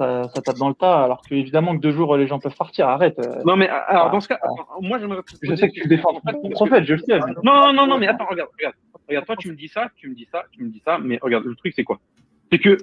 ça, 0.00 0.42
tape 0.42 0.56
dans 0.56 0.68
le 0.68 0.74
tas. 0.74 1.04
Alors 1.04 1.22
que 1.22 1.34
évidemment 1.34 1.76
que 1.76 1.80
deux 1.80 1.92
jours, 1.92 2.16
les 2.16 2.26
gens 2.26 2.38
peuvent 2.38 2.56
partir. 2.56 2.88
Arrête. 2.88 3.18
Euh. 3.18 3.42
Non, 3.44 3.56
mais 3.56 3.68
euh, 3.68 3.78
alors 3.86 4.10
dans 4.10 4.20
ce 4.20 4.28
cas, 4.28 4.38
ah. 4.42 4.48
moi 4.80 4.98
j'aimerais. 4.98 5.20
Je 5.42 5.54
sais 5.54 5.68
que 5.68 5.74
tu 5.74 5.88
défends 5.88 6.20
pas 6.20 6.32
ton 6.32 6.50
prophète, 6.50 6.84
je 6.84 6.96
sais. 6.96 7.18
Non, 7.42 7.72
non, 7.72 7.86
non, 7.86 7.98
mais 7.98 8.08
attends, 8.08 8.26
regarde, 8.26 8.50
regarde, 8.56 8.74
regarde. 9.08 9.26
Toi, 9.26 9.36
tu 9.36 9.50
me 9.50 9.56
dis 9.56 9.68
ça, 9.68 9.88
tu 9.96 10.08
me 10.08 10.14
dis 10.14 10.28
ça, 10.30 10.44
tu 10.52 10.64
me 10.64 10.70
dis 10.70 10.82
ça, 10.84 10.98
mais 10.98 11.18
regarde, 11.20 11.44
le 11.44 11.54
truc 11.54 11.72
c'est 11.74 11.84
quoi? 11.84 11.98
C'est 12.50 12.58
que 12.58 12.78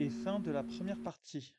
et 0.00 0.08
fin 0.08 0.40
de 0.40 0.50
la 0.50 0.64
première 0.64 0.98
partie. 0.98 1.54